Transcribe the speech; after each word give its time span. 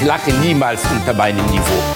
Ich 0.00 0.06
lache 0.06 0.32
niemals 0.32 0.82
unter 0.90 1.12
meinem 1.12 1.44
Niveau. 1.50 1.94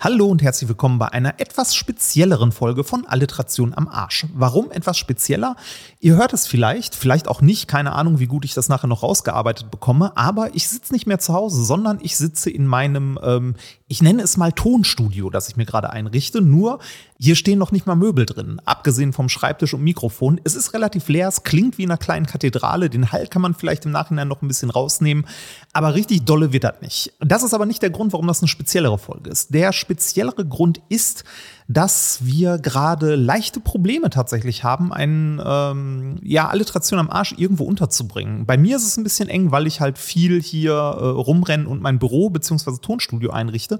Hallo 0.00 0.26
und 0.26 0.42
herzlich 0.42 0.68
willkommen 0.68 0.98
bei 0.98 1.08
einer 1.08 1.38
etwas 1.38 1.74
spezielleren 1.74 2.50
Folge 2.50 2.82
von 2.82 3.06
Alliteration 3.06 3.74
am 3.74 3.88
Arsch. 3.88 4.26
Warum 4.32 4.70
etwas 4.70 4.96
spezieller? 4.96 5.56
Ihr 6.00 6.16
hört 6.16 6.32
es 6.32 6.46
vielleicht, 6.46 6.94
vielleicht 6.94 7.28
auch 7.28 7.42
nicht, 7.42 7.68
keine 7.68 7.92
Ahnung, 7.92 8.20
wie 8.20 8.26
gut 8.26 8.46
ich 8.46 8.54
das 8.54 8.70
nachher 8.70 8.86
noch 8.86 9.02
rausgearbeitet 9.02 9.70
bekomme, 9.70 10.16
aber 10.16 10.54
ich 10.54 10.66
sitze 10.66 10.94
nicht 10.94 11.06
mehr 11.06 11.18
zu 11.18 11.34
Hause, 11.34 11.62
sondern 11.62 11.98
ich 12.00 12.16
sitze 12.16 12.48
in 12.48 12.66
meinem, 12.66 13.18
ähm, 13.22 13.54
ich 13.92 14.00
nenne 14.00 14.22
es 14.22 14.38
mal 14.38 14.52
Tonstudio, 14.52 15.28
das 15.28 15.50
ich 15.50 15.56
mir 15.56 15.66
gerade 15.66 15.90
einrichte, 15.90 16.40
nur 16.40 16.78
hier 17.18 17.36
stehen 17.36 17.58
noch 17.58 17.72
nicht 17.72 17.86
mal 17.86 17.94
Möbel 17.94 18.24
drin, 18.24 18.58
abgesehen 18.64 19.12
vom 19.12 19.28
Schreibtisch 19.28 19.74
und 19.74 19.82
Mikrofon. 19.82 20.40
Es 20.44 20.54
ist 20.54 20.72
relativ 20.72 21.10
leer, 21.10 21.28
es 21.28 21.42
klingt 21.42 21.76
wie 21.76 21.82
in 21.82 21.90
einer 21.90 21.98
kleinen 21.98 22.24
Kathedrale, 22.24 22.88
den 22.88 23.12
Hall 23.12 23.26
kann 23.26 23.42
man 23.42 23.52
vielleicht 23.52 23.84
im 23.84 23.90
Nachhinein 23.90 24.28
noch 24.28 24.40
ein 24.40 24.48
bisschen 24.48 24.70
rausnehmen, 24.70 25.26
aber 25.74 25.94
richtig 25.94 26.24
dolle 26.24 26.54
wird 26.54 26.64
das 26.64 26.80
nicht. 26.80 27.12
Das 27.20 27.42
ist 27.42 27.52
aber 27.52 27.66
nicht 27.66 27.82
der 27.82 27.90
Grund, 27.90 28.14
warum 28.14 28.26
das 28.26 28.40
eine 28.40 28.48
speziellere 28.48 28.96
Folge 28.96 29.28
ist. 29.28 29.52
Der 29.52 29.74
speziellere 29.74 30.46
Grund 30.46 30.80
ist, 30.88 31.24
dass 31.72 32.20
wir 32.22 32.58
gerade 32.58 33.14
leichte 33.14 33.60
Probleme 33.60 34.10
tatsächlich 34.10 34.64
haben, 34.64 34.92
einen, 34.92 35.40
ähm, 35.44 36.16
ja, 36.22 36.48
Alliteration 36.48 36.98
am 36.98 37.10
Arsch 37.10 37.34
irgendwo 37.36 37.64
unterzubringen. 37.64 38.46
Bei 38.46 38.56
mir 38.56 38.76
ist 38.76 38.86
es 38.86 38.96
ein 38.96 39.04
bisschen 39.04 39.28
eng, 39.28 39.50
weil 39.50 39.66
ich 39.66 39.80
halt 39.80 39.98
viel 39.98 40.42
hier 40.42 40.72
äh, 40.72 41.04
rumrenne 41.04 41.68
und 41.68 41.82
mein 41.82 41.98
Büro 41.98 42.30
bzw. 42.30 42.78
Tonstudio 42.80 43.30
einrichte. 43.30 43.78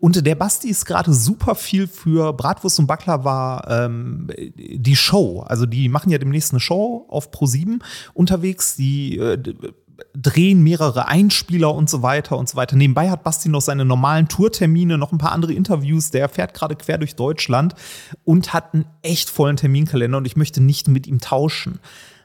Und 0.00 0.24
der 0.26 0.34
Basti 0.34 0.68
ist 0.68 0.84
gerade 0.84 1.12
super 1.12 1.54
viel 1.54 1.86
für 1.86 2.32
Bratwurst 2.32 2.78
und 2.78 2.86
Backler 2.86 3.64
ähm, 3.68 4.28
die 4.56 4.96
Show. 4.96 5.40
Also 5.46 5.66
die 5.66 5.88
machen 5.88 6.10
ja 6.10 6.18
demnächst 6.18 6.52
eine 6.52 6.60
Show 6.60 7.06
auf 7.08 7.30
Pro7 7.30 7.80
unterwegs, 8.14 8.76
die 8.76 9.18
äh, 9.18 9.38
drehen 10.16 10.62
mehrere 10.62 11.08
Einspieler 11.08 11.74
und 11.74 11.90
so 11.90 12.02
weiter 12.02 12.38
und 12.38 12.48
so 12.48 12.56
weiter. 12.56 12.76
Nebenbei 12.76 13.10
hat 13.10 13.24
Basti 13.24 13.48
noch 13.48 13.60
seine 13.60 13.84
normalen 13.84 14.28
Tourtermine, 14.28 14.96
noch 14.96 15.12
ein 15.12 15.18
paar 15.18 15.32
andere 15.32 15.52
Interviews. 15.52 16.10
Der 16.10 16.28
fährt 16.28 16.54
gerade 16.54 16.76
quer 16.76 16.98
durch 16.98 17.16
Deutschland 17.16 17.74
und 18.24 18.52
hat 18.52 18.74
einen 18.74 18.86
echt 19.02 19.28
vollen 19.28 19.56
Terminkalender 19.56 20.18
und 20.18 20.26
ich 20.26 20.36
möchte 20.36 20.62
nicht 20.62 20.88
mit 20.88 21.06
ihm 21.06 21.20
tauschen. 21.20 21.80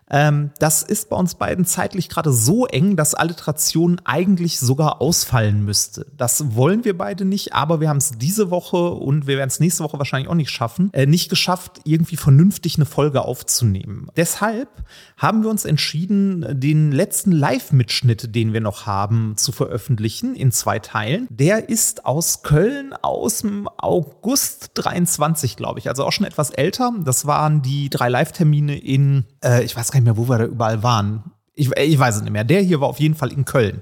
Ähm, 0.10 0.52
das 0.60 0.84
ist 0.84 1.10
bei 1.10 1.16
uns 1.16 1.36
beiden 1.36 1.66
zeitlich 1.66 2.10
gerade 2.10 2.32
so 2.32 2.66
eng, 2.66 2.96
dass 2.96 3.14
Alliteration 3.14 4.02
eigentlich 4.06 4.60
sogar 4.60 5.02
ausfallen 5.02 5.64
müsste. 5.64 6.06
Das 6.18 6.56
wollen 6.56 6.84
wir 6.86 6.98
beide 6.98 7.26
nicht, 7.26 7.54
aber 7.54 7.80
wir 7.80 7.90
haben 7.90 7.98
es 7.98 8.12
diese 8.18 8.50
Woche 8.50 8.92
und 8.92 9.28
wir 9.28 9.38
werden 9.38 9.50
es 9.50 9.60
nächste 9.60 9.84
Woche 9.84 9.98
wahrscheinlich 9.98 10.30
auch 10.30 10.36
nicht 10.36 10.50
schaffen, 10.50 10.90
äh, 10.94 11.06
nicht 11.06 11.30
geschafft, 11.30 11.82
irgendwie 11.84 12.18
vernünftig 12.18 12.76
eine 12.76 12.86
Folge 12.86 13.22
aufzunehmen. 13.22 14.08
Deshalb 14.16 14.70
haben 15.18 15.44
wir 15.44 15.50
uns 15.50 15.66
entschieden, 15.66 16.46
den 16.60 16.92
letzten 16.92 17.32
Live-Mitschnitt, 17.32 18.34
den 18.36 18.54
wir 18.54 18.62
noch 18.62 18.86
haben, 18.86 19.34
zu 19.38 19.52
veröffentlichen 19.52 20.36
in 20.36 20.52
zwei 20.52 20.80
Teilen. 20.80 21.28
Der 21.30 21.70
ist 21.70 22.06
aus 22.06 22.42
Köln 22.42 22.94
aus 23.02 23.40
dem 23.40 23.68
August 23.78 24.72
23, 24.76 25.56
glaube 25.56 25.80
ich, 25.80 25.90
also 25.90 26.06
auch 26.06 26.12
schon 26.12 26.26
etwas 26.26 26.50
älter. 26.50 26.94
Das 27.04 27.26
waren 27.26 27.62
die 27.62 27.90
drei 27.90 28.10
Live-Termine 28.10 28.78
in, 28.78 29.26
äh, 29.44 29.64
ich 29.64 29.76
weiß 29.76 29.92
gar 29.92 29.99
nicht, 29.99 29.99
nicht 30.00 30.06
mehr, 30.06 30.18
wo 30.18 30.28
wir 30.28 30.38
da 30.38 30.46
überall 30.46 30.82
waren. 30.84 31.24
Ich, 31.56 31.70
ich 31.76 32.00
weiß 32.00 32.18
es 32.18 32.22
nicht 32.22 32.32
mehr. 32.32 32.44
Der 32.44 32.62
hier 32.62 32.82
war 32.82 32.88
auf 32.88 33.00
jeden 33.00 33.16
Fall 33.16 33.32
in 33.32 33.46
Köln. 33.46 33.82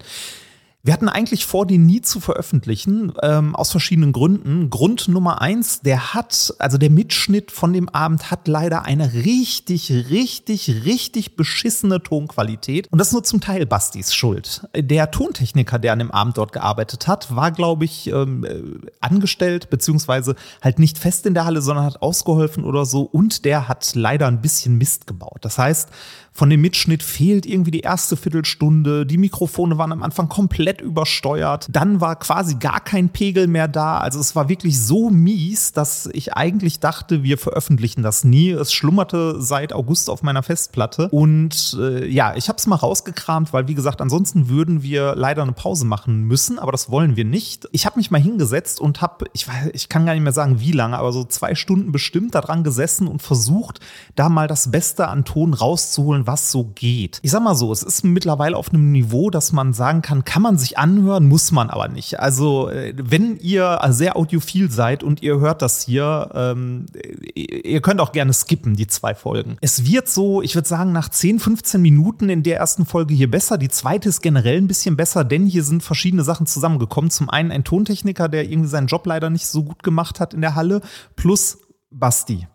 Wir 0.87 0.93
hatten 0.93 1.09
eigentlich 1.09 1.45
vor, 1.45 1.65
den 1.65 1.85
nie 1.85 1.99
zu 1.99 2.21
veröffentlichen, 2.21 3.11
ähm, 3.21 3.57
aus 3.57 3.71
verschiedenen 3.71 4.13
Gründen. 4.13 4.69
Grund 4.69 5.09
Nummer 5.09 5.41
eins, 5.41 5.81
der 5.81 6.13
hat, 6.13 6.53
also 6.59 6.77
der 6.77 6.89
Mitschnitt 6.89 7.51
von 7.51 7.73
dem 7.73 7.89
Abend 7.89 8.31
hat 8.31 8.47
leider 8.47 8.85
eine 8.85 9.13
richtig, 9.13 9.91
richtig, 9.91 10.85
richtig 10.85 11.35
beschissene 11.35 12.01
Tonqualität. 12.01 12.87
Und 12.89 12.99
das 12.99 13.07
ist 13.09 13.13
nur 13.13 13.25
zum 13.25 13.41
Teil 13.41 13.65
Bastis 13.65 14.15
Schuld. 14.15 14.65
Der 14.73 15.11
Tontechniker, 15.11 15.77
der 15.77 15.91
an 15.91 15.99
dem 15.99 16.11
Abend 16.11 16.37
dort 16.37 16.53
gearbeitet 16.53 17.05
hat, 17.05 17.35
war, 17.35 17.51
glaube 17.51 17.83
ich, 17.83 18.07
ähm, 18.07 18.45
äh, 18.45 18.61
angestellt, 19.01 19.69
beziehungsweise 19.69 20.35
halt 20.61 20.79
nicht 20.79 20.97
fest 20.97 21.25
in 21.25 21.33
der 21.33 21.43
Halle, 21.43 21.61
sondern 21.61 21.83
hat 21.83 22.01
ausgeholfen 22.01 22.63
oder 22.63 22.85
so. 22.85 23.01
Und 23.01 23.43
der 23.43 23.67
hat 23.67 23.91
leider 23.93 24.27
ein 24.27 24.39
bisschen 24.39 24.77
Mist 24.77 25.05
gebaut. 25.05 25.39
Das 25.41 25.57
heißt, 25.57 25.89
von 26.37 26.51
dem 26.51 26.61
Mitschnitt 26.61 27.01
fehlt 27.01 27.47
irgendwie 27.47 27.71
die 27.71 27.79
erste 27.79 28.15
Viertelstunde. 28.15 29.07
Die 29.07 29.17
Mikrofone 29.17 29.79
waren 29.79 29.91
am 29.91 30.03
Anfang 30.03 30.29
komplett 30.29 30.76
übersteuert. 30.81 31.67
Dann 31.69 32.01
war 32.01 32.17
quasi 32.17 32.55
gar 32.55 32.79
kein 32.79 33.09
Pegel 33.09 33.47
mehr 33.47 33.67
da. 33.67 33.99
Also 33.99 34.19
es 34.19 34.35
war 34.35 34.49
wirklich 34.49 34.79
so 34.79 35.09
mies, 35.09 35.71
dass 35.71 36.09
ich 36.13 36.33
eigentlich 36.33 36.79
dachte, 36.79 37.23
wir 37.23 37.37
veröffentlichen 37.37 38.03
das 38.03 38.23
nie. 38.23 38.51
Es 38.51 38.73
schlummerte 38.73 39.41
seit 39.41 39.73
August 39.73 40.09
auf 40.09 40.23
meiner 40.23 40.43
Festplatte. 40.43 41.09
Und 41.09 41.77
äh, 41.79 42.07
ja, 42.07 42.35
ich 42.35 42.49
habe 42.49 42.57
es 42.57 42.67
mal 42.67 42.75
rausgekramt, 42.75 43.53
weil 43.53 43.67
wie 43.67 43.75
gesagt, 43.75 44.01
ansonsten 44.01 44.49
würden 44.49 44.83
wir 44.83 45.15
leider 45.15 45.43
eine 45.43 45.53
Pause 45.53 45.85
machen 45.85 46.23
müssen, 46.23 46.59
aber 46.59 46.71
das 46.71 46.89
wollen 46.89 47.15
wir 47.15 47.25
nicht. 47.25 47.67
Ich 47.71 47.85
habe 47.85 47.97
mich 47.97 48.11
mal 48.11 48.21
hingesetzt 48.21 48.79
und 48.79 49.01
habe, 49.01 49.25
ich, 49.33 49.47
ich 49.73 49.89
kann 49.89 50.05
gar 50.05 50.13
nicht 50.13 50.23
mehr 50.23 50.33
sagen, 50.33 50.59
wie 50.59 50.71
lange, 50.71 50.97
aber 50.97 51.11
so 51.11 51.23
zwei 51.23 51.55
Stunden 51.55 51.91
bestimmt 51.91 52.35
daran 52.35 52.63
gesessen 52.63 53.07
und 53.07 53.21
versucht, 53.21 53.79
da 54.15 54.29
mal 54.29 54.47
das 54.47 54.71
Beste 54.71 55.07
an 55.07 55.25
Ton 55.25 55.53
rauszuholen, 55.53 56.27
was 56.27 56.51
so 56.51 56.71
geht. 56.75 57.19
Ich 57.23 57.31
sag 57.31 57.41
mal 57.41 57.55
so, 57.55 57.71
es 57.71 57.83
ist 57.83 58.03
mittlerweile 58.03 58.57
auf 58.57 58.69
einem 58.69 58.91
Niveau, 58.91 59.29
dass 59.29 59.51
man 59.51 59.73
sagen 59.73 60.01
kann, 60.01 60.25
kann 60.25 60.41
man 60.41 60.57
sich 60.57 60.66
anhören, 60.75 61.27
muss 61.27 61.51
man 61.51 61.69
aber 61.69 61.87
nicht. 61.87 62.19
Also, 62.19 62.69
äh, 62.69 62.93
wenn 62.97 63.37
ihr 63.37 63.79
sehr 63.89 64.17
audiophil 64.17 64.71
seid 64.71 65.03
und 65.03 65.21
ihr 65.21 65.39
hört 65.39 65.61
das 65.61 65.83
hier, 65.83 66.29
ähm, 66.33 66.87
ihr 67.35 67.81
könnt 67.81 68.01
auch 68.01 68.11
gerne 68.11 68.33
skippen, 68.33 68.75
die 68.75 68.87
zwei 68.87 69.15
Folgen. 69.15 69.57
Es 69.61 69.85
wird 69.85 70.07
so, 70.09 70.41
ich 70.41 70.55
würde 70.55 70.67
sagen, 70.67 70.91
nach 70.91 71.09
10, 71.09 71.39
15 71.39 71.81
Minuten 71.81 72.29
in 72.29 72.43
der 72.43 72.57
ersten 72.57 72.85
Folge 72.85 73.13
hier 73.13 73.29
besser. 73.29 73.57
Die 73.57 73.69
zweite 73.69 74.09
ist 74.09 74.21
generell 74.21 74.57
ein 74.57 74.67
bisschen 74.67 74.97
besser, 74.97 75.23
denn 75.23 75.45
hier 75.45 75.63
sind 75.63 75.83
verschiedene 75.83 76.23
Sachen 76.23 76.47
zusammengekommen. 76.47 77.11
Zum 77.11 77.29
einen 77.29 77.51
ein 77.51 77.63
Tontechniker, 77.63 78.29
der 78.29 78.49
irgendwie 78.49 78.69
seinen 78.69 78.87
Job 78.87 79.05
leider 79.05 79.29
nicht 79.29 79.47
so 79.47 79.63
gut 79.63 79.83
gemacht 79.83 80.19
hat 80.19 80.33
in 80.33 80.41
der 80.41 80.55
Halle, 80.55 80.81
plus 81.15 81.59
Basti. 81.89 82.47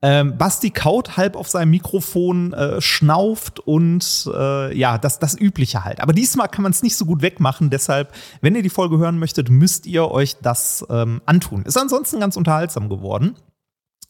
Ähm, 0.00 0.38
Basti 0.38 0.70
kaut 0.70 1.16
halb 1.16 1.34
auf 1.34 1.48
seinem 1.48 1.70
Mikrofon, 1.70 2.52
äh, 2.52 2.80
schnauft 2.80 3.58
und 3.58 4.30
äh, 4.32 4.76
ja, 4.76 4.96
das, 4.96 5.18
das 5.18 5.36
Übliche 5.38 5.84
halt. 5.84 6.00
Aber 6.00 6.12
diesmal 6.12 6.48
kann 6.48 6.62
man 6.62 6.70
es 6.70 6.84
nicht 6.84 6.96
so 6.96 7.04
gut 7.04 7.20
wegmachen. 7.20 7.68
Deshalb, 7.68 8.12
wenn 8.40 8.54
ihr 8.54 8.62
die 8.62 8.68
Folge 8.68 8.98
hören 8.98 9.18
möchtet, 9.18 9.50
müsst 9.50 9.86
ihr 9.86 10.08
euch 10.08 10.36
das 10.40 10.86
ähm, 10.88 11.20
antun. 11.26 11.64
Ist 11.64 11.76
ansonsten 11.76 12.20
ganz 12.20 12.36
unterhaltsam 12.36 12.88
geworden. 12.88 13.34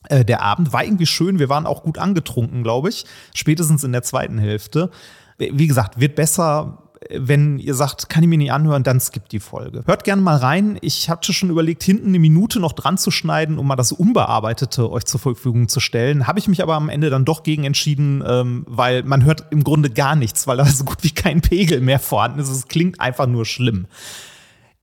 Äh, 0.08 0.26
der 0.26 0.42
Abend 0.42 0.74
war 0.74 0.84
irgendwie 0.84 1.06
schön. 1.06 1.38
Wir 1.38 1.48
waren 1.48 1.66
auch 1.66 1.82
gut 1.82 1.96
angetrunken, 1.96 2.62
glaube 2.62 2.90
ich. 2.90 3.06
Spätestens 3.34 3.82
in 3.82 3.92
der 3.92 4.02
zweiten 4.02 4.36
Hälfte. 4.36 4.90
Wie 5.38 5.68
gesagt, 5.68 6.00
wird 6.00 6.16
besser 6.16 6.87
wenn 7.10 7.58
ihr 7.58 7.74
sagt, 7.74 8.08
kann 8.08 8.22
ich 8.22 8.28
mir 8.28 8.38
nicht 8.38 8.52
anhören, 8.52 8.82
dann 8.82 9.00
skippt 9.00 9.32
die 9.32 9.40
Folge. 9.40 9.82
Hört 9.86 10.04
gerne 10.04 10.20
mal 10.22 10.36
rein. 10.36 10.78
Ich 10.80 11.08
hatte 11.08 11.32
schon 11.32 11.50
überlegt, 11.50 11.82
hinten 11.82 12.08
eine 12.08 12.18
Minute 12.18 12.60
noch 12.60 12.72
dran 12.72 12.98
zu 12.98 13.10
schneiden, 13.10 13.58
um 13.58 13.66
mal 13.66 13.76
das 13.76 13.92
Unbearbeitete 13.92 14.90
euch 14.90 15.04
zur 15.04 15.20
Verfügung 15.20 15.68
zu 15.68 15.80
stellen. 15.80 16.26
Habe 16.26 16.38
ich 16.38 16.48
mich 16.48 16.62
aber 16.62 16.74
am 16.74 16.88
Ende 16.88 17.10
dann 17.10 17.24
doch 17.24 17.42
gegen 17.42 17.64
entschieden, 17.64 18.22
ähm, 18.26 18.64
weil 18.68 19.02
man 19.04 19.24
hört 19.24 19.46
im 19.50 19.64
Grunde 19.64 19.90
gar 19.90 20.16
nichts, 20.16 20.46
weil 20.46 20.56
da 20.56 20.64
so 20.64 20.84
gut 20.84 20.98
wie 21.02 21.10
kein 21.10 21.40
Pegel 21.40 21.80
mehr 21.80 22.00
vorhanden 22.00 22.40
ist. 22.40 22.48
Es 22.48 22.68
klingt 22.68 23.00
einfach 23.00 23.26
nur 23.26 23.46
schlimm. 23.46 23.86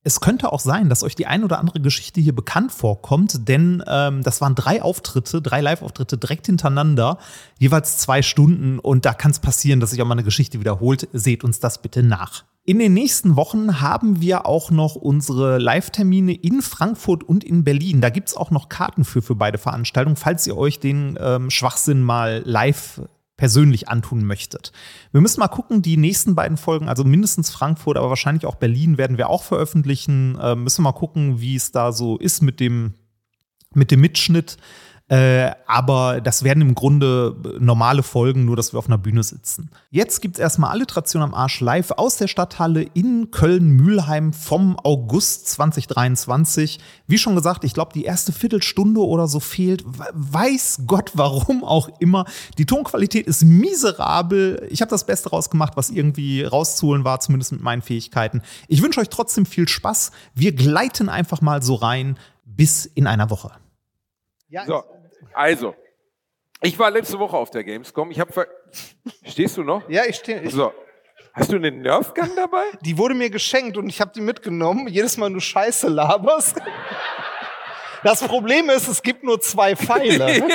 Es 0.08 0.22
könnte 0.22 0.54
auch 0.54 0.60
sein, 0.60 0.88
dass 0.88 1.02
euch 1.02 1.16
die 1.16 1.26
ein 1.26 1.44
oder 1.44 1.58
andere 1.58 1.80
Geschichte 1.80 2.22
hier 2.22 2.36
bekannt 2.36 2.72
vorkommt, 2.72 3.50
denn 3.50 3.84
ähm, 3.88 4.22
das 4.22 4.40
waren 4.40 4.54
drei 4.54 4.84
Auftritte, 4.84 5.42
drei 5.42 5.62
Live-Auftritte 5.62 6.20
direkt 6.20 6.46
hintereinander, 6.46 7.18
jeweils 7.58 7.98
zwei 7.98 8.22
Stunden 8.22 8.78
und 8.78 9.04
da 9.06 9.16
kann 9.16 9.32
es 9.32 9.40
passieren, 9.40 9.80
dass 9.80 9.90
sich 9.90 10.02
auch 10.04 10.06
mal 10.06 10.14
eine 10.14 10.24
Geschichte 10.24 10.60
wiederholt. 10.60 11.10
Seht 11.12 11.44
uns 11.44 11.60
das 11.60 11.82
bitte 11.82 12.04
nach. 12.04 12.44
In 12.68 12.78
den 12.78 12.94
nächsten 12.94 13.36
Wochen 13.36 13.82
haben 13.82 14.22
wir 14.22 14.46
auch 14.46 14.70
noch 14.70 14.96
unsere 14.96 15.58
Live-Termine 15.58 16.34
in 16.34 16.62
Frankfurt 16.62 17.24
und 17.24 17.44
in 17.44 17.64
Berlin. 17.64 18.00
Da 18.00 18.12
gibt 18.12 18.30
es 18.30 18.38
auch 18.38 18.52
noch 18.52 18.70
Karten 18.70 19.06
für, 19.06 19.24
für 19.24 19.36
beide 19.36 19.58
Veranstaltungen, 19.58 20.18
falls 20.18 20.46
ihr 20.46 20.56
euch 20.56 20.80
den 20.80 21.18
ähm, 21.20 21.50
Schwachsinn 21.50 22.04
mal 22.04 22.44
live 22.46 23.02
persönlich 23.38 23.90
antun 23.90 24.26
möchtet. 24.26 24.72
Wir 25.12 25.22
müssen 25.22 25.40
mal 25.40 25.48
gucken, 25.48 25.82
die 25.82 25.98
nächsten 25.98 26.36
beiden 26.36 26.58
Folgen, 26.58 26.88
also 26.88 27.04
mindestens 27.04 27.50
Frankfurt, 27.50 27.98
aber 27.98 28.10
wahrscheinlich 28.10 28.46
auch 28.46 28.56
Berlin, 28.56 28.98
werden 28.98 29.18
wir 29.18 29.30
auch 29.30 29.44
veröffentlichen. 29.44 30.38
Äh, 30.40 30.56
müssen 30.56 30.80
wir 30.80 30.92
mal 30.92 30.98
gucken, 30.98 31.42
wie 31.42 31.56
es 31.56 31.72
da 31.72 31.92
so 31.92 32.18
ist 32.18 32.42
mit 32.42 32.60
dem, 32.60 32.94
mit 33.74 33.92
dem 33.92 34.02
Mitschnitt. 34.02 34.58
Äh, 35.08 35.52
aber 35.68 36.20
das 36.20 36.44
werden 36.44 36.62
im 36.62 36.74
Grunde 36.74 37.36
normale 37.60 38.02
Folgen, 38.02 38.46
nur 38.46 38.56
dass 38.56 38.74
wir 38.74 38.80
auf 38.80 38.88
einer 38.88 38.98
Bühne 38.98 39.22
sitzen. 39.22 39.70
Jetzt 39.92 40.20
gibt 40.20 40.36
es 40.36 40.40
erstmal 40.40 40.72
Alliteration 40.72 41.22
am 41.22 41.36
Arsch 41.36 41.62
live 41.62 41.92
aus 41.92 42.18
der 42.18 42.28
Stadthalle 42.28 42.82
in 42.82 43.30
Köln-Mühlheim 43.30 44.34
vom 44.34 44.80
August 44.80 45.48
2023. 45.50 46.80
Wie 47.06 47.20
schon 47.20 47.36
gesagt, 47.36 47.64
ich 47.64 47.76
glaube, 47.76 47.94
die 47.94 48.04
erste 48.04 48.32
Viertelstunde 48.32 49.00
oder 49.00 49.28
so 49.28 49.40
fehlt. 49.40 49.84
Weiß 50.14 50.82
Gott, 50.88 51.12
warum 51.14 51.64
auch 51.64 51.90
immer. 52.00 52.26
Die 52.58 52.66
Tonqualität 52.66 53.28
ist 53.28 53.44
miserabel. 53.44 54.68
Ich 54.72 54.82
habe 54.82 54.90
das 54.90 55.06
Beste 55.06 55.30
rausgemacht, 55.30 55.78
was 55.78 55.92
irgendwie 55.92 56.44
rauszuholen 56.44 57.04
war, 57.04 57.20
zumindest 57.20 57.52
mit 57.52 57.62
meinen 57.62 57.84
Fähigkeiten. 57.84 58.42
Ich 58.68 58.82
wünsche 58.82 59.02
euch 59.02 59.10
trotzdem 59.10 59.46
viel 59.46 59.68
Spaß. 59.68 60.12
Wir 60.34 60.56
gleiten 60.56 61.10
einfach 61.10 61.42
mal 61.42 61.62
so 61.62 61.76
rein 61.76 62.18
bis 62.44 62.88
in 62.88 63.06
einer 63.06 63.30
Woche. 63.30 63.52
Ja, 64.50 64.66
so. 64.66 64.84
Also, 65.34 65.76
ich 66.62 66.78
war 66.80 66.90
letzte 66.92 67.20
Woche 67.20 67.36
auf 67.38 67.50
der 67.52 67.64
Gamescom. 67.64 68.12
Ich 68.12 68.20
habe 68.20 68.48
Stehst 69.26 69.58
du 69.58 69.64
noch? 69.64 69.88
Ja, 69.90 70.04
ich 70.06 70.16
stehe. 70.18 70.50
So. 70.50 70.74
Hast 71.34 71.52
du 71.52 71.58
eine 71.58 71.70
Nerfgun 71.72 72.30
dabei? 72.36 72.64
Die 72.82 72.98
wurde 72.98 73.14
mir 73.14 73.30
geschenkt 73.30 73.76
und 73.78 73.90
ich 73.90 74.00
habe 74.00 74.12
die 74.16 74.22
mitgenommen. 74.22 74.88
Jedes 74.88 75.18
Mal, 75.18 75.26
wenn 75.28 75.34
du 75.34 75.42
Scheiße 75.42 75.90
laberst. 75.90 76.56
Das 78.04 78.26
Problem 78.26 78.70
ist, 78.70 78.88
es 78.88 79.02
gibt 79.02 79.24
nur 79.24 79.42
zwei 79.42 79.76
Pfeile. 79.76 80.44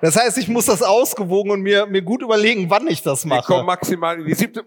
Das 0.00 0.14
heißt, 0.14 0.38
ich 0.38 0.46
muss 0.46 0.66
das 0.66 0.80
ausgewogen 0.80 1.50
und 1.50 1.60
mir, 1.62 1.84
mir 1.86 2.02
gut 2.02 2.22
überlegen, 2.22 2.70
wann 2.70 2.86
ich 2.86 3.02
das 3.02 3.24
mache. 3.24 3.40
Ich 3.40 3.46
komme 3.46 3.64
maximal 3.64 4.16
in 4.20 4.26
die 4.26 4.34
siebte. 4.34 4.64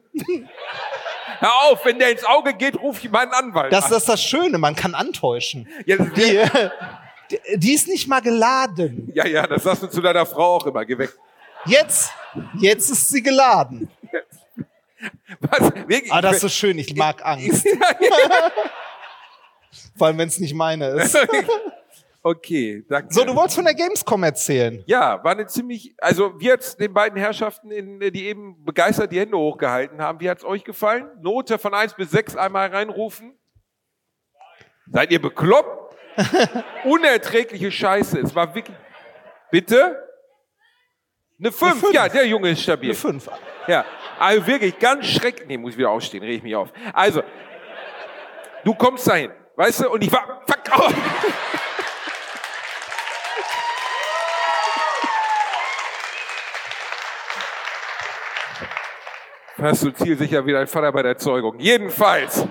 Hör 1.39 1.53
auf, 1.69 1.85
wenn 1.85 1.99
der 1.99 2.11
ins 2.11 2.25
Auge 2.25 2.53
geht, 2.53 2.77
ruf 2.77 3.01
ich 3.01 3.09
meinen 3.09 3.31
Anwalt 3.31 3.71
das, 3.71 3.85
an. 3.85 3.89
Das 3.91 3.99
ist 3.99 4.09
das 4.09 4.21
Schöne, 4.21 4.57
man 4.57 4.75
kann 4.75 4.93
antäuschen. 4.93 5.69
Ja, 5.85 5.95
das- 5.95 6.11
Die, 6.13 6.37
die, 7.55 7.73
ist 7.73 7.87
nicht 7.87 8.07
mal 8.07 8.21
geladen. 8.21 9.11
ja, 9.13 9.25
ja, 9.25 9.47
das 9.47 9.63
sagst 9.63 9.83
du 9.83 9.87
zu 9.87 10.01
deiner 10.01 10.25
Frau 10.25 10.55
auch 10.57 10.65
immer. 10.65 10.85
Geh 10.85 10.97
weg. 10.97 11.17
Jetzt, 11.65 12.11
jetzt 12.59 12.89
ist 12.89 13.09
sie 13.09 13.21
geladen. 13.21 13.89
Was? 15.39 15.73
Wirklich? 15.87 16.11
Ah, 16.11 16.21
das 16.21 16.43
ist 16.43 16.53
schön, 16.53 16.77
ich 16.77 16.95
mag 16.95 17.25
Angst. 17.25 17.67
Vor 19.97 20.07
allem, 20.07 20.17
wenn 20.17 20.27
es 20.27 20.39
nicht 20.39 20.53
meine 20.53 20.87
ist. 20.87 21.17
okay, 22.23 22.83
danke. 22.87 23.13
So, 23.13 23.23
du 23.23 23.35
wolltest 23.35 23.55
von 23.55 23.65
der 23.65 23.73
Gamescom 23.73 24.23
erzählen. 24.23 24.83
Ja, 24.85 25.23
war 25.23 25.31
eine 25.31 25.47
ziemlich, 25.47 25.95
also 25.97 26.39
wie 26.39 26.51
hat's 26.51 26.75
den 26.75 26.93
beiden 26.93 27.17
Herrschaften, 27.17 27.71
in, 27.71 27.99
die 27.99 28.25
eben 28.25 28.63
begeistert 28.63 29.11
die 29.11 29.19
Hände 29.19 29.37
hochgehalten 29.37 30.01
haben, 30.01 30.19
wie 30.19 30.29
hat's 30.29 30.43
euch 30.43 30.63
gefallen? 30.63 31.09
Note 31.21 31.57
von 31.57 31.73
eins 31.73 31.93
bis 31.95 32.11
sechs 32.11 32.35
einmal 32.35 32.69
reinrufen. 32.69 33.37
Seid 34.87 35.11
ihr 35.11 35.21
bekloppt? 35.21 35.90
Unerträgliche 36.83 37.71
Scheiße. 37.71 38.19
Es 38.19 38.35
war 38.35 38.53
wirklich. 38.53 38.75
Bitte? 39.49 40.07
Eine 41.39 41.51
5. 41.51 41.79
fünf. 41.79 41.93
Ja, 41.93 42.07
der 42.07 42.25
Junge 42.27 42.51
ist 42.51 42.61
stabil. 42.61 42.91
Eine 42.91 42.97
Fünf. 42.97 43.29
Ja, 43.67 43.85
also 44.19 44.45
wirklich 44.45 44.77
ganz 44.77 45.07
schrecklich. 45.07 45.47
Nee, 45.47 45.57
muss 45.57 45.71
ich 45.71 45.77
wieder 45.77 45.89
aufstehen, 45.89 46.23
reg 46.23 46.37
ich 46.37 46.43
mich 46.43 46.55
auf. 46.55 46.69
Also, 46.93 47.23
du 48.63 48.73
kommst 48.75 49.07
dahin, 49.07 49.31
weißt 49.55 49.81
du, 49.81 49.89
und 49.89 50.03
ich 50.03 50.11
war. 50.11 50.41
Fuck, 50.47 50.71
au. 50.79 50.89
Hast 59.61 59.83
du 59.83 59.91
zielsicher 59.91 60.43
wie 60.45 60.53
dein 60.53 60.65
Vater 60.65 60.91
bei 60.91 61.03
der 61.03 61.17
Zeugung. 61.17 61.59
Jedenfalls, 61.59 62.47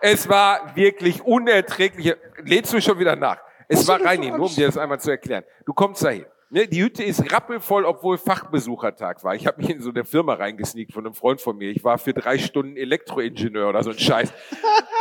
es 0.00 0.28
war 0.28 0.74
wirklich 0.74 1.22
unerträglich. 1.22 2.14
Lädst 2.46 2.72
du 2.72 2.80
schon 2.80 2.98
wieder 2.98 3.16
nach? 3.16 3.38
Es 3.68 3.86
war 3.88 4.02
rein, 4.04 4.20
nur 4.20 4.46
um 4.46 4.54
dir 4.54 4.66
das 4.66 4.78
einmal 4.78 5.00
zu 5.00 5.10
erklären. 5.10 5.44
Du 5.64 5.72
kommst 5.72 6.04
dahin. 6.04 6.26
Ne, 6.48 6.68
die 6.68 6.80
Hütte 6.80 7.02
ist 7.02 7.32
rappelvoll, 7.32 7.84
obwohl 7.84 8.18
Fachbesuchertag 8.18 9.24
war. 9.24 9.34
Ich 9.34 9.48
habe 9.48 9.60
mich 9.60 9.68
in 9.68 9.80
so 9.80 9.90
eine 9.90 10.04
Firma 10.04 10.34
reingesneakt 10.34 10.92
von 10.92 11.04
einem 11.04 11.14
Freund 11.14 11.40
von 11.40 11.56
mir. 11.56 11.70
Ich 11.70 11.82
war 11.82 11.98
für 11.98 12.14
drei 12.14 12.38
Stunden 12.38 12.76
Elektroingenieur 12.76 13.68
oder 13.68 13.82
so 13.82 13.90
ein 13.90 13.98
Scheiß. 13.98 14.32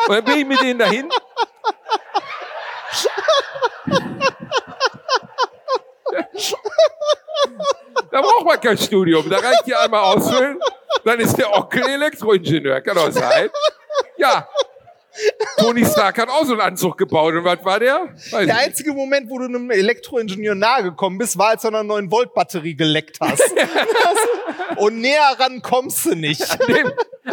Und 0.08 0.16
dann 0.16 0.26
bin 0.26 0.40
ich 0.40 0.46
mit 0.46 0.62
denen 0.62 0.80
dahin. 0.80 1.08
Da 8.12 8.22
braucht 8.22 8.46
man 8.46 8.60
kein 8.60 8.78
Studium. 8.78 9.30
Da 9.30 9.38
reicht 9.38 9.68
die 9.68 9.76
einmal 9.76 10.16
ausfüllen. 10.16 10.58
Dann 11.04 11.20
ist 11.20 11.38
der 11.38 11.54
Onkel 11.54 11.84
Elektroingenieur. 11.88 12.82
Kann 12.82 12.96
doch 12.96 13.12
sein. 13.12 13.52
Ja. 14.18 14.48
Tony 15.58 15.86
Stark 15.86 16.18
hat 16.18 16.30
auch 16.30 16.46
so 16.46 16.54
einen 16.54 16.62
Anzug 16.62 16.98
gebaut. 16.98 17.34
Und 17.34 17.44
was 17.46 17.64
war 17.64 17.80
der? 17.80 18.10
Weiß 18.14 18.30
Der 18.32 18.42
nicht. 18.42 18.56
einzige 18.56 18.94
Moment, 18.94 19.30
wo 19.30 19.40
du 19.40 19.46
einem 19.46 19.72
Elektroingenieur 19.72 20.56
nahe 20.56 20.84
gekommen 20.84 21.18
bist, 21.18 21.38
war, 21.38 21.50
als 21.50 21.62
du 21.62 21.70
an 21.70 21.76
einer 21.76 21.94
9-Volt-Batterie 21.94 22.76
geleckt 22.76 23.18
hast. 23.22 23.44
Und 24.78 25.00
näher 25.00 25.36
ran 25.40 25.62
kommst 25.62 26.06
du 26.06 26.16
nicht. 26.16 26.42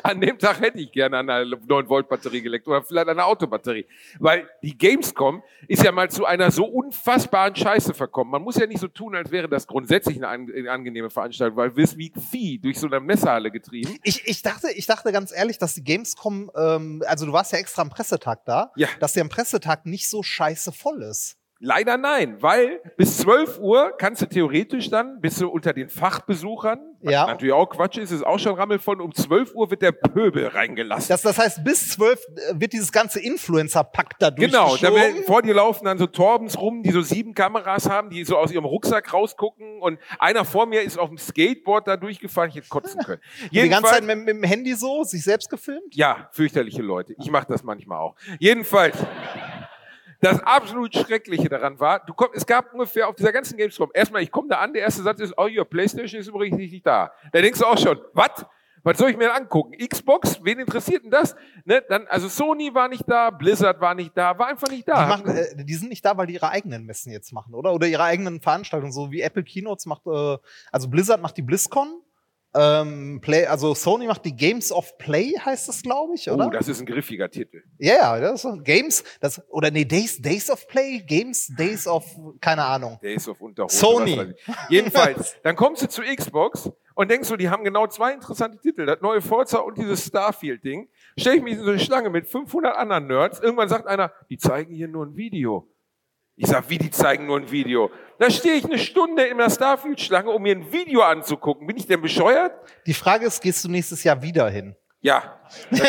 An 0.02 0.20
dem, 0.20 0.38
Tag 0.38 0.60
hätte 0.60 0.78
ich 0.78 0.92
gerne 0.92 1.18
an 1.18 1.28
einer 1.30 1.44
9-Volt-Batterie 1.56 2.42
gelegt 2.42 2.66
oder 2.66 2.82
vielleicht 2.82 3.08
an 3.08 3.18
einer 3.18 3.26
Autobatterie. 3.26 3.86
Weil 4.18 4.48
die 4.62 4.76
Gamescom 4.76 5.42
ist 5.68 5.82
ja 5.84 5.92
mal 5.92 6.10
zu 6.10 6.24
einer 6.24 6.50
so 6.50 6.64
unfassbaren 6.64 7.54
Scheiße 7.54 7.94
verkommen. 7.94 8.30
Man 8.30 8.42
muss 8.42 8.56
ja 8.56 8.66
nicht 8.66 8.80
so 8.80 8.88
tun, 8.88 9.14
als 9.14 9.30
wäre 9.30 9.48
das 9.48 9.66
grundsätzlich 9.66 10.16
eine, 10.16 10.28
an, 10.28 10.48
eine 10.54 10.70
angenehme 10.70 11.10
Veranstaltung, 11.10 11.56
weil 11.56 11.76
wirst 11.76 11.96
wie 11.98 12.12
Vieh 12.30 12.58
durch 12.58 12.78
so 12.78 12.86
eine 12.86 13.00
Messehalle 13.00 13.50
getrieben. 13.50 13.96
Ich, 14.02 14.26
ich, 14.26 14.42
dachte, 14.42 14.68
ich 14.74 14.86
dachte 14.86 15.12
ganz 15.12 15.32
ehrlich, 15.32 15.58
dass 15.58 15.74
die 15.74 15.84
Gamescom, 15.84 16.50
ähm, 16.56 17.02
also 17.06 17.26
du 17.26 17.32
warst 17.32 17.52
ja 17.52 17.58
extra 17.58 17.82
am 17.82 17.90
Pressetag 17.90 18.44
da, 18.44 18.72
Ja. 18.76 18.88
dass 19.00 19.12
der 19.12 19.22
am 19.22 19.28
Pressetag 19.28 19.86
nicht 19.86 20.08
so 20.08 20.22
scheiße 20.22 20.72
voll 20.72 21.02
ist. 21.02 21.36
Leider 21.64 21.96
nein, 21.96 22.38
weil 22.40 22.80
bis 22.96 23.18
12 23.18 23.60
Uhr 23.60 23.92
kannst 23.96 24.20
du 24.20 24.26
theoretisch 24.26 24.90
dann, 24.90 25.20
bist 25.20 25.40
du 25.40 25.48
unter 25.48 25.72
den 25.72 25.88
Fachbesuchern, 25.88 26.80
Ja. 27.02 27.26
natürlich 27.26 27.52
auch 27.52 27.66
Quatsch 27.70 27.98
ist, 27.98 28.10
ist 28.10 28.26
auch 28.26 28.40
schon 28.40 28.56
rammelvoll, 28.56 29.00
um 29.00 29.14
12 29.14 29.54
Uhr 29.54 29.70
wird 29.70 29.80
der 29.80 29.92
Pöbel 29.92 30.48
reingelassen. 30.48 31.06
Das, 31.08 31.22
das 31.22 31.38
heißt, 31.38 31.62
bis 31.62 31.90
12 31.90 32.20
wird 32.54 32.72
dieses 32.72 32.90
ganze 32.90 33.20
Influencer-Pack 33.20 34.18
da 34.18 34.30
Genau, 34.30 34.76
da 34.76 34.92
werden, 34.92 35.22
vor 35.24 35.40
dir 35.42 35.54
laufen 35.54 35.84
dann 35.84 35.98
so 35.98 36.08
Torbens 36.08 36.58
rum, 36.60 36.82
die 36.82 36.90
so 36.90 37.00
sieben 37.00 37.32
Kameras 37.32 37.88
haben, 37.88 38.10
die 38.10 38.24
so 38.24 38.36
aus 38.38 38.50
ihrem 38.50 38.64
Rucksack 38.64 39.12
rausgucken 39.14 39.80
und 39.80 40.00
einer 40.18 40.44
vor 40.44 40.66
mir 40.66 40.82
ist 40.82 40.98
auf 40.98 41.10
dem 41.10 41.18
Skateboard 41.18 41.86
da 41.86 41.96
durchgefahren, 41.96 42.50
ich 42.50 42.56
hätte 42.56 42.68
kotzen 42.68 43.00
können. 43.04 43.20
die 43.52 43.68
ganze 43.68 43.88
Zeit 43.90 44.02
mit, 44.02 44.18
mit 44.18 44.28
dem 44.30 44.42
Handy 44.42 44.74
so, 44.74 45.04
sich 45.04 45.22
selbst 45.22 45.48
gefilmt. 45.48 45.94
ja, 45.94 46.28
fürchterliche 46.32 46.82
Leute. 46.82 47.14
Ich 47.20 47.30
mache 47.30 47.46
das 47.48 47.62
manchmal 47.62 47.98
auch. 47.98 48.16
Jedenfalls, 48.40 48.96
das 50.22 50.40
absolut 50.44 50.94
Schreckliche 50.94 51.48
daran 51.48 51.78
war, 51.80 51.98
du 52.06 52.14
komm, 52.14 52.28
es 52.32 52.46
gab 52.46 52.72
ungefähr 52.72 53.08
auf 53.08 53.16
dieser 53.16 53.32
ganzen 53.32 53.56
Gamescom, 53.56 53.90
erstmal, 53.92 54.22
ich 54.22 54.30
komme 54.30 54.48
da 54.48 54.58
an, 54.58 54.72
der 54.72 54.82
erste 54.82 55.02
Satz 55.02 55.20
ist, 55.20 55.34
oh, 55.36 55.48
your 55.48 55.64
Playstation 55.64 56.20
ist 56.20 56.28
übrigens 56.28 56.56
nicht 56.56 56.86
da. 56.86 57.12
Da 57.32 57.40
denkst 57.40 57.58
du 57.58 57.66
auch 57.66 57.76
schon, 57.76 58.00
was? 58.14 58.46
Was 58.84 58.98
soll 58.98 59.10
ich 59.10 59.16
mir 59.16 59.28
denn 59.28 59.36
angucken? 59.36 59.76
Xbox? 59.78 60.40
Wen 60.42 60.58
interessiert 60.58 61.04
denn 61.04 61.10
das? 61.12 61.36
Ne, 61.64 61.84
dann, 61.88 62.06
also 62.08 62.28
Sony 62.28 62.74
war 62.74 62.88
nicht 62.88 63.04
da, 63.06 63.30
Blizzard 63.30 63.80
war 63.80 63.94
nicht 63.94 64.16
da, 64.16 64.36
war 64.38 64.48
einfach 64.48 64.68
nicht 64.68 64.88
Die, 64.88 64.90
da. 64.90 65.06
machen, 65.06 65.28
äh, 65.28 65.64
die 65.64 65.74
sind 65.74 65.88
nicht 65.88 66.04
da, 66.04 66.16
weil 66.16 66.26
die 66.26 66.34
ihre 66.34 66.48
eigenen 66.48 66.84
Messen 66.84 67.12
jetzt 67.12 67.32
machen, 67.32 67.54
oder? 67.54 67.72
Oder 67.72 67.86
ihre 67.86 68.02
eigenen 68.02 68.40
Veranstaltungen, 68.40 68.92
so 68.92 69.12
wie 69.12 69.20
Apple 69.20 69.44
Keynotes 69.44 69.86
macht, 69.86 70.06
äh, 70.06 70.36
also 70.72 70.88
Blizzard 70.88 71.20
macht 71.22 71.36
die 71.36 71.42
BlizzCon, 71.42 72.00
ähm, 72.54 73.20
Play, 73.22 73.46
also 73.46 73.74
Sony 73.74 74.06
macht 74.06 74.24
die 74.24 74.36
Games 74.36 74.72
of 74.72 74.98
Play, 74.98 75.32
heißt 75.38 75.68
das, 75.68 75.82
glaube 75.82 76.14
ich, 76.14 76.30
oder? 76.30 76.46
oh, 76.46 76.50
das 76.50 76.68
ist 76.68 76.80
ein 76.80 76.86
griffiger 76.86 77.30
Titel. 77.30 77.62
Ja, 77.78 77.94
ja, 77.94 78.20
das 78.20 78.34
ist 78.34 78.42
so. 78.42 78.58
Games, 78.62 79.02
das, 79.20 79.42
oder 79.48 79.70
nee, 79.70 79.84
Days, 79.84 80.20
Days 80.20 80.50
of 80.50 80.66
Play, 80.68 81.02
Games, 81.06 81.48
Days 81.56 81.86
of, 81.86 82.04
keine 82.40 82.64
Ahnung. 82.64 82.98
Days 83.02 83.26
of 83.26 83.40
Unterhose. 83.40 83.76
Sony. 83.76 84.34
Jedenfalls, 84.68 85.36
dann 85.42 85.56
kommst 85.56 85.82
du 85.82 85.88
zu 85.88 86.02
Xbox 86.02 86.70
und 86.94 87.10
denkst 87.10 87.28
du, 87.28 87.36
die 87.36 87.48
haben 87.48 87.64
genau 87.64 87.86
zwei 87.86 88.12
interessante 88.12 88.58
Titel, 88.58 88.84
das 88.84 89.00
neue 89.00 89.22
Forza 89.22 89.58
und 89.58 89.78
dieses 89.78 90.06
Starfield-Ding. 90.06 90.88
Stell 91.16 91.36
ich 91.36 91.42
mich 91.42 91.54
in 91.54 91.64
so 91.64 91.70
eine 91.70 91.78
Schlange 91.78 92.10
mit 92.10 92.26
500 92.26 92.76
anderen 92.76 93.06
Nerds. 93.06 93.40
Irgendwann 93.40 93.70
sagt 93.70 93.86
einer, 93.86 94.12
die 94.28 94.36
zeigen 94.36 94.74
hier 94.74 94.88
nur 94.88 95.06
ein 95.06 95.16
Video. 95.16 95.68
Ich 96.36 96.48
sag, 96.48 96.68
wie 96.70 96.78
die 96.78 96.90
zeigen 96.90 97.26
nur 97.26 97.38
ein 97.38 97.50
Video? 97.50 97.90
Da 98.22 98.30
stehe 98.30 98.54
ich 98.54 98.64
eine 98.64 98.78
Stunde 98.78 99.24
in 99.24 99.38
der 99.38 99.50
Starfield-Schlange, 99.50 100.30
um 100.30 100.42
mir 100.42 100.54
ein 100.54 100.72
Video 100.72 101.02
anzugucken. 101.02 101.66
Bin 101.66 101.76
ich 101.76 101.88
denn 101.88 102.00
bescheuert? 102.00 102.52
Die 102.86 102.94
Frage 102.94 103.26
ist, 103.26 103.42
gehst 103.42 103.64
du 103.64 103.68
nächstes 103.68 104.04
Jahr 104.04 104.22
wieder 104.22 104.48
hin? 104.48 104.76
Ja. 105.00 105.40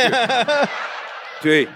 Natürlich. 1.35 1.69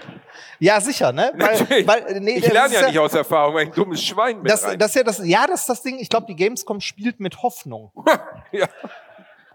Ja, 0.58 0.80
sicher, 0.80 1.12
ne? 1.12 1.30
Weil, 1.36 1.60
Natürlich. 1.60 1.86
weil, 1.86 2.20
nee, 2.20 2.38
ich 2.38 2.52
lerne 2.52 2.74
ist 2.74 2.80
ja 2.80 2.88
nicht 2.88 2.98
aus 2.98 3.14
Erfahrung, 3.14 3.56
ein 3.56 3.70
dummes 3.70 4.02
Schwein 4.02 4.42
bin. 4.42 4.50
das, 4.50 4.62
das 4.62 4.88
ist 4.88 4.94
ja 4.96 5.02
das, 5.04 5.20
ja, 5.24 5.46
das 5.46 5.60
ist 5.60 5.68
das 5.68 5.82
Ding. 5.82 6.00
Ich 6.00 6.08
glaube, 6.08 6.26
die 6.26 6.34
Gamescom 6.34 6.80
spielt 6.80 7.20
mit 7.20 7.40
Hoffnung. 7.40 7.92
ja. 8.50 8.66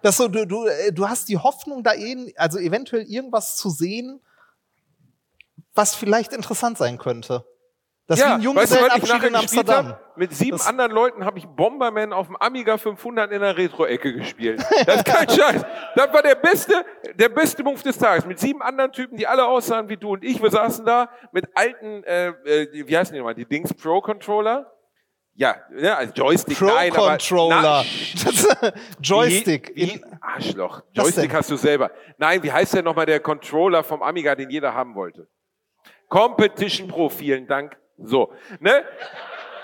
Das 0.01 0.15
so, 0.15 0.29
du, 0.29 0.47
du, 0.47 0.67
äh, 0.67 0.93
du 0.93 1.09
hast 1.09 1.27
die 1.27 1.37
Hoffnung, 1.37 1.83
da 1.83 1.95
eben, 1.95 2.31
also 2.37 2.59
eventuell 2.59 3.03
irgendwas 3.03 3.57
zu 3.57 3.69
sehen, 3.69 4.21
was 5.73 5.95
vielleicht 5.95 6.31
interessant 6.31 6.77
sein 6.77 6.97
könnte. 6.97 7.43
Das 8.05 8.19
ist 8.19 8.25
wie 8.25 8.47
ein 8.49 8.55
weißt 8.55 8.75
du, 8.75 8.81
was 8.81 8.97
ich 8.97 9.07
nachher 9.09 9.27
in 9.29 9.35
Amsterdam. 9.35 9.87
hab? 9.87 10.17
Mit 10.17 10.33
sieben 10.33 10.57
Das- 10.57 10.67
anderen 10.67 10.91
Leuten 10.91 11.23
habe 11.25 11.39
ich 11.39 11.47
Bomberman 11.47 12.11
auf 12.11 12.27
dem 12.27 12.35
Amiga 12.35 12.77
500 12.77 13.31
in 13.31 13.39
der 13.39 13.57
Retro-Ecke 13.57 14.13
gespielt. 14.13 14.61
Das 14.85 14.97
ist 14.97 15.05
kein 15.05 15.29
Scheiß. 15.29 15.65
Das 15.95 16.13
war 16.13 16.21
der 16.21 16.35
beste, 16.35 16.85
der 17.15 17.29
beste 17.29 17.63
Move 17.63 17.81
des 17.81 17.97
Tages. 17.97 18.25
Mit 18.25 18.39
sieben 18.39 18.61
anderen 18.61 18.91
Typen, 18.91 19.15
die 19.17 19.25
alle 19.25 19.45
aussahen 19.45 19.87
wie 19.87 19.95
du 19.95 20.11
und 20.13 20.23
ich. 20.25 20.41
Wir 20.43 20.51
saßen 20.51 20.85
da 20.85 21.09
mit 21.31 21.47
alten, 21.55 22.03
äh, 22.03 22.27
äh, 22.27 22.87
wie 22.87 22.97
heißen 22.97 23.13
die 23.13 23.19
nochmal, 23.19 23.35
die 23.35 23.45
Dings 23.45 23.73
Pro-Controller? 23.73 24.69
Ja, 25.35 25.55
ne, 25.71 25.95
als 25.95 26.11
Joystick, 26.15 26.61
nein, 26.61 26.91
aber... 26.91 27.17
Pro-Controller. 27.17 27.61
Na, 27.61 28.73
Joystick. 29.01 29.71
Wie, 29.75 29.95
wie, 29.95 30.05
Arschloch. 30.21 30.83
Joystick 30.91 31.29
denn? 31.29 31.37
hast 31.37 31.49
du 31.49 31.55
selber. 31.55 31.89
Nein, 32.17 32.43
wie 32.43 32.51
heißt 32.51 32.75
der 32.75 32.83
nochmal 32.83 33.05
der 33.07 33.19
Controller 33.19 33.83
vom 33.83 34.03
Amiga, 34.03 34.35
den 34.35 34.49
jeder 34.49 34.73
haben 34.73 34.93
wollte? 34.93 35.27
Competition 36.09 36.87
Pro, 36.87 37.09
vielen 37.09 37.47
Dank. 37.47 37.75
So, 38.03 38.31
ne? 38.59 38.83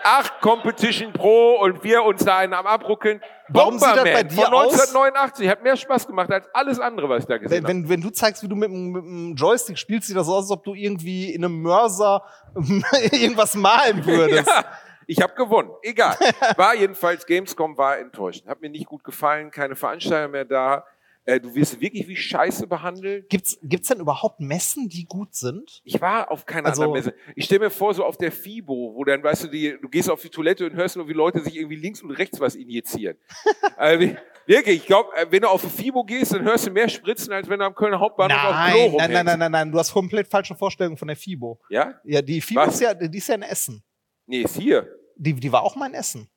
Ach, 0.03 0.39
Competition 0.39 1.12
Pro 1.12 1.60
und 1.62 1.84
wir 1.84 2.03
uns 2.03 2.24
da 2.24 2.38
einen 2.38 2.53
am 2.53 2.65
abruckeln. 2.65 3.22
Warum 3.50 3.77
sieht 3.77 3.88
das 3.89 3.96
Bomberman 3.96 4.13
bei 4.13 4.24
dir 4.24 4.43
von 4.46 4.53
aus? 4.53 4.72
1989 4.72 5.50
hat 5.50 5.63
mehr 5.63 5.75
Spaß 5.75 6.08
gemacht 6.08 6.31
als 6.31 6.48
alles 6.53 6.79
andere, 6.79 7.10
was 7.10 7.24
ich 7.24 7.27
da 7.27 7.38
gesehen 7.38 7.63
wenn, 7.63 7.84
wenn, 7.84 7.89
wenn 7.89 8.01
du 8.01 8.10
zeigst, 8.10 8.41
wie 8.41 8.48
du 8.48 8.55
mit, 8.55 8.72
mit 8.72 9.03
dem 9.03 9.36
Joystick 9.36 9.77
spielst, 9.77 10.08
sieht 10.08 10.15
das 10.15 10.27
so 10.27 10.36
aus, 10.36 10.46
als 10.46 10.51
ob 10.51 10.63
du 10.63 10.74
irgendwie 10.74 11.34
in 11.34 11.43
einem 11.43 11.62
Mörser 11.62 12.24
irgendwas 13.12 13.55
malen 13.55 13.98
habe. 14.01 14.08
würdest. 14.08 14.48
Ja, 14.48 14.65
ich 15.05 15.22
habe 15.22 15.34
gewonnen. 15.34 15.72
Egal. 15.81 16.15
War 16.55 16.75
jedenfalls 16.75 17.25
Gamescom 17.25 17.77
war 17.77 17.98
enttäuschend. 17.98 18.48
Hat 18.48 18.62
mir 18.62 18.69
nicht 18.69 18.86
gut 18.86 19.03
gefallen, 19.03 19.51
keine 19.51 19.75
Veranstalter 19.75 20.27
mehr 20.27 20.46
da. 20.46 20.86
Äh, 21.29 21.39
du 21.39 21.53
wirst 21.55 21.79
wirklich 21.79 22.07
wie 22.07 22.15
Scheiße 22.15 22.65
behandelt. 22.67 23.29
Gibt's, 23.29 23.57
gibt's 23.62 23.88
denn 23.89 24.00
überhaupt 24.00 24.39
Messen, 24.39 24.89
die 24.89 25.05
gut 25.05 25.36
sind? 25.36 25.81
Ich 25.83 26.01
war 26.01 26.31
auf 26.31 26.45
keiner 26.45 26.69
Also- 26.69 26.83
anderen 26.83 27.05
Messe. 27.05 27.15
Ich 27.36 27.45
stelle 27.45 27.59
mir 27.65 27.69
vor, 27.69 27.93
so 27.93 28.03
auf 28.05 28.17
der 28.17 28.31
FIBO, 28.31 28.93
wo 28.95 29.03
dann, 29.03 29.24
weißt 29.24 29.43
du, 29.43 29.48
die, 29.48 29.77
du 29.81 29.88
gehst 29.89 30.09
auf 30.09 30.21
die 30.21 30.29
Toilette 30.29 30.65
und 30.65 30.74
hörst 30.75 30.95
nur, 30.95 31.07
wie 31.07 31.13
Leute 31.13 31.39
sich 31.41 31.55
irgendwie 31.55 31.75
links 31.75 32.01
und 32.01 32.12
rechts 32.12 32.39
was 32.39 32.55
injizieren. 32.55 33.17
wie- 34.00 34.15
wirklich, 34.45 34.77
ich 34.77 34.86
glaube, 34.86 35.09
wenn 35.29 35.41
du 35.41 35.48
auf 35.50 35.62
die 35.62 35.69
FIBO 35.69 36.03
gehst, 36.03 36.33
dann 36.33 36.43
hörst 36.43 36.65
du 36.67 36.71
mehr 36.71 36.89
Spritzen, 36.89 37.31
als 37.33 37.48
wenn 37.48 37.59
du 37.59 37.65
am 37.65 37.75
Kölner 37.75 38.00
Hauptbahnhof 38.00 38.38
auf 38.38 38.43
Klo 38.43 38.51
Nein, 38.53 38.74
nein, 38.74 38.89
rumhängst. 38.89 39.13
nein, 39.13 39.25
nein, 39.25 39.39
nein, 39.39 39.51
nein. 39.51 39.71
Du 39.71 39.77
hast 39.77 39.91
komplett 39.93 40.27
falsche 40.27 40.55
Vorstellungen 40.55 40.98
von 40.98 41.07
der 41.07 41.17
FIBO. 41.17 41.59
Ja? 41.69 42.00
Ja, 42.03 42.21
die 42.21 42.41
FIBO 42.41 42.62
Was? 42.62 42.74
ist 42.75 42.81
ja, 42.81 42.93
die 42.93 43.17
ist 43.17 43.27
ja 43.27 43.36
in 43.36 43.43
Essen. 43.43 43.83
Nee, 44.25 44.41
ist 44.41 44.57
hier. 44.57 44.88
Die, 45.15 45.33
die 45.33 45.51
war 45.51 45.63
auch 45.63 45.75
mal 45.75 45.88
in 45.88 45.93
Essen. 45.93 46.27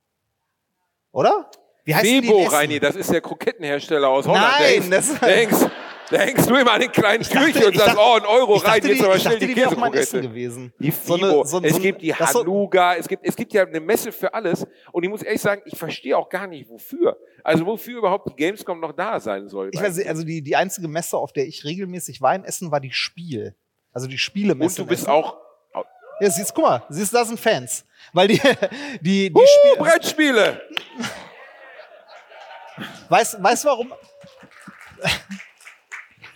Oder? 1.13 1.51
Wie 1.85 1.95
heißt 1.95 2.05
Essen? 2.07 2.47
Reini, 2.49 2.79
das 2.81 2.97
ist 2.97 3.11
der 3.13 3.21
Krokettenhersteller 3.21 4.09
aus 4.09 4.27
Holland. 4.27 4.47
Nein, 4.59 4.91
da 4.91 4.97
das- 4.97 5.21
hängst, 5.21 5.69
da 6.11 6.19
hängst, 6.19 6.49
du 6.49 6.55
immer 6.57 6.73
an 6.73 6.81
den 6.81 6.93
kleinen 6.93 7.25
Türchen 7.25 7.65
und 7.65 7.77
sagst, 7.77 7.97
dachte- 7.97 7.99
oh, 8.01 8.15
ein 8.17 8.25
Euro 8.27 8.55
rein, 8.57 8.81
dachte, 8.81 8.89
jetzt 8.93 9.05
aber 9.05 9.19
schnell 9.19 9.39
die 9.39 9.47
die 9.49 9.55
Käsekrokette. 9.55 10.21
gewesen. 10.21 10.73
Die 10.79 10.91
So 10.91 11.15
eine- 11.15 11.45
so- 11.45 11.61
es 11.63 11.75
so 11.75 11.81
gibt 11.81 12.03
die 12.03 12.15
Hanuga, 12.15 12.95
es 12.95 13.09
gibt, 13.09 13.27
es 13.27 13.35
gibt 13.35 13.53
ja 13.53 13.67
eine 13.67 13.81
Messe 13.81 14.13
für 14.13 14.33
alles. 14.33 14.65
Und 14.93 15.03
ich 15.03 15.11
muss 15.11 15.23
ehrlich 15.23 15.41
sagen, 15.41 15.63
ich 15.65 15.77
verstehe 15.77 16.17
auch 16.17 16.29
gar 16.29 16.47
nicht, 16.47 16.69
wofür. 16.71 17.17
Also 17.43 17.67
wofür 17.67 17.99
überhaupt 17.99 18.29
die 18.31 18.37
Gamescom 18.37 18.79
noch 18.79 18.93
da 18.93 19.19
sein 19.19 19.49
soll. 19.49 19.71
Ich 19.73 19.81
weiß 19.83 19.97
nicht, 19.97 20.09
also 20.09 20.23
die, 20.23 20.43
die 20.43 20.55
einzige 20.55 20.87
Messe, 20.87 21.17
auf 21.17 21.33
der 21.33 21.47
ich 21.47 21.65
regelmäßig 21.65 22.21
war 22.21 22.35
in 22.35 22.45
Essen, 22.45 22.71
war 22.71 22.79
die 22.81 22.93
Spiel. 22.93 23.57
Also 23.93 24.07
die 24.07 24.19
Spielemesse. 24.19 24.83
und 24.83 24.87
du 24.87 24.91
bist 24.95 25.09
auch, 25.09 25.37
Ja, 26.21 26.31
siehst, 26.31 26.55
guck 26.55 26.65
mal, 26.65 26.83
siehst, 26.91 27.13
da 27.13 27.25
sind 27.25 27.41
Fans. 27.41 27.85
Weil 28.13 28.29
die, 28.29 28.41
die, 29.01 29.31
die 29.31 29.35
uh, 29.35 29.41
Spiel, 29.45 29.77
Brettspiele. 29.85 30.61
Weißt, 33.09 33.43
weißt 33.43 33.65
du 33.65 33.69
warum? 33.69 33.93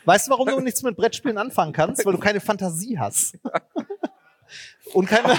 Weißt 0.05 0.29
du, 0.29 0.31
warum 0.31 0.49
du 0.49 0.61
nichts 0.61 0.83
mit 0.83 0.97
Brettspielen 0.97 1.37
anfangen 1.37 1.73
kannst? 1.73 2.05
Weil 2.07 2.13
du 2.13 2.19
keine 2.19 2.41
Fantasie 2.41 2.99
hast. 2.99 3.37
Und 4.93 5.09
keine, 5.09 5.37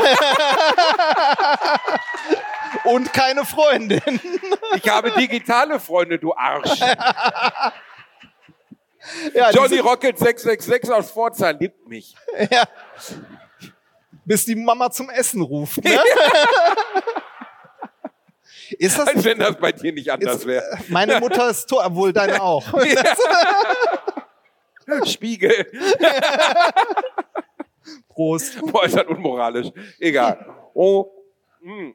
und 2.83 3.13
keine 3.13 3.45
Freundin. 3.45 4.01
Ich 4.75 4.89
habe 4.89 5.11
digitale 5.11 5.79
Freunde, 5.79 6.19
du 6.19 6.33
Arsch. 6.35 6.79
Ja, 9.33 9.51
Johnny 9.51 9.79
Rocket 9.79 10.19
666 10.19 10.91
aus 10.91 11.11
Pforzheim 11.11 11.57
liebt 11.59 11.87
mich. 11.87 12.13
Ja. 12.51 12.65
Bis 14.25 14.43
die 14.43 14.55
Mama 14.55 14.91
zum 14.91 15.09
Essen 15.09 15.41
ruft. 15.41 15.81
Ne? 15.83 15.97
Ist 18.77 18.97
das 18.99 19.07
Als 19.07 19.23
wenn 19.25 19.39
das 19.39 19.55
bei 19.57 19.71
dir 19.71 19.93
nicht 19.93 20.11
anders 20.11 20.37
ist, 20.37 20.45
wäre. 20.47 20.77
meine 20.89 21.19
Mutter 21.19 21.49
ist 21.49 21.65
tot, 21.67 21.81
obwohl 21.85 22.13
deine 22.13 22.41
auch. 22.41 22.63
Spiegel. 25.05 25.65
Prost. 28.09 28.59
Boah, 28.61 28.85
ist 28.85 28.95
das 28.95 29.05
unmoralisch. 29.07 29.67
Egal. 29.99 30.45
Oh. 30.73 31.11
Hm. 31.61 31.93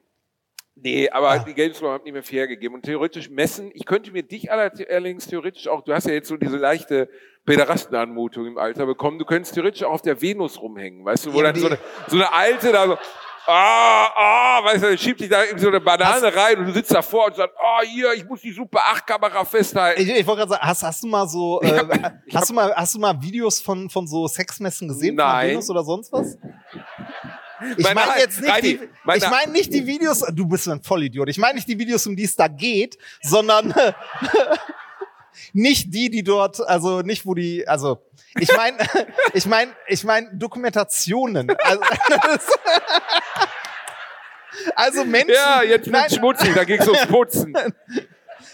Nee, 0.75 1.09
aber 1.11 1.31
Ah. 1.31 1.39
die 1.39 1.55
Gamescom 1.55 1.91
hat 1.93 2.05
nicht 2.05 2.13
mehr 2.13 2.23
viel 2.23 2.39
hergegeben. 2.41 2.75
Und 2.75 2.85
theoretisch 2.85 3.31
messen, 3.31 3.71
ich 3.75 3.85
könnte 3.87 4.11
mir 4.11 4.23
dich 4.23 4.51
allerdings 4.51 5.27
theoretisch 5.27 5.69
auch, 5.69 5.83
du 5.83 5.93
hast 5.95 6.07
ja 6.07 6.13
jetzt 6.15 6.29
so 6.29 6.37
diese 6.37 6.57
leichte 6.57 7.09
Pederastenanmutung 7.45 8.47
im 8.47 8.59
Alter 8.59 8.87
bekommen, 8.87 9.19
du 9.19 9.25
könntest 9.25 9.55
theoretisch 9.55 9.83
auch 9.85 9.93
auf 9.93 10.03
der 10.03 10.21
Venus 10.23 10.61
rumhängen, 10.61 11.05
weißt 11.05 11.27
du, 11.27 11.33
wo 11.35 11.39
Ja, 11.39 11.45
dann 11.53 11.57
so 11.57 11.67
eine, 11.67 11.79
so 12.09 12.17
eine 12.17 12.33
alte 12.33 12.73
da 12.73 12.87
so, 12.87 12.99
ah, 13.47 14.11
ah, 14.15 14.65
weißt 14.65 14.83
du, 14.85 14.99
schiebt 14.99 15.21
dich 15.21 15.29
da 15.29 15.43
irgendwie 15.43 15.63
so 15.63 15.69
eine 15.69 15.81
Banane 15.81 16.35
rein 16.35 16.59
und 16.59 16.67
du 16.67 16.73
sitzt 16.73 16.95
davor 16.95 17.27
und 17.27 17.37
sagst, 17.37 17.57
ah, 17.59 17.81
hier, 17.85 18.13
ich 18.15 18.25
muss 18.25 18.41
die 18.41 18.53
Super 18.53 18.81
8 18.93 19.07
Kamera 19.07 19.45
festhalten. 19.45 20.01
Ich, 20.03 20.09
ich 20.09 20.27
wollte 20.27 20.41
gerade 20.41 20.51
sagen, 20.53 20.63
hast, 20.67 20.83
hast 20.83 21.03
du 21.03 21.07
mal 21.09 21.29
so, 21.29 21.61
äh, 21.63 21.79
hab- 21.79 22.13
hast 22.35 22.51
du 22.51 22.55
mal, 22.55 22.75
hast 22.75 22.95
du 22.95 22.99
mal 22.99 23.21
Videos 23.21 23.61
von, 23.61 23.89
von 23.91 24.07
so 24.07 24.27
Sexmessen 24.29 24.89
gesehen? 24.89 25.17
Von 25.17 25.27
Nein. 25.27 25.51
Venus 25.51 25.71
oder 25.71 25.83
sonst 25.85 26.13
was? 26.13 26.37
Ich 27.79 27.85
Meine- 27.85 27.95
meine 27.95 28.21
jetzt 28.21 28.41
nicht 28.41 28.51
Reini, 28.53 28.79
die, 28.79 29.17
ich 29.17 29.31
meine 29.31 29.53
nicht 29.53 29.73
die 29.73 29.87
Videos, 29.87 30.21
du 30.33 30.47
bist 30.47 30.69
ein 30.69 30.83
Vollidiot. 30.83 31.29
Ich 31.29 31.39
meine 31.39 31.55
nicht 31.55 31.69
die 31.69 31.79
Videos, 31.79 32.05
um 32.09 32.17
die 32.17 32.25
es 32.25 32.35
da 32.35 32.49
geht, 32.49 32.99
sondern 33.23 33.73
nicht 35.53 35.93
die, 35.95 36.11
die 36.11 36.23
dort, 36.23 36.67
also 36.67 37.01
nicht 37.01 37.27
wo 37.27 37.35
die, 37.35 37.67
also 37.69 38.03
ich 38.39 38.55
meine, 38.57 38.79
ich 39.35 39.47
meine, 39.47 39.73
ich 39.87 40.05
meine 40.05 40.31
Dokumentationen. 40.35 41.51
Also, 41.51 41.83
also 44.75 45.05
Menschen. 45.05 45.35
Ja, 45.35 45.63
jetzt 45.63 45.93
wird's 45.93 46.17
schmutzig, 46.17 46.55
da 46.55 46.65
ging's 46.65 46.87
ums 46.87 47.07
Putzen. 47.07 47.55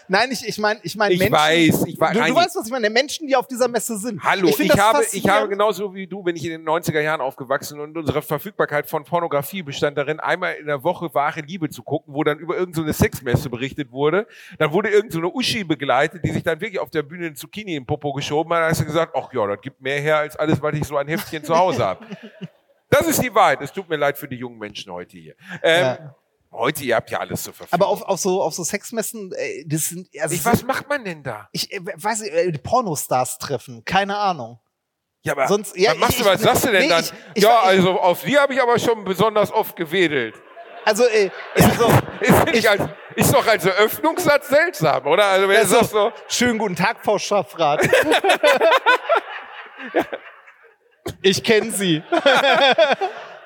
nein, 0.08 0.30
ich, 0.30 0.46
ich 0.46 0.58
meine, 0.58 0.80
ich 0.82 0.96
meine 0.96 1.14
Ich 1.14 1.20
Menschen. 1.20 1.32
weiß, 1.34 1.84
ich 1.86 2.00
weiß. 2.00 2.12
Du, 2.16 2.24
du 2.24 2.34
weißt, 2.34 2.56
was 2.56 2.66
ich 2.66 2.72
meine. 2.72 2.90
Menschen, 2.90 3.26
die 3.26 3.36
auf 3.36 3.46
dieser 3.46 3.68
Messe 3.68 3.98
sind. 3.98 4.22
Hallo, 4.22 4.48
ich, 4.48 4.68
das 4.68 4.78
habe, 4.78 5.04
ich 5.12 5.28
habe 5.28 5.48
genauso 5.48 5.94
wie 5.94 6.06
du, 6.06 6.22
bin 6.22 6.36
ich 6.36 6.44
in 6.44 6.50
den 6.50 6.64
90er 6.68 7.00
Jahren 7.00 7.20
aufgewachsen 7.20 7.80
und 7.80 7.96
unsere 7.96 8.22
Verfügbarkeit 8.22 8.88
von 8.88 9.04
Pornografie 9.04 9.62
bestand 9.62 9.98
darin, 9.98 10.20
einmal 10.20 10.54
in 10.54 10.66
der 10.66 10.82
Woche 10.82 11.12
wahre 11.14 11.40
Liebe 11.40 11.68
zu 11.70 11.82
gucken, 11.82 12.14
wo 12.14 12.24
dann 12.24 12.38
über 12.38 12.56
irgendeine 12.56 12.92
so 12.92 12.92
Sexmesse 12.92 13.50
berichtet 13.50 13.90
wurde. 13.92 14.26
Dann 14.58 14.72
wurde 14.72 14.88
irgendeine 14.88 15.12
so 15.12 15.18
eine 15.28 15.34
Uschi 15.34 15.64
begleitet, 15.64 16.24
die 16.24 16.30
sich 16.30 16.42
dann 16.42 16.60
wirklich 16.60 16.78
auf 16.80 16.90
der 16.90 17.02
Bühne 17.02 17.26
ein 17.26 17.36
Zucchini 17.36 17.76
im 17.76 17.86
Popo 17.86 18.12
geschoben 18.12 18.52
hat. 18.52 18.60
Da 18.62 18.68
hast 18.68 18.80
du 18.80 18.84
gesagt, 18.84 19.14
ach 19.16 19.32
ja, 19.32 19.46
das 19.46 19.60
gibt 19.60 19.80
mehr 19.80 20.00
her 20.00 20.18
als 20.18 20.36
alles, 20.36 20.60
was 20.62 20.74
ich 20.74 20.84
so 20.84 20.96
an 20.96 21.08
Heftchen 21.08 21.44
zu 21.44 21.56
Hause 21.56 21.84
habe. 21.84 22.06
Das 22.90 23.06
ist 23.06 23.22
die 23.22 23.34
Wahrheit. 23.34 23.60
Es 23.60 23.72
tut 23.72 23.88
mir 23.88 23.96
leid 23.96 24.16
für 24.16 24.28
die 24.28 24.36
jungen 24.36 24.58
Menschen 24.58 24.90
heute 24.92 25.16
hier. 25.18 25.34
Ähm, 25.62 25.84
Ja. 25.84 26.14
Heute, 26.50 26.82
ihr 26.84 26.96
habt 26.96 27.10
ja 27.10 27.18
alles 27.20 27.42
zur 27.42 27.52
Verfügung. 27.52 27.74
Aber 27.80 27.88
auf, 27.88 28.02
auf 28.02 28.18
so 28.20 28.42
auf 28.42 28.54
so 28.54 28.64
Sexmessen, 28.64 29.32
äh, 29.36 29.64
das 29.66 29.86
sind 29.90 30.08
also 30.20 30.34
ich, 30.34 30.44
was 30.44 30.62
macht 30.64 30.88
man 30.88 31.04
denn 31.04 31.22
da? 31.22 31.48
ich 31.52 31.70
äh, 31.72 31.80
weiß 31.82 32.20
nicht, 32.20 32.32
äh, 32.32 32.50
Pornostars 32.58 33.38
treffen, 33.38 33.84
keine 33.84 34.16
Ahnung. 34.16 34.58
Ja, 35.22 35.32
aber 35.34 35.46
Sonst- 35.48 35.76
ja, 35.76 35.90
was 35.92 35.98
machst 35.98 36.12
ich- 36.18 36.22
du, 36.22 36.24
was 36.30 36.40
ich- 36.40 36.46
sagst 36.46 36.64
du 36.64 36.70
denn 36.70 36.82
nee, 36.82 36.88
dann? 36.88 37.04
ich- 37.04 37.12
ich- 37.34 37.42
ja, 37.42 37.58
ich- 37.60 37.66
also 37.66 38.00
auf 38.00 38.22
die 38.22 38.38
habe 38.38 38.54
ich 38.54 38.62
aber 38.62 38.78
schon 38.78 39.04
besonders 39.04 39.52
oft 39.52 39.76
gewedelt. 39.76 40.34
Also, 40.84 41.04
äh, 41.06 41.30
also 41.54 41.92
Ist, 42.20 42.46
nicht 42.46 42.68
als, 42.68 42.82
ist 43.14 43.34
doch 43.34 43.46
als 43.46 43.66
Eröffnungssatz 43.66 44.48
seltsam, 44.48 45.06
oder? 45.06 45.24
Also 45.26 45.48
wenn 45.48 45.54
du 45.68 45.76
Also- 45.78 45.84
so, 45.84 46.12
schönen 46.28 46.58
guten 46.58 46.76
Tag, 46.76 47.04
Frau 47.04 47.18
Schaffrath. 47.18 47.86
ich 51.22 51.42
kenne 51.44 51.70
Sie. 51.72 52.02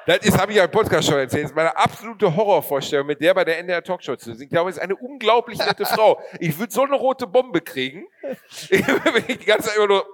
das 0.06 0.18
ist, 0.18 0.38
habe 0.38 0.52
ich 0.52 0.58
ja 0.58 0.64
im 0.64 0.70
Podcast 0.70 1.08
schon 1.08 1.18
erzählt, 1.18 1.44
das 1.44 1.50
ist 1.50 1.56
meine 1.56 1.76
absolute 1.76 2.34
Horrorvorstellung, 2.34 3.06
mit 3.06 3.20
der 3.20 3.34
bei 3.34 3.44
der 3.44 3.58
NDR 3.58 3.82
Talkshow 3.82 4.16
zu 4.16 4.32
singen. 4.32 4.42
Ich 4.44 4.50
glaube, 4.50 4.70
es 4.70 4.76
ist 4.76 4.82
eine 4.82 4.96
unglaublich 4.96 5.58
nette 5.58 5.84
Frau. 5.84 6.20
Ich 6.40 6.58
würde 6.58 6.72
so 6.72 6.82
eine 6.82 6.94
rote 6.94 7.26
Bombe 7.26 7.60
kriegen. 7.60 8.06
wenn 8.70 9.24
ich 9.28 9.38
die 9.40 9.46
ganze 9.46 9.68
Zeit 9.68 9.76
immer 9.76 9.88
nur 9.88 10.06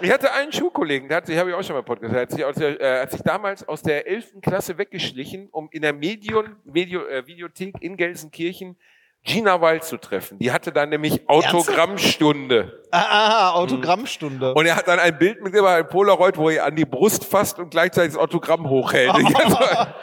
ich 0.00 0.10
hatte 0.10 0.32
einen 0.32 0.52
Schulkollegen, 0.52 1.08
der 1.08 1.18
hat 1.18 1.26
sich, 1.26 1.36
habe 1.36 1.50
ich 1.50 1.56
auch 1.56 1.62
schon 1.62 1.76
mal 1.76 1.82
Podcast, 1.82 2.14
der 2.14 2.22
hat 2.22 2.30
sich, 2.30 2.44
aus 2.44 2.54
der, 2.56 2.80
äh, 2.80 3.00
hat 3.02 3.12
sich 3.12 3.22
damals 3.22 3.66
aus 3.66 3.82
der 3.82 4.06
11. 4.06 4.40
Klasse 4.40 4.78
weggeschlichen, 4.78 5.48
um 5.50 5.68
in 5.70 5.82
der 5.82 5.92
Medion, 5.92 6.56
Medio, 6.64 7.04
äh, 7.06 7.26
Videothek 7.26 7.74
in 7.80 7.96
Gelsenkirchen 7.96 8.76
Gina 9.24 9.60
Wald 9.60 9.84
zu 9.84 9.96
treffen. 9.96 10.38
Die 10.38 10.52
hatte 10.52 10.70
dann 10.70 10.90
nämlich 10.90 11.28
Autogrammstunde. 11.28 12.82
Ah, 12.90 13.00
ah, 13.08 13.50
Autogrammstunde. 13.52 14.52
Und 14.54 14.66
er 14.66 14.76
hat 14.76 14.86
dann 14.86 14.98
ein 15.00 15.18
Bild 15.18 15.42
mit 15.42 15.54
über 15.54 15.70
ein 15.70 15.88
Polaroid, 15.88 16.36
wo 16.36 16.50
er 16.50 16.64
an 16.66 16.76
die 16.76 16.84
Brust 16.84 17.24
fasst 17.24 17.58
und 17.58 17.70
gleichzeitig 17.70 18.12
das 18.14 18.22
Autogramm 18.22 18.68
hochhält. 18.68 19.14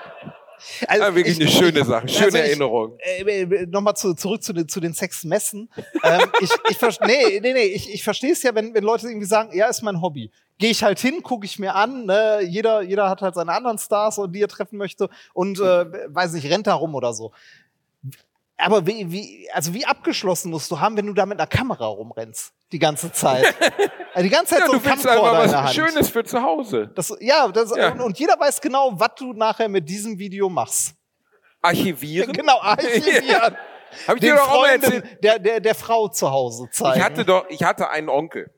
Also, 0.87 1.03
Ja, 1.05 1.15
wirklich 1.15 1.39
ich- 1.39 1.41
eine 1.41 1.49
schöne 1.49 1.83
Sache, 1.83 2.07
schöne 2.07 2.25
also 2.25 2.37
ich- 2.37 2.43
Erinnerung. 2.43 2.97
Äh, 2.99 3.21
äh, 3.41 3.65
Nochmal 3.65 3.95
zu, 3.95 4.13
zurück 4.13 4.43
zu 4.43 4.53
den, 4.53 4.67
zu 4.67 4.79
den 4.79 4.93
Sexmessen. 4.93 5.71
ähm, 6.03 6.21
ich, 6.39 6.51
ich, 6.69 6.99
nee, 6.99 7.39
nee, 7.41 7.53
nee, 7.53 7.63
ich, 7.63 7.91
ich 7.91 8.03
verstehe 8.03 8.31
es 8.31 8.43
ja, 8.43 8.53
wenn, 8.53 8.71
wenn 8.75 8.83
Leute 8.83 9.07
irgendwie 9.07 9.25
sagen, 9.25 9.49
ja, 9.57 9.65
ist 9.67 9.81
mein 9.81 10.01
Hobby. 10.03 10.29
Gehe 10.59 10.69
ich 10.69 10.83
halt 10.83 10.99
hin, 10.99 11.23
gucke 11.23 11.45
ich 11.47 11.57
mir 11.57 11.73
an. 11.73 12.05
Ne? 12.05 12.41
Jeder, 12.43 12.83
jeder 12.83 13.09
hat 13.09 13.23
halt 13.23 13.33
seine 13.33 13.53
anderen 13.53 13.79
Stars, 13.79 14.21
die 14.29 14.39
er 14.43 14.47
treffen 14.47 14.77
möchte 14.77 15.09
und 15.33 15.59
äh, 15.59 15.85
weiß 16.13 16.33
nicht, 16.33 16.47
rennt 16.47 16.67
da 16.67 16.75
rum 16.75 16.93
oder 16.93 17.13
so. 17.15 17.31
Aber 18.61 18.85
wie, 18.87 19.11
wie, 19.11 19.49
also 19.53 19.73
wie 19.73 19.85
abgeschlossen 19.85 20.51
musst 20.51 20.69
du 20.71 20.79
haben, 20.79 20.97
wenn 20.97 21.07
du 21.07 21.13
da 21.13 21.25
mit 21.25 21.39
einer 21.39 21.47
Kamera 21.47 21.85
rumrennst? 21.85 22.53
Die 22.71 22.79
ganze 22.79 23.11
Zeit. 23.11 23.53
Also 24.13 24.23
die 24.23 24.29
ganze 24.29 24.55
Zeit 24.55 24.59
Ja, 24.61 24.65
so 24.67 24.71
du 24.73 24.77
ein 24.77 24.83
Camcorder 24.83 25.21
einfach 25.21 25.43
in 25.43 25.49
der 25.49 25.59
was 25.59 25.65
Hand. 25.65 25.75
Schönes 25.75 26.09
für 26.09 26.23
zu 26.23 26.41
Hause. 26.41 26.91
Das, 26.95 27.15
ja, 27.19 27.47
das, 27.49 27.75
Ja. 27.75 27.91
Und, 27.91 28.01
und 28.01 28.19
jeder 28.19 28.39
weiß 28.39 28.61
genau, 28.61 28.91
was 28.99 29.11
du 29.17 29.33
nachher 29.33 29.67
mit 29.67 29.87
diesem 29.89 30.17
Video 30.17 30.49
machst. 30.49 30.95
Archivieren. 31.61 32.31
Genau, 32.33 32.59
archivieren. 32.61 33.57
Hab 34.07 34.15
ich 34.15 34.21
Den 34.21 34.31
dir 34.31 34.35
doch 34.35 34.49
auch 34.49 34.61
mal 34.61 34.69
erzählt. 34.69 35.23
der, 35.23 35.37
der, 35.37 35.59
der 35.59 35.75
Frau 35.75 36.07
zu 36.07 36.31
Hause 36.31 36.69
zeigen. 36.71 36.97
Ich 36.97 37.03
hatte 37.03 37.25
doch, 37.25 37.45
ich 37.49 37.63
hatte 37.63 37.89
einen 37.89 38.07
Onkel. 38.07 38.49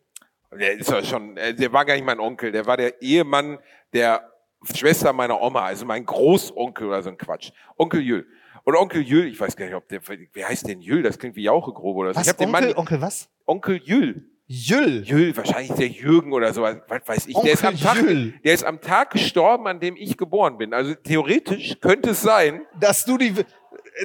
Der 0.52 0.74
ist 0.74 0.92
ja 0.92 1.04
schon, 1.04 1.36
äh, 1.38 1.56
der 1.56 1.74
war 1.74 1.86
gar 1.86 1.96
nicht 1.96 2.06
mein 2.06 2.20
Onkel, 2.20 2.52
der 2.52 2.68
war 2.68 2.78
der 2.78 3.02
Ehemann 3.02 3.58
der 3.94 4.30
Schwester 4.76 5.12
meiner 5.12 5.42
Oma, 5.42 5.64
also 5.66 5.86
mein 5.86 6.06
Großonkel 6.06 6.88
oder 6.88 7.02
so 7.02 7.10
ein 7.10 7.18
Quatsch. 7.18 7.52
Onkel 7.78 8.02
Jül. 8.02 8.28
Und 8.66 8.76
Onkel 8.76 9.02
Jül, 9.02 9.28
ich 9.28 9.40
weiß 9.40 9.56
gar 9.56 9.66
nicht, 9.66 9.76
ob 9.76 9.88
der, 9.90 10.02
wer 10.34 10.48
heißt 10.48 10.68
denn 10.68 10.82
Jül? 10.82 11.04
Das 11.04 11.18
klingt 11.20 11.36
wie 11.36 11.44
Jauchegrube 11.44 12.00
oder 12.00 12.14
so. 12.14 12.20
was, 12.20 12.28
ich 12.28 12.30
hab 12.32 12.38
den 12.38 12.50
Onkel, 12.50 12.68
Mann, 12.70 12.78
Onkel 12.78 13.02
was? 13.02 13.30
Onkel 13.46 13.82
Jül. 13.84 14.30
Jüll. 14.46 15.04
Jül, 15.06 15.36
wahrscheinlich 15.36 15.74
der 15.74 15.88
Jürgen 15.88 16.32
oder 16.34 16.54
so, 16.54 16.62
was 16.62 16.78
weiß 17.06 17.28
ich. 17.28 17.36
Der 17.40 17.54
ist, 17.54 17.64
am 17.64 17.74
Onkel 17.74 17.84
Tag, 17.86 17.98
Jül. 17.98 18.34
der 18.44 18.54
ist 18.54 18.64
am 18.64 18.82
Tag 18.82 19.12
gestorben, 19.12 19.68
an 19.68 19.80
dem 19.80 19.96
ich 19.98 20.18
geboren 20.18 20.58
bin. 20.58 20.74
Also 20.74 20.94
theoretisch 20.96 21.80
könnte 21.82 22.12
es 22.12 22.22
sein, 22.22 22.62
Dass 22.80 23.06
du 23.06 23.18
die, 23.18 23.34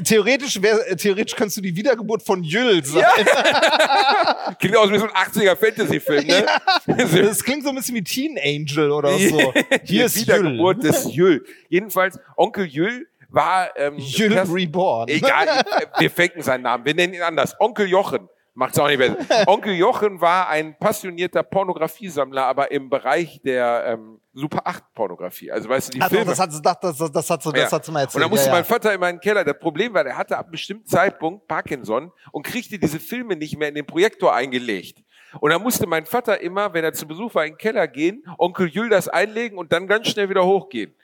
Theoretisch, 0.04 0.60
wär, 0.60 0.96
theoretisch 0.96 1.34
kannst 1.34 1.56
du 1.56 1.60
die 1.62 1.74
Wiedergeburt 1.74 2.22
von 2.22 2.42
Jüll 2.42 2.84
sein. 2.84 3.04
Klingt 4.58 4.76
aus 4.76 4.90
wie 4.90 4.98
so 4.98 5.04
ein 5.06 5.10
80er 5.10 5.56
Fantasy-Film, 5.56 6.26
ne? 6.26 6.46
Das 6.86 7.42
klingt 7.42 7.62
so 7.64 7.70
ein 7.70 7.74
bisschen 7.74 7.94
wie 7.94 8.02
Teen 8.02 8.38
Angel 8.42 8.90
oder 8.90 9.16
so. 9.18 9.52
Hier 9.84 10.04
ist 10.06 10.16
Jüll. 10.16 10.26
Wiedergeburt 10.26 10.84
des 10.84 11.14
Jüll. 11.14 11.44
Jedenfalls, 11.70 12.18
Onkel 12.36 12.66
Jüll 12.66 13.06
war... 13.28 13.76
Ähm, 13.76 13.94
Jüll 13.98 14.30
das- 14.34 14.52
Reborn. 14.52 15.08
Egal, 15.08 15.46
wir 15.98 16.10
faken 16.10 16.42
seinen 16.42 16.62
Namen. 16.62 16.84
Wir 16.84 16.94
nennen 16.94 17.14
ihn 17.14 17.22
anders. 17.22 17.54
Onkel 17.60 17.88
Jochen. 17.88 18.28
Macht's 18.54 18.76
auch 18.80 18.88
nicht 18.88 18.98
besser. 18.98 19.16
Onkel 19.46 19.74
Jochen 19.74 20.20
war 20.20 20.48
ein 20.48 20.76
passionierter 20.78 21.44
Pornografiesammler, 21.44 22.44
aber 22.44 22.72
im 22.72 22.90
Bereich 22.90 23.40
der 23.44 23.84
ähm, 23.86 24.20
Super 24.34 24.62
8 24.64 24.82
Pornografie. 24.94 25.52
Also 25.52 25.68
weißt 25.68 25.88
du, 25.88 25.92
die 25.92 26.00
Ach, 26.02 26.08
doch, 26.08 26.16
Filme. 26.16 26.30
das 26.30 26.40
hat, 26.40 26.50
das, 26.52 26.96
das, 26.98 27.12
das, 27.12 27.30
hat, 27.30 27.42
so- 27.42 27.52
das 27.52 27.70
Ja. 27.70 27.76
hat 27.76 27.84
sie 27.84 27.92
mal 27.92 28.00
erzählt. 28.00 28.16
Und 28.16 28.22
dann 28.22 28.30
musste 28.30 28.46
ja, 28.48 28.52
mein. 28.54 28.64
Vater 28.64 28.92
in 28.92 28.98
meinen 28.98 29.20
Keller. 29.20 29.44
Das 29.44 29.56
Problem 29.60 29.94
war, 29.94 30.02
der 30.02 30.16
hatte 30.16 30.36
ab 30.36 30.46
einem 30.46 30.52
bestimmten 30.52 30.86
Zeitpunkt 30.86 31.46
Parkinson 31.46 32.10
und 32.32 32.44
kriegte 32.44 32.80
diese 32.80 32.98
Filme 32.98 33.36
nicht 33.36 33.56
mehr 33.56 33.68
in 33.68 33.76
den 33.76 33.86
Projektor 33.86 34.34
eingelegt. 34.34 35.04
Und 35.40 35.50
dann 35.52 35.62
musste 35.62 35.86
mein 35.86 36.06
Vater 36.06 36.40
immer, 36.40 36.72
wenn 36.72 36.82
er 36.82 36.92
zu 36.94 37.06
Besuch 37.06 37.34
war, 37.36 37.44
in 37.44 37.52
den 37.52 37.58
Keller 37.58 37.86
gehen, 37.86 38.24
Onkel 38.38 38.66
Jül 38.68 38.88
das 38.88 39.08
einlegen 39.08 39.56
und 39.56 39.72
dann 39.72 39.86
ganz 39.86 40.08
schnell 40.08 40.30
wieder 40.30 40.44
hochgehen. 40.44 40.94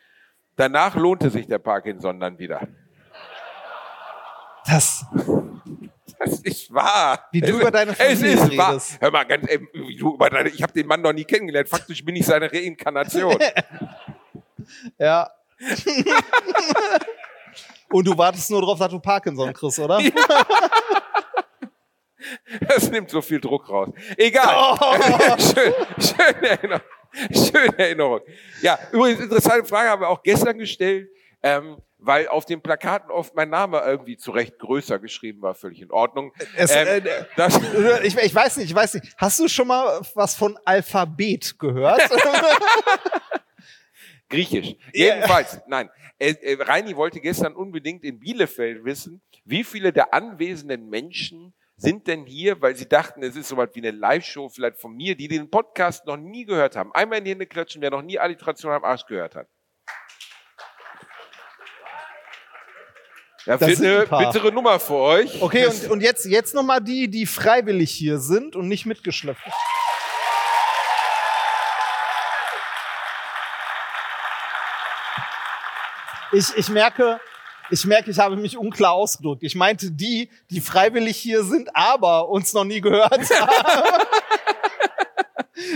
Danach 0.56 0.94
lohnte 0.96 1.30
sich 1.30 1.46
der 1.46 1.58
Parkinson 1.58 2.20
dann 2.20 2.38
wieder. 2.38 2.60
Das, 4.66 5.04
Das 6.18 6.40
ist 6.40 6.72
wahr. 6.72 7.28
Wie 7.32 7.40
du 7.40 7.54
es, 7.54 7.60
über 7.60 7.70
deine 7.70 7.90
Es 7.92 7.98
Familie 7.98 8.32
ist 8.32 8.56
wahr. 8.56 8.70
redest. 8.70 8.98
Hör 9.00 9.10
mal, 9.10 9.24
ganz, 9.24 9.46
ey, 9.48 9.58
du 9.98 10.14
über 10.14 10.30
deine, 10.30 10.48
ich 10.48 10.62
habe 10.62 10.72
den 10.72 10.86
Mann 10.86 11.02
noch 11.02 11.12
nie 11.12 11.24
kennengelernt. 11.24 11.68
Faktisch 11.68 12.04
bin 12.04 12.16
ich 12.16 12.24
seine 12.24 12.50
Reinkarnation. 12.50 13.36
ja. 14.98 15.28
Und 17.90 18.06
du 18.06 18.16
wartest 18.16 18.50
nur 18.50 18.60
darauf, 18.60 18.78
dass 18.78 18.88
du 18.90 18.98
Parkinson 19.00 19.52
kriegst, 19.52 19.78
oder? 19.78 20.00
Das 22.68 22.90
nimmt 22.90 23.10
so 23.10 23.20
viel 23.20 23.40
Druck 23.40 23.68
raus. 23.68 23.90
Egal. 24.16 24.54
Oh. 24.56 24.76
Schön, 25.38 25.74
schöne 25.98 26.48
Erinnerung. 26.48 26.82
Schöne 27.32 27.78
Erinnerung. 27.78 28.20
Ja, 28.60 28.78
übrigens, 28.92 29.20
interessante 29.20 29.64
Frage 29.64 29.88
haben 29.88 30.02
wir 30.02 30.08
auch 30.08 30.22
gestern 30.22 30.58
gestellt, 30.58 31.08
ähm, 31.42 31.76
weil 31.98 32.28
auf 32.28 32.44
den 32.44 32.60
Plakaten 32.60 33.10
oft 33.10 33.34
mein 33.34 33.50
Name 33.50 33.80
irgendwie 33.84 34.16
zu 34.16 34.30
Recht 34.30 34.58
größer 34.58 34.98
geschrieben 34.98 35.42
war, 35.42 35.54
völlig 35.54 35.80
in 35.80 35.90
Ordnung. 35.90 36.32
Es, 36.56 36.70
ähm, 36.74 36.86
äh, 36.86 37.24
das, 37.36 37.58
Ich, 38.02 38.16
ich 38.16 38.34
weiß 38.34 38.56
nicht, 38.58 38.70
ich 38.70 38.74
weiß 38.74 38.94
nicht. 38.94 39.14
Hast 39.16 39.38
du 39.38 39.48
schon 39.48 39.68
mal 39.68 40.00
was 40.14 40.34
von 40.34 40.58
Alphabet 40.64 41.58
gehört? 41.58 42.02
Griechisch. 44.28 44.74
Ja. 44.92 45.14
Jedenfalls, 45.14 45.60
nein. 45.66 45.90
Äh, 46.18 46.32
äh, 46.32 46.62
Reini 46.62 46.96
wollte 46.96 47.20
gestern 47.20 47.54
unbedingt 47.54 48.04
in 48.04 48.18
Bielefeld 48.18 48.84
wissen, 48.84 49.22
wie 49.44 49.64
viele 49.64 49.92
der 49.92 50.12
anwesenden 50.14 50.88
Menschen 50.88 51.54
sind 51.76 52.06
denn 52.06 52.24
hier, 52.24 52.60
weil 52.62 52.76
sie 52.76 52.88
dachten, 52.88 53.22
es 53.22 53.36
ist 53.36 53.48
so 53.48 53.56
was 53.56 53.70
wie 53.74 53.80
eine 53.80 53.90
Live-Show 53.90 54.48
vielleicht 54.48 54.78
von 54.78 54.94
mir, 54.94 55.16
die 55.16 55.28
den 55.28 55.50
Podcast 55.50 56.06
noch 56.06 56.16
nie 56.16 56.44
gehört 56.44 56.76
haben. 56.76 56.92
Einmal 56.94 57.18
in 57.18 57.24
die 57.24 57.30
Hände 57.32 57.46
klatschen, 57.46 57.82
wer 57.82 57.90
noch 57.90 58.02
nie 58.02 58.18
Alliteration 58.18 58.72
am 58.72 58.84
Arsch 58.84 59.06
gehört 59.06 59.34
hat. 59.34 59.48
Ja, 63.46 63.58
Das 63.58 63.78
ein 63.78 63.84
eine 63.86 64.06
paar. 64.06 64.24
bittere 64.24 64.52
Nummer 64.52 64.80
für 64.80 64.94
euch. 64.94 65.42
Okay, 65.42 65.66
und, 65.66 65.90
und 65.90 66.00
jetzt, 66.00 66.24
jetzt 66.24 66.54
nochmal 66.54 66.80
die, 66.80 67.10
die 67.10 67.26
freiwillig 67.26 67.90
hier 67.90 68.18
sind 68.18 68.56
und 68.56 68.68
nicht 68.68 68.86
mitgeschleppt. 68.86 69.42
Ich, 76.32 76.56
ich 76.56 76.68
merke, 76.68 77.20
ich 77.70 77.84
merke, 77.86 78.10
ich 78.10 78.18
habe 78.18 78.36
mich 78.36 78.56
unklar 78.58 78.92
ausgedrückt. 78.92 79.42
Ich 79.42 79.54
meinte 79.54 79.90
die, 79.90 80.28
die 80.50 80.60
freiwillig 80.60 81.16
hier 81.16 81.42
sind, 81.44 81.68
aber 81.74 82.28
uns 82.28 82.52
noch 82.52 82.64
nie 82.64 82.80
gehört 82.80 83.12
haben. 83.30 84.06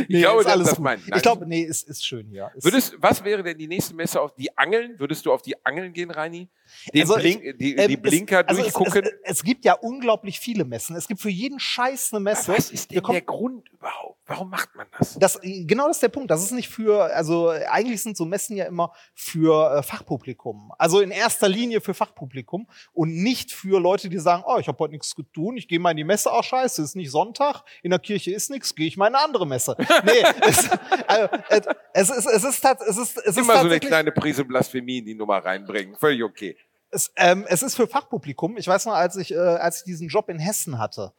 nee, 0.08 0.20
glaube, 0.20 0.40
ist 0.40 0.46
alles 0.46 0.68
das 0.70 0.78
meint. 0.78 1.02
Ich 1.14 1.22
glaube, 1.22 1.46
nee, 1.46 1.62
ist, 1.62 1.88
ist 1.88 2.04
schön 2.04 2.28
hier. 2.28 2.50
Ist, 2.56 2.64
Würdest, 2.64 2.94
was 2.98 3.22
wäre 3.24 3.42
denn 3.42 3.56
die 3.56 3.68
nächste 3.68 3.94
Messe 3.94 4.20
auf 4.20 4.34
die 4.34 4.56
Angeln? 4.58 4.98
Würdest 4.98 5.24
du 5.24 5.32
auf 5.32 5.42
die 5.42 5.54
Angeln 5.64 5.92
gehen, 5.92 6.10
Reini? 6.10 6.48
Den 6.92 7.02
Also 7.02 7.14
Blink, 7.14 7.42
ich- 7.44 7.56
die, 7.56 7.76
ähm, 7.76 7.88
die 7.88 7.96
Blinker 7.96 8.40
es, 8.40 8.48
also 8.48 8.62
es- 8.62 8.72
durchgucken? 8.72 9.04
Es, 9.04 9.10
es, 9.22 9.36
es 9.38 9.42
gibt 9.42 9.64
ja 9.64 9.74
unglaublich 9.74 10.40
viele 10.40 10.64
Messen. 10.64 10.96
Es 10.96 11.06
gibt 11.06 11.20
für 11.20 11.30
jeden 11.30 11.60
Scheiß 11.60 12.12
eine 12.12 12.20
Messe. 12.20 12.52
Was 12.56 12.70
ist 12.70 12.90
denn 12.90 13.02
der 13.02 13.22
Grund 13.22 13.68
überhaupt? 13.70 14.17
Warum 14.28 14.50
macht 14.50 14.74
man 14.76 14.86
das? 14.98 15.14
Das, 15.18 15.40
genau 15.42 15.86
das 15.86 15.96
ist 15.96 16.02
der 16.02 16.10
Punkt. 16.10 16.30
Das 16.30 16.42
ist 16.42 16.52
nicht 16.52 16.68
für, 16.68 17.04
also 17.14 17.48
eigentlich 17.48 18.02
sind 18.02 18.14
so 18.14 18.26
Messen 18.26 18.58
ja 18.58 18.66
immer 18.66 18.92
für 19.14 19.78
äh, 19.78 19.82
Fachpublikum. 19.82 20.70
Also 20.76 21.00
in 21.00 21.10
erster 21.10 21.48
Linie 21.48 21.80
für 21.80 21.94
Fachpublikum 21.94 22.68
und 22.92 23.14
nicht 23.14 23.52
für 23.52 23.80
Leute, 23.80 24.10
die 24.10 24.18
sagen, 24.18 24.44
oh, 24.46 24.58
ich 24.58 24.68
habe 24.68 24.78
heute 24.80 24.92
nichts 24.92 25.08
zu 25.08 25.22
tun, 25.22 25.56
ich 25.56 25.66
gehe 25.66 25.80
mal 25.80 25.92
in 25.92 25.96
die 25.96 26.04
Messe, 26.04 26.28
oh 26.30 26.42
scheiße, 26.42 26.82
ist 26.82 26.94
nicht 26.94 27.10
Sonntag, 27.10 27.62
in 27.82 27.90
der 27.90 27.98
Kirche 28.00 28.30
ist 28.30 28.50
nichts, 28.50 28.74
gehe 28.74 28.86
ich 28.86 28.98
mal 28.98 29.06
in 29.06 29.14
eine 29.14 29.24
andere 29.24 29.46
Messe. 29.46 29.76
Nee, 30.04 30.22
es, 30.42 30.70
also, 31.06 31.70
es, 31.92 32.10
ist, 32.10 32.26
es 32.26 32.44
ist 32.44 32.64
es 32.64 32.96
ist, 32.96 33.18
es 33.18 33.26
ist 33.26 33.36
Immer 33.36 33.60
so 33.60 33.66
eine 33.66 33.80
kleine 33.80 34.12
Prise 34.12 34.44
Blasphemie 34.44 34.98
in 34.98 35.06
die 35.06 35.14
Nummer 35.14 35.38
reinbringen. 35.38 35.96
Völlig 35.96 36.22
okay. 36.22 36.56
es, 36.90 37.10
ähm, 37.16 37.44
es 37.48 37.62
ist 37.62 37.74
für 37.74 37.86
Fachpublikum. 37.86 38.56
Ich 38.56 38.68
weiß 38.68 38.86
noch, 38.86 38.94
als 38.94 39.16
ich, 39.16 39.32
äh, 39.32 39.38
als 39.38 39.78
ich 39.78 39.84
diesen 39.84 40.08
Job 40.08 40.28
in 40.28 40.38
Hessen 40.38 40.78
hatte, 40.78 41.12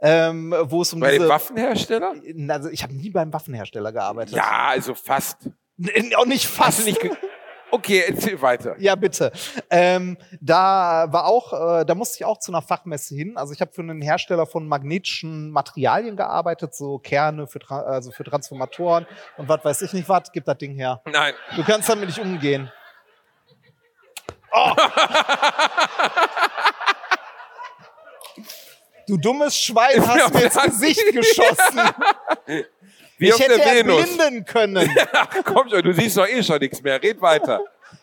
ähm, 0.00 0.54
wo 0.64 0.82
es 0.82 0.92
um 0.92 1.00
Bei 1.00 1.12
dem 1.12 1.28
Waffenhersteller? 1.28 2.14
also 2.48 2.68
ich 2.70 2.82
habe 2.82 2.94
nie 2.94 3.10
beim 3.10 3.32
Waffenhersteller 3.32 3.92
gearbeitet. 3.92 4.34
Ja, 4.36 4.66
also 4.68 4.94
fast. 4.94 5.48
N- 5.78 6.14
Auch 6.16 6.26
nicht 6.26 6.46
fast. 6.46 6.84
nicht 6.86 6.98
okay, 7.70 8.04
erzähl 8.06 8.40
weiter. 8.40 8.76
Ja, 8.78 8.94
bitte. 8.94 9.32
Ähm, 9.70 10.16
da 10.40 11.06
war 11.10 11.26
auch, 11.26 11.52
äh, 11.80 11.84
da 11.84 11.94
musste 11.94 12.16
ich 12.18 12.24
auch 12.24 12.38
zu 12.38 12.50
einer 12.52 12.62
Fachmesse 12.62 13.14
hin. 13.14 13.36
Also 13.36 13.52
ich 13.52 13.60
habe 13.60 13.72
für 13.72 13.82
einen 13.82 14.00
Hersteller 14.00 14.46
von 14.46 14.66
magnetischen 14.68 15.50
Materialien 15.50 16.16
gearbeitet, 16.16 16.74
so 16.74 16.98
Kerne 16.98 17.46
für, 17.46 17.58
Tra 17.58 17.80
also 17.82 18.10
für 18.12 18.24
Transformatoren 18.24 19.06
und 19.36 19.48
was 19.48 19.64
weiß 19.64 19.82
ich 19.82 19.92
nicht 19.92 20.08
was. 20.08 20.30
Gib 20.32 20.44
das 20.44 20.56
Ding 20.58 20.74
her. 20.76 21.02
Nein. 21.06 21.34
Du 21.56 21.64
kannst 21.64 21.88
damit 21.88 22.06
nicht 22.08 22.18
umgehen. 22.20 22.70
Oh. 24.52 24.70
Du 29.06 29.16
dummes 29.16 29.56
Schwein 29.56 30.06
hast 30.06 30.34
mir 30.34 30.44
ins 30.44 30.62
Gesicht 30.62 31.04
geschossen. 31.12 31.80
Wie 33.18 33.28
ich 33.28 33.34
auf 33.34 33.40
hätte 33.40 33.56
der 33.56 33.66
ja 33.66 33.74
Venus. 33.86 34.16
blinden 34.16 34.44
können. 34.44 34.96
Ach, 35.12 35.28
komm 35.44 35.68
schon, 35.70 35.82
du 35.82 35.92
siehst 35.92 36.16
doch 36.16 36.26
eh 36.26 36.42
schon 36.42 36.58
nichts 36.58 36.82
mehr. 36.82 37.02
Red 37.02 37.20
weiter. 37.20 37.60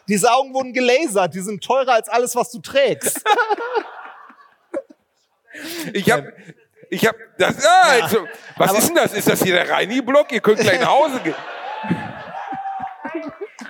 Diese 0.07 0.31
Augen 0.31 0.53
wurden 0.53 0.73
gelasert. 0.73 1.33
Die 1.35 1.41
sind 1.41 1.63
teurer 1.63 1.93
als 1.93 2.09
alles, 2.09 2.35
was 2.35 2.51
du 2.51 2.59
trägst. 2.59 3.21
Ich 5.93 6.09
hab, 6.11 6.25
ich 6.89 7.05
hab, 7.05 7.15
das, 7.37 7.63
ah, 7.63 8.01
also, 8.01 8.27
was 8.57 8.73
ist 8.75 8.87
denn 8.87 8.95
das? 8.95 9.13
Ist 9.13 9.29
das 9.29 9.43
hier 9.43 9.53
der 9.53 9.69
Reini-Block? 9.69 10.31
Ihr 10.31 10.41
könnt 10.41 10.59
gleich 10.59 10.79
nach 10.79 10.89
Hause 10.89 11.19
gehen. 11.19 11.35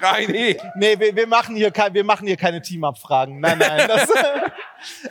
Reini. 0.04 0.58
Nee, 0.76 1.00
wir, 1.00 1.16
wir, 1.16 1.28
machen 1.28 1.56
hier 1.56 1.72
kein, 1.72 1.94
wir 1.94 2.04
machen 2.04 2.28
hier 2.28 2.38
keine 2.38 2.62
Team-Abfragen. 2.62 3.40
Nein, 3.40 3.58
nein. 3.58 3.88
Das, 3.88 4.10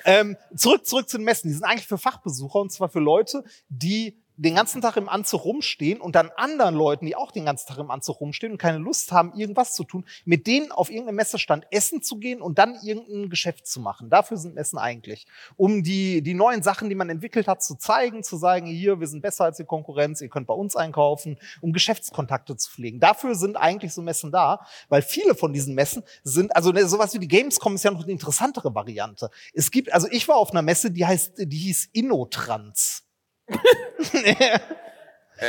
ähm, 0.04 0.36
zurück, 0.54 0.86
zurück 0.86 1.08
zu 1.08 1.16
den 1.16 1.24
Messen. 1.24 1.48
Die 1.48 1.54
sind 1.54 1.64
eigentlich 1.64 1.86
für 1.86 1.96
Fachbesucher 1.96 2.58
und 2.58 2.70
zwar 2.70 2.90
für 2.90 3.00
Leute, 3.00 3.42
die 3.68 4.21
den 4.42 4.56
ganzen 4.56 4.82
Tag 4.82 4.96
im 4.96 5.08
Anzug 5.08 5.44
rumstehen 5.44 6.00
und 6.00 6.16
dann 6.16 6.30
anderen 6.36 6.74
Leuten, 6.74 7.06
die 7.06 7.14
auch 7.14 7.30
den 7.30 7.44
ganzen 7.44 7.68
Tag 7.68 7.78
im 7.78 7.90
Anzug 7.92 8.20
rumstehen 8.20 8.52
und 8.52 8.58
keine 8.58 8.78
Lust 8.78 9.12
haben, 9.12 9.32
irgendwas 9.34 9.74
zu 9.74 9.84
tun, 9.84 10.04
mit 10.24 10.48
denen 10.48 10.72
auf 10.72 10.90
irgendeinem 10.90 11.16
Messestand 11.16 11.66
essen 11.70 12.02
zu 12.02 12.16
gehen 12.16 12.42
und 12.42 12.58
dann 12.58 12.76
irgendein 12.82 13.30
Geschäft 13.30 13.68
zu 13.68 13.80
machen. 13.80 14.10
Dafür 14.10 14.36
sind 14.36 14.56
Messen 14.56 14.78
eigentlich. 14.78 15.26
Um 15.56 15.84
die, 15.84 16.22
die 16.22 16.34
neuen 16.34 16.62
Sachen, 16.64 16.88
die 16.88 16.96
man 16.96 17.08
entwickelt 17.08 17.46
hat, 17.46 17.62
zu 17.62 17.76
zeigen, 17.76 18.24
zu 18.24 18.36
sagen, 18.36 18.66
hier, 18.66 18.98
wir 18.98 19.06
sind 19.06 19.22
besser 19.22 19.44
als 19.44 19.58
die 19.58 19.64
Konkurrenz, 19.64 20.20
ihr 20.20 20.28
könnt 20.28 20.48
bei 20.48 20.54
uns 20.54 20.74
einkaufen, 20.74 21.38
um 21.60 21.72
Geschäftskontakte 21.72 22.56
zu 22.56 22.68
pflegen. 22.68 22.98
Dafür 22.98 23.36
sind 23.36 23.56
eigentlich 23.56 23.94
so 23.94 24.02
Messen 24.02 24.32
da, 24.32 24.66
weil 24.88 25.02
viele 25.02 25.36
von 25.36 25.52
diesen 25.52 25.76
Messen 25.76 26.02
sind, 26.24 26.54
also 26.56 26.72
ne, 26.72 26.88
sowas 26.88 27.14
wie 27.14 27.20
die 27.20 27.28
Gamescom 27.28 27.76
ist 27.76 27.84
ja 27.84 27.92
noch 27.92 28.02
eine 28.02 28.12
interessantere 28.12 28.74
Variante. 28.74 29.30
Es 29.54 29.70
gibt, 29.70 29.92
also 29.92 30.08
ich 30.10 30.26
war 30.26 30.36
auf 30.36 30.50
einer 30.50 30.62
Messe, 30.62 30.90
die 30.90 31.06
heißt, 31.06 31.34
die 31.38 31.58
hieß 31.58 31.90
Innotrans. 31.92 33.04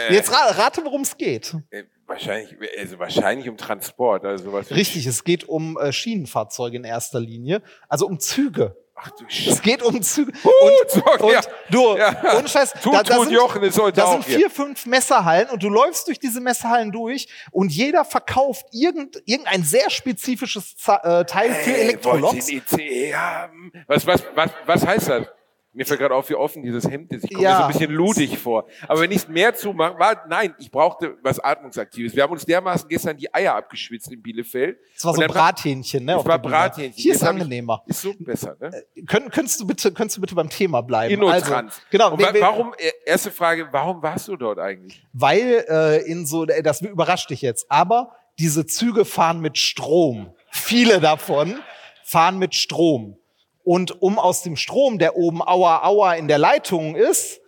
Jetzt 0.10 0.32
ra 0.32 0.48
rate, 0.52 0.84
worum 0.84 1.02
es 1.02 1.16
geht. 1.18 1.56
Äh, 1.70 1.84
wahrscheinlich, 2.08 2.56
also 2.80 2.98
wahrscheinlich 3.00 3.48
um 3.48 3.58
Transport, 3.58 4.26
also 4.26 4.46
sowas. 4.46 4.72
Richtig, 4.72 5.06
es 5.06 5.24
geht 5.24 5.48
um 5.48 5.78
äh, 5.78 5.92
Schienenfahrzeuge 5.92 6.78
in 6.78 6.84
erster 6.84 7.20
Linie, 7.20 7.62
also 7.88 8.08
um 8.08 8.20
Züge. 8.20 8.76
Ach 8.96 9.10
du 9.12 9.26
Es 9.28 9.34
Scheiße. 9.34 9.62
geht 9.64 9.82
um 9.84 10.02
Züge. 10.02 10.32
und, 10.32 10.90
so, 10.92 11.04
Und 11.26 11.32
ja. 11.34 11.42
du, 11.70 11.98
Ja. 11.98 12.38
ohne 12.38 12.48
Scheiß, 12.48 12.74
Tut, 12.82 12.94
da, 12.94 13.04
da 13.04 13.16
tut 13.16 13.26
sind, 13.26 13.34
Jochen 13.34 13.64
ist 13.64 13.80
heute 13.80 14.00
da 14.00 14.12
sind 14.12 14.26
hier. 14.26 14.38
vier, 14.38 14.50
fünf 14.50 14.86
Messerhallen 14.86 15.50
und 15.50 15.62
du 15.62 15.70
läufst 15.70 16.08
durch 16.08 16.20
diese 16.20 16.40
Messerhallen 16.42 16.92
durch 16.92 17.28
und 17.52 17.72
jeder 17.72 18.06
verkauft 18.06 18.66
irgend, 18.72 19.22
irgendein 19.26 19.64
sehr 19.64 19.90
spezifisches 19.90 20.76
Za- 20.78 21.02
äh, 21.22 21.26
Teil 21.26 21.52
für 21.54 21.70
Hey, 21.72 21.98
wollt 22.04 22.16
Elektroloks. 22.24 22.50
ICE 22.50 23.14
haben? 23.16 23.72
Was, 23.88 24.06
was, 24.08 24.24
was, 24.36 24.52
was 24.66 24.86
heißt 24.88 25.10
das? 25.10 25.28
Mir 25.76 25.86
fällt 25.88 26.00
gerade 26.00 26.14
auf, 26.14 26.30
wie 26.30 26.36
offen 26.36 26.62
dieses 26.62 26.88
Hemd 26.90 27.12
ist. 27.14 27.24
Ich 27.24 27.32
komme 27.34 27.44
Ja. 27.44 27.52
mir 27.52 27.58
so 27.58 27.64
ein 27.64 27.72
bisschen 27.74 27.92
ludig 27.92 28.38
vor. 28.38 28.68
Aber 28.88 29.02
wenn 29.02 29.10
ich 29.12 29.18
es 29.18 29.28
mehr 29.28 29.56
zumache, 29.56 29.98
war, 29.98 30.24
nein, 30.30 30.54
ich 30.60 30.70
brauchte 30.70 31.18
was 31.24 31.40
Atmungsaktives. 31.40 32.16
Wir 32.16 32.22
haben 32.24 32.32
uns 32.34 32.46
dermaßen 32.46 32.88
gestern 32.88 33.18
die 33.18 33.34
Eier 33.34 33.56
abgeschwitzt 33.56 34.12
in 34.12 34.22
Bielefeld. 34.22 34.78
Das 34.96 35.06
war 35.06 35.16
so 35.16 35.22
Brathähnchen, 35.22 36.06
ne? 36.06 36.12
Das 36.14 36.20
auf 36.22 36.28
war. 36.28 36.38
Brathähnchen. 36.40 36.94
Hier 36.96 37.14
ist 37.16 37.24
hab 37.24 37.36
ich- 37.36 37.42
angenehmer. 37.42 37.84
Ist 37.88 38.02
so 38.02 38.14
besser, 38.20 38.56
ne? 38.60 38.70
Könnt, 39.08 39.32
könntest, 39.32 39.60
du 39.62 39.66
bitte, 39.68 39.92
könntest 39.92 40.18
du 40.18 40.22
bitte 40.22 40.36
beim 40.36 40.50
Thema 40.50 40.82
bleiben? 40.82 41.14
Innotrans. 41.16 41.74
Also, 41.76 41.82
genau, 41.90 42.12
wa 42.20 42.34
warum, 42.40 42.74
äh, 42.78 42.92
erste 43.06 43.32
Frage, 43.32 43.68
warum 43.72 44.02
warst 44.04 44.28
du 44.28 44.36
dort 44.36 44.60
eigentlich? 44.60 45.04
weil 45.14 45.66
äh, 45.68 46.06
in 46.06 46.26
so, 46.28 46.46
äh, 46.46 46.62
das 46.62 46.82
überrascht 46.82 47.30
dich 47.30 47.42
jetzt, 47.42 47.66
aber 47.70 48.12
diese 48.40 48.66
Züge 48.66 49.06
fahren 49.06 49.40
mit 49.42 49.58
Strom. 49.58 50.34
Viele 50.52 51.00
davon 51.00 51.56
fahren 52.04 52.38
mit 52.38 52.54
Strom. 52.56 53.18
Und 53.64 54.02
um 54.02 54.20
aus 54.20 54.44
dem 54.44 54.56
Strom, 54.56 55.00
der 55.00 55.16
oben 55.16 55.42
Aua 55.42 55.84
Aua 55.84 56.16
in 56.16 56.28
der 56.28 56.38
Leitung 56.38 56.96
ist, 56.96 57.42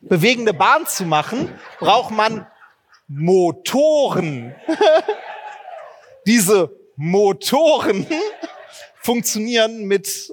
bewegende 0.00 0.52
Bahn 0.52 0.86
zu 0.86 1.04
machen, 1.04 1.58
braucht 1.78 2.10
man 2.10 2.46
Motoren. 3.08 4.54
Diese 6.26 6.76
Motoren 6.96 8.06
funktionieren 8.96 9.84
mit 9.84 10.32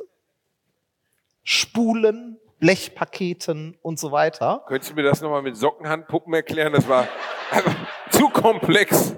Spulen, 1.44 2.40
Blechpaketen 2.60 3.78
und 3.82 4.00
so 4.00 4.12
weiter. 4.12 4.64
Könntest 4.68 4.92
du 4.92 4.96
mir 4.96 5.04
das 5.04 5.22
nochmal 5.22 5.44
mit 5.44 5.56
Sockenhandpuppen 5.56 6.34
erklären? 6.34 6.74
Das 6.74 6.88
war 6.88 7.08
einfach 7.52 7.76
zu 8.10 8.30
komplex. 8.30 9.16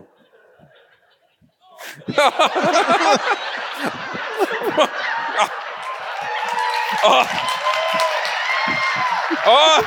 oh. 7.03 7.25
Oh. 9.47 9.81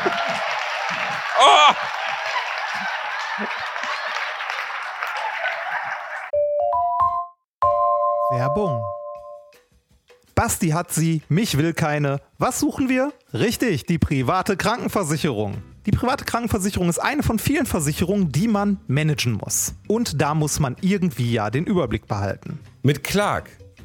Oh. 1.41 1.75
Werbung. 8.31 8.83
Basti 10.35 10.69
hat 10.69 10.93
sie, 10.93 11.23
mich 11.29 11.57
will 11.59 11.73
keine. 11.73 12.21
Was 12.39 12.61
suchen 12.61 12.89
wir? 12.89 13.13
Richtig, 13.35 13.87
die 13.87 13.99
private 13.99 14.57
Krankenversicherung. 14.57 15.63
Die 15.87 15.91
private 15.91 16.25
Krankenversicherung 16.25 16.89
ist 16.89 16.99
eine 16.99 17.23
von 17.23 17.39
vielen 17.39 17.67
Versicherungen, 17.67 18.31
die 18.31 18.47
man 18.47 18.79
managen 18.87 19.33
muss. 19.33 19.75
Und 19.89 20.21
da 20.21 20.35
muss 20.35 20.61
man 20.61 20.77
irgendwie 20.81 21.33
ja 21.33 21.51
den 21.51 21.65
Überblick 21.65 22.07
behalten. 22.07 22.61
Mit 22.83 23.03
Clark 23.03 23.51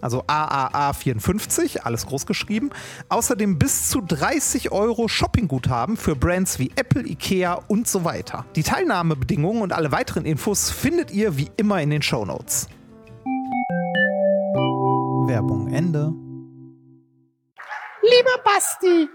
also 0.00 0.22
AAA54, 0.24 1.80
alles 1.80 2.06
groß 2.06 2.26
geschrieben, 2.26 2.70
außerdem 3.08 3.58
bis 3.58 3.88
zu 3.88 4.00
30 4.00 4.72
Euro 4.72 5.08
Shoppingguthaben 5.08 5.96
für 5.96 6.16
Brands 6.16 6.58
wie 6.58 6.70
Apple, 6.76 7.02
Ikea 7.06 7.60
und 7.68 7.88
so 7.88 8.04
weiter. 8.04 8.44
Die 8.56 8.62
Teilnahmebedingungen 8.62 9.62
und 9.62 9.72
alle 9.72 9.92
weiteren 9.92 10.24
Infos 10.24 10.70
findet 10.70 11.10
ihr 11.10 11.36
wie 11.36 11.50
immer 11.56 11.80
in 11.80 11.90
den 11.90 12.02
Shownotes. 12.02 12.68
Werbung 15.26 15.72
Ende. 15.72 16.12
Lieber 18.02 18.38
Basti, 18.42 19.08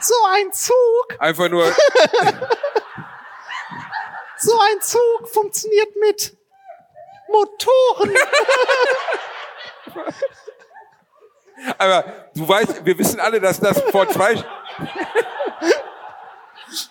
so 0.00 0.14
ein 0.32 0.52
Zug, 0.52 1.16
Einfach 1.18 1.50
nur, 1.50 1.64
so 4.38 4.52
ein 4.52 4.80
Zug 4.80 5.28
funktioniert 5.28 5.88
mit 6.00 6.36
Motoren. 7.34 8.14
aber 11.78 12.04
du 12.34 12.48
weißt, 12.48 12.84
wir 12.84 12.98
wissen 12.98 13.20
alle, 13.20 13.40
dass 13.40 13.60
das 13.60 13.80
vor 13.90 14.08
zwei, 14.08 14.34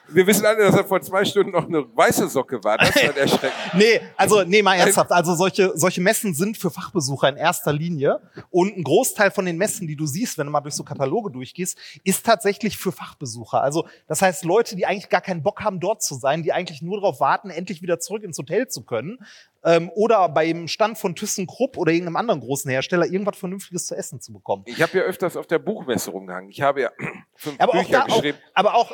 wir 0.08 0.28
wissen 0.28 0.46
alle, 0.46 0.60
dass 0.64 0.76
das 0.76 0.88
vor 0.88 1.02
zwei 1.02 1.26
Stunden 1.26 1.52
noch 1.52 1.68
eine 1.68 1.86
weiße 1.96 2.28
Socke 2.30 2.64
war. 2.64 2.78
Das 2.78 2.96
war 2.96 3.18
erschreckend. 3.18 3.54
Nee, 3.76 4.02
also 4.18 4.44
nee, 4.44 4.62
mal 4.62 4.76
ernsthaft. 4.76 5.12
Also 5.12 5.36
solche, 5.36 5.72
solche 5.76 6.02
Messen 6.02 6.34
sind 6.34 6.58
für 6.58 6.70
Fachbesucher 6.70 7.30
in 7.30 7.38
erster 7.38 7.74
Linie. 7.74 8.20
Und 8.50 8.78
ein 8.78 8.84
Großteil 8.84 9.32
von 9.32 9.46
den 9.46 9.58
Messen, 9.58 9.88
die 9.88 9.96
du 9.96 10.06
siehst, 10.06 10.38
wenn 10.38 10.46
du 10.46 10.52
mal 10.52 10.62
durch 10.62 10.76
so 10.76 10.84
Kataloge 10.84 11.32
durchgehst, 11.32 11.78
ist 12.04 12.26
tatsächlich 12.26 12.78
für 12.78 12.92
Fachbesucher. 12.92 13.62
Also 13.62 13.88
das 14.08 14.22
heißt 14.22 14.46
Leute, 14.46 14.76
die 14.76 14.86
eigentlich 14.86 15.10
gar 15.10 15.22
keinen 15.22 15.44
Bock 15.44 15.62
haben, 15.62 15.80
dort 15.80 16.04
zu 16.04 16.16
sein, 16.16 16.44
die 16.44 16.54
eigentlich 16.54 16.82
nur 16.82 16.98
darauf 17.02 17.20
warten, 17.20 17.50
endlich 17.50 17.82
wieder 17.82 18.00
zurück 18.00 18.24
ins 18.24 18.38
Hotel 18.38 18.68
zu 18.68 18.84
können. 18.84 19.20
Ähm, 19.66 19.90
oder 19.96 20.28
beim 20.28 20.68
Stand 20.68 20.98
von 20.98 21.16
ThyssenKrupp 21.16 21.78
oder 21.78 21.94
irgendeinem 21.94 22.18
anderen 22.18 22.42
großen 22.42 22.70
Hersteller 22.70 23.06
irgendwas 23.06 23.38
Vernünftiges 23.38 23.86
zu 23.86 23.96
essen 23.96 24.20
zu 24.20 24.34
bekommen. 24.34 24.64
Ich 24.68 24.82
habe 24.82 24.98
ja 24.98 25.04
öfters 25.06 25.38
auf 25.38 25.48
der 25.48 25.60
Buchmesse 25.60 26.12
rumgehangen. 26.12 26.50
Ich 26.50 26.62
habe 26.62 26.82
ja 26.82 26.92
fünf 27.36 27.60
Aber 27.60 27.72
auch, 27.74 27.86
Bücher 27.86 27.92
da, 27.92 28.02
auch, 28.04 28.08
geschrieben. 28.18 28.38
aber 28.54 28.76
auch, 28.76 28.92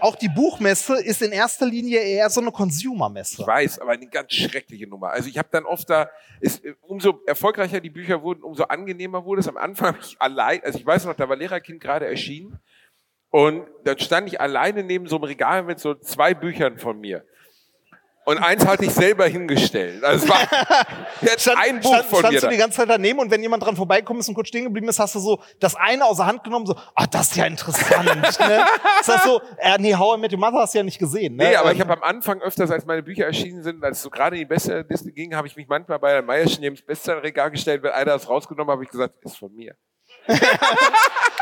auch 0.00 0.16
die 0.16 0.28
Buchmesse 0.28 1.00
ist 1.02 1.22
in 1.22 1.32
erster 1.32 1.66
Linie 1.66 2.00
eher 2.00 2.28
so 2.30 2.40
eine 2.40 2.50
Consumer-Messe. 2.50 3.42
Ich 3.42 3.46
weiß, 3.46 3.78
aber 3.80 3.92
eine 3.92 4.06
ganz 4.08 4.32
schreckliche 4.32 4.86
Nummer. 4.86 5.10
Also 5.10 5.28
ich 5.28 5.38
habe 5.38 5.48
dann 5.50 5.64
oft 5.64 5.88
da, 5.88 6.10
ist, 6.40 6.64
äh, 6.64 6.74
umso 6.82 7.20
erfolgreicher 7.26 7.80
die 7.80 7.90
Bücher 7.90 8.22
wurden, 8.22 8.42
umso 8.42 8.64
angenehmer 8.64 9.24
wurde 9.24 9.40
es. 9.40 9.48
Am 9.48 9.56
Anfang 9.56 9.96
ich 10.00 10.16
allein, 10.20 10.62
also 10.64 10.78
ich 10.78 10.86
weiß 10.86 11.04
noch, 11.06 11.14
da 11.14 11.28
war 11.28 11.36
Lehrerkind 11.36 11.80
gerade 11.80 12.06
erschienen 12.06 12.58
und 13.30 13.66
dann 13.84 13.98
stand 13.98 14.28
ich 14.28 14.40
alleine 14.40 14.82
neben 14.82 15.06
so 15.06 15.16
einem 15.16 15.24
Regal 15.24 15.62
mit 15.62 15.78
so 15.78 15.94
zwei 15.94 16.34
Büchern 16.34 16.78
von 16.78 16.98
mir. 16.98 17.24
Und 18.28 18.36
eins 18.42 18.66
hatte 18.66 18.84
ich 18.84 18.92
selber 18.92 19.26
hingestellt. 19.26 20.04
Also 20.04 20.26
es 20.26 20.30
war 20.30 20.40
jetzt 21.22 21.48
ein 21.48 21.80
Buch 21.80 21.94
stand, 21.94 22.08
von 22.10 22.18
standst 22.18 22.32
mir. 22.34 22.40
du 22.40 22.46
Da. 22.46 22.52
die 22.52 22.58
ganze 22.58 22.76
Zeit 22.76 22.90
daneben 22.90 23.18
und 23.20 23.30
wenn 23.30 23.40
jemand 23.40 23.62
dran 23.64 23.74
vorbeikommt 23.74 24.20
ist 24.20 24.28
und 24.28 24.34
kurz 24.34 24.48
stehen 24.48 24.64
geblieben 24.64 24.86
ist, 24.86 24.98
hast 24.98 25.14
du 25.14 25.18
so 25.18 25.40
das 25.60 25.74
eine 25.74 26.04
aus 26.04 26.18
der 26.18 26.26
Hand 26.26 26.44
genommen, 26.44 26.66
so, 26.66 26.76
ah, 26.94 27.06
das 27.06 27.28
ist 27.28 27.36
ja 27.36 27.46
interessant. 27.46 28.04
ne? 28.40 28.66
Das 29.06 29.16
ist 29.16 29.24
so, 29.24 29.40
äh, 29.56 29.78
nee, 29.78 29.94
How 29.94 30.18
I 30.18 30.20
Met 30.20 30.30
Your 30.34 30.38
Mother 30.40 30.58
hast 30.58 30.74
du 30.74 30.78
ja 30.78 30.84
nicht 30.84 30.98
gesehen. 30.98 31.36
Ne? 31.36 31.44
Nee, 31.48 31.56
aber 31.56 31.72
ich 31.72 31.80
Ähm, 31.80 31.88
habe 31.88 32.02
am 32.02 32.16
Anfang 32.16 32.42
öfters, 32.42 32.70
als 32.70 32.84
meine 32.84 33.02
Bücher 33.02 33.24
erschienen 33.24 33.62
sind, 33.62 33.82
als 33.82 33.96
es 33.96 34.02
so 34.02 34.10
gerade 34.10 34.36
in 34.36 34.40
die 34.40 34.46
Bestsellerliste 34.46 35.10
ging, 35.10 35.34
habe 35.34 35.46
ich 35.46 35.56
mich 35.56 35.66
manchmal 35.66 35.98
bei 35.98 36.12
der 36.12 36.22
Meierschen 36.22 36.60
neben 36.60 36.76
das 36.76 36.84
Bestsellerregal 36.84 37.50
gestellt. 37.50 37.82
Wenn 37.82 37.92
einer 37.92 38.12
das 38.12 38.28
rausgenommen 38.28 38.68
hat, 38.68 38.74
habe 38.74 38.84
ich 38.84 38.90
gesagt, 38.90 39.14
ist 39.24 39.38
von 39.38 39.54
mir. 39.54 39.74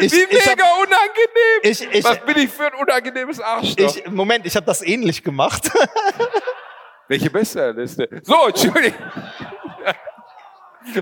ich, 0.00 0.12
Wie 0.12 0.26
mega 0.26 0.64
hab, 0.64 0.78
unangenehm! 0.78 1.60
ich, 1.62 1.80
ich, 1.92 2.04
Was 2.04 2.20
bin 2.24 2.38
ich 2.38 2.50
für 2.50 2.66
ein 2.66 2.74
unangenehmes 2.80 3.40
Arschloch? 3.40 3.96
ich, 3.96 4.06
Moment, 4.10 4.46
ich 4.46 4.56
habe 4.56 4.66
das 4.66 4.82
ähnlich 4.82 5.22
gemacht. 5.22 5.70
Welche 7.08 7.30
Bestsellerliste? 7.30 8.08
So, 8.22 8.46
Entschuldigung. 8.48 8.98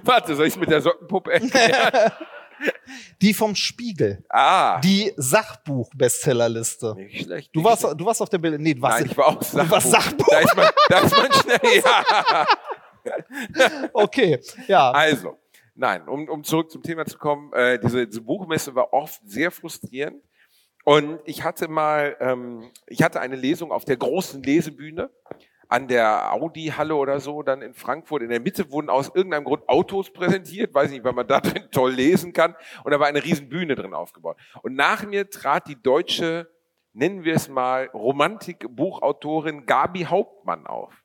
Warte, 0.04 0.34
soll 0.34 0.46
ich 0.46 0.54
es 0.54 0.60
mit 0.60 0.70
der 0.70 0.80
Sockenpuppe 0.80 1.32
erklären? 1.32 2.12
Die 3.20 3.34
vom 3.34 3.54
Spiegel. 3.54 4.24
Ah, 4.30 4.80
Die 4.80 5.12
Sachbuch-Bestsellerliste. 5.16 6.94
nicht 6.94 7.24
schlecht. 7.24 7.50
Du 7.54 7.60
nicht 7.60 7.68
warst, 7.68 7.82
schlecht. 7.82 8.00
du 8.00 8.06
warst 8.06 8.22
auf 8.22 8.28
der 8.30 8.38
Bild. 8.38 8.58
Nee, 8.60 8.74
du 8.74 8.82
warst 8.82 9.00
Nein, 9.00 9.10
ich 9.10 9.16
war 9.16 9.26
auch 9.26 9.38
Du 9.38 9.70
warst 9.70 9.90
Sachbuch. 9.90 10.26
Da 10.30 10.38
ist 10.38 10.56
man, 10.56 10.68
da 10.88 10.98
ist 11.00 11.16
man 11.16 11.32
schnell. 11.32 11.82
Ja. 11.84 12.46
Okay, 13.92 14.40
ja. 14.66 14.90
Also, 14.90 15.38
nein, 15.76 16.08
um, 16.08 16.28
um 16.28 16.44
zurück 16.44 16.70
zum 16.70 16.82
Thema 16.82 17.06
zu 17.06 17.18
kommen, 17.18 17.52
äh, 17.52 17.78
diese, 17.78 18.06
diese 18.06 18.22
Buchmesse 18.22 18.74
war 18.74 18.92
oft 18.92 19.20
sehr 19.24 19.50
frustrierend. 19.50 20.22
Und 20.84 21.20
ich 21.24 21.42
hatte 21.42 21.68
mal, 21.68 22.16
ähm, 22.20 22.70
ich 22.86 23.02
hatte 23.02 23.20
eine 23.20 23.36
Lesung 23.36 23.72
auf 23.72 23.84
der 23.84 23.96
großen 23.96 24.42
Lesebühne 24.42 25.10
an 25.68 25.88
der 25.88 26.32
Audi-Halle 26.32 26.94
oder 26.94 27.18
so, 27.18 27.42
dann 27.42 27.60
in 27.60 27.74
Frankfurt. 27.74 28.22
In 28.22 28.28
der 28.30 28.40
Mitte 28.40 28.70
wurden 28.70 28.88
aus 28.88 29.10
irgendeinem 29.12 29.44
Grund 29.44 29.68
Autos 29.68 30.12
präsentiert, 30.12 30.72
weiß 30.72 30.90
nicht, 30.90 31.02
weil 31.02 31.12
man 31.12 31.26
da 31.28 31.40
drin 31.40 31.68
toll 31.72 31.92
lesen 31.92 32.32
kann. 32.32 32.54
Und 32.84 32.92
da 32.92 33.00
war 33.00 33.08
eine 33.08 33.24
riesen 33.24 33.48
Bühne 33.48 33.74
drin 33.74 33.94
aufgebaut. 33.94 34.36
Und 34.62 34.74
nach 34.74 35.04
mir 35.04 35.28
trat 35.28 35.66
die 35.66 35.80
deutsche 35.80 36.48
nennen 36.96 37.24
wir 37.24 37.34
es 37.34 37.48
mal, 37.48 37.90
Romantikbuchautorin 37.92 39.66
Gabi 39.66 40.04
Hauptmann 40.04 40.66
auf. 40.66 41.04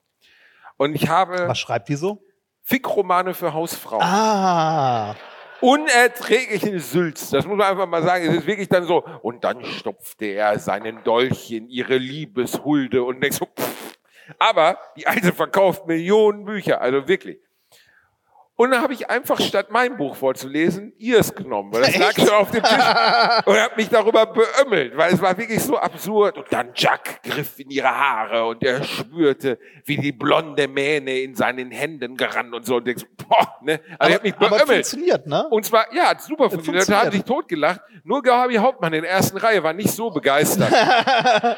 Und 0.77 0.95
ich 0.95 1.09
habe 1.09 1.47
Was 1.49 1.59
schreibt 1.59 1.89
die 1.89 1.95
so? 1.95 2.23
Fickromane 2.63 3.33
für 3.33 3.53
Hausfrauen. 3.53 4.03
Ah. 4.03 5.15
unerträglichen 5.61 6.79
Sülz. 6.79 7.29
Das 7.29 7.45
muss 7.45 7.57
man 7.57 7.67
einfach 7.67 7.87
mal 7.87 8.03
sagen. 8.03 8.25
Es 8.25 8.35
ist 8.35 8.47
wirklich 8.47 8.69
dann 8.69 8.85
so. 8.85 9.03
Und 9.21 9.43
dann 9.43 9.63
stopfte 9.63 10.25
er 10.25 10.59
seinen 10.59 11.03
Dolch 11.03 11.51
in 11.51 11.67
ihre 11.69 11.97
Liebeshulde 11.97 13.03
und 13.03 13.21
denkst 13.21 13.37
so, 13.37 13.45
pff. 13.45 13.97
Aber 14.39 14.77
die 14.97 15.07
Alte 15.07 15.33
verkauft 15.33 15.87
Millionen 15.87 16.45
Bücher, 16.45 16.81
also 16.81 17.07
wirklich. 17.07 17.39
Und 18.61 18.69
dann 18.69 18.83
habe 18.83 18.93
ich 18.93 19.09
einfach 19.09 19.41
statt 19.41 19.69
mein 19.71 19.97
Buch 19.97 20.15
vorzulesen, 20.15 20.93
ihrs 20.99 21.33
genommen, 21.33 21.73
weil 21.73 21.81
das 21.81 21.97
lag 21.97 22.13
schon 22.13 22.29
auf 22.29 22.51
dem 22.51 22.61
Tisch 22.61 22.71
und 23.45 23.59
habe 23.59 23.75
mich 23.75 23.89
darüber 23.89 24.27
beömmelt, 24.27 24.95
weil 24.95 25.15
es 25.15 25.19
war 25.19 25.35
wirklich 25.35 25.63
so 25.63 25.79
absurd. 25.79 26.37
Und 26.37 26.45
dann 26.51 26.69
Jack 26.75 27.23
griff 27.23 27.57
in 27.57 27.71
ihre 27.71 27.89
Haare 27.89 28.45
und 28.45 28.63
er 28.63 28.83
spürte, 28.83 29.57
wie 29.85 29.97
die 29.97 30.11
blonde 30.11 30.67
Mähne 30.67 31.21
in 31.21 31.33
seinen 31.33 31.71
Händen 31.71 32.15
gerannt 32.15 32.53
und 32.53 32.63
so. 32.63 32.75
Und 32.75 32.85
denkst, 32.85 33.05
boah, 33.27 33.57
ne? 33.63 33.79
Also 33.97 34.09
ich 34.09 34.15
habe 34.15 34.27
mich 34.27 34.35
aber 34.35 34.49
beömmelt. 34.49 34.67
funktioniert, 34.67 35.25
ne? 35.25 35.47
Und 35.47 35.65
zwar, 35.65 35.91
ja, 35.91 36.09
hat 36.09 36.21
super 36.21 36.51
funktioniert. 36.51 36.87
Da 36.87 37.01
haben 37.01 37.11
sich 37.11 37.23
totgelacht. 37.23 37.81
Nur 38.03 38.21
Gabi 38.21 38.57
Hauptmann 38.57 38.93
in 38.93 39.01
der 39.01 39.09
ersten 39.09 39.37
Reihe 39.37 39.63
war 39.63 39.73
nicht 39.73 39.89
so 39.89 40.11
begeistert. 40.11 40.71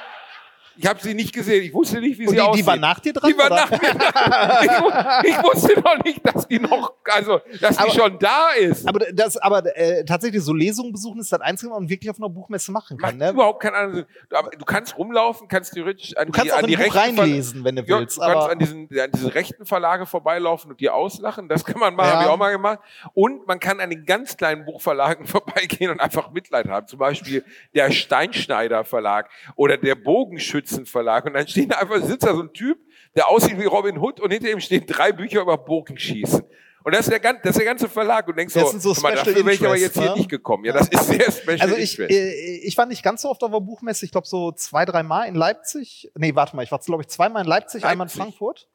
ich 0.78 0.86
habe 0.88 1.00
sie 1.02 1.14
nicht 1.14 1.34
gesehen. 1.34 1.64
Ich 1.64 1.74
wusste 1.74 2.00
nicht, 2.00 2.18
wie 2.20 2.28
sie 2.28 2.36
die, 2.36 2.42
aussieht. 2.42 2.64
die 2.64 2.68
war 2.68 2.78
nach 2.78 3.00
dir 3.00 3.14
dran? 3.14 3.32
Die 3.32 3.38
war 3.38 3.46
oder? 3.48 3.56
nach 3.56 3.72
mir 3.72 3.78
dran. 3.80 5.22
Ich, 5.24 5.30
ich 5.30 5.44
wusste 5.44 5.80
noch 5.82 6.04
nicht, 6.04 6.20
dass 6.26 6.48
die 6.48 6.60
noch, 6.60 6.94
also, 7.06 7.42
dass 7.62 7.78
Aber- 7.78 7.90
die 7.90 7.96
schon 7.98 8.20
da 8.20 8.50
ist. 8.58 8.88
Aber 8.88 9.00
das, 9.12 9.38
aber 9.38 9.64
äh, 9.78 10.04
tatsächlich 10.06 10.42
so 10.44 10.54
Lesungen 10.54 10.92
besuchen 10.92 11.20
ist 11.20 11.32
das 11.32 11.42
Einzige, 11.42 11.72
was 11.72 11.80
man 11.80 11.90
wirklich 11.90 12.10
auf 12.10 12.18
einer 12.18 12.30
Buchmesse 12.30 12.72
machen 12.72 12.98
kann. 12.98 13.18
Macht 13.18 13.20
Ne? 13.20 13.30
überhaupt 13.32 13.62
keinen 13.62 13.76
anderen. 13.76 14.06
Du, 14.30 14.36
aber 14.38 14.50
du 14.52 14.66
kannst 14.66 14.98
rumlaufen, 14.98 15.48
kannst 15.48 15.74
theoretisch 15.74 16.16
an 16.18 16.28
Du 16.28 16.32
kannst 16.32 16.48
die, 16.48 16.52
an 16.54 16.66
die 16.66 16.76
Buch 16.76 16.84
rechten 16.84 17.00
reinlesen, 17.20 17.64
wenn 17.64 17.76
du 17.76 17.84
Ja, 17.84 18.00
willst. 18.00 18.18
du 18.18 18.22
kannst 18.22 18.50
an 18.50 18.60
diesen, 18.60 18.90
an 19.00 19.12
diesen 19.12 19.30
rechten 19.30 19.66
Verlage 19.66 20.06
vorbeilaufen 20.06 20.72
und 20.72 20.80
die 20.80 20.90
auslachen. 20.90 21.48
Das 21.50 21.64
kann 21.66 21.80
man 21.80 21.96
machen, 21.96 22.08
Ja. 22.08 22.14
habe 22.16 22.24
ich 22.24 22.30
auch 22.30 22.38
mal 22.38 22.52
gemacht. 22.52 22.80
Und 23.14 23.46
man 23.48 23.60
kann 23.60 23.80
an 23.80 23.90
den 23.90 24.06
ganz 24.06 24.36
kleinen 24.38 24.66
Buchverlagen 24.66 25.26
vorbeigehen 25.28 25.92
und 25.92 26.00
einfach 26.00 26.32
Mitleid 26.32 26.68
haben. 26.68 26.88
Zum 26.88 27.00
Beispiel 27.00 27.44
der 27.76 27.92
Steinschneider 27.92 28.84
Verlag 28.86 29.30
oder 29.56 29.78
der 29.78 29.96
Bogenschützen 29.96 30.63
Verlag. 30.86 31.26
Und 31.26 31.34
dann 31.34 31.48
stehen 31.48 31.70
da 31.70 31.78
einfach, 31.78 32.02
sitzt 32.04 32.26
da 32.26 32.34
so 32.34 32.42
ein 32.42 32.54
Typ, 32.54 32.78
der 33.16 33.30
aussieht 33.30 33.58
wie 33.60 33.66
Robin 33.66 33.98
Hood 33.98 34.20
und 34.20 34.32
hinter 34.32 34.50
ihm 34.50 34.60
stehen 34.60 34.86
drei 34.86 35.12
Bücher 35.12 35.42
über 35.42 35.58
Bogenschießen. 35.58 36.44
Und 36.86 36.94
das 36.94 37.08
ist 37.08 37.12
der, 37.12 37.34
das 37.34 37.52
ist 37.52 37.58
der 37.58 37.66
ganze 37.66 37.88
Verlag. 37.88 38.28
Und 38.28 38.38
denkst 38.38 38.54
Das 38.54 38.64
so, 38.64 38.70
sind 38.78 38.82
so 38.82 39.02
mal, 39.02 39.16
dafür 39.16 39.36
wäre 39.36 39.54
ich 39.54 39.66
aber 39.66 39.78
jetzt 39.78 39.98
hier 39.98 40.10
ne? 40.10 40.18
nicht 40.18 40.30
gekommen. 40.30 40.66
Ja, 40.66 40.74
das 40.74 40.90
ist 40.90 41.08
sehr 41.08 41.32
Special 41.32 41.62
Also 41.62 41.76
ich, 41.78 41.98
Interest. 41.98 42.12
äh, 42.20 42.58
ich 42.58 42.78
war 42.78 42.86
nicht 42.86 43.04
ganz 43.04 43.22
so 43.22 43.30
oft 43.30 43.42
auf 43.44 43.52
der 43.52 43.60
Buchmesse, 43.62 44.04
ich 44.06 44.12
glaube 44.12 44.28
so 44.28 44.52
zwei, 44.52 44.84
drei 44.84 45.02
Mal 45.04 45.26
in 45.26 45.36
Leipzig. 45.36 46.12
Nee, 46.16 46.36
warte 46.36 46.56
mal, 46.56 46.64
ich 46.64 46.72
war 46.72 46.80
glaube 46.80 47.04
ich 47.04 47.08
zweimal 47.08 47.44
in 47.44 47.48
Leipzig, 47.48 47.86
einmal 47.86 48.08
in 48.08 48.10
Leipzig. 48.10 48.22
Frankfurt. 48.22 48.68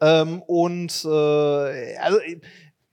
Ähm, 0.00 0.42
und 0.42 1.04
äh, 1.04 1.96
also 1.98 2.18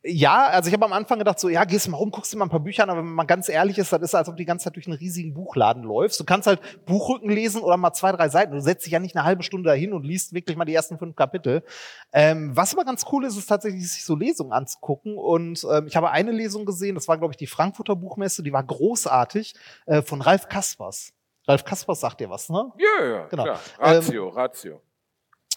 ja, 0.05 0.47
also 0.47 0.67
ich 0.67 0.73
habe 0.73 0.83
am 0.83 0.91
Anfang 0.91 1.17
gedacht, 1.17 1.39
so, 1.39 1.47
ja, 1.47 1.63
gehst 1.63 1.87
du 1.87 1.91
mal 1.91 1.97
rum, 1.97 2.11
guckst 2.11 2.33
dir 2.33 2.37
mal 2.37 2.45
ein 2.45 2.49
paar 2.49 2.59
Bücher 2.59 2.83
an, 2.83 2.89
aber 2.89 2.99
wenn 2.99 3.13
man 3.13 3.25
ganz 3.25 3.47
ehrlich 3.47 3.77
ist, 3.77 3.93
das 3.93 4.01
ist, 4.01 4.13
als 4.13 4.27
ob 4.27 4.35
du 4.35 4.39
die 4.39 4.45
ganze 4.45 4.65
Zeit 4.65 4.75
durch 4.75 4.85
einen 4.85 4.97
riesigen 4.97 5.33
Buchladen 5.33 5.83
läufst. 5.83 6.19
Du 6.19 6.25
kannst 6.25 6.45
halt 6.45 6.59
Buchrücken 6.85 7.29
lesen 7.29 7.61
oder 7.61 7.77
mal 7.77 7.93
zwei, 7.93 8.11
drei 8.11 8.27
Seiten. 8.27 8.51
Du 8.51 8.59
setzt 8.59 8.85
dich 8.85 8.91
ja 8.91 8.99
nicht 8.99 9.15
eine 9.15 9.23
halbe 9.23 9.43
Stunde 9.43 9.69
dahin 9.69 9.93
und 9.93 10.03
liest 10.03 10.33
wirklich 10.33 10.57
mal 10.57 10.65
die 10.65 10.73
ersten 10.73 10.97
fünf 10.97 11.15
Kapitel. 11.15 11.63
Ähm, 12.11 12.51
was 12.53 12.73
aber 12.73 12.83
ganz 12.83 13.05
cool 13.13 13.23
ist, 13.23 13.37
ist 13.37 13.47
tatsächlich, 13.47 13.89
sich 13.89 14.03
so 14.03 14.15
Lesungen 14.15 14.51
anzugucken. 14.51 15.17
Und 15.17 15.65
ähm, 15.71 15.87
ich 15.87 15.95
habe 15.95 16.11
eine 16.11 16.31
Lesung 16.31 16.65
gesehen, 16.65 16.95
das 16.95 17.07
war, 17.07 17.17
glaube 17.17 17.31
ich, 17.31 17.37
die 17.37 17.47
Frankfurter 17.47 17.95
Buchmesse, 17.95 18.43
die 18.43 18.51
war 18.51 18.63
großartig, 18.63 19.53
äh, 19.85 20.01
von 20.01 20.21
Ralf 20.21 20.49
Kaspers. 20.49 21.13
Ralf 21.47 21.63
Kaspers 21.63 22.01
sagt 22.01 22.19
dir 22.19 22.29
was, 22.29 22.49
ne? 22.49 22.71
ja, 22.77 23.05
ja, 23.05 23.27
genau. 23.27 23.43
klar. 23.43 23.59
Ratio, 23.79 24.29
Ratio. 24.29 24.81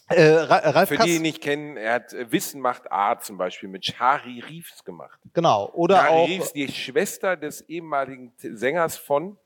Äh, 0.09 0.23
Ra 0.35 0.57
Ralf 0.71 0.89
Für 0.89 0.99
die, 0.99 1.05
die 1.05 1.17
ihn 1.17 1.23
nicht 1.23 1.43
kennen, 1.43 1.77
er 1.77 1.95
hat 1.95 2.13
äh, 2.13 2.31
Wissen 2.31 2.61
macht 2.61 2.91
A 2.93 3.19
zum 3.19 3.39
Beispiel 3.39 3.69
mit 3.69 3.85
Shari 3.85 4.41
Reeves 4.41 4.85
gemacht. 4.85 5.19
genau. 5.33 5.69
Oder 5.73 5.97
Shari 5.97 6.09
auch. 6.11 6.29
Reeves, 6.29 6.53
die 6.53 6.69
Schwester 6.71 7.37
des 7.37 7.63
ehemaligen 7.63 8.33
Sängers 8.39 8.97
von 8.97 9.37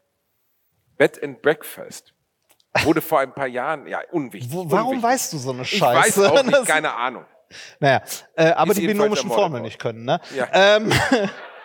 Bed 0.98 1.22
and 1.22 1.40
Breakfast. 1.40 2.12
Wurde 2.84 3.00
vor 3.00 3.20
ein 3.20 3.32
paar 3.34 3.46
Jahren, 3.48 3.86
ja, 3.86 4.00
unwichtig. 4.12 4.52
Wo, 4.52 4.70
warum 4.70 4.88
unwichtig. 4.98 5.02
weißt 5.10 5.32
du 5.32 5.38
so 5.38 5.50
eine 5.52 5.62
Ich 5.62 5.70
Scheiße? 5.70 6.20
weiß 6.20 6.30
auch 6.30 6.42
nicht, 6.44 6.66
keine 6.66 6.94
Ahnung. 6.94 7.24
Naja, 7.80 8.02
äh, 8.36 8.50
aber 8.52 8.70
Ist 8.72 8.80
die 8.80 8.86
binomischen 8.86 9.30
Formeln 9.30 9.62
nicht 9.64 9.80
können, 9.80 10.04
ne? 10.04 10.20
Ja. 10.36 10.46
Ähm, 10.52 10.92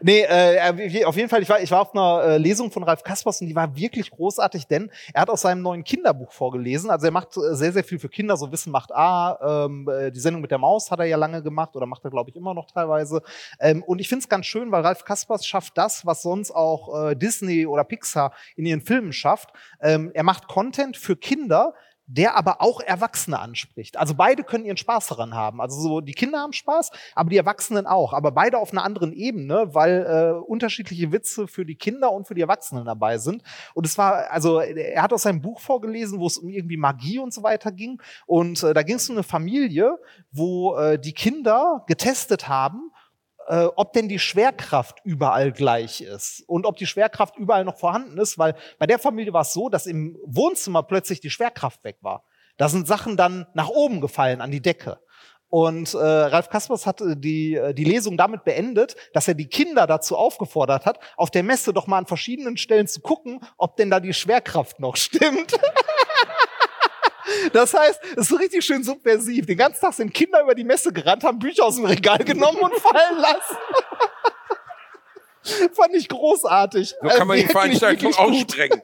nee, 0.00 0.22
äh, 0.22 1.04
auf 1.04 1.16
jeden 1.16 1.28
Fall, 1.28 1.42
ich 1.42 1.48
war, 1.48 1.60
ich 1.60 1.70
war 1.70 1.82
auf 1.82 1.94
einer 1.94 2.22
äh, 2.24 2.38
Lesung 2.38 2.70
von 2.70 2.82
Ralf 2.82 3.02
Kaspers 3.02 3.40
und 3.40 3.48
die 3.48 3.56
war 3.56 3.74
wirklich 3.76 4.10
großartig, 4.10 4.66
denn 4.66 4.90
er 5.12 5.22
hat 5.22 5.30
aus 5.30 5.42
seinem 5.42 5.62
neuen 5.62 5.84
Kinderbuch 5.84 6.32
vorgelesen. 6.32 6.90
Also 6.90 7.06
er 7.06 7.12
macht 7.12 7.36
äh, 7.36 7.54
sehr, 7.54 7.72
sehr 7.72 7.84
viel 7.84 7.98
für 7.98 8.08
Kinder, 8.08 8.36
so 8.36 8.50
Wissen 8.52 8.70
macht 8.70 8.94
A, 8.94 9.64
ähm, 9.66 9.88
äh, 9.88 10.10
die 10.10 10.20
Sendung 10.20 10.42
mit 10.42 10.50
der 10.50 10.58
Maus 10.58 10.90
hat 10.90 11.00
er 11.00 11.06
ja 11.06 11.16
lange 11.16 11.42
gemacht 11.42 11.76
oder 11.76 11.86
macht 11.86 12.04
er, 12.04 12.10
glaube 12.10 12.30
ich, 12.30 12.36
immer 12.36 12.54
noch 12.54 12.66
teilweise. 12.70 13.22
Ähm, 13.60 13.82
und 13.82 14.00
ich 14.00 14.08
finde 14.08 14.22
es 14.22 14.28
ganz 14.28 14.46
schön, 14.46 14.70
weil 14.70 14.82
Ralf 14.82 15.04
Kaspers 15.04 15.46
schafft 15.46 15.76
das, 15.76 16.06
was 16.06 16.22
sonst 16.22 16.50
auch 16.50 17.10
äh, 17.10 17.14
Disney 17.14 17.66
oder 17.66 17.84
Pixar 17.84 18.32
in 18.56 18.66
ihren 18.66 18.80
Filmen 18.80 19.12
schafft. 19.12 19.50
Ähm, 19.80 20.10
er 20.14 20.22
macht 20.22 20.48
Content 20.48 20.96
für 20.96 21.16
Kinder, 21.16 21.74
der 22.08 22.36
aber 22.36 22.62
auch 22.62 22.80
Erwachsene 22.80 23.38
anspricht. 23.38 23.98
Also 23.98 24.14
beide 24.14 24.42
können 24.42 24.64
ihren 24.64 24.78
Spaß 24.78 25.08
daran 25.08 25.34
haben. 25.34 25.60
Also 25.60 25.78
so 25.80 26.00
die 26.00 26.14
Kinder 26.14 26.38
haben 26.38 26.54
Spaß, 26.54 26.90
aber 27.14 27.28
die 27.28 27.36
Erwachsenen 27.36 27.86
auch. 27.86 28.14
Aber 28.14 28.32
beide 28.32 28.58
auf 28.58 28.72
einer 28.72 28.82
anderen 28.82 29.12
Ebene, 29.12 29.74
weil 29.74 30.06
äh, 30.06 30.40
unterschiedliche 30.40 31.12
Witze 31.12 31.46
für 31.46 31.66
die 31.66 31.74
Kinder 31.74 32.10
und 32.10 32.26
für 32.26 32.34
die 32.34 32.40
Erwachsenen 32.40 32.86
dabei 32.86 33.18
sind. 33.18 33.42
Und 33.74 33.84
es 33.84 33.98
war, 33.98 34.30
also 34.30 34.60
er 34.60 35.02
hat 35.02 35.12
aus 35.12 35.22
seinem 35.22 35.42
Buch 35.42 35.60
vorgelesen, 35.60 36.18
wo 36.18 36.26
es 36.26 36.38
um 36.38 36.48
irgendwie 36.48 36.78
Magie 36.78 37.18
und 37.18 37.34
so 37.34 37.42
weiter 37.42 37.72
ging. 37.72 38.00
Und 38.26 38.62
äh, 38.62 38.72
da 38.72 38.82
ging 38.82 38.96
es 38.96 39.08
um 39.10 39.16
eine 39.16 39.22
Familie, 39.22 39.98
wo 40.32 40.76
äh, 40.76 40.98
die 40.98 41.12
Kinder 41.12 41.84
getestet 41.86 42.48
haben, 42.48 42.90
äh, 43.48 43.64
ob 43.76 43.92
denn 43.94 44.08
die 44.08 44.18
Schwerkraft 44.18 44.98
überall 45.04 45.52
gleich 45.52 46.02
ist 46.02 46.44
und 46.46 46.66
ob 46.66 46.76
die 46.76 46.86
Schwerkraft 46.86 47.36
überall 47.36 47.64
noch 47.64 47.78
vorhanden 47.78 48.18
ist, 48.18 48.38
weil 48.38 48.54
bei 48.78 48.86
der 48.86 48.98
Familie 48.98 49.32
war 49.32 49.42
es 49.42 49.52
so, 49.52 49.68
dass 49.68 49.86
im 49.86 50.18
Wohnzimmer 50.24 50.82
plötzlich 50.82 51.20
die 51.20 51.30
Schwerkraft 51.30 51.82
weg 51.82 51.96
war. 52.02 52.24
Da 52.58 52.68
sind 52.68 52.86
Sachen 52.86 53.16
dann 53.16 53.46
nach 53.54 53.68
oben 53.68 54.00
gefallen 54.00 54.40
an 54.40 54.50
die 54.50 54.60
Decke. 54.60 54.98
Und 55.50 55.94
äh, 55.94 55.98
Ralf 55.98 56.50
Kaspers 56.50 56.84
hat 56.84 57.00
äh, 57.00 57.16
die, 57.16 57.54
äh, 57.54 57.72
die 57.72 57.84
Lesung 57.84 58.18
damit 58.18 58.44
beendet, 58.44 58.96
dass 59.14 59.28
er 59.28 59.34
die 59.34 59.48
Kinder 59.48 59.86
dazu 59.86 60.16
aufgefordert 60.16 60.84
hat, 60.84 60.98
auf 61.16 61.30
der 61.30 61.42
Messe 61.42 61.72
doch 61.72 61.86
mal 61.86 61.96
an 61.98 62.06
verschiedenen 62.06 62.58
Stellen 62.58 62.86
zu 62.86 63.00
gucken, 63.00 63.40
ob 63.56 63.76
denn 63.76 63.88
da 63.88 63.98
die 63.98 64.12
Schwerkraft 64.12 64.78
noch 64.78 64.96
stimmt. 64.96 65.52
Das 67.52 67.74
heißt, 67.74 68.00
es 68.12 68.16
ist 68.16 68.28
so 68.28 68.36
richtig 68.36 68.64
schön 68.64 68.82
subversiv. 68.82 69.46
Den 69.46 69.58
ganzen 69.58 69.80
Tag 69.80 69.94
sind 69.94 70.12
Kinder 70.14 70.42
über 70.42 70.54
die 70.54 70.64
Messe 70.64 70.92
gerannt, 70.92 71.24
haben 71.24 71.38
Bücher 71.38 71.64
aus 71.64 71.76
dem 71.76 71.84
Regal 71.84 72.18
genommen 72.18 72.58
und 72.58 72.74
fallen 72.74 73.18
lassen. 73.18 73.56
Fand 75.72 75.94
ich 75.94 76.08
großartig. 76.08 76.94
So 77.00 77.08
kann 77.08 77.26
man 77.26 77.36
die 77.38 77.44
Äh, 77.44 77.48
Veranstaltung 77.48 78.10
wirklich 78.12 78.16
gut. 78.16 78.34
ausstrengen. 78.34 78.82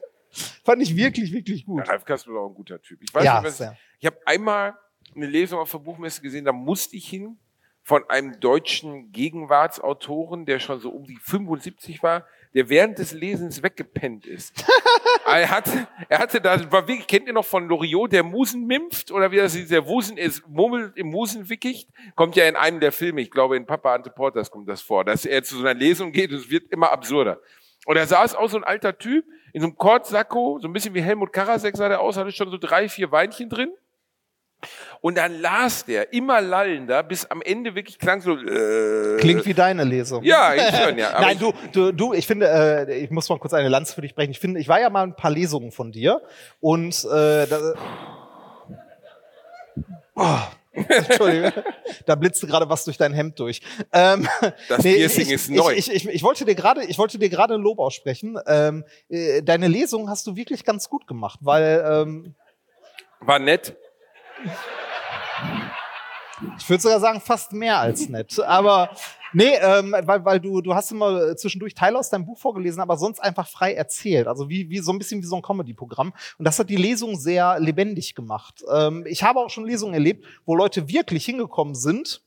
Fand 0.63 0.81
ich 0.81 0.95
wirklich, 0.95 1.31
wirklich 1.31 1.65
gut. 1.65 1.87
Ralf 1.87 2.03
Kasper 2.05 2.31
ist 2.31 2.37
auch 2.37 2.49
ein 2.49 2.55
guter 2.55 2.81
Typ. 2.81 2.99
Ich 3.03 3.13
weiß 3.13 3.23
Ja, 3.23 3.41
nicht, 3.41 3.59
was, 3.59 3.71
ich 3.99 4.05
habe 4.05 4.17
einmal 4.25 4.75
eine 5.15 5.27
Lesung 5.27 5.59
auf 5.59 5.71
der 5.71 5.77
Buchmesse 5.79 6.21
gesehen, 6.21 6.43
da 6.45 6.51
musste 6.51 6.95
ich 6.97 7.07
hin 7.07 7.37
von 7.83 8.03
einem 8.09 8.39
deutschen 8.39 9.11
Gegenwartsautoren, 9.11 10.45
der 10.45 10.59
schon 10.59 10.79
so 10.79 10.89
um 10.89 11.03
die 11.05 11.17
75 11.21 12.01
war, 12.03 12.25
der 12.55 12.69
während 12.69 12.97
des 12.97 13.11
Lesens 13.11 13.61
weggepennt 13.61 14.25
ist. 14.25 14.65
er 15.25 15.49
hatte, 15.51 15.87
er 16.07 16.19
hatte 16.19 16.39
da, 16.39 16.71
war 16.71 16.87
wirklich, 16.87 17.05
kennt 17.05 17.27
ihr 17.27 17.33
noch 17.33 17.45
von 17.45 17.67
Loriot, 17.67 18.13
der 18.13 18.23
Musen 18.23 18.65
mimpft 18.65 19.11
oder 19.11 19.31
wie 19.31 19.37
das 19.37 19.55
ist, 19.55 19.69
der 19.69 19.85
Wusen 19.85 20.17
ist, 20.17 20.47
murmelt 20.47 20.95
im 20.95 21.07
Musen 21.07 21.49
wickicht, 21.49 21.89
kommt 22.15 22.37
ja 22.37 22.45
in 22.45 22.55
einem 22.55 22.79
der 22.79 22.93
Filme, 22.93 23.21
ich 23.21 23.29
glaube 23.29 23.57
in 23.57 23.65
Papa 23.65 23.93
Ante 23.93 24.09
Porters 24.09 24.49
kommt 24.49 24.69
das 24.69 24.81
vor, 24.81 25.03
dass 25.03 25.25
er 25.25 25.43
zu 25.43 25.57
so 25.57 25.61
einer 25.61 25.77
Lesung 25.77 26.13
geht 26.13 26.31
und 26.31 26.37
es 26.37 26.49
wird 26.49 26.71
immer 26.71 26.91
absurder. 26.91 27.41
Und 27.85 27.97
da 27.97 28.07
saß 28.07 28.35
auch 28.35 28.49
so 28.49 28.57
ein 28.57 28.63
alter 28.63 28.97
Typ 28.97 29.25
in 29.53 29.61
so 29.61 29.67
einem 29.67 29.77
Kortsacko, 29.77 30.59
so 30.61 30.67
ein 30.67 30.73
bisschen 30.73 30.93
wie 30.95 31.01
Helmut 31.01 31.33
Karasek 31.33 31.75
sah 31.75 31.89
der 31.89 31.99
aus, 31.99 32.17
hatte 32.17 32.31
schon 32.31 32.49
so 32.49 32.57
drei, 32.57 32.87
vier 32.87 33.11
Weinchen 33.11 33.49
drin. 33.49 33.73
Und 35.01 35.17
dann 35.17 35.39
las 35.39 35.85
der 35.85 36.13
immer 36.13 36.41
lallender, 36.41 37.03
bis 37.03 37.25
am 37.25 37.41
Ende 37.41 37.75
wirklich 37.75 37.99
klang 37.99 38.21
so. 38.21 38.35
Äh, 38.37 39.17
Klingt 39.19 39.45
wie 39.45 39.53
deine 39.53 39.83
Lesung. 39.83 40.23
Ja, 40.23 40.55
ich 40.55 40.75
schon, 40.75 40.97
ja. 40.97 41.19
Nein, 41.21 41.33
ich, 41.33 41.39
du, 41.39 41.53
du, 41.71 41.91
du, 41.91 42.13
ich 42.13 42.25
finde, 42.25 42.47
äh, 42.49 42.97
ich 43.03 43.11
muss 43.11 43.29
mal 43.29 43.37
kurz 43.37 43.53
eine 43.53 43.69
Lanze 43.69 43.93
für 43.93 44.01
dich 44.01 44.15
brechen. 44.15 44.31
Ich 44.31 44.39
finde, 44.39 44.59
ich 44.59 44.67
war 44.67 44.79
ja 44.79 44.89
mal 44.89 45.03
ein 45.03 45.15
paar 45.15 45.29
Lesungen 45.31 45.71
von 45.71 45.91
dir 45.91 46.21
und 46.59 47.05
äh, 47.05 47.45
da, 47.45 47.73
oh, 50.15 50.39
Entschuldigung, 50.89 51.51
da 52.05 52.15
blitzte 52.15 52.47
gerade 52.47 52.67
was 52.67 52.83
durch 52.83 52.97
dein 52.97 53.13
Hemd 53.13 53.39
durch. 53.39 53.61
Ähm, 53.93 54.27
Das 54.67 54.81
Piercing 54.81 55.29
ist 55.29 55.49
neu. 55.49 55.73
Ich, 55.73 55.89
ich, 55.89 56.05
ich, 56.05 56.15
ich 56.15 56.23
wollte 56.23 56.43
dir 56.45 56.55
gerade, 56.55 56.83
ich 56.83 56.97
wollte 56.97 57.17
dir 57.17 57.29
gerade 57.29 57.53
ein 57.53 57.61
Lob 57.61 57.79
aussprechen. 57.79 58.37
Ähm, 58.47 58.83
äh, 59.07 59.41
deine 59.41 59.67
Lesung 59.67 60.09
hast 60.09 60.27
du 60.27 60.35
wirklich 60.35 60.65
ganz 60.65 60.89
gut 60.89 61.07
gemacht, 61.07 61.39
weil 61.43 61.83
ähm, 61.87 62.35
War 63.21 63.39
nett. 63.39 63.77
Ich 66.57 66.69
würde 66.69 66.81
sogar 66.81 66.99
sagen 66.99 67.21
fast 67.21 67.53
mehr 67.53 67.79
als 67.79 68.09
nett. 68.09 68.39
Aber 68.39 68.89
Nee, 69.37 69.57
ähm, 69.59 69.93
weil, 70.03 70.23
weil 70.23 70.39
du, 70.39 70.61
du 70.61 70.73
hast 70.73 70.93
immer 70.93 71.35
zwischendurch 71.35 71.73
Teile 71.73 71.99
aus 71.99 72.09
deinem 72.09 72.25
Buch 72.25 72.37
vorgelesen, 72.37 72.81
aber 72.81 72.95
sonst 72.95 73.19
einfach 73.19 73.49
frei 73.49 73.73
erzählt. 73.73 74.27
Also 74.27 74.47
wie, 74.47 74.69
wie 74.69 74.79
so 74.79 74.93
ein 74.93 74.97
bisschen 74.97 75.21
wie 75.21 75.25
so 75.25 75.35
ein 75.35 75.41
Comedy-Programm. 75.41 76.13
Und 76.37 76.45
das 76.45 76.57
hat 76.57 76.69
die 76.69 76.77
Lesung 76.77 77.17
sehr 77.17 77.59
lebendig 77.59 78.15
gemacht. 78.15 78.63
Ähm, 78.73 79.05
ich 79.05 79.23
habe 79.23 79.41
auch 79.41 79.49
schon 79.49 79.65
Lesungen 79.65 79.93
erlebt, 79.93 80.25
wo 80.45 80.55
Leute 80.55 80.87
wirklich 80.87 81.25
hingekommen 81.25 81.75
sind. 81.75 82.21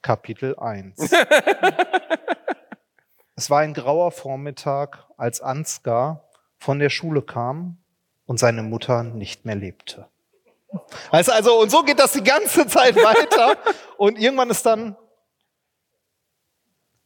Kapitel 0.00 0.58
1. 0.58 0.96
es 3.36 3.50
war 3.50 3.60
ein 3.60 3.74
grauer 3.74 4.12
Vormittag, 4.12 5.04
als 5.18 5.42
Ansgar 5.42 6.26
von 6.56 6.78
der 6.78 6.88
Schule 6.88 7.20
kam 7.20 7.76
und 8.26 8.38
seine 8.38 8.62
Mutter 8.62 9.02
nicht 9.02 9.44
mehr 9.44 9.54
lebte. 9.54 10.08
Weißt 11.10 11.28
du, 11.28 11.32
also, 11.32 11.60
und 11.60 11.70
so 11.70 11.82
geht 11.82 11.98
das 11.98 12.12
die 12.12 12.22
ganze 12.22 12.66
Zeit 12.66 12.96
weiter. 12.96 13.56
Und 13.96 14.18
irgendwann 14.18 14.50
ist 14.50 14.66
dann, 14.66 14.96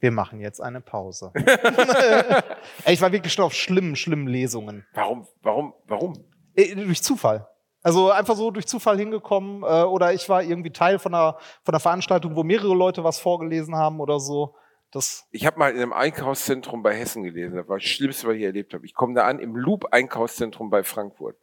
wir 0.01 0.11
machen 0.11 0.41
jetzt 0.41 0.61
eine 0.61 0.81
Pause. 0.81 1.33
Ich 2.87 3.01
war 3.01 3.13
wirklich 3.13 3.33
schon 3.33 3.45
auf 3.45 3.55
schlimmen, 3.55 3.95
schlimmen 3.97 4.27
Lesungen. 4.27 4.87
Warum, 4.95 5.27
warum, 5.43 5.75
warum? 5.87 6.15
Äh, 6.55 6.75
durch 6.75 7.03
Zufall. 7.03 7.47
Also 7.83 8.11
einfach 8.11 8.37
so 8.37 8.51
durch 8.51 8.67
Zufall 8.67 8.99
hingekommen 8.99 9.63
äh, 9.63 9.83
oder 9.83 10.13
ich 10.13 10.29
war 10.29 10.43
irgendwie 10.43 10.71
Teil 10.71 10.99
von 10.99 11.15
einer, 11.15 11.39
von 11.63 11.75
einer 11.75 11.81
Veranstaltung, 11.81 12.37
wo 12.37 12.43
mehrere 12.43 12.75
Leute 12.75 13.05
was 13.05 13.19
vorgelesen 13.19 13.77
haben 13.77 14.01
oder 14.01 14.19
so. 14.21 14.55
Das 14.93 15.27
ich 15.31 15.47
habe 15.47 15.59
mal 15.59 15.71
in 15.71 15.77
einem 15.77 15.93
Einkaufszentrum 15.93 16.83
bei 16.83 16.95
Hessen 16.95 17.23
gelesen. 17.23 17.57
Das 17.57 17.69
war 17.69 17.79
das 17.79 17.85
Schlimmste, 17.85 18.27
was 18.27 18.37
ich 18.37 18.43
erlebt 18.43 18.75
habe. 18.75 18.85
Ich 18.85 18.95
komme 18.95 19.15
da 19.15 19.27
an 19.27 19.39
im 19.39 19.55
Loop-Einkaufszentrum 19.57 20.71
bei 20.71 20.83
Frankfurt. 20.83 21.37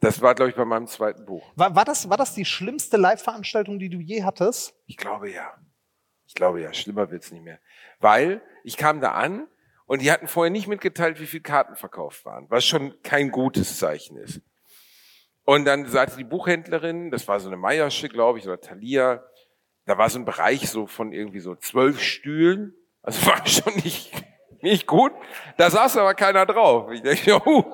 Das 0.00 0.22
war, 0.22 0.34
glaube 0.34 0.50
ich, 0.50 0.56
bei 0.56 0.64
meinem 0.64 0.86
zweiten 0.86 1.26
Buch. 1.26 1.52
War, 1.56 1.76
war, 1.76 1.84
das, 1.84 2.08
war 2.08 2.16
das 2.16 2.34
die 2.34 2.46
schlimmste 2.46 2.96
Live-Veranstaltung, 2.96 3.78
die 3.78 3.90
du 3.90 3.98
je 3.98 4.24
hattest? 4.24 4.74
Ich 4.86 4.96
glaube 4.96 5.30
ja. 5.30 5.54
Ich 6.26 6.34
glaube 6.34 6.62
ja. 6.62 6.72
Schlimmer 6.72 7.10
wird's 7.10 7.30
nicht 7.30 7.44
mehr. 7.44 7.60
Weil 7.98 8.40
ich 8.64 8.78
kam 8.78 9.02
da 9.02 9.12
an 9.12 9.46
und 9.84 10.00
die 10.00 10.10
hatten 10.10 10.26
vorher 10.26 10.50
nicht 10.50 10.68
mitgeteilt, 10.68 11.20
wie 11.20 11.26
viele 11.26 11.42
Karten 11.42 11.76
verkauft 11.76 12.24
waren, 12.24 12.46
was 12.48 12.64
schon 12.64 12.94
kein 13.02 13.30
gutes 13.30 13.78
Zeichen 13.78 14.16
ist. 14.16 14.40
Und 15.44 15.64
dann 15.66 15.86
sagte 15.86 16.16
die 16.16 16.24
Buchhändlerin, 16.24 17.10
das 17.10 17.28
war 17.28 17.40
so 17.40 17.48
eine 17.48 17.56
Meiersche, 17.56 18.08
glaube 18.08 18.38
ich, 18.38 18.46
oder 18.46 18.60
Thalia, 18.60 19.24
da 19.86 19.98
war 19.98 20.08
so 20.08 20.18
ein 20.18 20.24
Bereich 20.24 20.68
so 20.68 20.86
von 20.86 21.12
irgendwie 21.12 21.40
so 21.40 21.54
zwölf 21.56 22.00
Stühlen. 22.00 22.74
Also 23.02 23.26
war 23.26 23.46
schon 23.46 23.74
nicht, 23.76 24.12
nicht 24.60 24.86
gut. 24.86 25.12
Da 25.56 25.70
saß 25.70 25.96
aber 25.96 26.14
keiner 26.14 26.46
drauf. 26.46 26.90
Ich 26.92 27.02
denke, 27.02 27.40
oh, 27.44 27.64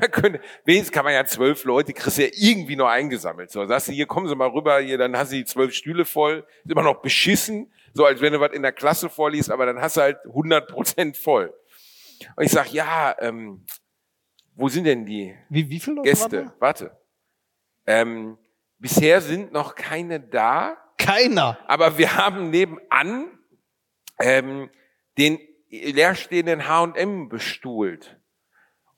da 0.00 0.08
könnte, 0.08 0.40
wenigstens 0.64 0.92
kann 0.92 1.04
man 1.04 1.14
ja 1.14 1.24
zwölf 1.24 1.64
Leute, 1.64 1.92
kriegst 1.92 2.18
du 2.18 2.22
ja 2.22 2.30
irgendwie 2.32 2.76
noch 2.76 2.88
eingesammelt. 2.88 3.50
So, 3.50 3.64
sagst 3.66 3.88
du, 3.88 3.92
hier 3.92 4.06
kommen 4.06 4.28
Sie 4.28 4.34
mal 4.34 4.48
rüber, 4.48 4.80
hier, 4.80 4.98
dann 4.98 5.16
hast 5.16 5.32
du 5.32 5.36
die 5.36 5.44
zwölf 5.44 5.74
Stühle 5.74 6.04
voll, 6.04 6.46
ist 6.64 6.70
immer 6.70 6.82
noch 6.82 7.02
beschissen, 7.02 7.72
so 7.92 8.04
als 8.04 8.20
wenn 8.20 8.32
du 8.32 8.40
was 8.40 8.52
in 8.52 8.62
der 8.62 8.72
Klasse 8.72 9.08
vorliest, 9.08 9.50
aber 9.50 9.66
dann 9.66 9.80
hast 9.80 9.96
du 9.96 10.02
halt 10.02 10.18
100 10.26 10.68
Prozent 10.68 11.16
voll. 11.16 11.54
Und 12.36 12.44
ich 12.44 12.52
sag, 12.52 12.72
ja, 12.72 13.16
ähm, 13.20 13.64
wo 14.54 14.68
sind 14.68 14.84
denn 14.84 15.06
die 15.06 15.34
wie, 15.48 15.68
wie 15.70 15.80
viele 15.80 15.96
Leute 15.96 16.10
Gäste? 16.10 16.52
Warte. 16.58 16.96
Ähm, 17.86 18.36
bisher 18.78 19.20
sind 19.20 19.52
noch 19.52 19.74
keine 19.74 20.20
da. 20.20 20.76
Keiner. 21.00 21.58
Aber 21.66 21.98
wir 21.98 22.16
haben 22.16 22.50
nebenan 22.50 23.38
ähm, 24.20 24.70
den 25.18 25.38
leerstehenden 25.70 26.68
H&M 26.68 27.28
bestuhlt. 27.28 28.18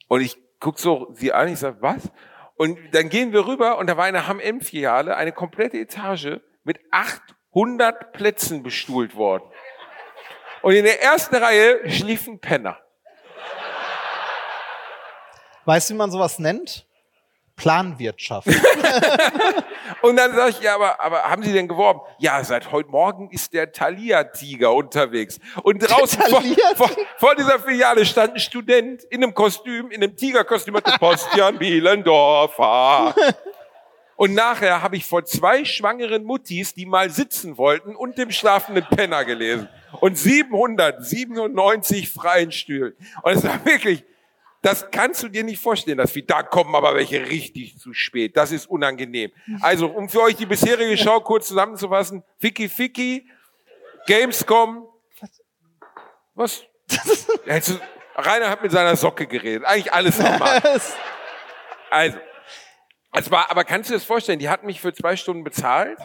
Und 0.08 0.20
ich 0.20 0.36
guck 0.60 0.78
so 0.78 1.10
sie 1.14 1.32
an, 1.32 1.48
ich 1.48 1.58
sag, 1.58 1.80
was? 1.80 2.10
Und 2.56 2.78
dann 2.92 3.08
gehen 3.08 3.32
wir 3.32 3.46
rüber 3.46 3.78
und 3.78 3.86
da 3.88 3.96
war 3.96 4.04
eine 4.04 4.26
H&M-Filiale, 4.26 5.16
eine 5.16 5.32
komplette 5.32 5.78
Etage 5.78 6.40
mit 6.64 6.80
800 6.90 8.12
Plätzen 8.12 8.62
bestuhlt 8.62 9.16
worden. 9.16 9.44
Und 10.62 10.74
in 10.74 10.84
der 10.84 11.02
ersten 11.02 11.34
Reihe 11.34 11.90
schliefen 11.90 12.40
Penner. 12.40 12.78
Weißt 15.64 15.90
du, 15.90 15.94
wie 15.94 15.98
man 15.98 16.10
sowas 16.10 16.38
nennt? 16.38 16.86
Planwirtschaft. 17.62 18.48
und 20.02 20.16
dann 20.16 20.34
sage 20.34 20.50
ich, 20.50 20.60
ja, 20.60 20.74
aber, 20.74 21.00
aber 21.00 21.22
haben 21.22 21.44
Sie 21.44 21.52
denn 21.52 21.68
geworben? 21.68 22.00
Ja, 22.18 22.42
seit 22.42 22.72
heute 22.72 22.90
Morgen 22.90 23.30
ist 23.30 23.52
der 23.52 23.70
Thalia-Tiger 23.70 24.74
unterwegs. 24.74 25.38
Und 25.62 25.78
draußen 25.78 26.20
vor, 26.22 26.42
vor, 26.74 26.90
vor, 27.18 27.36
dieser 27.36 27.60
Filiale 27.60 28.04
stand 28.04 28.34
ein 28.34 28.40
Student 28.40 29.04
in 29.04 29.22
einem 29.22 29.32
Kostüm, 29.32 29.92
in 29.92 30.02
einem 30.02 30.16
Tigerkostüm, 30.16 30.74
hatte 30.74 30.98
Postian 30.98 31.56
Bielendorfer. 31.56 33.14
Und 34.16 34.34
nachher 34.34 34.82
habe 34.82 34.96
ich 34.96 35.06
vor 35.06 35.24
zwei 35.24 35.64
schwangeren 35.64 36.24
Muttis, 36.24 36.74
die 36.74 36.84
mal 36.86 37.10
sitzen 37.10 37.56
wollten, 37.56 37.94
und 37.94 38.18
dem 38.18 38.32
schlafenden 38.32 38.84
Penner 38.84 39.24
gelesen. 39.24 39.68
Und 40.00 40.18
797 40.18 42.10
freien 42.10 42.50
Stühlen. 42.50 42.94
Und 43.22 43.32
es 43.34 43.44
war 43.44 43.64
wirklich, 43.64 44.02
das 44.62 44.90
kannst 44.92 45.22
du 45.24 45.28
dir 45.28 45.42
nicht 45.42 45.60
vorstellen, 45.60 45.98
dass 45.98 46.14
wir, 46.14 46.24
da 46.24 46.44
kommen 46.44 46.74
aber 46.76 46.94
welche 46.94 47.28
richtig 47.28 47.78
zu 47.78 47.92
spät. 47.92 48.36
Das 48.36 48.52
ist 48.52 48.66
unangenehm. 48.66 49.32
Also, 49.60 49.88
um 49.88 50.08
für 50.08 50.22
euch 50.22 50.36
die 50.36 50.46
bisherige 50.46 50.96
Show 50.96 51.20
kurz 51.20 51.48
zusammenzufassen. 51.48 52.22
Ficky 52.38 52.68
Ficky, 52.68 53.28
Gamescom. 54.06 54.86
Was? 56.34 56.62
Also, 57.48 57.78
Rainer 58.14 58.50
hat 58.50 58.62
mit 58.62 58.70
seiner 58.70 58.94
Socke 58.94 59.26
geredet. 59.26 59.64
Eigentlich 59.64 59.92
alles 59.92 60.18
normal. 60.18 60.62
Also, 61.90 62.18
es 63.14 63.30
war, 63.30 63.50
aber 63.50 63.64
kannst 63.64 63.90
du 63.90 63.94
dir 63.94 63.98
das 63.98 64.06
vorstellen? 64.06 64.38
Die 64.38 64.48
hatten 64.48 64.66
mich 64.66 64.80
für 64.80 64.94
zwei 64.94 65.16
Stunden 65.16 65.44
bezahlt. 65.44 65.98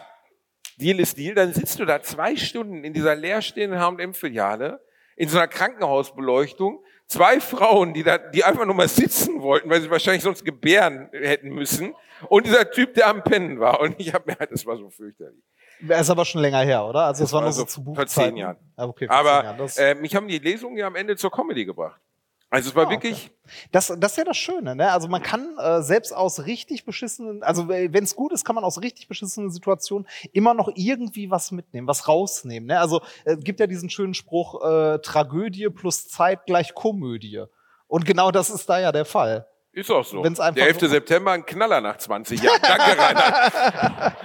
Deal 0.77 0.99
ist 0.99 1.17
Deal. 1.17 1.35
Dann 1.35 1.53
sitzt 1.53 1.79
du 1.79 1.85
da 1.85 2.01
zwei 2.01 2.35
Stunden 2.35 2.83
in 2.83 2.93
dieser 2.93 3.15
leerstehenden 3.15 3.79
H&M-Filiale 3.79 4.83
in 5.15 5.29
so 5.29 5.37
einer 5.37 5.47
Krankenhausbeleuchtung 5.47 6.83
zwei 7.07 7.39
Frauen, 7.39 7.93
die 7.93 8.03
da, 8.03 8.17
die 8.17 8.43
einfach 8.43 8.65
nur 8.65 8.75
mal 8.75 8.87
sitzen 8.87 9.41
wollten, 9.41 9.69
weil 9.69 9.81
sie 9.81 9.89
wahrscheinlich 9.89 10.23
sonst 10.23 10.43
gebären 10.45 11.09
hätten 11.11 11.49
müssen. 11.49 11.93
Und 12.29 12.45
dieser 12.45 12.69
Typ, 12.71 12.93
der 12.95 13.07
am 13.07 13.23
Pennen 13.23 13.59
war. 13.59 13.79
Und 13.79 13.95
ich 13.99 14.13
habe 14.13 14.31
mir 14.31 14.37
halt, 14.39 14.51
das 14.51 14.65
war 14.65 14.77
so 14.77 14.89
fürchterlich. 14.89 15.43
Das 15.81 16.01
ist 16.01 16.09
aber 16.09 16.25
schon 16.25 16.41
länger 16.41 16.61
her, 16.61 16.83
oder? 16.85 17.01
Also 17.05 17.23
es 17.23 17.31
war 17.33 17.41
nur 17.41 17.47
Also 17.47 17.61
so 17.61 17.67
zu 17.67 17.83
Buchzeiten. 17.83 18.09
vor 18.11 18.23
zehn 18.23 18.37
Jahren. 18.37 18.57
Ah, 18.75 18.85
okay, 18.85 19.05
vor 19.07 19.15
Aber 19.15 19.67
zehn 19.67 19.85
Jahren. 19.85 19.97
Äh, 19.97 20.01
mich 20.01 20.15
haben 20.15 20.27
die 20.27 20.39
Lesungen 20.39 20.77
ja 20.77 20.87
am 20.87 20.95
Ende 20.95 21.15
zur 21.15 21.31
Comedy 21.31 21.65
gebracht. 21.65 22.01
Also 22.49 22.69
es 22.69 22.75
war 22.75 22.83
Ah, 22.83 22.87
okay. 22.87 22.93
wirklich, 23.09 23.31
das, 23.73 23.93
das 23.97 24.11
ist 24.11 24.17
ja 24.17 24.23
das 24.23 24.37
Schöne, 24.37 24.73
ne? 24.75 24.89
Also 24.91 25.09
man 25.09 25.21
kann 25.21 25.57
äh, 25.57 25.81
selbst 25.81 26.13
aus 26.13 26.45
richtig 26.45 26.85
beschissenen, 26.85 27.43
also 27.43 27.67
wenn 27.67 28.03
es 28.03 28.15
gut 28.15 28.31
ist, 28.31 28.45
kann 28.45 28.55
man 28.55 28.63
aus 28.63 28.81
richtig 28.81 29.09
beschissenen 29.09 29.51
Situationen 29.51 30.07
immer 30.31 30.53
noch 30.53 30.69
irgendwie 30.73 31.29
was 31.29 31.51
mitnehmen, 31.51 31.87
was 31.87 32.07
rausnehmen. 32.07 32.67
Ne? 32.67 32.79
Also 32.79 33.01
es 33.25 33.37
äh, 33.37 33.41
gibt 33.41 33.59
ja 33.59 33.67
diesen 33.67 33.89
schönen 33.89 34.13
Spruch, 34.13 34.63
äh, 34.63 34.99
Tragödie 34.99 35.67
plus 35.69 36.07
Zeit 36.07 36.45
gleich 36.45 36.73
Komödie. 36.73 37.43
Und 37.87 38.05
genau 38.05 38.31
das 38.31 38.49
ist 38.49 38.69
da 38.69 38.79
ja 38.79 38.91
der 38.93 39.05
Fall. 39.05 39.45
ist 39.73 39.91
auch 39.91 40.05
so. 40.05 40.23
Wenn's 40.23 40.39
einfach 40.39 40.55
der 40.55 40.67
11. 40.67 40.79
so- 40.79 40.87
September, 40.87 41.31
ein 41.33 41.45
Knaller 41.45 41.81
nach 41.81 41.97
20 41.97 42.41
Jahren. 42.41 42.61
Danke, 42.61 42.97
Rainer. 42.97 44.15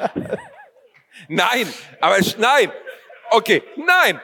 nein, 1.29 1.67
aber 2.01 2.17
nein. 2.39 2.73
Okay, 3.31 3.63
nein. 3.77 4.21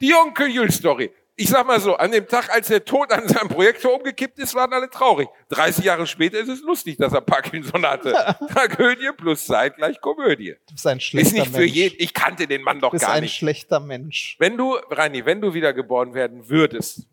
Die 0.00 0.14
Onkel 0.14 0.48
Jules 0.48 0.76
Story. 0.76 1.12
Ich 1.40 1.48
sag 1.48 1.66
mal 1.66 1.80
so, 1.80 1.96
an 1.96 2.10
dem 2.12 2.28
Tag, 2.28 2.50
als 2.52 2.66
der 2.68 2.84
Tod 2.84 3.10
an 3.12 3.26
seinem 3.26 3.48
Projektor 3.48 3.94
umgekippt 3.94 4.38
ist, 4.38 4.54
waren 4.54 4.70
alle 4.74 4.90
traurig. 4.90 5.26
30 5.48 5.86
Jahre 5.86 6.06
später 6.06 6.38
ist 6.38 6.48
es 6.50 6.60
lustig, 6.60 6.98
dass 6.98 7.14
er 7.14 7.22
Parkinson 7.22 7.86
hatte. 7.86 8.12
Tragödie 8.52 9.10
plus 9.16 9.46
Zeit 9.46 9.76
gleich 9.76 9.98
Komödie. 10.02 10.56
Du 10.68 10.74
bist 10.74 10.86
ein 10.86 11.00
schlechter 11.00 11.28
Ist 11.28 11.32
nicht 11.32 11.46
für 11.52 11.60
Mensch. 11.60 11.72
jeden. 11.72 11.96
Ich 11.98 12.12
kannte 12.12 12.46
den 12.46 12.60
Mann 12.62 12.78
doch 12.80 12.90
Du 12.90 12.96
bist 12.96 13.06
gar 13.06 13.14
ein 13.14 13.22
nicht. 13.22 13.36
schlechter 13.36 13.80
Mensch. 13.80 14.36
Wenn 14.38 14.58
du, 14.58 14.74
Reini, 14.90 15.24
wenn 15.24 15.40
du 15.40 15.54
wiedergeboren 15.54 16.12
werden 16.12 16.46
würdest, 16.50 17.06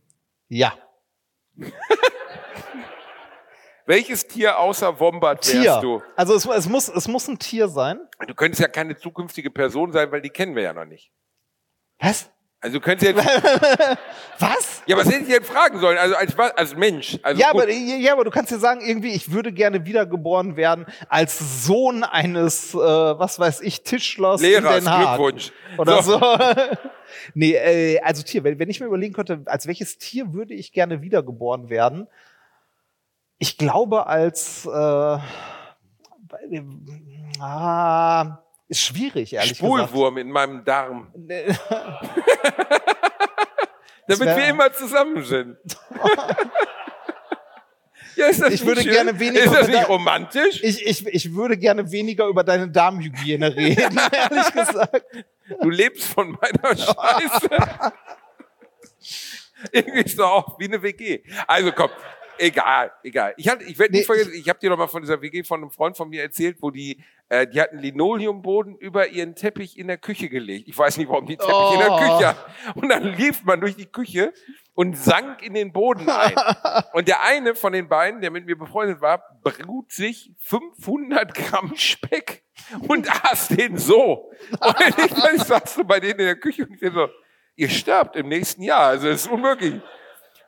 Ja. 0.49 0.77
welches 3.85 4.27
Tier 4.27 4.59
außer 4.59 4.99
Wombat 4.99 5.37
wärst 5.47 5.51
Tier. 5.51 5.79
du? 5.81 6.01
Also 6.17 6.35
es, 6.35 6.45
es, 6.45 6.67
muss, 6.67 6.89
es 6.89 7.07
muss 7.07 7.27
ein 7.29 7.39
Tier 7.39 7.69
sein. 7.69 7.99
Du 8.27 8.35
könntest 8.35 8.61
ja 8.61 8.67
keine 8.67 8.97
zukünftige 8.97 9.49
Person 9.51 9.93
sein, 9.93 10.11
weil 10.11 10.21
die 10.21 10.29
kennen 10.29 10.55
wir 10.55 10.63
ja 10.63 10.73
noch 10.73 10.85
nicht. 10.85 11.11
Was? 11.99 12.29
Also 12.67 12.79
du 12.79 12.83
könntest 12.83 13.15
jetzt, 13.15 13.25
Was? 14.39 14.83
ja, 14.85 14.95
was 14.97 15.07
hätte 15.07 15.23
ich 15.23 15.29
denn 15.33 15.43
fragen 15.43 15.79
sollen? 15.79 15.97
Also 15.97 16.15
als, 16.15 16.37
als 16.37 16.75
Mensch. 16.75 17.17
Also 17.23 17.41
Ja 17.41 17.51
gut. 17.53 17.63
aber, 17.63 17.71
ja, 17.71 18.13
aber 18.13 18.23
du 18.23 18.29
kannst 18.29 18.51
dir 18.51 18.59
sagen, 18.59 18.81
irgendwie, 18.81 19.11
ich 19.13 19.31
würde 19.31 19.51
gerne 19.51 19.85
wiedergeboren 19.85 20.55
werden 20.57 20.85
als 21.09 21.65
Sohn 21.65 22.03
eines, 22.03 22.73
äh, 22.75 22.77
was 22.77 23.39
weiß 23.39 23.61
ich, 23.61 23.83
Tischlers 23.83 24.41
Lehrers, 24.41 24.79
in 24.79 24.83
Den 24.83 24.91
Haag. 24.91 25.17
Glückwunsch. 25.17 25.51
Oder 25.77 26.03
So. 26.03 26.19
so. 26.19 26.37
nee, 27.33 27.53
äh, 27.55 27.99
also 28.01 28.21
Tier, 28.21 28.43
wenn, 28.43 28.59
wenn 28.59 28.69
ich 28.69 28.79
mir 28.79 28.85
überlegen 28.85 29.13
könnte, 29.13 29.41
als 29.45 29.65
welches 29.65 29.97
Tier 29.97 30.33
würde 30.33 30.53
ich 30.53 30.71
gerne 30.71 31.01
wiedergeboren 31.01 31.69
werden? 31.69 32.07
Ich 33.39 33.57
glaube 33.57 34.05
als, 34.07 34.65
äh, 34.67 34.69
ah, 37.39 38.37
ist 38.67 38.81
schwierig, 38.81 39.33
ehrlich 39.33 39.57
Spulwurm 39.57 40.17
in 40.17 40.31
meinem 40.31 40.63
Darm. 40.65 41.11
gesagt. 41.27 41.59
Damit 44.07 44.37
wir 44.37 44.47
immer 44.47 44.71
zusammen 44.71 45.23
sind. 45.23 45.57
ja, 48.15 48.27
ist 48.27 48.41
das 48.41 48.53
Ich 48.53 48.61
nicht 48.61 48.65
würde 48.65 48.81
schön? 48.81 48.91
gerne 48.93 49.19
weniger 49.19 49.43
Ist 49.43 49.53
das 49.53 49.67
nicht 49.67 49.89
romantisch? 49.89 50.63
Ich, 50.63 50.85
ich, 50.85 51.05
ich 51.07 51.33
würde 51.33 51.57
gerne 51.57 51.91
weniger 51.91 52.27
über 52.27 52.43
deine 52.43 52.69
Darmhygiene 52.69 53.55
reden, 53.55 53.99
ehrlich 54.11 54.53
gesagt. 54.53 55.05
Du 55.61 55.69
lebst 55.69 56.05
von 56.07 56.31
meiner 56.31 56.75
Scheiße. 56.77 57.49
Irgendwie 59.71 60.01
ist 60.01 60.19
doch 60.19 60.31
auch 60.31 60.59
wie 60.59 60.65
eine 60.65 60.81
WG. 60.81 61.23
Also 61.47 61.71
komm, 61.71 61.89
egal, 62.37 62.91
egal. 63.03 63.33
Ich, 63.37 63.49
hatte, 63.49 63.63
ich 63.65 63.77
werde 63.77 63.93
nicht 63.93 64.01
Nee, 64.01 64.05
vergessen, 64.15 64.33
ich 64.35 64.47
habe 64.47 64.59
dir 64.59 64.69
noch 64.69 64.77
mal 64.77 64.87
von 64.87 65.01
dieser 65.01 65.21
WG 65.21 65.43
von 65.43 65.61
einem 65.61 65.71
Freund 65.71 65.97
von 65.97 66.09
mir 66.09 66.21
erzählt, 66.21 66.57
wo 66.61 66.71
die, 66.71 67.03
äh, 67.29 67.47
die 67.47 67.59
hatten 67.61 67.79
Linoleumboden 67.79 68.75
über 68.77 69.09
ihren 69.09 69.35
Teppich 69.35 69.77
in 69.77 69.87
der 69.87 69.97
Küche 69.97 70.29
gelegt. 70.29 70.67
Ich 70.67 70.77
weiß 70.77 70.97
nicht, 70.97 71.09
warum 71.09 71.25
die 71.25 71.37
Teppich 71.37 71.73
in 71.73 71.79
der 71.79 71.91
Oh. 71.91 71.97
Küche 71.97 72.27
hatten. 72.27 72.79
Und 72.79 72.89
dann 72.89 73.03
lief 73.03 73.43
man 73.43 73.59
durch 73.59 73.75
die 73.75 73.85
Küche 73.85 74.33
und 74.73 74.97
sank 74.97 75.41
in 75.41 75.53
den 75.53 75.73
Boden 75.73 76.07
ein. 76.09 76.35
Und 76.93 77.07
der 77.07 77.23
eine 77.23 77.55
von 77.55 77.73
den 77.73 77.89
beiden, 77.89 78.21
der 78.21 78.29
mit 78.29 78.45
mir 78.45 78.55
befreundet 78.57 79.01
war, 79.01 79.23
brut 79.43 79.91
sich 79.91 80.31
500 80.39 81.33
Gramm 81.33 81.75
Speck 81.75 82.43
und 82.87 83.09
aß 83.25 83.49
den 83.49 83.77
so. 83.77 84.31
Und 84.59 84.75
ich, 84.81 85.33
ich 85.33 85.43
saß 85.43 85.73
so 85.73 85.83
bei 85.83 85.99
denen 85.99 86.19
in 86.19 86.25
der 86.27 86.35
Küche 86.35 86.63
und 86.65 86.73
ich 86.73 86.93
so, 86.93 87.07
ihr 87.55 87.69
sterbt 87.69 88.15
im 88.15 88.27
nächsten 88.27 88.61
Jahr. 88.61 88.89
Also 88.89 89.07
das 89.07 89.25
ist 89.25 89.31
unmöglich. 89.31 89.81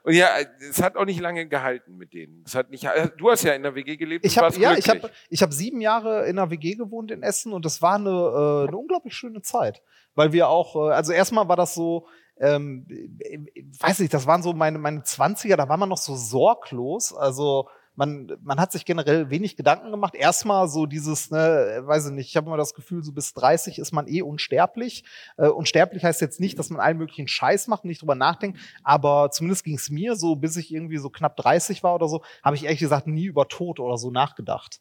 Und 0.04 0.14
ja, 0.14 0.30
es 0.70 0.82
hat 0.82 0.96
auch 0.96 1.06
nicht 1.06 1.20
lange 1.20 1.48
gehalten 1.48 1.98
mit 1.98 2.14
denen. 2.14 2.44
Es 2.46 2.56
hat 2.56 2.70
nicht, 2.70 2.88
du 3.18 3.30
hast 3.30 3.44
ja 3.44 3.54
in 3.54 3.64
der 3.64 3.76
WG 3.76 3.98
gelebt. 3.98 4.26
Ich 4.26 4.38
habe 4.38 4.56
ja, 4.58 4.76
ich 4.76 4.90
habe 4.90 5.10
ich 5.30 5.42
hab 5.42 5.54
sieben 5.54 5.82
Jahre 5.82 6.26
in 6.28 6.38
einer 6.38 6.50
WG 6.50 6.76
gewohnt 6.76 7.12
in 7.12 7.24
Essen 7.24 7.54
und 7.54 7.66
das 7.66 7.82
war 7.82 7.96
eine, 7.96 8.10
äh, 8.10 8.68
eine 8.68 8.78
unglaublich 8.78 9.14
schöne 9.14 9.42
Zeit, 9.42 9.82
weil 10.16 10.32
wir 10.32 10.50
auch, 10.50 10.76
äh, 10.76 10.94
also 10.94 11.12
erstmal 11.12 11.48
war 11.48 11.56
das 11.56 11.74
so, 11.74 12.08
ähm, 12.38 12.86
ich 12.90 13.82
weiß 13.82 14.00
nicht, 14.00 14.14
das 14.14 14.26
waren 14.26 14.42
so 14.42 14.54
meine 14.54 14.80
meine 14.80 15.04
Zwanziger, 15.04 15.58
da 15.58 15.68
war 15.68 15.78
man 15.78 15.90
noch 15.90 15.98
so 15.98 16.16
sorglos, 16.16 17.14
also 17.14 17.68
man, 18.00 18.32
man 18.42 18.62
hat 18.62 18.72
sich 18.72 18.86
generell 18.86 19.30
wenig 19.30 19.58
Gedanken 19.58 19.92
gemacht. 19.92 20.16
Erstmal 20.16 20.70
so 20.70 20.86
dieses, 20.86 21.32
ne, 21.32 21.82
weiß 21.84 22.08
ich 22.08 22.14
nicht, 22.14 22.30
ich 22.30 22.38
habe 22.38 22.48
immer 22.48 22.56
das 22.56 22.74
Gefühl, 22.74 23.04
so 23.04 23.12
bis 23.12 23.34
30 23.34 23.78
ist 23.78 23.92
man 23.92 24.08
eh 24.08 24.22
unsterblich. 24.22 25.04
Äh, 25.36 25.50
unsterblich 25.50 26.06
heißt 26.06 26.22
jetzt 26.22 26.40
nicht, 26.40 26.58
dass 26.58 26.70
man 26.70 26.80
allen 26.80 26.98
möglichen 26.98 27.28
Scheiß 27.28 27.68
macht, 27.68 27.84
nicht 27.84 28.02
drüber 28.02 28.16
nachdenkt, 28.16 28.58
aber 28.84 29.32
zumindest 29.32 29.66
ging 29.66 29.76
es 29.76 29.90
mir 29.90 30.16
so, 30.16 30.38
bis 30.38 30.56
ich 30.56 30.74
irgendwie 30.74 30.98
so 30.98 31.10
knapp 31.10 31.36
30 31.36 31.84
war 31.84 31.94
oder 31.94 32.08
so, 32.08 32.24
habe 32.42 32.56
ich 32.56 32.64
ehrlich 32.64 32.80
gesagt 32.80 33.06
nie 33.06 33.26
über 33.26 33.50
Tod 33.50 33.82
oder 33.82 33.98
so 33.98 34.12
nachgedacht. 34.12 34.80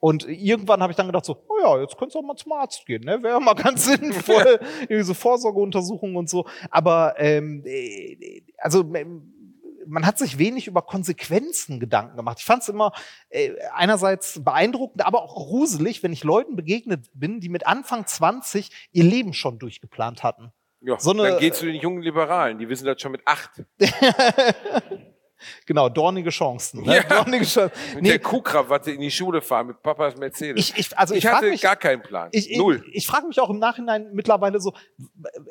Und 0.00 0.26
irgendwann 0.26 0.82
habe 0.82 0.90
ich 0.92 0.96
dann 0.96 1.06
gedacht 1.06 1.26
so, 1.26 1.44
oh 1.46 1.60
ja, 1.62 1.80
jetzt 1.80 1.96
könntest 1.96 2.16
du 2.16 2.18
auch 2.18 2.24
mal 2.24 2.34
zum 2.34 2.50
Arzt 2.52 2.84
gehen, 2.84 3.04
ne? 3.04 3.22
Wäre 3.22 3.40
mal 3.40 3.54
ganz 3.54 3.84
sinnvoll, 3.84 4.58
irgendwie 4.80 5.02
so 5.02 5.14
Vorsorgeuntersuchungen 5.14 6.16
und 6.16 6.28
so. 6.28 6.46
Aber 6.68 7.14
ähm, 7.18 7.62
äh, 7.64 8.42
also 8.58 8.80
ähm, 8.94 9.39
man 9.90 10.06
hat 10.06 10.18
sich 10.18 10.38
wenig 10.38 10.66
über 10.66 10.82
Konsequenzen 10.82 11.80
Gedanken 11.80 12.16
gemacht. 12.16 12.38
Ich 12.40 12.44
fand 12.44 12.62
es 12.62 12.68
immer 12.68 12.92
äh, 13.28 13.50
einerseits 13.74 14.42
beeindruckend, 14.42 15.04
aber 15.04 15.22
auch 15.22 15.34
gruselig, 15.34 16.02
wenn 16.02 16.12
ich 16.12 16.24
Leuten 16.24 16.56
begegnet 16.56 17.06
bin, 17.12 17.40
die 17.40 17.48
mit 17.48 17.66
Anfang 17.66 18.06
20 18.06 18.70
ihr 18.92 19.04
Leben 19.04 19.32
schon 19.32 19.58
durchgeplant 19.58 20.22
hatten. 20.22 20.52
ja, 20.80 20.98
so 20.98 21.10
eine- 21.10 21.22
dann 21.30 21.38
gehst 21.40 21.60
du 21.62 21.66
den 21.66 21.76
jungen 21.76 22.02
Liberalen, 22.02 22.58
die 22.58 22.68
wissen 22.68 22.86
das 22.86 23.00
schon 23.00 23.12
mit 23.12 23.22
acht. 23.26 23.50
Genau, 25.66 25.88
dornige 25.88 26.30
Chancen. 26.30 26.82
Ne? 26.82 26.96
Ja. 26.96 27.02
Dornige 27.08 27.44
Chancen. 27.44 27.72
Mit 27.94 28.02
Nee, 28.02 28.08
der 28.10 28.18
Kuhkrawatte 28.18 28.90
in 28.90 29.00
die 29.00 29.10
Schule 29.10 29.40
fahren 29.40 29.68
mit 29.68 29.82
Papas 29.82 30.16
Mercedes. 30.16 30.58
ich, 30.70 30.78
ich, 30.78 30.98
also 30.98 31.14
ich, 31.14 31.24
ich 31.24 31.30
hatte 31.30 31.50
mich, 31.50 31.62
gar 31.62 31.76
keinen 31.76 32.02
Plan. 32.02 32.28
Ich, 32.32 32.50
ich, 32.50 32.58
Null. 32.58 32.84
ich 32.92 33.06
frage 33.06 33.26
mich 33.26 33.40
auch 33.40 33.50
im 33.50 33.58
Nachhinein 33.58 34.10
mittlerweile 34.12 34.60
so, 34.60 34.74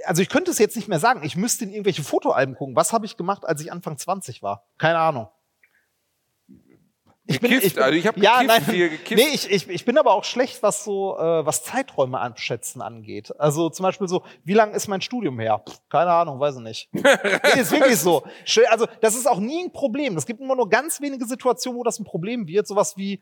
also 0.05 0.21
ich 0.21 0.29
könnte 0.29 0.51
es 0.51 0.59
jetzt 0.59 0.75
nicht 0.75 0.87
mehr 0.87 0.99
sagen, 0.99 1.21
ich 1.23 1.35
müsste 1.35 1.65
in 1.65 1.71
irgendwelche 1.71 2.03
Fotoalben 2.03 2.55
gucken. 2.55 2.75
Was 2.75 2.93
habe 2.93 3.05
ich 3.05 3.17
gemacht, 3.17 3.45
als 3.45 3.61
ich 3.61 3.71
Anfang 3.71 3.97
20 3.97 4.41
war? 4.41 4.67
Keine 4.77 4.99
Ahnung. 4.99 5.27
Gekifft, 7.29 7.77
also 7.77 7.95
ich 7.95 8.07
hab 8.07 8.17
ja, 8.17 8.39
gekifft, 8.41 8.47
nein, 8.47 8.63
viel 8.63 8.89
gekifft. 8.89 9.21
Nee, 9.21 9.29
ich, 9.33 9.51
ich, 9.51 9.69
ich 9.69 9.85
bin 9.85 9.97
aber 9.97 10.13
auch 10.13 10.23
schlecht, 10.23 10.63
was 10.63 10.83
so, 10.83 11.15
äh, 11.17 11.45
was 11.45 11.63
Zeiträume 11.63 12.19
anschätzen 12.19 12.81
angeht. 12.81 13.31
Also 13.39 13.69
zum 13.69 13.83
Beispiel 13.83 14.07
so, 14.07 14.23
wie 14.43 14.53
lang 14.53 14.73
ist 14.73 14.87
mein 14.87 15.01
Studium 15.01 15.39
her? 15.39 15.61
Pff, 15.67 15.79
keine 15.89 16.11
Ahnung, 16.11 16.39
weiß 16.39 16.55
ich 16.55 16.61
nicht. 16.61 16.89
nee, 16.93 17.61
ist 17.61 17.71
wirklich 17.71 17.97
so. 17.97 18.23
Also 18.69 18.87
das 19.01 19.15
ist 19.15 19.27
auch 19.27 19.39
nie 19.39 19.63
ein 19.63 19.71
Problem. 19.71 20.17
Es 20.17 20.25
gibt 20.25 20.41
immer 20.41 20.55
nur 20.55 20.69
ganz 20.69 21.01
wenige 21.01 21.25
Situationen, 21.25 21.79
wo 21.79 21.83
das 21.83 21.99
ein 21.99 22.05
Problem 22.05 22.47
wird. 22.47 22.67
Sowas 22.67 22.97
wie, 22.97 23.21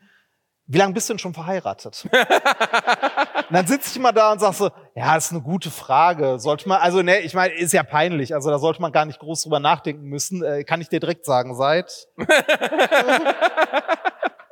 wie 0.68 0.78
lange 0.78 0.92
bist 0.92 1.08
du 1.08 1.14
denn 1.14 1.18
schon 1.18 1.32
verheiratet? 1.34 2.04
Und 2.12 3.54
dann 3.54 3.66
sitze 3.66 3.88
ich 3.90 3.96
immer 3.96 4.12
da 4.12 4.32
und 4.32 4.38
sag 4.38 4.52
so, 4.52 4.70
ja, 4.94 5.14
das 5.14 5.26
ist 5.26 5.32
eine 5.32 5.40
gute 5.40 5.70
Frage. 5.70 6.38
Sollte 6.38 6.68
man, 6.68 6.82
also 6.82 7.00
ne, 7.00 7.20
ich 7.20 7.32
meine, 7.32 7.54
ist 7.54 7.72
ja 7.72 7.82
peinlich. 7.82 8.34
Also 8.34 8.50
da 8.50 8.58
sollte 8.58 8.82
man 8.82 8.92
gar 8.92 9.06
nicht 9.06 9.18
groß 9.18 9.44
drüber 9.44 9.60
nachdenken 9.60 10.04
müssen. 10.04 10.44
Äh, 10.44 10.64
kann 10.64 10.82
ich 10.82 10.90
dir 10.90 11.00
direkt 11.00 11.24
sagen, 11.24 11.54
seit 11.54 12.08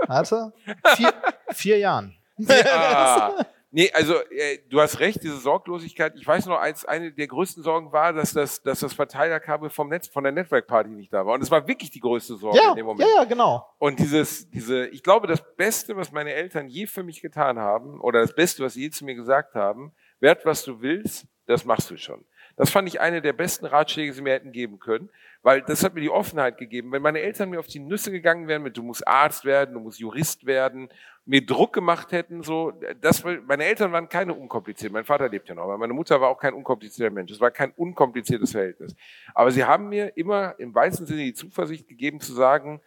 Warte, 0.06 0.52
vier, 0.94 1.12
vier 1.50 1.78
Jahren. 1.78 2.16
Ah. 2.48 3.44
Nee, 3.76 3.90
also 3.92 4.14
äh, 4.30 4.60
du 4.70 4.80
hast 4.80 5.00
recht, 5.00 5.22
diese 5.22 5.36
Sorglosigkeit. 5.36 6.14
Ich 6.16 6.26
weiß 6.26 6.46
noch, 6.46 6.58
als 6.58 6.86
eine 6.86 7.12
der 7.12 7.26
größten 7.26 7.62
Sorgen 7.62 7.92
war, 7.92 8.14
dass 8.14 8.32
das, 8.32 8.62
dass 8.62 8.80
das 8.80 8.94
Verteilerkabel 8.94 9.68
vom 9.68 9.90
Netz, 9.90 10.08
von 10.08 10.24
der 10.24 10.32
Netzwerkparty 10.32 10.88
nicht 10.88 11.12
da 11.12 11.26
war. 11.26 11.34
Und 11.34 11.42
es 11.42 11.50
war 11.50 11.68
wirklich 11.68 11.90
die 11.90 12.00
größte 12.00 12.36
Sorge 12.36 12.56
Ja, 12.56 12.70
in 12.70 12.76
dem 12.76 12.86
Moment. 12.86 13.06
ja, 13.06 13.20
ja, 13.20 13.24
genau. 13.24 13.68
Und 13.76 13.98
dieses, 13.98 14.48
diese, 14.48 14.86
ich 14.86 15.02
glaube, 15.02 15.26
das 15.26 15.42
Beste, 15.56 15.94
was 15.94 16.10
meine 16.10 16.32
Eltern 16.32 16.68
je 16.70 16.86
für 16.86 17.02
mich 17.02 17.20
getan 17.20 17.58
haben, 17.58 18.00
oder 18.00 18.22
das 18.22 18.34
Beste, 18.34 18.64
was 18.64 18.72
sie 18.72 18.84
je 18.84 18.90
zu 18.90 19.04
mir 19.04 19.14
gesagt 19.14 19.54
haben, 19.54 19.92
werd 20.20 20.46
was 20.46 20.64
du 20.64 20.80
willst, 20.80 21.26
das 21.44 21.66
machst 21.66 21.90
du 21.90 21.98
schon. 21.98 22.24
Das 22.56 22.70
fand 22.70 22.88
ich 22.88 23.00
eine 23.00 23.20
der 23.20 23.34
besten 23.34 23.66
Ratschläge, 23.66 24.10
die 24.10 24.16
sie 24.16 24.22
mir 24.22 24.32
hätten 24.32 24.50
geben 24.50 24.78
können, 24.78 25.10
weil 25.42 25.60
das 25.62 25.84
hat 25.84 25.94
mir 25.94 26.00
die 26.00 26.10
Offenheit 26.10 26.56
gegeben. 26.56 26.90
Wenn 26.90 27.02
meine 27.02 27.20
Eltern 27.20 27.50
mir 27.50 27.60
auf 27.60 27.66
die 27.66 27.78
Nüsse 27.78 28.10
gegangen 28.10 28.48
wären 28.48 28.62
mit, 28.62 28.76
du 28.76 28.82
musst 28.82 29.06
Arzt 29.06 29.44
werden, 29.44 29.74
du 29.74 29.80
musst 29.80 30.00
Jurist 30.00 30.46
werden, 30.46 30.88
mir 31.26 31.44
Druck 31.44 31.72
gemacht 31.74 32.12
hätten, 32.12 32.42
so, 32.42 32.72
das, 33.00 33.24
meine 33.24 33.64
Eltern 33.64 33.92
waren 33.92 34.08
keine 34.08 34.32
unkompliziert. 34.32 34.92
Mein 34.92 35.04
Vater 35.04 35.28
lebt 35.28 35.48
ja 35.48 35.54
noch, 35.54 35.64
aber 35.64 35.76
meine 35.76 35.92
Mutter 35.92 36.20
war 36.20 36.30
auch 36.30 36.38
kein 36.38 36.54
unkomplizierter 36.54 37.12
Mensch. 37.12 37.30
Es 37.30 37.40
war 37.40 37.50
kein 37.50 37.72
unkompliziertes 37.72 38.52
Verhältnis. 38.52 38.94
Aber 39.34 39.50
sie 39.50 39.64
haben 39.64 39.88
mir 39.88 40.16
immer 40.16 40.54
im 40.58 40.74
weitesten 40.74 41.06
Sinne 41.06 41.24
die 41.24 41.34
Zuversicht 41.34 41.88
gegeben 41.88 42.20
zu 42.20 42.32
sagen, 42.32 42.80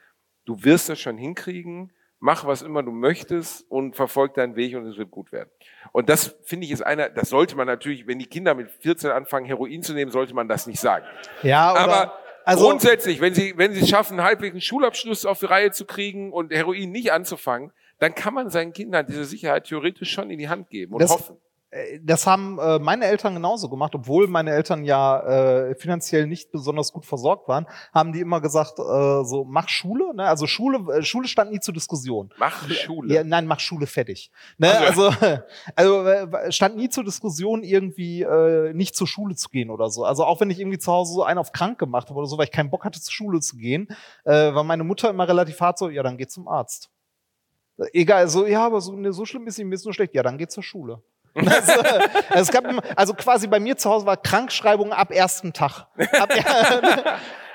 du 0.45 0.63
wirst 0.63 0.89
das 0.89 0.99
schon 0.99 1.17
hinkriegen, 1.17 1.91
mach 2.19 2.45
was 2.45 2.61
immer 2.61 2.83
du 2.83 2.91
möchtest 2.91 3.69
und 3.69 3.95
verfolg 3.95 4.33
deinen 4.33 4.55
Weg 4.55 4.75
und 4.75 4.85
es 4.85 4.97
wird 4.97 5.11
gut 5.11 5.31
werden. 5.31 5.49
Und 5.91 6.09
das 6.09 6.35
finde 6.43 6.65
ich 6.65 6.71
ist 6.71 6.81
einer, 6.81 7.09
das 7.09 7.29
sollte 7.29 7.55
man 7.55 7.67
natürlich, 7.67 8.07
wenn 8.07 8.19
die 8.19 8.25
Kinder 8.27 8.55
mit 8.55 8.69
14 8.69 9.11
anfangen, 9.11 9.45
Heroin 9.45 9.81
zu 9.83 9.93
nehmen, 9.93 10.11
sollte 10.11 10.33
man 10.33 10.47
das 10.47 10.67
nicht 10.67 10.79
sagen. 10.79 11.05
Ja, 11.43 11.71
oder, 11.71 11.81
Aber 11.81 12.13
also, 12.45 12.65
grundsätzlich, 12.65 13.21
wenn 13.21 13.33
sie, 13.33 13.53
wenn 13.57 13.73
sie 13.73 13.81
es 13.81 13.89
schaffen, 13.89 14.21
halbwegs 14.21 14.53
einen 14.53 14.61
Schulabschluss 14.61 15.25
auf 15.25 15.39
die 15.39 15.45
Reihe 15.45 15.71
zu 15.71 15.85
kriegen 15.85 16.31
und 16.33 16.51
Heroin 16.53 16.91
nicht 16.91 17.11
anzufangen, 17.11 17.71
dann 17.99 18.15
kann 18.15 18.33
man 18.33 18.49
seinen 18.49 18.73
Kindern 18.73 19.05
diese 19.05 19.25
Sicherheit 19.25 19.65
theoretisch 19.65 20.11
schon 20.11 20.29
in 20.29 20.39
die 20.39 20.49
Hand 20.49 20.69
geben 20.69 20.93
und 20.93 21.01
Das- 21.01 21.11
hoffen. 21.11 21.37
Äh, 21.71 21.99
das 22.01 22.25
haben 22.25 22.59
äh, 22.59 22.79
meine 22.79 23.05
Eltern 23.05 23.35
genauso 23.35 23.69
gemacht, 23.69 23.93
obwohl 23.95 24.27
meine 24.27 24.51
Eltern 24.51 24.83
ja 24.83 25.19
äh, 25.69 25.75
finanziell 25.75 26.27
nicht 26.27 26.51
besonders 26.51 26.91
gut 26.93 27.05
versorgt 27.05 27.47
waren, 27.47 27.67
haben 27.93 28.13
die 28.13 28.19
immer 28.19 28.41
gesagt, 28.41 28.79
äh, 28.79 29.23
so 29.23 29.45
mach 29.47 29.69
Schule, 29.69 30.13
ne? 30.15 30.27
Also 30.27 30.47
Schule, 30.47 30.79
äh, 30.93 31.03
Schule 31.03 31.27
stand 31.27 31.51
nie 31.51 31.59
zur 31.59 31.73
Diskussion. 31.73 32.31
Mach 32.37 32.67
Schule. 32.69 33.13
Ja, 33.13 33.23
nein, 33.23 33.45
mach 33.45 33.59
Schule 33.59 33.87
fertig. 33.87 34.31
Ne? 34.57 34.71
Also, 34.77 35.13
also 35.75 36.05
äh, 36.05 36.51
stand 36.51 36.75
nie 36.77 36.89
zur 36.89 37.03
Diskussion, 37.03 37.63
irgendwie 37.63 38.23
äh, 38.23 38.73
nicht 38.73 38.95
zur 38.95 39.07
Schule 39.07 39.35
zu 39.35 39.49
gehen 39.49 39.69
oder 39.69 39.89
so. 39.89 40.05
Also 40.05 40.25
auch 40.25 40.41
wenn 40.41 40.49
ich 40.49 40.59
irgendwie 40.59 40.79
zu 40.79 40.91
Hause 40.91 41.13
so 41.13 41.23
einen 41.23 41.39
auf 41.39 41.51
krank 41.51 41.79
gemacht 41.79 42.09
habe 42.09 42.19
oder 42.19 42.27
so, 42.27 42.37
weil 42.37 42.45
ich 42.45 42.51
keinen 42.51 42.69
Bock 42.69 42.85
hatte, 42.85 43.01
zur 43.01 43.13
Schule 43.13 43.39
zu 43.39 43.57
gehen, 43.57 43.87
äh, 44.25 44.53
war 44.53 44.63
meine 44.63 44.83
Mutter 44.83 45.09
immer 45.09 45.27
relativ 45.27 45.59
hart 45.61 45.77
so, 45.77 45.89
ja, 45.89 46.03
dann 46.03 46.17
geh 46.17 46.27
zum 46.27 46.47
Arzt. 46.47 46.89
Egal, 47.93 48.27
so, 48.27 48.45
ja, 48.45 48.65
aber 48.65 48.81
so, 48.81 48.93
ne, 48.93 49.13
so 49.13 49.25
schlimm 49.25 49.47
ist 49.47 49.57
ihm, 49.57 49.69
mir 49.69 49.75
ist 49.75 49.85
nur 49.85 49.93
schlecht. 49.93 50.13
Ja, 50.13 50.23
dann 50.23 50.37
geh 50.37 50.47
zur 50.47 50.63
Schule. 50.63 51.01
Also, 51.47 51.73
es 52.31 52.51
gab, 52.51 52.65
also 52.95 53.13
quasi 53.13 53.47
bei 53.47 53.59
mir 53.59 53.77
zu 53.77 53.89
Hause 53.89 54.05
war 54.05 54.17
Krankschreibung 54.17 54.93
ab 54.93 55.11
ersten 55.11 55.53
Tag. 55.53 55.87
Ab, 56.13 56.29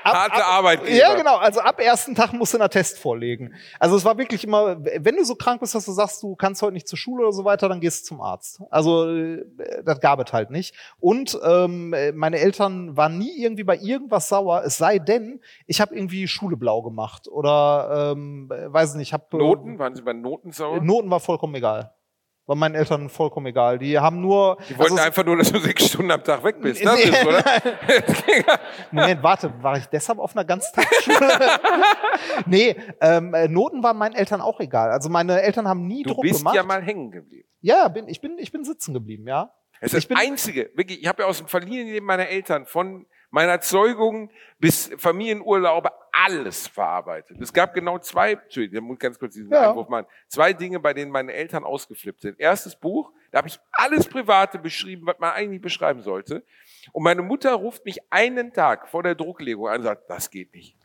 ab, 0.05 0.13
Harte 0.13 0.45
Arbeitgeber. 0.45 0.95
Ja, 0.95 1.15
genau. 1.15 1.37
Also 1.37 1.61
ab 1.61 1.81
ersten 1.81 2.15
Tag 2.15 2.33
musst 2.33 2.53
du 2.53 2.59
einen 2.59 2.65
Attest 2.65 2.99
vorlegen. 2.99 3.55
Also 3.81 3.97
es 3.97 4.05
war 4.05 4.19
wirklich 4.19 4.45
immer, 4.45 4.85
wenn 4.85 5.17
du 5.17 5.25
so 5.25 5.35
krank 5.35 5.61
bist, 5.61 5.75
dass 5.75 5.87
du 5.87 5.93
sagst, 5.93 6.23
du 6.23 6.37
kannst 6.37 6.61
heute 6.63 6.75
nicht 6.75 6.87
zur 6.87 6.99
Schule 6.99 7.23
oder 7.23 7.33
so 7.33 7.45
weiter, 7.45 7.69
dann 7.69 7.81
gehst 7.81 8.05
du 8.05 8.09
zum 8.09 8.21
Arzt. 8.21 8.63
Also 8.71 9.09
äh, 9.09 9.45
das 9.85 10.01
gab 10.01 10.21
es 10.21 10.33
halt 10.33 10.51
nicht. 10.51 10.75
Und 11.01 11.39
ähm, 11.43 11.95
meine 12.15 12.39
Eltern 12.39 12.97
waren 12.97 13.19
nie 13.19 13.43
irgendwie 13.43 13.65
bei 13.65 13.77
irgendwas 13.77 14.29
sauer, 14.29 14.63
es 14.65 14.77
sei 14.77 14.99
denn, 14.99 15.41
ich 15.67 15.81
habe 15.81 15.95
irgendwie 15.95 16.29
Schule 16.29 16.57
blau 16.57 16.83
gemacht 16.83 17.29
oder 17.29 18.13
ähm, 18.13 18.51
weiß 18.51 18.95
nicht, 18.97 19.09
ich 19.09 19.13
habe 19.13 19.25
Noten? 19.37 19.79
Waren 19.79 19.95
sie 19.95 20.03
bei 20.03 20.13
Noten 20.13 20.53
sauer? 20.53 20.83
Noten 20.83 21.11
war 21.11 21.21
vollkommen 21.21 21.55
egal. 21.55 21.95
War 22.47 22.57
meinen 22.57 22.75
Eltern 22.75 23.09
vollkommen 23.09 23.47
egal. 23.47 23.79
Die 23.79 23.99
haben 23.99 24.21
nur. 24.21 24.59
Die 24.69 24.77
wollten 24.79 24.93
also, 24.93 25.05
einfach 25.05 25.25
nur, 25.25 25.39
dass 25.39 25.51
du 25.51 25.59
sechs 25.61 25.87
Stunden 25.89 26.11
am 26.11 26.23
Tag 26.23 26.45
weg 26.45 26.57
bist. 26.61 26.85
Das 26.85 26.95
Nee, 27.03 27.03
ist, 27.05 27.25
oder? 27.27 27.43
Moment, 28.91 29.23
warte, 29.23 29.53
war 29.63 29.79
ich 29.79 29.87
deshalb 29.87 30.19
auf 30.19 30.37
einer 30.37 30.45
Ganztagsschule? 30.45 31.39
nee, 32.47 32.77
ähm, 33.01 33.33
äh, 33.35 33.49
Noten 33.49 33.83
waren 33.83 33.97
meinen 33.97 34.15
Eltern 34.15 34.41
auch 34.41 34.61
egal. 34.61 34.91
Also 34.91 35.09
meine 35.09 35.41
Eltern 35.43 35.69
haben 35.69 35.87
nie 35.87 36.03
Du 36.03 36.11
Druck 36.15 36.23
bist 36.23 36.39
gemacht. 36.41 36.55
ja 36.57 36.63
mal 36.63 36.83
hängen 36.83 37.11
geblieben. 37.11 37.49
ja, 37.61 37.89
bin, 37.89 38.09
ich 38.09 38.21
bin, 38.21 38.39
ich 38.39 38.53
bin 38.53 38.65
sitzen 38.65 38.93
geblieben, 38.95 39.27
ja. 39.27 39.51
Das 39.81 39.93
Ich 39.93 39.99
ist 39.99 40.09
bin- 40.09 40.17
das 40.17 40.27
Einzige, 40.27 40.71
wirklich, 40.75 41.01
ich 41.03 41.09
habe 41.09 41.23
ja 41.23 41.29
aus 41.29 41.39
dem 41.39 41.49
Familienleben 41.49 42.07
meiner 42.07 42.29
Eltern 42.29 42.67
von 42.67 43.07
meiner 43.35 43.61
Zeugung 43.61 44.31
bis 44.61 44.93
Familienurlaube 44.97 45.91
alles 46.13 46.69
verarbeitet. 46.69 47.41
Es 47.41 47.53
gab 47.53 47.75
genau 47.75 47.99
zwei, 47.99 48.35
Entschuldigung, 48.35 48.85
ich 48.85 48.89
muss 48.91 48.99
ganz 49.01 49.19
kurz 49.19 49.35
diesen 49.35 49.51
Ja. 49.53 49.71
Einwurf 49.71 49.89
machen, 49.89 50.07
zwei 50.29 50.53
Dinge, 50.53 50.79
bei 50.79 50.95
denen 50.95 51.11
meine 51.11 51.33
Eltern 51.33 51.65
ausgeflippt 51.65 52.21
sind. 52.21 52.39
Erstes 52.39 52.77
Buch, 52.77 53.11
da 53.33 53.39
habe 53.39 53.49
ich 53.49 53.59
alles 53.73 54.07
Private 54.07 54.61
beschrieben, 54.61 55.05
was 55.07 55.19
man 55.19 55.33
eigentlich 55.33 55.61
beschreiben 55.61 56.01
sollte. 56.03 56.45
Und 56.93 57.03
meine 57.03 57.23
Mutter 57.23 57.53
ruft 57.55 57.85
mich 57.85 57.99
einen 58.09 58.53
Tag 58.53 58.89
vor 58.89 59.03
der 59.03 59.17
Drucklegung 59.17 59.67
an 59.67 59.79
und 59.79 59.83
sagt, 59.83 60.09
das 60.09 60.31
geht 60.31 60.55
nicht. 60.55 60.77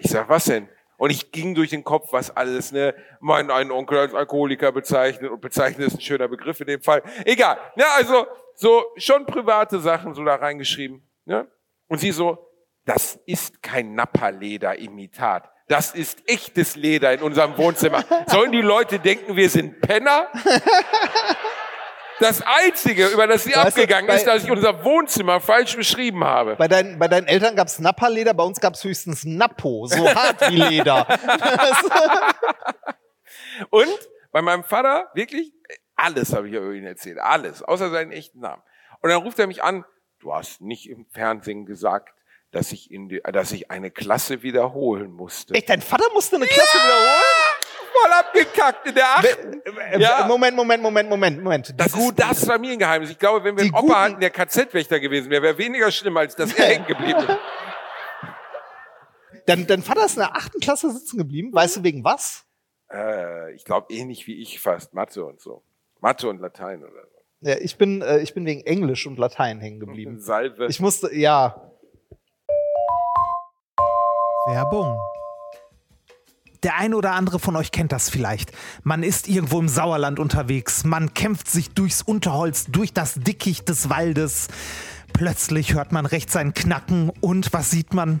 Ich 0.00 0.10
sag, 0.10 0.28
was 0.28 0.46
denn? 0.46 0.68
Und 0.96 1.10
ich 1.10 1.30
ging 1.30 1.54
durch 1.54 1.70
den 1.70 1.84
Kopf, 1.84 2.12
was 2.12 2.36
alles, 2.36 2.72
ne? 2.72 2.92
Mein 3.20 3.52
einen 3.52 3.70
Onkel 3.70 3.98
als 3.98 4.14
Alkoholiker 4.14 4.72
bezeichnet 4.72 5.30
und 5.30 5.40
bezeichnet 5.40 5.86
ist 5.88 5.94
ein 5.94 6.00
schöner 6.00 6.26
Begriff 6.26 6.60
in 6.60 6.66
dem 6.66 6.82
Fall. 6.82 7.02
Egal. 7.24 7.58
Ja, 7.76 7.86
also, 7.96 8.26
so 8.56 8.84
schon 8.96 9.26
private 9.26 9.80
Sachen 9.80 10.14
so 10.14 10.24
da 10.24 10.36
reingeschrieben, 10.36 11.08
ne? 11.24 11.48
Und 11.88 11.98
sie 11.98 12.12
so, 12.12 12.38
das 12.84 13.18
ist 13.26 13.62
kein 13.62 13.94
Napperleder-Imitat. 13.94 15.50
Das 15.68 15.94
ist 15.94 16.22
echtes 16.28 16.76
Leder 16.76 17.12
in 17.14 17.22
unserem 17.22 17.56
Wohnzimmer. 17.56 18.04
Sollen 18.26 18.52
die 18.52 18.60
Leute 18.60 18.98
denken, 18.98 19.34
wir 19.36 19.48
sind 19.48 19.80
Penner? 19.80 20.28
Das 22.20 22.42
Einzige, 22.46 23.08
über 23.08 23.26
das 23.26 23.44
sie 23.44 23.50
Weißt 23.54 23.76
du, 23.76 23.82
abgegangen 23.82 24.06
bei- 24.06 24.16
ist, 24.16 24.26
dass 24.26 24.44
ich 24.44 24.50
unser 24.50 24.84
Wohnzimmer 24.84 25.40
falsch 25.40 25.74
beschrieben 25.76 26.22
habe. 26.24 26.54
Bei, 26.56 26.68
deinen, 26.68 26.98
bei 26.98 27.08
deinen 27.08 27.26
Eltern 27.26 27.56
gab's 27.56 27.78
Napperleder, 27.80 28.34
bei 28.34 28.44
uns 28.44 28.60
gab's 28.60 28.84
höchstens 28.84 29.24
Nappo, 29.24 29.86
so 29.86 30.06
hart 30.08 30.48
wie 30.50 30.56
Leder. 30.56 31.06
Und 33.70 33.98
bei 34.32 34.42
meinem 34.42 34.64
Vater, 34.64 35.10
wirklich, 35.14 35.52
alles 35.96 36.34
habe 36.34 36.48
ich 36.48 36.54
über 36.54 36.72
ihn 36.72 36.84
erzählt. 36.86 37.18
Alles, 37.18 37.62
außer 37.62 37.90
seinen 37.90 38.12
echten 38.12 38.40
Namen. 38.40 38.62
Und 39.00 39.10
dann 39.10 39.22
ruft 39.22 39.38
er 39.38 39.46
mich 39.46 39.62
an, 39.62 39.84
du 40.20 40.32
hast 40.34 40.60
nicht 40.60 40.88
im 40.88 41.06
Fernsehen 41.06 41.66
gesagt, 41.66 42.14
dass 42.50 42.72
ich, 42.72 42.90
in 42.90 43.08
die, 43.08 43.20
dass 43.20 43.52
ich 43.52 43.70
eine 43.70 43.90
Klasse 43.90 44.42
wiederholen 44.42 45.12
musste. 45.12 45.54
Echt, 45.54 45.68
dein 45.68 45.82
Vater 45.82 46.06
musste 46.12 46.36
eine 46.36 46.46
Klasse 46.46 46.78
wiederholen? 46.78 47.22
Voll 48.00 48.12
abgekackt 48.12 48.86
in 48.88 48.94
der 48.94 49.08
achten. 49.08 49.62
Äh, 49.64 49.98
Ja. 50.00 50.26
Moment, 50.26 50.56
Moment, 50.56 50.82
Moment, 50.82 51.08
Moment, 51.08 51.42
Moment. 51.42 51.74
Das 51.76 51.94
ist 51.94 52.14
das 52.18 52.44
Familiengeheimnis. 52.44 53.10
Ich 53.10 53.18
glaube, 53.18 53.44
wenn 53.44 53.56
wir 53.56 53.64
einen 53.64 53.74
Opa 53.74 54.02
hatten, 54.04 54.20
der 54.20 54.30
KZ-Wächter 54.30 54.98
gewesen 55.00 55.30
wäre, 55.30 55.42
wäre 55.42 55.58
weniger 55.58 55.90
schlimm, 55.90 56.16
als 56.16 56.34
dass 56.36 56.52
er 56.54 56.66
hängen 56.66 56.86
geblieben 56.86 57.20
ist. 57.20 57.38
Dein, 59.46 59.66
dein 59.66 59.82
Vater 59.82 60.06
ist 60.06 60.14
in 60.16 60.20
der 60.20 60.34
achten 60.36 60.58
Klasse 60.60 60.90
sitzen 60.90 61.18
geblieben. 61.18 61.52
Weißt 61.52 61.76
du 61.76 61.82
wegen 61.82 62.02
was? 62.02 62.44
Äh, 62.90 63.52
ich 63.54 63.64
glaube, 63.64 63.92
ähnlich 63.92 64.26
wie 64.26 64.40
ich 64.40 64.60
fast. 64.60 64.94
Mathe 64.94 65.24
und 65.24 65.40
so. 65.40 65.62
Mathe 66.04 66.28
und 66.28 66.38
Latein 66.38 66.82
oder 66.82 67.06
so. 67.10 67.48
Ja, 67.48 67.56
ich 67.56 67.78
bin, 67.78 68.02
äh, 68.02 68.18
ich 68.18 68.34
bin 68.34 68.44
wegen 68.44 68.60
Englisch 68.60 69.06
und 69.06 69.18
Latein 69.18 69.58
hängen 69.58 69.80
geblieben. 69.80 70.20
Salve. 70.20 70.66
Ich 70.66 70.78
musste, 70.78 71.14
ja. 71.16 71.56
Werbung. 74.46 74.98
Der 76.62 76.76
eine 76.76 76.98
oder 76.98 77.12
andere 77.12 77.38
von 77.38 77.56
euch 77.56 77.72
kennt 77.72 77.90
das 77.90 78.10
vielleicht. 78.10 78.52
Man 78.82 79.02
ist 79.02 79.28
irgendwo 79.28 79.58
im 79.58 79.68
Sauerland 79.68 80.18
unterwegs, 80.18 80.84
man 80.84 81.14
kämpft 81.14 81.48
sich 81.48 81.70
durchs 81.70 82.02
Unterholz, 82.02 82.66
durch 82.66 82.92
das 82.92 83.14
Dickicht 83.14 83.70
des 83.70 83.88
Waldes. 83.88 84.48
Plötzlich 85.14 85.72
hört 85.72 85.92
man 85.92 86.04
rechts 86.04 86.36
ein 86.36 86.52
Knacken 86.52 87.12
und 87.22 87.54
was 87.54 87.70
sieht 87.70 87.94
man? 87.94 88.20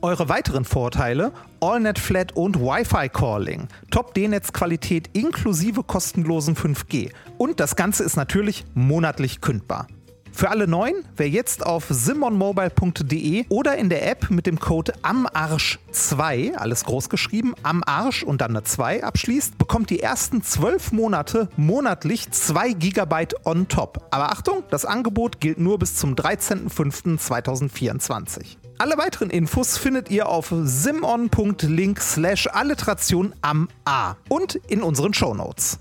Eure 0.00 0.28
weiteren 0.28 0.64
Vorteile: 0.64 1.32
AllNet 1.58 1.98
Flat 1.98 2.36
und 2.36 2.60
Wi-Fi 2.60 3.08
Calling, 3.08 3.66
Top 3.90 4.14
D-Netz-Qualität 4.14 5.10
inklusive 5.12 5.82
kostenlosen 5.82 6.54
5G 6.54 7.10
und 7.36 7.58
das 7.58 7.74
Ganze 7.74 8.04
ist 8.04 8.14
natürlich 8.14 8.64
monatlich 8.74 9.40
kündbar. 9.40 9.88
Für 10.30 10.50
alle 10.50 10.68
Neuen, 10.68 10.94
wer 11.16 11.28
jetzt 11.28 11.66
auf 11.66 11.86
simonmobile.de 11.88 13.46
oder 13.48 13.76
in 13.76 13.88
der 13.88 14.08
App 14.08 14.30
mit 14.30 14.46
dem 14.46 14.60
Code 14.60 14.92
AMARSCH2, 15.02 16.54
alles 16.54 16.84
groß 16.84 17.08
geschrieben, 17.08 17.54
am 17.64 17.82
Arsch 17.84 18.22
und 18.22 18.40
dann 18.40 18.52
eine 18.52 18.62
2 18.62 19.02
abschließt, 19.02 19.58
bekommt 19.58 19.90
die 19.90 19.98
ersten 19.98 20.44
12 20.44 20.92
Monate 20.92 21.48
monatlich 21.56 22.30
2 22.30 22.74
GB 22.74 23.34
on 23.42 23.66
top. 23.66 24.06
Aber 24.12 24.30
Achtung, 24.30 24.62
das 24.70 24.84
Angebot 24.84 25.40
gilt 25.40 25.58
nur 25.58 25.80
bis 25.80 25.96
zum 25.96 26.14
13.05.2024. 26.14 28.58
Alle 28.80 28.96
weiteren 28.96 29.30
Infos 29.30 29.76
findet 29.76 30.08
ihr 30.08 30.28
auf 30.28 30.52
simon.link 30.52 32.00
slash 32.00 32.46
alliteration 32.46 33.34
am 33.42 33.68
A 33.84 34.14
und 34.28 34.54
in 34.54 34.84
unseren 34.84 35.12
Shownotes. 35.12 35.80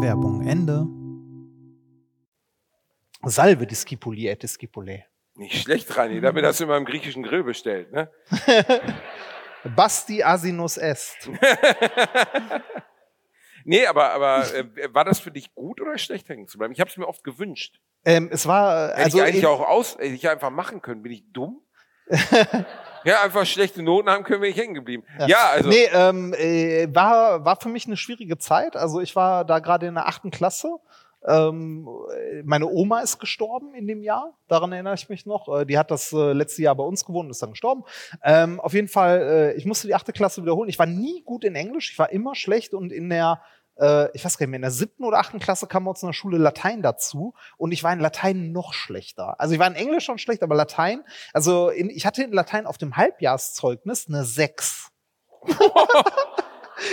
Werbung 0.00 0.46
Ende. 0.46 0.86
Salve 3.24 3.66
Discipuli 3.66 4.28
et 4.28 4.40
Discipulae. 4.44 5.04
Nicht 5.34 5.60
schlecht, 5.60 5.96
Rani. 5.96 6.20
Damit 6.20 6.44
hast 6.44 6.60
du 6.60 6.64
immer 6.64 6.76
im 6.76 6.84
griechischen 6.84 7.24
Grill 7.24 7.42
bestellt, 7.42 7.90
ne? 7.90 8.08
Basti 9.74 10.22
Asinus 10.22 10.76
est. 10.76 11.28
Nee, 13.64 13.86
aber, 13.86 14.10
aber 14.10 14.54
äh, 14.54 14.92
war 14.92 15.04
das 15.04 15.20
für 15.20 15.30
dich 15.30 15.54
gut 15.54 15.80
oder 15.80 15.96
schlecht 15.98 16.28
hängen 16.28 16.48
zu 16.48 16.58
bleiben? 16.58 16.72
Ich 16.72 16.80
habe 16.80 16.90
es 16.90 16.96
mir 16.96 17.06
oft 17.06 17.22
gewünscht. 17.22 17.80
Ähm, 18.04 18.28
es 18.32 18.46
war, 18.46 18.88
Hätte 18.88 19.04
also 19.04 19.18
ich 19.18 19.24
eigentlich 19.24 19.46
auch 19.46 19.66
aus, 19.66 19.96
hätte 19.96 20.14
ich 20.14 20.28
einfach 20.28 20.50
machen 20.50 20.82
können. 20.82 21.02
Bin 21.02 21.12
ich 21.12 21.24
dumm? 21.32 21.60
ja, 23.04 23.22
einfach 23.22 23.46
schlechte 23.46 23.82
Noten 23.82 24.10
haben 24.10 24.24
können, 24.24 24.42
wäre 24.42 24.50
ich 24.50 24.58
hängen 24.58 24.74
geblieben. 24.74 25.04
Ja, 25.26 25.50
also. 25.50 25.68
Nee, 25.68 25.88
ähm, 25.92 26.34
äh, 26.34 26.88
war, 26.94 27.44
war 27.44 27.60
für 27.60 27.68
mich 27.68 27.86
eine 27.86 27.96
schwierige 27.96 28.38
Zeit. 28.38 28.76
Also 28.76 29.00
ich 29.00 29.14
war 29.14 29.44
da 29.44 29.60
gerade 29.60 29.86
in 29.86 29.94
der 29.94 30.08
achten 30.08 30.30
Klasse. 30.30 30.78
Ähm, 31.24 31.88
äh, 32.12 32.42
meine 32.42 32.66
Oma 32.66 33.00
ist 33.00 33.20
gestorben 33.20 33.74
in 33.74 33.86
dem 33.86 34.02
Jahr, 34.02 34.36
daran 34.48 34.72
erinnere 34.72 34.94
ich 34.94 35.08
mich 35.08 35.24
noch. 35.24 35.48
Äh, 35.48 35.64
die 35.64 35.78
hat 35.78 35.90
das 35.90 36.12
äh, 36.12 36.32
letzte 36.32 36.62
Jahr 36.62 36.74
bei 36.74 36.82
uns 36.82 37.04
gewohnt 37.04 37.26
und 37.26 37.30
ist 37.30 37.42
dann 37.42 37.52
gestorben. 37.52 37.84
Ähm, 38.24 38.58
auf 38.58 38.72
jeden 38.72 38.88
Fall, 38.88 39.20
äh, 39.20 39.52
ich 39.54 39.64
musste 39.64 39.86
die 39.86 39.94
achte 39.94 40.12
Klasse 40.12 40.42
wiederholen. 40.42 40.68
Ich 40.68 40.78
war 40.78 40.86
nie 40.86 41.22
gut 41.22 41.44
in 41.44 41.54
Englisch, 41.54 41.92
ich 41.92 41.98
war 41.98 42.10
immer 42.10 42.34
schlecht 42.34 42.74
und 42.74 42.92
in 42.92 43.08
der, 43.08 43.40
äh, 43.82 44.08
ich 44.14 44.24
weiß 44.24 44.38
gar 44.38 44.46
nicht 44.46 44.50
mehr, 44.50 44.58
in 44.58 44.62
der 44.62 44.70
siebten 44.70 45.04
oder 45.04 45.18
achten 45.18 45.40
Klasse 45.40 45.66
kam 45.66 45.86
uns 45.86 46.02
in 46.02 46.08
der 46.08 46.14
Schule 46.14 46.38
Latein 46.38 46.82
dazu 46.82 47.34
und 47.58 47.72
ich 47.72 47.82
war 47.82 47.92
in 47.92 48.00
Latein 48.00 48.52
noch 48.52 48.72
schlechter. 48.72 49.38
Also 49.40 49.54
ich 49.54 49.60
war 49.60 49.66
in 49.66 49.74
Englisch 49.74 50.04
schon 50.04 50.18
schlecht, 50.18 50.42
aber 50.42 50.54
Latein, 50.54 51.04
also 51.32 51.68
in, 51.68 51.90
ich 51.90 52.06
hatte 52.06 52.22
in 52.22 52.32
Latein 52.32 52.66
auf 52.66 52.78
dem 52.78 52.96
Halbjahrszeugnis 52.96 54.06
eine 54.08 54.24
6. 54.24 54.90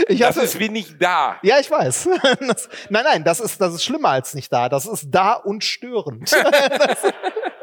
ich 0.08 0.20
das 0.20 0.36
hatte, 0.36 0.46
ist 0.46 0.60
wie 0.60 0.70
nicht 0.70 1.02
da. 1.02 1.38
ja, 1.44 1.60
ich 1.60 1.70
weiß. 1.70 2.10
Das, 2.48 2.70
nein, 2.90 3.04
nein, 3.04 3.24
das 3.24 3.40
ist, 3.40 3.62
das 3.62 3.76
ist 3.76 3.84
schlimmer 3.84 4.10
als 4.10 4.34
nicht 4.34 4.52
da. 4.52 4.70
Das 4.70 4.86
ist 4.86 5.08
da 5.10 5.34
und 5.34 5.64
störend. 5.64 6.32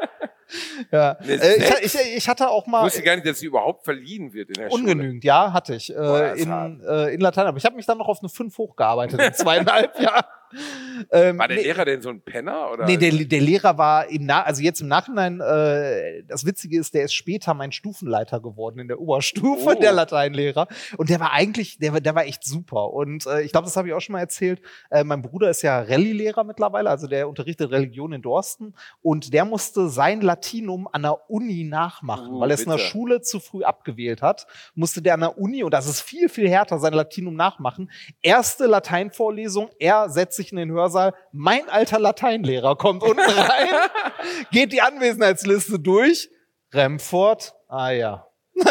ja. 0.91 1.11
Äh, 1.27 1.77
ich, 1.81 1.95
ich, 1.95 2.17
ich 2.17 2.29
hatte 2.29 2.49
auch 2.49 2.65
Ich 2.65 2.71
mal 2.71 2.83
wusste 2.85 3.01
gar 3.03 3.15
nicht, 3.15 3.27
dass 3.27 3.39
sie 3.39 3.47
überhaupt 3.47 3.83
verliehen 3.83 4.33
wird 4.33 4.49
in 4.49 4.55
der 4.55 4.69
Schule. 4.69 4.81
ungenügend, 4.83 5.23
ja, 5.23 5.51
hatte 5.53 5.75
ich 5.75 5.93
äh, 5.95 6.41
in, 6.41 6.81
äh, 6.87 7.13
in 7.13 7.19
Latein. 7.21 7.47
Aber 7.47 7.57
ich 7.57 7.65
habe 7.65 7.75
mich 7.75 7.85
dann 7.85 7.97
noch 7.97 8.07
auf 8.07 8.19
eine 8.21 8.29
5 8.29 8.57
hochgearbeitet 8.57 9.19
in 9.19 9.33
zweieinhalb 9.33 9.99
Jahren. 9.99 10.25
Ähm, 11.11 11.37
War 11.37 11.47
der 11.47 11.57
nee, 11.57 11.63
Lehrer 11.63 11.85
denn 11.85 12.01
so 12.01 12.09
ein 12.09 12.21
Penner? 12.21 12.71
Oder? 12.71 12.85
Nee, 12.85 12.97
der, 12.97 13.11
der 13.11 13.41
Lehrer 13.41 13.77
war 13.77 14.07
im 14.07 14.25
Na 14.25 14.43
also 14.43 14.61
jetzt 14.61 14.81
im 14.81 14.87
Nachhinein, 14.87 15.39
äh, 15.41 16.23
das 16.27 16.45
Witzige 16.45 16.79
ist, 16.79 16.93
der 16.93 17.03
ist 17.03 17.13
später 17.13 17.53
mein 17.53 17.71
Stufenleiter 17.71 18.39
geworden 18.39 18.79
in 18.79 18.87
der 18.87 18.99
Oberstufe, 18.99 19.75
Oh. 19.77 19.79
der 19.79 19.91
Lateinlehrer. 19.91 20.67
Und 20.97 21.09
der 21.09 21.19
war 21.19 21.31
eigentlich, 21.33 21.77
der, 21.79 21.93
war- 21.93 22.01
der 22.01 22.15
war 22.15 22.25
echt 22.25 22.43
super. 22.45 22.91
Und 22.93 23.25
äh, 23.25 23.41
ich 23.41 23.51
glaube, 23.51 23.65
das 23.65 23.75
habe 23.77 23.87
ich 23.87 23.93
auch 23.93 23.99
schon 24.01 24.13
mal 24.13 24.19
erzählt. 24.19 24.61
Äh, 24.89 25.03
mein 25.03 25.21
Bruder 25.21 25.49
ist 25.49 25.61
ja 25.61 25.79
Rallye-Lehrer 25.81 26.43
mittlerweile, 26.43 26.89
also 26.89 27.07
der 27.07 27.27
unterrichtet 27.29 27.71
Religion 27.71 28.13
in 28.13 28.21
Dorsten. 28.21 28.73
Und 29.01 29.33
der 29.33 29.45
musste 29.45 29.89
sein 29.89 30.21
Latinum 30.21 30.87
an 30.91 31.03
der 31.03 31.29
Uni 31.29 31.63
nachmachen, 31.63 32.33
Uh, 32.33 32.39
weil 32.39 32.51
er 32.51 32.55
es 32.55 32.63
in 32.63 32.69
der. 32.71 32.77
Schule 32.77 33.21
zu 33.21 33.39
früh 33.39 33.63
abgewählt 33.63 34.21
hat. 34.21 34.47
Musste 34.75 35.01
der 35.01 35.15
an 35.15 35.19
der 35.21 35.37
Uni, 35.37 35.63
und 35.63 35.71
das 35.73 35.87
ist 35.87 36.01
viel, 36.01 36.29
viel 36.29 36.47
härter, 36.49 36.79
sein 36.79 36.93
Latinum 36.93 37.35
nachmachen. 37.35 37.91
Erste 38.21 38.65
Lateinvorlesung, 38.65 39.69
er 39.79 40.09
setzt 40.09 40.36
sich 40.37 40.51
in 40.51 40.57
den 40.57 40.71
Hörsaal, 40.71 41.13
mein 41.31 41.67
alter 41.69 41.99
Lateinlehrer 41.99 42.75
kommt 42.75 43.03
unten 43.03 43.19
rein, 43.19 43.69
geht 44.51 44.71
die 44.71 44.81
Anwesenheitsliste 44.81 45.79
durch, 45.79 46.29
Remford, 46.73 47.53
ah 47.67 47.89
ja. 47.89 48.27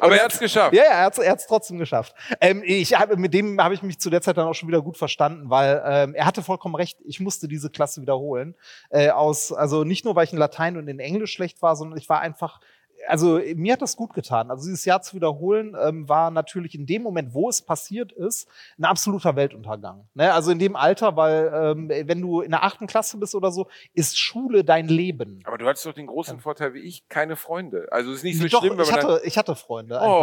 Aber 0.00 0.16
er 0.16 0.24
hat's 0.24 0.38
geschafft. 0.38 0.74
Ja, 0.74 0.84
ja, 0.84 0.90
er 0.90 1.04
hat's, 1.04 1.18
er 1.18 1.30
hat's 1.30 1.46
trotzdem 1.46 1.78
geschafft. 1.78 2.14
Ähm, 2.40 2.62
ich 2.64 2.98
habe 2.98 3.16
mit 3.16 3.34
dem 3.34 3.60
habe 3.60 3.74
ich 3.74 3.82
mich 3.82 3.98
zu 3.98 4.08
der 4.10 4.22
Zeit 4.22 4.36
dann 4.38 4.46
auch 4.46 4.54
schon 4.54 4.68
wieder 4.68 4.80
gut 4.80 4.96
verstanden, 4.96 5.50
weil 5.50 5.82
ähm, 5.84 6.14
er 6.14 6.24
hatte 6.24 6.42
vollkommen 6.42 6.74
recht. 6.74 6.98
Ich 7.04 7.20
musste 7.20 7.46
diese 7.48 7.70
Klasse 7.70 8.00
wiederholen. 8.00 8.54
Äh, 8.88 9.10
aus, 9.10 9.52
also 9.52 9.84
nicht 9.84 10.04
nur, 10.04 10.16
weil 10.16 10.24
ich 10.24 10.32
in 10.32 10.38
Latein 10.38 10.76
und 10.76 10.88
in 10.88 10.98
Englisch 10.98 11.32
schlecht 11.32 11.60
war, 11.62 11.76
sondern 11.76 11.98
ich 11.98 12.08
war 12.08 12.20
einfach 12.20 12.60
also 13.08 13.40
mir 13.54 13.72
hat 13.74 13.82
das 13.82 13.96
gut 13.96 14.14
getan. 14.14 14.50
Also 14.50 14.64
dieses 14.64 14.84
Jahr 14.84 15.02
zu 15.02 15.14
wiederholen 15.16 15.76
ähm, 15.80 16.08
war 16.08 16.30
natürlich 16.30 16.74
in 16.74 16.86
dem 16.86 17.02
Moment, 17.02 17.34
wo 17.34 17.48
es 17.48 17.62
passiert 17.62 18.12
ist, 18.12 18.48
ein 18.78 18.84
absoluter 18.84 19.36
Weltuntergang. 19.36 20.08
Ne? 20.14 20.32
Also 20.32 20.50
in 20.50 20.58
dem 20.58 20.76
Alter, 20.76 21.16
weil 21.16 21.50
ähm, 21.54 21.88
wenn 21.88 22.20
du 22.20 22.40
in 22.40 22.50
der 22.50 22.64
achten 22.64 22.86
Klasse 22.86 23.18
bist 23.18 23.34
oder 23.34 23.50
so, 23.50 23.68
ist 23.94 24.18
Schule 24.18 24.64
dein 24.64 24.88
Leben. 24.88 25.40
Aber 25.44 25.58
du 25.58 25.66
hattest 25.66 25.86
doch 25.86 25.92
den 25.92 26.06
großen 26.06 26.40
Vorteil 26.40 26.74
wie 26.74 26.80
ich, 26.80 27.08
keine 27.08 27.36
Freunde. 27.36 27.86
Also 27.90 28.10
es 28.10 28.18
ist 28.18 28.24
nicht 28.24 28.38
so 28.40 28.48
Doch, 28.48 28.60
schlimm, 28.60 28.76
wenn 28.78 28.84
ich 28.84 28.90
man 28.90 29.00
hatte, 29.02 29.20
ich 29.24 29.38
hatte 29.38 29.54
Freunde. 29.54 30.00
Ein 30.00 30.10
Oh. 30.10 30.20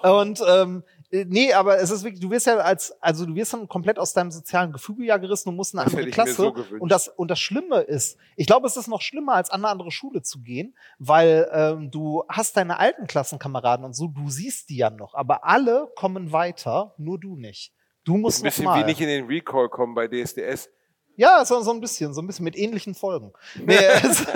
paar. 0.00 0.20
Und 0.20 0.42
ähm, 0.48 0.82
äh, 0.86 0.93
nee, 1.10 1.52
aber 1.52 1.78
es 1.78 1.90
ist 1.90 2.04
wirklich, 2.04 2.20
du 2.20 2.30
wirst 2.30 2.46
ja 2.46 2.56
als, 2.56 2.92
also 3.00 3.26
du 3.26 3.34
wirst 3.34 3.52
dann 3.52 3.68
komplett 3.68 3.98
aus 3.98 4.12
deinem 4.12 4.30
sozialen 4.30 4.72
Gefüge 4.72 5.04
ja 5.04 5.16
gerissen 5.16 5.48
und 5.48 5.56
musst 5.56 5.74
in 5.74 5.80
eine 5.80 5.86
Das 5.90 5.94
andere 5.94 6.10
Klasse. 6.10 6.34
so 6.34 6.54
und 6.78 6.90
das 6.90 7.08
und 7.08 7.30
das 7.30 7.38
Schlimme 7.38 7.80
ist, 7.80 8.18
ich 8.36 8.46
glaube, 8.46 8.66
es 8.66 8.76
ist 8.76 8.88
noch 8.88 9.00
schlimmer, 9.02 9.34
als 9.34 9.50
an 9.50 9.64
eine 9.64 9.70
andere 9.70 9.90
Schule 9.90 10.22
zu 10.22 10.40
gehen, 10.40 10.76
weil 10.98 11.48
ähm, 11.52 11.90
du 11.90 12.24
hast 12.28 12.56
deine 12.56 12.78
alten 12.78 13.06
Klassenkameraden 13.06 13.84
und 13.84 13.94
so, 13.94 14.08
du 14.08 14.28
siehst 14.28 14.70
die 14.70 14.76
ja 14.76 14.90
noch, 14.90 15.14
aber 15.14 15.44
alle 15.44 15.88
kommen 15.96 16.32
weiter, 16.32 16.94
nur 16.98 17.18
du 17.18 17.36
nicht. 17.36 17.72
Du 18.04 18.16
ein 18.16 18.20
musst 18.20 18.38
noch 18.40 18.44
bisschen 18.50 18.64
mal. 18.66 18.80
wie 18.80 18.84
nicht 18.84 19.00
in 19.00 19.08
den 19.08 19.26
Recall 19.26 19.68
kommen 19.68 19.94
bei 19.94 20.08
DSDS. 20.08 20.68
Ja, 21.16 21.44
so, 21.44 21.60
so 21.62 21.70
ein 21.70 21.80
bisschen, 21.80 22.12
so 22.12 22.20
ein 22.20 22.26
bisschen 22.26 22.44
mit 22.44 22.56
ähnlichen 22.56 22.94
Folgen. 22.94 23.32
Nee, 23.64 23.76
es, 23.76 24.26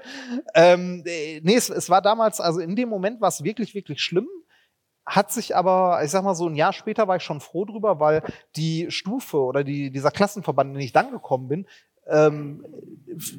ähm, 0.54 1.02
äh, 1.04 1.40
nee 1.42 1.56
es, 1.56 1.68
es 1.68 1.90
war 1.90 2.00
damals, 2.00 2.40
also 2.40 2.60
in 2.60 2.76
dem 2.76 2.88
Moment 2.88 3.20
war 3.20 3.28
es 3.28 3.42
wirklich, 3.42 3.74
wirklich 3.74 4.00
schlimm. 4.00 4.28
Hat 5.08 5.32
sich 5.32 5.56
aber, 5.56 6.00
ich 6.04 6.10
sag 6.10 6.22
mal 6.22 6.34
so 6.34 6.46
ein 6.46 6.54
Jahr 6.54 6.72
später 6.72 7.08
war 7.08 7.16
ich 7.16 7.22
schon 7.22 7.40
froh 7.40 7.64
drüber, 7.64 7.98
weil 7.98 8.22
die 8.56 8.90
Stufe 8.90 9.38
oder 9.38 9.64
die, 9.64 9.90
dieser 9.90 10.10
Klassenverband, 10.10 10.68
in 10.68 10.74
den 10.74 10.84
ich 10.84 10.92
dann 10.92 11.10
gekommen 11.10 11.48
bin, 11.48 11.66
ähm, 12.08 12.64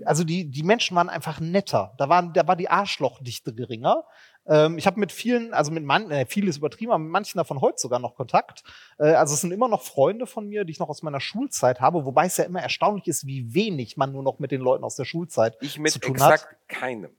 also 0.06 0.24
die, 0.24 0.50
die 0.50 0.64
Menschen 0.64 0.96
waren 0.96 1.10
einfach 1.10 1.40
netter. 1.40 1.94
Da, 1.98 2.08
waren, 2.10 2.34
da 2.34 2.48
war 2.48 2.56
die 2.56 2.70
Arschlochdichte 2.70 3.54
geringer. 3.54 4.04
Ähm, 4.48 4.78
ich 4.78 4.86
habe 4.86 5.00
mit 5.00 5.12
vielen, 5.12 5.54
also 5.54 5.72
mit 5.72 5.84
manchen, 5.84 6.12
äh, 6.12 6.26
vieles 6.26 6.58
übertrieben, 6.58 6.92
aber 6.92 7.00
mit 7.00 7.12
manchen 7.12 7.38
davon 7.38 7.62
heute 7.62 7.80
sogar 7.80 8.00
noch 8.00 8.16
Kontakt. 8.16 8.64
Äh, 8.98 9.14
also 9.14 9.34
es 9.34 9.42
sind 9.42 9.52
immer 9.52 9.68
noch 9.68 9.82
Freunde 9.82 10.28
von 10.28 10.48
mir, 10.48 10.66
die 10.66 10.72
ich 10.72 10.80
noch 10.80 10.90
aus 10.90 11.04
meiner 11.04 11.20
Schulzeit 11.20 11.82
habe, 11.82 12.06
wobei 12.06 12.26
es 12.26 12.38
ja 12.38 12.46
immer 12.46 12.62
erstaunlich 12.62 13.08
ist, 13.08 13.26
wie 13.26 13.54
wenig 13.54 13.98
man 13.98 14.12
nur 14.12 14.24
noch 14.24 14.40
mit 14.40 14.52
den 14.52 14.62
Leuten 14.62 14.84
aus 14.84 14.96
der 14.96 15.06
Schulzeit 15.06 15.58
Ich 15.62 15.80
mit 15.80 15.92
zu 15.92 16.00
tun 16.00 16.16
exakt 16.16 16.46
hat. 16.46 16.68
keinem. 16.68 17.12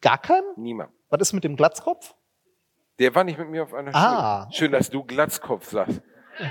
Gar 0.00 0.18
keinem? 0.18 0.44
Niemand. 0.56 0.92
Was 1.08 1.20
ist 1.20 1.32
mit 1.32 1.44
dem 1.44 1.56
Glatzkopf? 1.56 2.14
Der 2.98 3.14
war 3.14 3.24
nicht 3.24 3.38
mit 3.38 3.48
mir 3.48 3.62
auf 3.64 3.74
einer 3.74 3.94
Ah. 3.94 4.42
Schule. 4.44 4.54
Schön, 4.56 4.72
dass 4.72 4.90
du 4.90 5.02
Glatzkopf 5.04 5.70
sagst. 5.70 6.00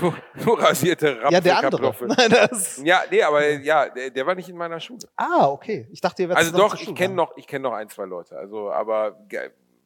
du, 0.00 0.12
du 0.44 0.52
rasierte 0.52 1.18
ja, 1.30 1.40
der 1.40 1.58
andere. 1.58 1.94
Ja, 2.84 3.02
nee, 3.10 3.22
aber 3.22 3.48
ja, 3.60 3.88
der, 3.88 4.10
der 4.10 4.26
war 4.26 4.34
nicht 4.34 4.48
in 4.48 4.56
meiner 4.56 4.80
Schule. 4.80 5.00
ah, 5.16 5.46
okay. 5.48 5.88
Ich 5.90 6.00
dachte, 6.00 6.22
ihr 6.22 6.28
werdet 6.28 6.44
Also 6.44 6.56
doch, 6.56 6.78
ich 6.78 6.94
kenne 6.94 7.14
noch, 7.14 7.36
ich 7.36 7.46
kenne 7.46 7.62
noch 7.62 7.72
ein, 7.72 7.88
zwei 7.88 8.04
Leute. 8.04 8.36
Also, 8.36 8.70
aber 8.70 9.18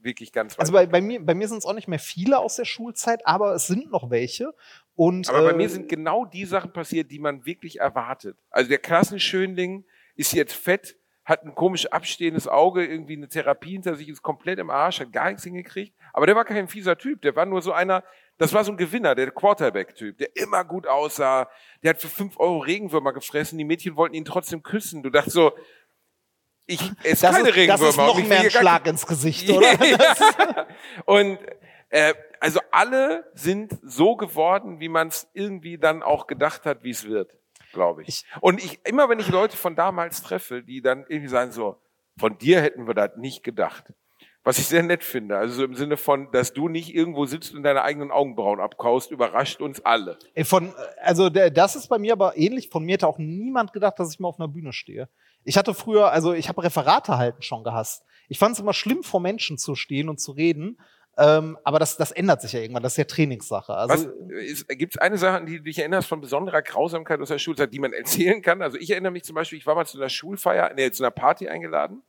wirklich 0.03 0.33
ganz 0.33 0.55
weit. 0.55 0.61
Also 0.61 0.73
bei, 0.73 0.87
bei 0.87 1.01
mir, 1.01 1.25
bei 1.25 1.35
mir 1.35 1.47
sind 1.47 1.59
es 1.59 1.67
auch 1.67 1.75
nicht 1.75 1.89
mehr 1.89 1.99
viele 1.99 2.39
aus 2.39 2.57
der 2.57 2.65
Schulzeit, 2.65 3.27
aber 3.27 3.55
es 3.55 3.67
sind 3.67 3.91
noch 3.91 4.11
welche. 4.11 4.53
Und, 4.97 5.29
Aber 5.29 5.43
bei 5.43 5.51
äh, 5.51 5.57
mir 5.57 5.69
sind 5.69 5.89
genau 5.89 6.25
die 6.25 6.45
Sachen 6.45 6.73
passiert, 6.73 7.11
die 7.11 7.19
man 7.19 7.47
wirklich 7.47 7.81
erwartet. 7.81 8.37
Also 8.51 8.69
der 8.69 8.79
Klassenschönling 8.79 9.85
ist 10.17 10.33
jetzt 10.33 10.55
fett, 10.55 10.97
hat 11.31 11.45
ein 11.45 11.55
komisch 11.55 11.87
abstehendes 11.87 12.49
Auge, 12.49 12.85
irgendwie 12.85 13.17
eine 13.17 13.29
Therapie 13.29 13.73
hinter 13.73 13.95
sich, 13.95 14.09
ist 14.09 14.23
komplett 14.23 14.59
im 14.59 14.69
Arsch, 14.69 15.01
hat 15.01 15.13
gar 15.13 15.29
nichts 15.29 15.45
hingekriegt. 15.45 15.95
Aber 16.13 16.27
der 16.27 16.37
war 16.37 16.45
kein 16.45 16.69
fieser 16.69 16.99
Typ, 16.99 17.23
der 17.23 17.35
war 17.37 17.47
nur 17.47 17.63
so 17.63 17.73
einer, 17.73 18.05
das 18.37 18.53
war 18.53 18.65
so 18.65 18.73
ein 18.73 18.77
Gewinner, 18.77 19.15
der 19.15 19.31
Quarterback-Typ, 19.31 20.19
der 20.19 20.37
immer 20.37 20.65
gut 20.65 20.87
aussah, 20.87 21.49
der 21.83 21.91
hat 21.91 22.01
für 22.01 22.09
fünf 22.09 22.39
Euro 22.39 22.59
Regenwürmer 22.59 23.13
gefressen, 23.13 23.57
die 23.57 23.65
Mädchen 23.65 23.97
wollten 23.97 24.15
ihn 24.15 24.25
trotzdem 24.25 24.63
küssen. 24.63 25.03
Du 25.03 25.11
dachtest 25.11 25.35
so, 25.35 25.53
ich 26.67 26.81
esse 27.03 27.27
das 27.27 27.37
keine 27.37 27.49
ist, 27.49 27.57
das 27.69 27.81
Regenwürmer. 27.81 27.89
ist 27.89 27.97
noch 27.97 28.29
mehr 28.29 28.41
ein 28.41 28.51
Schlag 28.51 28.87
ins 28.87 29.07
Gesicht, 29.07 29.49
oder? 29.57 29.85
ja. 29.85 30.67
Und 31.05 31.39
äh, 31.91 32.15
also 32.41 32.61
alle 32.71 33.31
sind 33.35 33.79
so 33.83 34.17
geworden, 34.17 34.81
wie 34.81 34.89
man 34.89 35.09
es 35.09 35.29
irgendwie 35.35 35.79
dann 35.79 36.03
auch 36.03 36.27
gedacht 36.27 36.65
hat, 36.65 36.83
wie 36.83 36.91
es 36.91 37.07
wird, 37.07 37.37
glaube 37.73 38.03
ich. 38.03 38.09
Ich- 38.09 38.25
Und 38.41 38.63
ich 38.63 38.81
immer, 38.87 39.09
wenn 39.09 39.19
ich 39.21 39.29
Leute 39.29 39.57
von 39.57 39.75
damals 39.77 40.23
treffe, 40.23 40.63
die 40.63 40.81
dann 40.83 41.05
irgendwie 41.09 41.29
sagen 41.29 41.53
so, 41.53 41.77
von 42.19 42.37
dir 42.39 42.61
hätten 42.61 42.87
wir 42.87 42.95
das 42.95 43.17
nicht 43.17 43.43
gedacht. 43.43 43.85
Was 44.43 44.59
ich 44.59 44.67
sehr 44.69 44.83
nett 44.83 45.05
finde, 45.05 45.37
also 45.37 45.53
so 45.55 45.65
im 45.65 45.75
Sinne 45.75 45.99
von, 45.99 46.31
dass 46.33 46.55
du 46.55 46.69
nicht 46.69 46.95
irgendwo 46.95 47.27
sitzt 47.27 47.55
und 47.55 47.63
deine 47.63 47.83
eigenen 47.83 48.11
Augenbrauen 48.11 48.59
abkaust, 48.59 49.11
überrascht 49.11 49.61
uns 49.61 49.85
alle. 49.85 50.19
Ey, 50.33 50.45
Von, 50.45 50.73
also 51.03 51.29
der, 51.29 51.51
das 51.51 51.77
ist 51.77 51.89
bei 51.89 51.99
mir 51.99 52.15
aber 52.15 52.39
ähnlich. 52.39 52.71
Von 52.71 52.85
mir 52.85 52.95
hätte 52.95 53.07
auch 53.07 53.19
niemand 53.19 53.75
gedacht, 53.75 53.99
dass 53.99 54.13
ich 54.15 54.19
mal 54.19 54.29
auf 54.29 54.41
einer 54.41 54.49
Bühne 54.49 54.73
stehe. 54.73 55.11
Ich 55.45 55.59
hatte 55.59 55.75
früher, 55.75 56.11
also 56.11 56.33
ich 56.33 56.49
habe 56.49 56.63
Referate 56.63 57.19
halten 57.19 57.43
schon 57.43 57.65
gehasst. 57.65 58.03
Ich 58.29 58.39
fand 58.39 58.55
es 58.55 58.61
immer 58.61 58.73
schlimm, 58.73 59.03
vor 59.03 59.21
Menschen 59.21 59.59
zu 59.59 59.75
stehen 59.75 60.09
und 60.09 60.21
zu 60.21 60.33
reden. 60.33 60.79
Ähm, 61.21 61.59
aber 61.65 61.79
das, 61.79 61.99
das 61.99 62.13
ändert 62.13 62.41
sich 62.41 62.55
ja 62.55 62.61
irgendwann. 62.61 62.83
Das 62.83 62.95
ist 62.95 62.97
ja 62.97 63.05
Trainingssache. 63.05 63.75
Also, 63.75 64.11
Gibt 64.69 64.95
es 64.95 65.01
eine 65.01 65.19
Sache, 65.19 65.37
an 65.37 65.45
die 65.45 65.59
du 65.59 65.65
dich 65.65 65.79
erinnerst 65.79 66.09
von 66.09 66.23
besonderer 66.23 66.63
Grausamkeit 66.63 67.21
aus 67.21 67.29
der 67.29 67.39
Schulzeit, 67.39 67.75
die 67.75 67.79
man 67.79 67.93
erzählen 67.93 68.41
kann? 68.41 68.63
Also 68.63 68.79
ich 68.79 68.91
erinnere 68.91 69.13
mich 69.13 69.25
zum 69.25 69.35
Beispiel, 69.35 69.59
ich 69.59 69.67
war 69.67 69.75
mal 69.75 69.85
zu 69.85 69.99
einer 69.99 70.09
Schulfeier, 70.09 70.73
nee, 70.75 70.91
zu 70.91 71.03
einer 71.03 71.11
Party 71.11 71.49
eingeladen. 71.49 72.03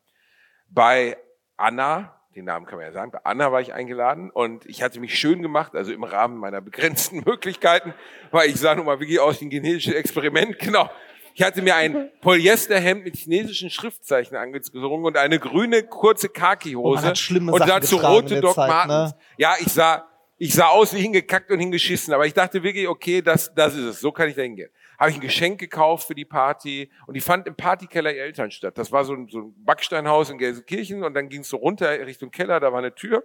Bei 0.70 1.18
Anna, 1.58 2.16
den 2.38 2.46
Namen 2.46 2.66
kann 2.66 2.78
man 2.78 2.88
ja 2.88 2.94
sagen, 2.94 3.12
bei 3.12 3.20
Anna 3.26 3.52
war 3.52 3.60
ich 3.60 3.74
eingeladen 3.74 4.32
und 4.32 4.66
ich 4.66 4.82
hatte 4.82 5.02
mich 5.02 5.20
schön 5.20 5.42
gemacht, 5.42 5.76
also 5.76 5.92
im 5.92 6.06
Rahmen 6.06 6.38
meiner 6.38 6.62
begrenzten 6.62 7.18
Möglichkeiten, 7.26 7.94
weil 8.32 8.50
ich 8.50 8.56
sah 8.62 8.76
nun 8.76 8.86
mal 8.86 9.02
wirklich 9.02 9.20
aus 9.20 9.42
wie 9.42 9.46
ein 9.46 9.50
genetisches 9.50 9.94
Experiment, 9.94 10.58
genau. 10.60 10.90
Ich 11.34 11.44
hatte 11.44 11.62
mir 11.62 11.76
ein 11.76 12.10
Polyesterhemd 12.22 13.04
mit 13.06 13.16
chinesischen 13.16 13.70
Schriftzeichen 13.70 14.36
angezogen 14.36 15.04
und 15.04 15.18
eine 15.18 15.40
grüne 15.40 15.84
kurze 15.84 16.28
Oh, 16.28 16.34
Khaki-Hose 16.34 17.16
schlimme 17.16 17.52
und 17.52 17.60
Sachen 17.60 17.70
dazu 17.70 17.98
rote 17.98 18.42
Doc 18.42 18.56
Zeit, 18.56 18.70
Martens. 18.70 19.12
ne? 19.14 19.18
Ja, 19.38 19.56
ich 19.60 19.68
sah, 19.72 20.08
ich 20.38 20.54
sah 20.54 20.68
aus 20.68 20.94
wie 20.94 21.00
hingekackt 21.02 21.52
und 21.52 21.60
hingeschissen, 21.60 22.14
aber 22.14 22.26
ich 22.26 22.34
dachte 22.34 22.64
wirklich, 22.64 22.88
okay, 22.88 23.22
das, 23.22 23.54
das 23.54 23.76
ist 23.76 23.84
es, 23.86 24.00
so 24.02 24.12
kann 24.12 24.28
ich 24.30 24.36
da 24.36 24.42
hingehen. 24.42 24.70
Habe 25.00 25.10
ich 25.12 25.18
ein 25.18 25.22
Geschenk 25.22 25.60
gekauft 25.60 26.08
für 26.08 26.16
die 26.16 26.26
Party 26.26 26.92
und 27.08 27.16
die 27.16 27.22
fand 27.22 27.48
im 27.48 27.56
Partykeller 27.56 28.14
ihrer 28.14 28.26
Eltern 28.26 28.52
statt. 28.52 28.78
Das 28.78 28.92
war 28.92 29.04
so 29.04 29.14
ein, 29.14 29.28
so 29.30 29.40
ein 29.40 29.54
Backsteinhaus 29.66 30.30
in 30.30 30.38
Gelsenkirchen 30.38 31.04
und 31.04 31.14
dann 31.16 31.28
ging 31.30 31.42
es 31.42 31.50
so 31.50 31.58
runter 31.58 31.90
Richtung 32.06 32.30
Keller, 32.30 32.60
da 32.60 32.72
war 32.72 32.80
eine 32.80 32.94
Tür 32.94 33.24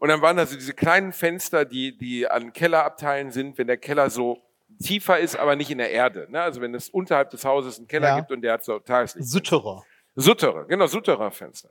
und 0.00 0.08
dann 0.08 0.20
waren 0.20 0.36
da 0.36 0.44
so 0.44 0.54
diese 0.56 0.74
kleinen 0.74 1.12
Fenster, 1.12 1.64
die, 1.64 1.96
die 1.96 2.28
an 2.28 2.52
Kellerabteilen 2.52 3.30
sind, 3.30 3.56
wenn 3.58 3.68
der 3.68 3.78
Keller 3.78 4.10
so 4.10 4.42
tiefer 4.82 5.18
ist, 5.18 5.36
aber 5.36 5.56
nicht 5.56 5.70
in 5.70 5.78
der 5.78 5.90
Erde. 5.90 6.26
Ne? 6.30 6.40
Also 6.40 6.60
wenn 6.60 6.74
es 6.74 6.88
unterhalb 6.88 7.30
des 7.30 7.44
Hauses 7.44 7.78
einen 7.78 7.88
Keller 7.88 8.08
Ja. 8.08 8.16
gibt 8.18 8.30
und 8.32 8.42
der 8.42 8.54
hat 8.54 8.64
so 8.64 8.78
Tageslicht. 8.78 9.28
Sütterer. 9.28 9.84
Sutterer, 10.16 10.64
genau, 10.66 10.86
Suttererfenster. 10.86 11.70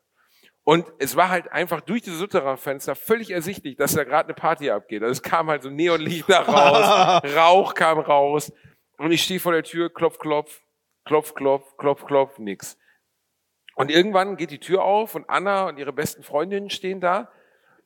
Und 0.65 0.85
es 0.99 1.15
war 1.15 1.29
halt 1.29 1.51
einfach 1.51 1.81
durch 1.81 2.01
diese 2.03 2.15
Suttererfenster 2.17 2.95
völlig 2.95 3.31
ersichtlich, 3.31 3.75
dass 3.75 3.93
da 3.95 4.03
gerade 4.05 4.27
eine 4.29 4.33
Party 4.33 4.69
abgeht. 4.69 5.01
Also 5.01 5.11
es 5.11 5.21
kam 5.21 5.49
halt 5.49 5.61
so 5.63 5.69
Neonlicht 5.69 6.29
da 6.29 6.41
raus, 6.41 7.21
Rauch 7.35 7.73
kam 7.73 7.99
raus. 7.99 8.51
Und 8.97 9.11
ich 9.11 9.23
stehe 9.23 9.39
vor 9.39 9.51
der 9.51 9.63
Tür, 9.63 9.93
klopf, 9.93 10.19
klopf, 10.19 10.61
klopf, 11.05 11.33
klopf, 11.35 11.75
klopf, 11.77 12.05
klopf, 12.05 12.37
nix. 12.39 12.77
Und 13.75 13.91
irgendwann 13.91 14.37
geht 14.37 14.51
die 14.51 14.59
Tür 14.59 14.83
auf 14.83 15.15
und 15.15 15.29
Anna 15.29 15.67
und 15.67 15.77
ihre 15.79 15.91
besten 15.91 16.23
Freundinnen 16.23 16.69
stehen 16.69 17.01
da 17.01 17.29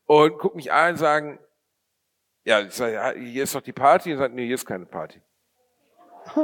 und 0.06 0.38
gucken 0.38 0.58
mich 0.58 0.72
an 0.72 0.92
und 0.92 0.98
sagen, 0.98 1.40
ja, 2.48 2.62
ich 2.62 2.72
sage, 2.72 2.94
ja, 2.94 3.12
hier 3.12 3.44
ist 3.44 3.54
doch 3.54 3.62
die 3.62 3.74
Party. 3.74 4.14
Und 4.14 4.20
sagt, 4.20 4.34
nee, 4.34 4.46
hier 4.46 4.56
ist 4.56 4.66
keine 4.66 4.86
Party. 4.86 5.20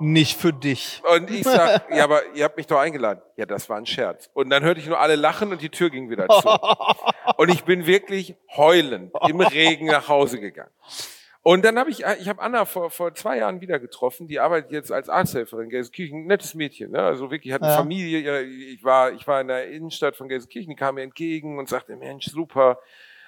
Nicht 0.00 0.40
für 0.40 0.52
dich. 0.52 1.00
Und 1.14 1.30
ich 1.30 1.44
sag, 1.44 1.88
ja, 1.94 2.02
aber 2.02 2.20
ihr 2.34 2.42
habt 2.42 2.56
mich 2.56 2.66
doch 2.66 2.80
eingeladen. 2.80 3.22
Ja, 3.36 3.46
das 3.46 3.68
war 3.68 3.76
ein 3.76 3.86
Scherz. 3.86 4.28
Und 4.34 4.50
dann 4.50 4.64
hörte 4.64 4.80
ich 4.80 4.88
nur 4.88 4.98
alle 4.98 5.14
lachen 5.14 5.52
und 5.52 5.62
die 5.62 5.68
Tür 5.68 5.90
ging 5.90 6.10
wieder 6.10 6.26
zu. 6.28 6.48
Und 7.36 7.50
ich 7.50 7.62
bin 7.62 7.86
wirklich 7.86 8.34
heulend 8.56 9.12
im 9.28 9.40
Regen 9.40 9.86
nach 9.86 10.08
Hause 10.08 10.40
gegangen. 10.40 10.72
Und 11.42 11.64
dann 11.64 11.78
habe 11.78 11.90
ich, 11.90 12.00
ich 12.20 12.28
habe 12.28 12.42
Anna 12.42 12.64
vor, 12.64 12.90
vor 12.90 13.14
zwei 13.14 13.38
Jahren 13.38 13.60
wieder 13.60 13.78
getroffen. 13.78 14.26
Die 14.26 14.40
arbeitet 14.40 14.72
jetzt 14.72 14.90
als 14.90 15.08
Arzthelferin 15.08 15.64
in 15.64 15.70
Gelsenkirchen. 15.70 16.26
Nettes 16.26 16.54
Mädchen, 16.54 16.90
ne? 16.90 17.02
Also 17.02 17.30
wirklich 17.30 17.52
hat 17.52 17.62
eine 17.62 17.70
Ja. 17.70 17.76
Familie. 17.78 18.42
Ich 18.42 18.82
war, 18.82 19.12
ich 19.12 19.26
war 19.28 19.40
in 19.40 19.48
der 19.48 19.70
Innenstadt 19.70 20.16
von 20.16 20.28
Gelsenkirchen. 20.28 20.70
Die 20.70 20.76
kam 20.76 20.96
mir 20.96 21.02
entgegen 21.02 21.58
und 21.58 21.68
sagte, 21.68 21.94
Mensch, 21.96 22.26
super, 22.26 22.80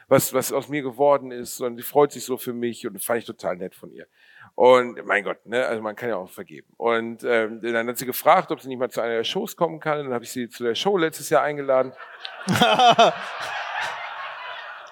was, 0.08 0.32
was 0.34 0.52
aus 0.52 0.68
mir 0.68 0.82
geworden 0.82 1.30
ist. 1.30 1.60
Und 1.60 1.76
sie 1.76 1.82
freut 1.82 2.12
sich 2.12 2.24
so 2.24 2.36
für 2.36 2.52
mich. 2.52 2.86
Und 2.86 2.94
das 2.94 3.04
fand 3.04 3.20
ich 3.20 3.24
total 3.24 3.56
nett 3.56 3.74
von 3.74 3.92
ihr. 3.92 4.06
Und 4.54 5.04
mein 5.04 5.24
Gott, 5.24 5.44
ne, 5.46 5.66
also 5.66 5.82
man 5.82 5.96
kann 5.96 6.08
ja 6.10 6.16
auch 6.16 6.30
vergeben. 6.30 6.68
Und 6.76 7.24
ähm, 7.24 7.60
dann 7.60 7.88
hat 7.88 7.98
sie 7.98 8.06
gefragt, 8.06 8.52
ob 8.52 8.60
sie 8.60 8.68
nicht 8.68 8.78
mal 8.78 8.90
zu 8.90 9.00
einer 9.00 9.16
der 9.16 9.24
Shows 9.24 9.56
kommen 9.56 9.80
kann. 9.80 9.98
Und 9.98 10.04
dann 10.06 10.14
habe 10.14 10.24
ich 10.24 10.30
sie 10.30 10.48
zu 10.48 10.62
der 10.62 10.74
Show 10.74 10.96
letztes 10.96 11.30
Jahr 11.30 11.42
eingeladen. 11.42 11.92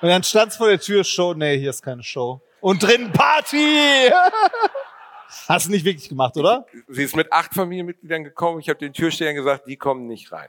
Und 0.00 0.08
dann 0.08 0.24
stand's 0.24 0.56
vor 0.56 0.68
der 0.68 0.80
Tür, 0.80 1.04
Show, 1.04 1.32
nee, 1.32 1.58
hier 1.58 1.70
ist 1.70 1.80
keine 1.80 2.02
Show. 2.02 2.40
Und 2.60 2.82
drin 2.82 3.12
Party! 3.12 4.10
Hast 5.48 5.66
du 5.66 5.70
nicht 5.70 5.84
wirklich 5.84 6.08
gemacht, 6.08 6.36
oder? 6.36 6.66
Sie 6.88 7.04
ist 7.04 7.14
mit 7.16 7.32
acht 7.32 7.54
Familienmitgliedern 7.54 8.24
gekommen. 8.24 8.60
Ich 8.60 8.68
habe 8.68 8.78
den 8.78 8.92
Türstehern 8.92 9.34
gesagt, 9.34 9.66
die 9.66 9.76
kommen 9.76 10.06
nicht 10.06 10.32
rein. 10.32 10.48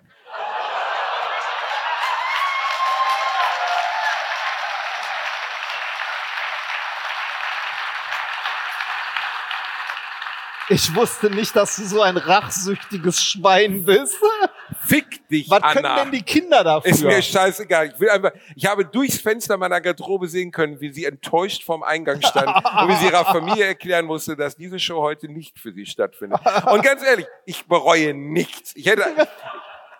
Ich 10.73 10.95
wusste 10.95 11.29
nicht, 11.29 11.55
dass 11.55 11.75
du 11.75 11.83
so 11.83 12.01
ein 12.01 12.17
rachsüchtiges 12.17 13.23
Schwein 13.23 13.85
bist. 13.85 14.17
Fick 14.87 15.27
dich, 15.27 15.47
Was 15.47 15.61
Anna. 15.61 15.73
können 15.73 15.95
denn 15.97 16.19
die 16.19 16.23
Kinder 16.23 16.63
dafür? 16.63 16.89
Ist 16.89 17.03
mir 17.03 17.21
scheißegal. 17.21 17.89
Ich 17.93 17.99
will 17.99 18.09
einfach, 18.09 18.31
ich 18.55 18.65
habe 18.65 18.83
durchs 18.83 19.19
Fenster 19.21 19.55
meiner 19.55 19.79
Garderobe 19.79 20.27
sehen 20.27 20.51
können, 20.51 20.81
wie 20.81 20.91
sie 20.91 21.05
enttäuscht 21.05 21.63
vorm 21.63 21.83
Eingang 21.83 22.23
stand 22.23 22.47
und 22.81 22.89
wie 22.89 22.95
sie 22.95 23.05
ihrer 23.05 23.23
Familie 23.23 23.65
erklären 23.65 24.05
musste, 24.07 24.35
dass 24.35 24.55
diese 24.55 24.79
Show 24.79 24.99
heute 24.99 25.31
nicht 25.31 25.59
für 25.59 25.71
sie 25.73 25.85
stattfindet. 25.85 26.39
Und 26.71 26.81
ganz 26.83 27.03
ehrlich, 27.03 27.27
ich 27.45 27.67
bereue 27.67 28.15
nichts. 28.15 28.75
Ich 28.75 28.87
hätte, 28.87 29.05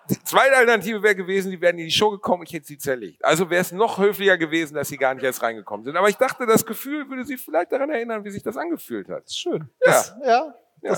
die 0.09 0.21
zweite 0.24 0.57
Alternative 0.57 1.03
wäre 1.03 1.15
gewesen, 1.15 1.51
die 1.51 1.61
wären 1.61 1.78
in 1.78 1.86
die 1.86 1.91
Show 1.91 2.09
gekommen, 2.09 2.43
ich 2.47 2.53
hätte 2.53 2.65
sie 2.65 2.80
zerlegt. 2.80 3.24
Also 3.24 3.51
wäre 3.51 3.61
es 3.61 3.71
noch 3.71 3.99
höflicher 3.99 4.39
gewesen, 4.39 4.74
dass 4.74 4.88
sie 4.89 4.97
gar 4.97 5.13
nicht 5.13 5.24
erst 5.24 5.43
reingekommen 5.43 5.86
sind. 5.86 5.95
Aber 5.95 6.09
ich 6.09 6.17
dachte, 6.17 6.47
das 6.47 6.65
Gefühl 6.65 7.07
würde 7.09 7.26
sie 7.26 7.38
vielleicht 7.38 7.71
daran 7.71 7.91
erinnern, 7.91 8.26
wie 8.26 8.32
sich 8.32 8.41
das 8.41 8.57
angefühlt 8.57 9.07
hat. 9.09 9.32
schön. 9.32 9.69
Ja. 9.86 9.91
Das, 9.91 10.15
ja. 10.26 10.55
Ja. 10.84 10.91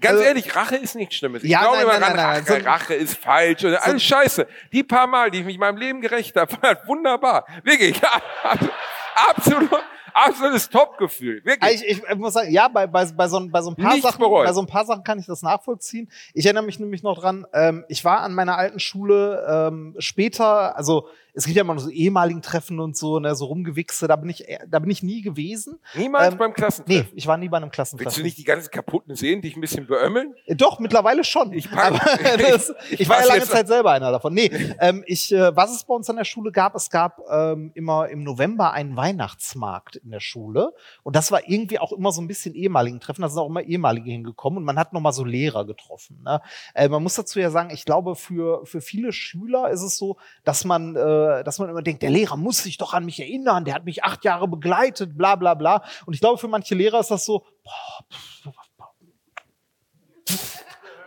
Ganz 0.00 0.12
Also- 0.12 0.22
ehrlich, 0.24 0.54
Rache 0.54 0.76
ist 0.76 0.94
nichts 0.94 1.14
Schlimmes. 1.16 1.42
Ich 1.42 1.50
Ja, 1.50 1.60
glaube 1.62 1.78
immer 1.82 1.98
nein, 1.98 2.16
nein, 2.16 2.42
Rache, 2.44 2.60
so- 2.60 2.66
Rache 2.68 2.94
ist 2.94 3.16
falsch 3.16 3.64
und 3.64 3.74
alles 3.74 4.02
scheiße. 4.02 4.46
Die 4.72 4.82
paar 4.82 5.06
Mal, 5.06 5.30
die 5.30 5.38
ich 5.40 5.44
mich 5.44 5.58
meinem 5.58 5.78
Leben 5.78 6.00
gerecht 6.00 6.36
habe, 6.36 6.52
war 6.62 6.76
wunderbar. 6.86 7.46
Wirklich, 7.64 7.98
absolut, 9.30 9.70
absolutes 10.12 10.68
Top-Gefühl. 10.68 11.42
Wirklich. 11.44 11.82
ich, 11.84 12.02
ich 12.02 12.14
muss 12.16 12.34
sagen, 12.34 12.50
ja, 12.50 12.68
bei, 12.68 12.86
bei, 12.86 13.04
bei, 13.06 13.28
so, 13.28 13.46
bei, 13.48 13.62
so 13.62 13.70
ein 13.70 13.76
paar 13.76 13.92
Nichts 13.92 14.06
Sachen, 14.08 14.18
bereut. 14.20 14.46
bei 14.46 14.52
so 14.52 14.60
ein 14.60 14.66
paar 14.66 14.84
Sachen 14.84 15.02
kann 15.04 15.18
ich 15.18 15.26
das 15.26 15.42
nachvollziehen. 15.42 16.10
Ich 16.34 16.44
erinnere 16.46 16.64
mich 16.64 16.78
nämlich 16.78 17.02
noch 17.02 17.18
dran, 17.18 17.46
ähm, 17.52 17.84
ich 17.88 18.04
war 18.04 18.20
an 18.20 18.34
meiner 18.34 18.56
alten 18.58 18.80
Schule 18.80 19.44
ähm, 19.48 19.94
später, 19.98 20.76
also 20.76 21.08
es 21.36 21.44
gibt 21.44 21.56
ja 21.56 21.60
immer 21.62 21.74
noch 21.74 21.82
so 21.82 21.90
ehemaligen 21.90 22.40
Treffen 22.40 22.80
und 22.80 22.96
so, 22.96 23.18
ne, 23.20 23.34
so 23.34 23.44
rumgewichse, 23.44 24.08
da 24.08 24.16
bin 24.16 24.30
ich, 24.30 24.48
äh, 24.48 24.58
da 24.66 24.78
bin 24.78 24.90
ich 24.90 25.02
nie 25.02 25.20
gewesen. 25.20 25.78
Niemals 25.94 26.32
ähm, 26.32 26.38
beim 26.38 26.54
Klassentreffen. 26.54 27.04
Nee, 27.12 27.16
ich 27.16 27.26
war 27.26 27.36
nie 27.36 27.48
bei 27.48 27.58
einem 27.58 27.66
Willst 27.66 27.74
Klassentreffen. 27.74 28.16
du 28.20 28.22
nicht 28.24 28.38
die 28.38 28.44
ganzen 28.44 28.70
kaputten 28.70 29.14
sehen, 29.14 29.42
dich 29.42 29.54
ein 29.54 29.60
bisschen 29.60 29.86
beömmeln? 29.86 30.34
Äh, 30.46 30.56
Doch, 30.56 30.78
mittlerweile 30.78 31.24
schon. 31.24 31.52
Ich 31.52 31.70
pack- 31.70 31.94
das, 32.38 32.72
ich, 32.90 33.00
ich 33.00 33.08
war 33.08 33.20
ja 33.20 33.26
lange 33.26 33.42
Zeit 33.42 33.68
selber 33.68 33.92
einer 33.92 34.10
davon. 34.10 34.32
Nee, 34.32 34.50
ähm, 34.80 35.04
ich, 35.06 35.30
äh, 35.32 35.54
was 35.54 35.74
es 35.76 35.84
bei 35.84 35.94
uns 35.94 36.08
an 36.08 36.16
der 36.16 36.24
Schule 36.24 36.52
gab, 36.52 36.74
es 36.74 36.88
gab 36.90 37.20
ähm, 37.30 37.70
immer 37.74 38.08
im 38.08 38.22
November 38.22 38.72
einen 38.72 38.96
Weihnachtsmarkt 38.96 39.96
in 39.96 40.10
der 40.10 40.20
Schule. 40.20 40.72
Und 41.02 41.16
das 41.16 41.30
war 41.32 41.46
irgendwie 41.48 41.78
auch 41.78 41.92
immer 41.92 42.12
so 42.12 42.22
ein 42.22 42.28
bisschen 42.28 42.54
ehemaligen 42.54 42.98
Treffen. 43.00 43.20
Da 43.22 43.28
sind 43.28 43.40
auch 43.40 43.48
immer 43.48 43.62
ehemalige 43.62 44.10
hingekommen 44.10 44.58
und 44.58 44.64
man 44.64 44.78
hat 44.78 44.92
nochmal 44.94 45.12
so 45.12 45.24
Lehrer 45.24 45.66
getroffen. 45.66 46.22
Ne? 46.24 46.40
Äh, 46.74 46.88
man 46.88 47.02
muss 47.02 47.14
dazu 47.14 47.38
ja 47.40 47.50
sagen, 47.50 47.70
ich 47.70 47.84
glaube, 47.84 48.14
für, 48.14 48.64
für 48.64 48.80
viele 48.80 49.12
Schüler 49.12 49.68
ist 49.70 49.82
es 49.82 49.98
so, 49.98 50.16
dass 50.44 50.64
man, 50.64 50.96
äh, 50.96 51.25
dass 51.44 51.58
man 51.58 51.68
immer 51.68 51.82
denkt, 51.82 52.02
der 52.02 52.10
Lehrer 52.10 52.36
muss 52.36 52.62
sich 52.62 52.78
doch 52.78 52.94
an 52.94 53.04
mich 53.04 53.20
erinnern, 53.20 53.64
der 53.64 53.74
hat 53.74 53.84
mich 53.84 54.04
acht 54.04 54.24
Jahre 54.24 54.48
begleitet, 54.48 55.16
bla 55.16 55.36
bla 55.36 55.54
bla. 55.54 55.82
Und 56.06 56.14
ich 56.14 56.20
glaube, 56.20 56.38
für 56.38 56.48
manche 56.48 56.74
Lehrer 56.74 57.00
ist 57.00 57.10
das 57.10 57.24
so, 57.24 57.44
boah, 57.62 58.52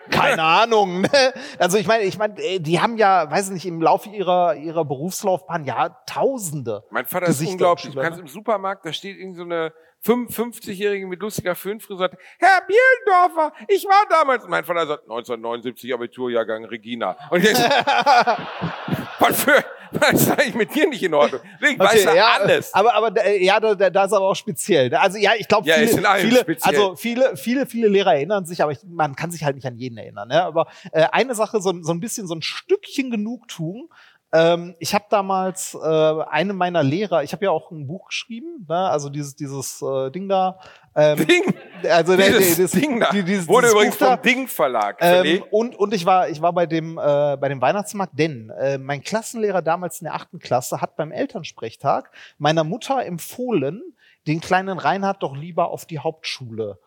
keine 0.10 0.44
Ahnung. 0.44 1.02
Ne? 1.02 1.34
Also 1.58 1.78
ich 1.78 1.88
meine, 1.88 2.04
ich 2.04 2.18
meine, 2.18 2.40
äh, 2.42 2.60
die 2.60 2.80
haben 2.80 2.98
ja, 2.98 3.30
weiß 3.30 3.48
ich 3.48 3.54
nicht, 3.54 3.66
im 3.66 3.82
Laufe 3.82 4.10
ihrer 4.10 4.56
ihrer 4.56 4.86
Berufslaufbahn 4.86 5.66
ja 5.66 5.90
Tausende. 6.06 6.84
Mein 6.90 7.06
Vater 7.06 7.28
ist 7.28 7.40
Gesichter 7.40 7.54
unglaublich. 7.54 7.94
Du 7.94 8.02
kannst 8.02 8.20
im 8.20 8.28
Supermarkt, 8.28 8.86
da 8.86 8.94
steht 8.94 9.18
irgend 9.18 9.38
so 9.38 9.44
eine 9.44 9.74
55-Jährige 10.06 11.08
mit 11.08 11.22
lustiger 11.22 11.56
Föhnfrisur 11.56 11.98
sagt, 11.98 12.18
Herr 12.40 12.62
Bielendorfer, 12.68 13.54
ich 13.68 13.84
war 13.86 14.06
damals. 14.10 14.46
Mein 14.48 14.64
Vater 14.64 14.88
sagt, 14.88 15.04
1979 15.04 15.94
Abiturjahrgang 15.94 16.66
Regina. 16.66 17.18
Und 17.30 17.44
ich 17.44 17.52
denke, 17.54 17.70
was 19.20 19.44
für, 19.44 19.64
was 19.92 20.14
ist 20.14 20.32
eigentlich 20.32 20.56
mit 20.56 20.74
dir 20.74 20.88
nicht 20.88 21.04
in 21.04 21.14
Ordnung? 21.14 21.42
Wegen, 21.60 21.80
weiß 21.80 22.06
er 22.06 22.16
ja, 22.16 22.28
alles. 22.40 22.74
Aber 22.74 22.94
aber 22.96 23.26
äh, 23.26 23.44
ja, 23.44 23.60
da, 23.60 23.76
da 23.90 24.06
ist 24.06 24.14
aber 24.14 24.26
auch 24.30 24.36
speziell. 24.36 24.90
ne? 24.90 25.00
Also 25.02 25.18
ja, 25.18 25.32
ich 25.38 25.48
glaube 25.48 25.68
Ja, 25.68 25.76
viele, 25.76 25.90
viele 26.20 26.40
speziell. 26.40 26.76
also 26.76 26.96
viele 26.96 27.36
viele 27.38 27.66
viele 27.66 27.88
Lehrer 27.90 28.14
erinnern 28.14 28.46
sich, 28.46 28.62
aber 28.64 28.72
ich, 28.72 28.80
man 28.88 29.16
kann 29.16 29.32
sich 29.32 29.44
halt 29.44 29.56
nicht 29.56 29.66
an 29.68 29.78
jeden 29.78 29.98
erinnern. 29.98 30.30
Ne? 30.30 30.44
Aber 30.44 30.68
äh, 30.94 31.08
eine 31.12 31.36
Sache, 31.36 31.60
so, 31.62 31.72
ein- 31.72 31.84
so 31.84 31.92
ein 31.92 32.00
bisschen 32.00 32.26
so 32.28 32.36
ein 32.36 32.42
Stückchen 32.42 33.12
Genugtuung. 33.12 33.90
Ähm, 34.32 34.76
ich 34.78 34.94
habe 34.94 35.06
damals 35.10 35.74
äh, 35.74 36.24
eine 36.30 36.54
meiner 36.54 36.84
Lehrer, 36.84 37.24
ich 37.24 37.34
habe 37.34 37.46
ja 37.46 37.52
auch 37.52 37.72
ein 37.72 37.88
Buch 37.88 38.10
geschrieben, 38.10 38.66
ne? 38.70 38.78
also 38.90 39.10
dieses 39.10 39.36
dieses 39.36 39.82
äh, 39.82 40.12
Ding 40.12 40.30
da. 40.30 40.60
Ähm, 40.96 41.18
Ding, 41.28 41.54
also 41.90 42.16
der- 42.16 42.38
dieses 42.38 42.56
der- 42.58 42.66
das- 42.66 42.72
Ding 42.74 43.00
da 43.00 43.10
die- 43.10 43.24
dieses- 43.24 43.48
wurde 43.48 43.62
dieses 43.68 43.74
übrigens 43.74 43.98
Buch 43.98 44.06
da. 44.06 44.16
vom 44.18 44.22
Ding 44.24 44.48
Verlag 44.48 44.98
Ähm, 45.02 45.44
und 45.50 45.76
und 45.76 45.94
ich 45.96 46.06
war 46.06 46.30
ich 46.30 46.42
war 46.44 46.54
bei 46.54 46.68
dem 46.68 47.00
äh, 47.00 47.38
bei 47.38 47.50
dem 47.50 47.60
Weihnachtsmarkt, 47.60 48.20
denn 48.20 48.52
äh, 48.52 48.78
mein 48.78 49.02
Klassenlehrer 49.02 49.64
damals 49.64 50.00
in 50.02 50.06
der 50.06 50.14
achten 50.14 50.38
Klasse 50.38 50.80
hat 50.80 50.96
beim 50.96 51.12
Elternsprechtag 51.12 52.12
meiner 52.38 52.64
Mutter 52.64 53.04
empfohlen, 53.04 53.82
den 54.28 54.42
kleinen 54.42 54.78
Reinhard 54.78 55.24
doch 55.24 55.36
lieber 55.36 55.70
auf 55.72 55.86
die 55.88 55.98
Hauptschule 56.00 56.78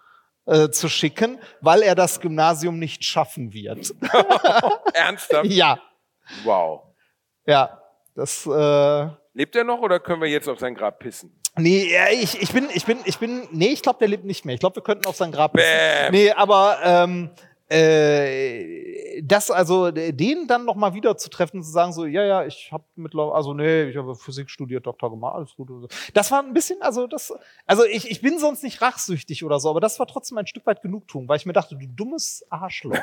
äh, 0.47 0.69
zu 0.71 0.89
schicken, 0.89 1.39
weil 1.61 1.83
er 1.83 1.97
das 1.97 2.21
Gymnasium 2.21 2.79
nicht 2.79 3.03
schaffen 3.05 3.53
wird. 3.53 3.93
Ernsthaft? 4.95 5.47
ja, 5.47 5.79
Wow. 6.45 6.83
Ja, 7.47 7.83
das 8.15 8.47
äh, 8.47 9.09
Lebt 9.35 9.57
er 9.57 9.65
noch 9.65 9.81
oder 9.81 9.99
können 9.99 10.21
wir 10.21 10.29
jetzt 10.29 10.49
auf 10.49 10.59
sein 10.59 10.75
Grab 10.75 10.99
pissen? 10.99 11.33
Nee, 11.57 11.91
ja, 11.93 12.09
ich, 12.11 12.41
ich 12.41 12.53
bin, 12.53 12.69
ich 12.75 12.85
bin, 12.85 12.99
ich 13.05 13.19
bin, 13.19 13.49
nee, 13.51 13.69
ich 13.69 13.83
glaube, 13.83 13.99
der 13.99 14.09
lebt 14.09 14.25
nicht 14.25 14.45
mehr. 14.45 14.55
Ich 14.55 14.61
glaube, 14.61 14.77
wir 14.77 14.83
könnten 14.83 15.07
auf 15.07 15.17
sein 15.17 15.33
Grab. 15.33 15.53
Bäm. 15.53 15.63
Nee, 16.11 16.31
aber 16.33 16.79
ähm, 16.83 17.31
äh, 17.73 19.23
das 19.23 19.51
also 19.51 19.91
den 19.91 20.47
dann 20.47 20.65
noch 20.65 20.75
mal 20.77 20.95
wieder 20.95 21.17
zu 21.17 21.31
treffen, 21.31 21.63
zu 21.63 21.71
sagen 21.71 21.93
so, 21.93 22.07
ja, 22.07 22.25
ja, 22.25 22.45
ich 22.45 22.71
habe 22.73 22.85
mittlerweile, 22.97 23.35
also 23.35 23.55
nee, 23.55 23.85
ich 23.85 23.97
habe 23.97 24.15
Physik 24.15 24.51
studiert, 24.51 24.87
Doktor 24.87 25.11
gemacht, 25.11 25.35
alles 25.37 25.55
gut. 25.55 25.69
so. 25.69 25.89
Das 26.15 26.31
war 26.31 26.43
ein 26.43 26.53
bisschen, 26.53 26.81
also 26.83 27.07
das, 27.07 27.33
also 27.67 27.85
ich, 27.85 28.11
ich 28.11 28.21
bin 28.21 28.39
sonst 28.39 28.63
nicht 28.63 28.83
rachsüchtig 28.83 29.45
oder 29.45 29.61
so, 29.61 29.71
aber 29.71 29.81
das 29.81 29.99
war 29.99 30.07
trotzdem 30.07 30.39
ein 30.39 30.47
Stück 30.47 30.67
weit 30.67 30.83
Genugtuung, 30.83 31.29
weil 31.29 31.37
ich 31.37 31.47
mir 31.47 31.53
dachte, 31.53 31.77
du 31.77 31.87
dummes 31.87 32.45
Arschloch. 32.51 32.97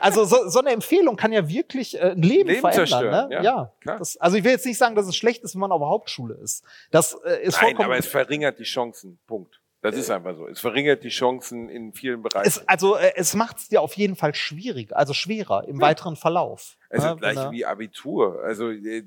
Also 0.00 0.24
so, 0.24 0.48
so 0.48 0.60
eine 0.60 0.70
Empfehlung 0.70 1.16
kann 1.16 1.32
ja 1.32 1.48
wirklich 1.48 1.98
äh, 1.98 2.12
ein 2.12 2.22
Leben, 2.22 2.48
Leben 2.48 2.60
verändern. 2.60 2.86
zerstören, 2.86 3.28
Ne? 3.28 3.34
ja, 3.34 3.72
Ja. 3.84 3.98
Das, 3.98 4.16
also 4.16 4.36
ich 4.36 4.44
will 4.44 4.52
jetzt 4.52 4.66
nicht 4.66 4.78
sagen, 4.78 4.94
dass 4.94 5.06
es 5.06 5.16
schlecht 5.16 5.42
ist, 5.42 5.54
wenn 5.54 5.60
man 5.60 5.72
auf 5.72 5.80
der 5.80 5.88
Hauptschule 5.88 6.34
ist. 6.34 6.64
Das 6.90 7.14
äh, 7.24 7.42
ist 7.42 7.54
Nein, 7.56 7.70
vollkommen 7.70 7.86
aber 7.86 7.98
es 7.98 8.06
verringert 8.06 8.58
die 8.58 8.64
Chancen. 8.64 9.18
Punkt. 9.26 9.59
Das 9.82 9.96
ist 9.96 10.10
einfach 10.10 10.36
so. 10.36 10.46
Es 10.46 10.60
verringert 10.60 11.02
die 11.04 11.08
Chancen 11.08 11.68
in 11.70 11.92
vielen 11.94 12.22
Bereichen. 12.22 12.46
es, 12.46 12.68
also 12.68 12.96
äh, 12.96 13.12
es 13.16 13.34
macht 13.34 13.56
es 13.58 13.68
dir 13.68 13.80
auf 13.80 13.94
jeden 13.94 14.14
Fall 14.16 14.34
schwierig, 14.34 14.94
also 14.94 15.14
schwerer 15.14 15.66
im 15.66 15.80
weiteren 15.80 16.16
Verlauf. 16.16 16.76
Also 16.90 17.06
Ja, 17.08 17.14
gleich 17.14 17.36
wenn 17.36 17.42
er- 17.44 17.50
wie 17.52 17.64
Abitur. 17.64 18.42
Also 18.44 18.70
äh, 18.70 18.98
äh, 18.98 19.04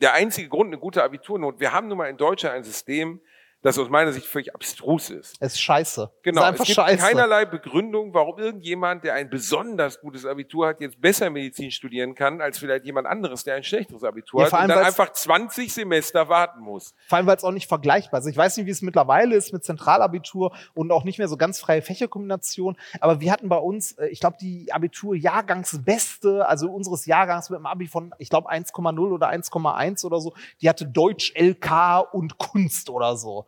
der 0.00 0.14
einzige 0.14 0.48
Grund, 0.48 0.68
eine 0.68 0.78
gute 0.78 1.02
Abiturnot, 1.02 1.60
wir 1.60 1.72
haben 1.72 1.88
nun 1.88 1.98
mal 1.98 2.08
in 2.08 2.16
Deutschland 2.16 2.54
ein 2.56 2.64
System, 2.64 3.20
das 3.64 3.78
aus 3.78 3.88
meiner 3.88 4.12
Sicht 4.12 4.26
völlig 4.26 4.54
abstrus 4.54 5.08
ist. 5.08 5.36
Es 5.40 5.54
ist 5.54 5.60
scheiße. 5.62 6.10
Genau, 6.22 6.42
es 6.42 6.44
ist 6.44 6.48
einfach 6.48 6.64
es 6.64 6.66
gibt 6.66 6.76
scheiße. 6.76 6.98
keinerlei 6.98 7.46
Begründung, 7.46 8.12
warum 8.12 8.38
irgendjemand, 8.38 9.04
der 9.04 9.14
ein 9.14 9.30
besonders 9.30 10.00
gutes 10.00 10.26
Abitur 10.26 10.66
hat, 10.68 10.82
jetzt 10.82 11.00
besser 11.00 11.30
Medizin 11.30 11.70
studieren 11.70 12.14
kann, 12.14 12.42
als 12.42 12.58
vielleicht 12.58 12.84
jemand 12.84 13.06
anderes, 13.06 13.42
der 13.42 13.54
ein 13.54 13.64
schlechteres 13.64 14.04
Abitur 14.04 14.40
Ja, 14.40 14.44
hat 14.44 14.50
vor 14.50 14.58
und 14.58 14.64
allem, 14.64 14.76
dann 14.76 14.84
einfach 14.86 15.10
20 15.10 15.72
Semester 15.72 16.28
warten 16.28 16.60
muss. 16.60 16.94
Vor 17.08 17.16
allem, 17.16 17.26
weil 17.26 17.38
es 17.38 17.42
auch 17.42 17.52
nicht 17.52 17.66
vergleichbar 17.66 18.20
ist. 18.20 18.26
Ich 18.26 18.36
weiß 18.36 18.54
nicht, 18.58 18.66
wie 18.66 18.70
es 18.70 18.82
mittlerweile 18.82 19.34
ist 19.34 19.54
mit 19.54 19.64
Zentralabitur 19.64 20.54
und 20.74 20.92
auch 20.92 21.04
nicht 21.04 21.18
mehr 21.18 21.28
so 21.28 21.38
ganz 21.38 21.58
freie 21.58 21.80
Fächerkombination. 21.80 22.76
Aber 23.00 23.22
wir 23.22 23.32
hatten 23.32 23.48
bei 23.48 23.56
uns, 23.56 23.92
äh, 23.92 24.08
ich 24.08 24.20
glaube, 24.20 24.36
die 24.38 24.74
Abitur-Jahrgangsbeste, 24.74 26.46
also 26.46 26.70
unseres 26.70 27.06
Jahrgangs 27.06 27.48
mit 27.48 27.56
einem 27.56 27.66
Abi 27.66 27.86
von, 27.86 28.14
ich 28.18 28.28
glaube, 28.28 28.50
1,0 28.50 29.10
oder 29.10 29.30
1,1 29.30 30.04
oder 30.04 30.20
so, 30.20 30.34
die 30.60 30.68
hatte 30.68 30.84
Deutsch, 30.84 31.32
LK 31.34 32.12
und 32.12 32.36
Kunst 32.36 32.90
oder 32.90 33.16
so. 33.16 33.46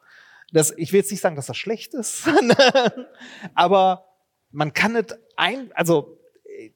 Das, 0.56 0.72
ich 0.78 0.90
will 0.92 1.00
jetzt 1.00 1.10
nicht 1.10 1.20
sagen, 1.20 1.36
dass 1.36 1.46
das 1.46 1.56
schlecht 1.58 1.92
ist, 1.92 2.26
aber 3.54 4.06
man 4.50 4.72
kann 4.72 4.96
es 4.96 5.04
ein, 5.36 5.70
also 5.74 6.18
äh, 6.44 6.70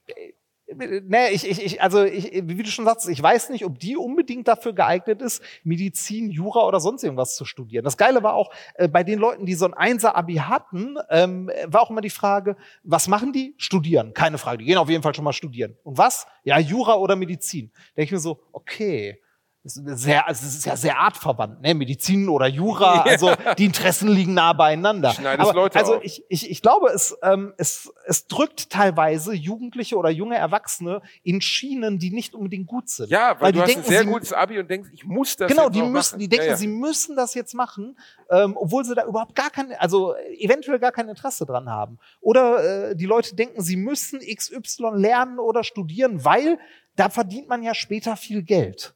Nee, 0.77 1.31
ich, 1.33 1.49
ich, 1.49 1.65
ich, 1.65 1.83
also 1.83 2.05
ich, 2.05 2.31
wie 2.45 2.63
du 2.63 2.71
schon 2.71 2.85
sagst, 2.85 3.09
ich 3.09 3.21
weiß 3.21 3.51
nicht, 3.51 3.65
ob 3.65 3.81
die 3.81 3.97
unbedingt 3.97 4.47
dafür 4.47 4.73
geeignet 4.73 5.21
ist, 5.21 5.43
Medizin, 5.65 6.31
Jura 6.31 6.65
oder 6.65 6.79
sonst 6.79 7.03
irgendwas 7.03 7.35
zu 7.35 7.45
studieren. 7.45 7.85
Das 7.85 7.97
Geile 7.97 8.23
war 8.23 8.35
auch, 8.35 8.53
äh, 8.75 8.87
bei 8.87 9.03
den 9.03 9.19
Leuten, 9.19 9.47
die 9.47 9.55
so 9.55 9.65
ein 9.65 9.75
Einser-Abi 9.75 10.37
hatten, 10.37 10.97
ähm, 11.09 11.51
war 11.67 11.83
auch 11.83 11.91
immer 11.91 12.03
die 12.03 12.11
Frage, 12.11 12.57
was 12.85 13.09
machen 13.09 13.33
die? 13.33 13.57
Studieren. 13.57 14.15
Keine 14.15 14.39
Frage. 14.39 14.59
Die 14.59 14.67
gehen 14.67 14.79
auf 14.79 14.89
jeden 14.89 15.03
Fall 15.03 15.15
schon 15.15 15.25
mal 15.25 15.33
studieren. 15.33 15.77
Und 15.83 15.99
was? 15.99 16.29
Ja, 16.45 16.61
Jura 16.61 16.95
oder 16.95 17.17
Medizin. 17.17 17.73
Da 17.75 17.81
denk 17.97 18.07
ich 18.07 18.13
mir 18.13 18.21
so, 18.21 18.41
okay. 18.53 19.21
Das 19.63 19.77
ist 19.77 19.99
sehr, 19.99 20.27
also 20.27 20.47
es 20.47 20.55
ist 20.55 20.65
ja 20.65 20.75
sehr 20.75 20.99
artverwandt, 20.99 21.61
ne? 21.61 21.75
Medizin 21.75 22.31
oder 22.31 22.47
Jura, 22.47 23.03
also 23.07 23.35
die 23.59 23.67
Interessen 23.67 24.09
liegen 24.09 24.33
nah 24.33 24.55
beieinander. 24.55 25.13
Schneidest 25.13 25.53
Leute 25.53 25.79
also 25.79 25.97
auf. 25.97 26.05
ich, 26.05 26.25
ich, 26.31 26.51
ich 26.51 26.63
glaube, 26.63 26.89
es, 26.89 27.15
ähm, 27.23 27.53
es, 27.59 27.93
es 28.07 28.27
drückt 28.27 28.71
teilweise 28.71 29.35
Jugendliche 29.35 29.97
oder 29.99 30.09
junge 30.09 30.37
Erwachsene 30.37 31.03
in 31.23 31.43
Schienen, 31.43 31.99
die 31.99 32.11
nicht 32.11 32.35
unbedingt 32.35 32.69
gut 32.69 32.89
sind. 32.89 33.11
Ja, 33.11 33.37
weil, 33.39 33.53
die 33.53 33.59
du 33.59 33.63
hast 33.63 33.69
denken, 33.69 33.85
ein 33.85 33.89
sehr 33.91 34.01
sie, 34.05 34.07
gutes 34.07 34.33
Abi 34.33 34.59
und 34.59 34.71
denkst, 34.71 34.89
ich 34.95 35.05
muss 35.05 35.37
das 35.37 35.51
Genau, 35.51 35.65
jetzt 35.65 35.75
die 35.75 35.83
müssen, 35.83 36.13
machen. 36.13 36.19
die 36.21 36.29
denken, 36.31 36.47
ja, 36.47 36.53
ja. 36.53 36.57
sie 36.57 36.69
müssen 36.69 37.17
das 37.17 37.35
jetzt 37.35 37.53
machen, 37.53 37.99
ähm, 38.31 38.57
obwohl 38.57 38.87
sie 38.87 38.95
da 38.95 39.05
überhaupt 39.05 39.35
gar 39.35 39.51
kein, 39.51 39.75
also 39.75 40.15
eventuell 40.39 40.79
gar 40.79 40.93
kein 40.93 41.09
Interesse 41.11 41.45
dran 41.45 41.69
haben. 41.69 41.99
Oder 42.23 42.91
äh, 42.91 42.97
die 42.97 43.05
Leute 43.05 43.35
denken, 43.35 43.61
sie 43.61 43.77
müssen 43.77 44.21
XY 44.21 44.93
lernen 44.95 45.39
oder 45.39 45.65
studieren, 45.65 46.25
weil 46.25 46.59
da 46.97 47.11
verdient 47.11 47.49
man 47.49 47.63
ja 47.63 47.75
später 47.75 48.17
viel 48.17 48.43
Geld. 48.43 48.95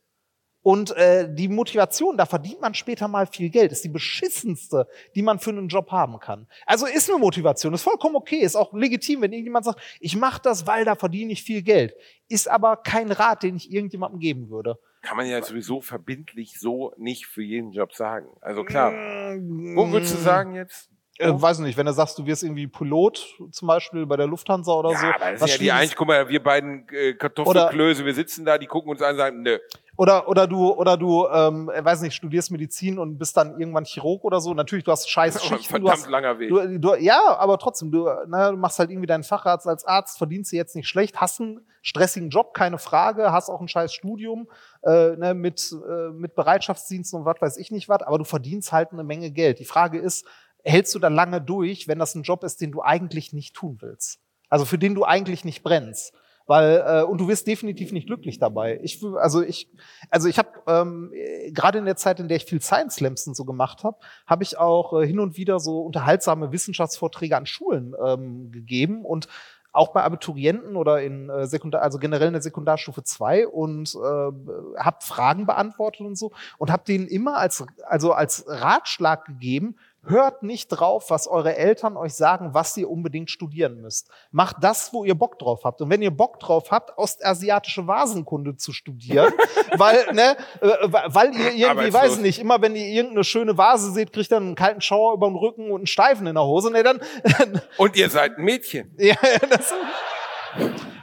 Und 0.65 0.97
äh, 0.97 1.29
die 1.31 1.49
Motivation, 1.49 2.17
da 2.17 2.25
verdient 2.25 2.63
man 2.63 2.73
später 2.73 3.07
mal 3.07 3.27
viel 3.27 3.51
Geld, 3.51 3.71
ist 3.71 3.85
die 3.85 3.91
beschissenste, 3.91 4.89
die 5.15 5.21
man 5.21 5.39
für 5.39 5.51
einen 5.51 5.69
Job 5.69 5.91
haben 5.91 6.19
kann. 6.21 6.47
Also 6.65 6.87
ist 6.87 7.11
eine 7.11 7.19
Motivation, 7.19 7.75
ist 7.75 7.83
vollkommen 7.83 8.17
okay, 8.17 8.39
ist 8.39 8.57
auch 8.57 8.73
legitim, 8.73 9.21
wenn 9.21 9.33
irgendjemand 9.35 9.67
sagt, 9.67 9.79
ich 10.01 10.17
mache 10.17 10.41
das, 10.43 10.67
weil 10.67 10.87
da 10.87 10.95
verdiene 10.95 11.35
ich 11.35 11.43
viel 11.43 11.61
Geld. 11.61 11.95
Ist 12.29 12.49
aber 12.49 12.79
kein 12.79 13.13
Rat, 13.13 13.43
den 13.43 13.57
ich 13.57 13.71
irgendjemandem 13.71 14.21
geben 14.21 14.49
würde. 14.49 14.79
Kann 15.03 15.19
man 15.19 15.27
ja 15.27 15.43
sowieso 15.43 15.83
verbindlich 15.83 16.59
so 16.59 16.95
nicht 16.97 17.27
für 17.27 17.43
jeden 17.43 17.73
Job 17.73 17.93
sagen. 17.93 18.29
Also 18.41 18.65
klar. 18.65 18.93
Wo 19.37 19.93
würdest 19.93 20.15
du 20.15 20.19
sagen 20.19 20.55
jetzt? 20.55 20.89
Äh, 21.19 21.31
weiß 21.31 21.61
nicht, 21.61 21.77
wenn 21.77 21.87
du 21.87 21.93
sagst, 21.93 22.19
du 22.19 22.27
wirst 22.27 22.43
irgendwie 22.43 22.67
Pilot, 22.67 23.37
zum 23.53 23.69
Beispiel 23.69 24.05
bei 24.05 24.17
der 24.17 24.27
Lufthansa 24.27 24.73
oder 24.73 24.91
Ja, 24.91 24.99
so. 24.99 25.07
aber 25.07 25.31
das 25.33 25.41
was 25.41 25.51
ist 25.51 25.57
ja 25.57 25.63
die 25.63 25.73
eigentlich, 25.73 25.95
guck 25.95 26.09
mal, 26.09 26.29
wir 26.29 26.43
beiden 26.43 26.89
äh, 26.91 27.15
Kartoffelklöße, 27.15 28.05
wir 28.05 28.15
sitzen 28.15 28.45
da, 28.45 28.59
die 28.59 28.67
gucken 28.67 28.91
uns 28.91 29.01
an 29.01 29.13
und 29.13 29.17
sagen, 29.19 29.43
nö. 29.43 29.59
Oder, 29.97 30.29
oder 30.29 30.49
du, 30.49 30.73
oder 30.73 30.97
du, 30.97 31.29
ähm, 31.29 31.71
äh, 31.73 31.85
weiß 31.85 32.01
nicht, 32.01 32.15
studierst 32.15 32.51
Medizin 32.51 32.99
und 32.99 33.17
bist 33.17 33.37
dann 33.37 33.61
irgendwann 33.61 33.85
Chirurg 33.85 34.25
oder 34.25 34.41
so. 34.41 34.53
Natürlich, 34.55 34.85
du 34.85 34.91
hast 34.91 35.09
scheiß 35.09 35.35
Das 35.35 35.45
ist 35.45 35.53
ein 35.53 35.59
Schichten. 35.59 35.71
Verdammt 35.71 35.93
hast, 35.93 36.09
langer 36.09 36.39
Weg. 36.41 36.49
du, 36.49 36.79
du, 36.81 36.95
ja, 36.97 37.37
aber 37.39 37.59
trotzdem, 37.59 37.93
du, 37.93 38.09
na, 38.27 38.51
du 38.51 38.57
machst 38.57 38.81
halt 38.81 38.91
irgendwie 38.91 39.07
deinen 39.07 39.23
Facharzt 39.23 39.69
als 39.69 39.85
Arzt, 39.85 40.19
verdienst 40.19 40.51
du 40.51 40.57
jetzt 40.57 40.75
nicht 40.75 40.89
schlecht, 40.89 41.21
hast 41.21 41.41
einen 41.41 41.61
stressigen 41.83 42.31
Job, 42.31 42.55
keine 42.55 42.79
Frage, 42.79 43.31
hast 43.31 43.49
auch 43.49 43.61
ein 43.61 43.69
scheiß 43.69 43.95
Studium 43.95 44.49
äh, 44.83 45.15
ne, 45.17 45.33
mit, 45.35 45.71
äh, 45.73 46.11
mit 46.11 46.35
Bereitschaftsdiensten 46.35 47.21
und 47.21 47.25
was 47.25 47.41
weiß 47.41 47.57
ich 47.59 47.71
nicht 47.71 47.89
was, 47.89 48.03
aber 48.03 48.19
du 48.19 48.25
verdienst 48.25 48.73
halt 48.73 48.91
eine 48.91 49.05
Menge 49.05 49.31
Geld. 49.31 49.61
Die 49.61 49.65
Frage 49.65 49.99
ist, 49.99 50.27
hältst 50.65 50.95
du 50.95 50.99
da 50.99 51.09
lange 51.09 51.41
durch, 51.41 51.89
wenn 51.89 51.99
das 51.99 52.15
ein 52.15 52.23
Job 52.23 52.43
ist, 52.43 52.61
den 52.61 52.73
du 52.73 52.83
eigentlich 52.83 53.33
nicht 53.33 53.55
tun 53.55 53.79
willst? 53.81 54.21
Also 54.49 54.65
für 54.65 54.79
den 54.79 54.95
du 54.95 55.05
eigentlich 55.05 55.45
nicht 55.45 55.63
brennst. 55.63 56.15
Weil, 56.47 56.85
äh, 56.87 57.03
und 57.05 57.19
du 57.19 57.29
wirst 57.29 57.47
definitiv 57.47 57.91
nicht 57.93 58.07
glücklich 58.07 58.39
dabei. 58.39 58.79
Ich, 58.83 59.03
also 59.17 59.43
ich, 59.43 59.71
also 60.11 60.29
ich 60.29 60.39
habe 60.39 60.51
ähm, 60.67 61.11
äh, 61.15 61.51
gerade 61.53 61.79
in 61.79 61.87
der 61.87 61.97
Zeit, 61.97 62.21
in 62.21 62.29
der 62.29 62.37
ich 62.37 62.45
viel 62.45 62.61
Science 62.61 62.97
Slams 62.97 63.27
und 63.27 63.35
so 63.35 63.47
gemacht 63.47 63.83
habe, 63.83 63.97
habe 64.27 64.43
ich 64.43 64.59
auch 64.59 65.01
äh, 65.01 65.07
hin 65.07 65.21
und 65.21 65.39
wieder 65.39 65.59
so 65.59 65.81
unterhaltsame 65.81 66.53
Wissenschaftsvorträge 66.53 67.35
an 67.35 67.47
Schulen 67.47 67.95
ähm, 68.05 68.53
gegeben 68.53 69.07
und 69.07 69.29
auch 69.73 69.89
bei 69.89 70.03
Abiturienten 70.03 70.77
oder 70.77 71.03
in 71.03 71.29
äh, 71.31 71.47
Sekundar, 71.47 71.83
also 71.83 71.99
generell 71.99 72.29
in 72.29 72.35
der 72.35 72.43
Sekundarstufe 72.43 73.03
2 73.03 73.49
und 73.49 73.95
äh, 73.95 74.79
habe 74.79 74.99
Fragen 75.01 75.47
beantwortet 75.47 76.03
und 76.03 76.17
so 76.17 76.31
und 76.59 76.71
habe 76.71 76.85
denen 76.85 77.09
immer 77.09 77.39
als 77.39 77.65
also 77.85 78.13
als 78.13 78.45
Ratschlag 78.47 79.25
gegeben, 79.25 79.77
hört 80.07 80.43
nicht 80.43 80.69
drauf, 80.69 81.11
was 81.11 81.27
eure 81.27 81.57
Eltern 81.57 81.97
euch 81.97 82.15
sagen, 82.15 82.55
was 82.55 82.77
ihr 82.77 82.91
unbedingt 82.91 83.31
studieren 83.31 83.81
müsst. 83.81 84.11
Macht 84.31 84.57
das, 84.61 84.93
wo 84.93 85.05
ihr 85.05 85.15
Bock 85.15 85.39
drauf 85.39 85.65
habt. 85.65 85.81
Und 85.81 85.91
wenn 85.91 86.03
ihr 86.03 86.11
Bock 86.11 86.41
drauf 86.41 86.71
habt, 86.71 86.97
ostasiatische 86.99 87.87
Vasenkunde 87.87 88.57
zu 88.57 88.73
studieren, 88.73 89.33
weil, 89.77 90.13
ne, 90.13 90.37
äh, 90.61 90.67
weil 90.91 91.35
ihr 91.35 91.53
irgendwie, 91.53 91.93
weiß 91.93 92.17
ich 92.17 92.21
nicht, 92.21 92.39
immer 92.39 92.61
wenn 92.61 92.77
ihr 92.77 92.87
irgendeine 92.87 93.25
schöne 93.25 93.57
Vase 93.57 93.93
seht, 93.93 94.13
kriegt 94.13 94.33
ihr 94.33 94.37
einen 94.37 94.55
kalten 94.55 94.81
Schauer 94.81 95.15
über 95.15 95.29
den 95.29 95.37
Rücken 95.37 95.71
und 95.71 95.81
einen 95.81 95.87
Steifen 95.87 96.27
in 96.27 96.35
der 96.35 96.45
Hose. 96.45 96.71
Ne, 96.71 96.83
dann, 96.83 97.01
Und 97.79 97.97
ihr 97.97 98.11
seid 98.11 98.39
ein 98.39 98.45
Mädchen. 98.45 98.95
ja, 98.99 99.17
das, 99.49 99.73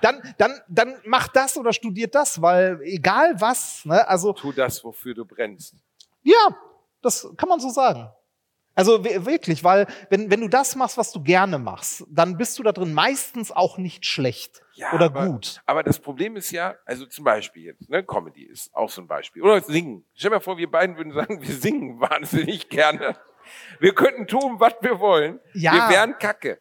dann, 0.01 0.21
dann, 0.37 0.59
dann 0.67 0.95
macht 1.05 1.35
das 1.35 1.57
oder 1.57 1.73
studiert 1.73 2.15
das, 2.15 2.41
weil 2.41 2.79
egal 2.83 3.33
was, 3.39 3.85
ne, 3.85 4.07
also 4.07 4.33
Tu 4.33 4.51
das, 4.51 4.83
wofür 4.83 5.13
du 5.13 5.25
brennst. 5.25 5.75
ja, 6.23 6.55
das 7.01 7.27
kann 7.35 7.49
man 7.49 7.59
so 7.59 7.69
sagen. 7.69 8.09
Also 8.73 9.03
wirklich, 9.03 9.63
weil 9.63 9.85
wenn, 10.09 10.31
wenn 10.31 10.39
du 10.41 10.47
das 10.47 10.75
machst, 10.75 10.97
was 10.97 11.11
du 11.11 11.21
gerne 11.21 11.59
machst, 11.59 12.05
dann 12.09 12.37
bist 12.37 12.57
du 12.57 12.63
da 12.63 12.71
drin 12.71 12.93
meistens 12.93 13.51
auch 13.51 13.77
nicht 13.77 14.05
schlecht 14.05 14.61
Ja, 14.75 14.93
oder 14.93 15.05
aber, 15.07 15.25
gut. 15.27 15.61
Aber 15.65 15.83
das 15.83 15.99
Problem 15.99 16.37
ist 16.37 16.51
ja, 16.51 16.75
also 16.85 17.05
zum 17.05 17.25
Beispiel 17.25 17.63
jetzt, 17.65 17.89
ne, 17.89 18.01
Comedy 18.03 18.43
ist 18.43 18.73
auch 18.73 18.89
so 18.89 19.01
ein 19.01 19.07
Beispiel. 19.07 19.41
Oder 19.43 19.59
singen. 19.61 20.05
Stell 20.13 20.29
dir 20.29 20.37
mal 20.37 20.41
vor, 20.41 20.57
wir 20.57 20.71
beiden 20.71 20.95
würden 20.95 21.11
sagen, 21.13 21.41
wir 21.41 21.53
singen 21.53 21.99
wahnsinnig 22.01 22.69
gerne. 22.69 23.17
Wir 23.79 23.93
könnten 23.93 24.25
tun, 24.27 24.55
was 24.59 24.73
wir 24.81 24.99
wollen. 24.99 25.39
Ja. 25.53 25.73
Wir 25.73 25.89
wären 25.95 26.17
kacke. 26.17 26.59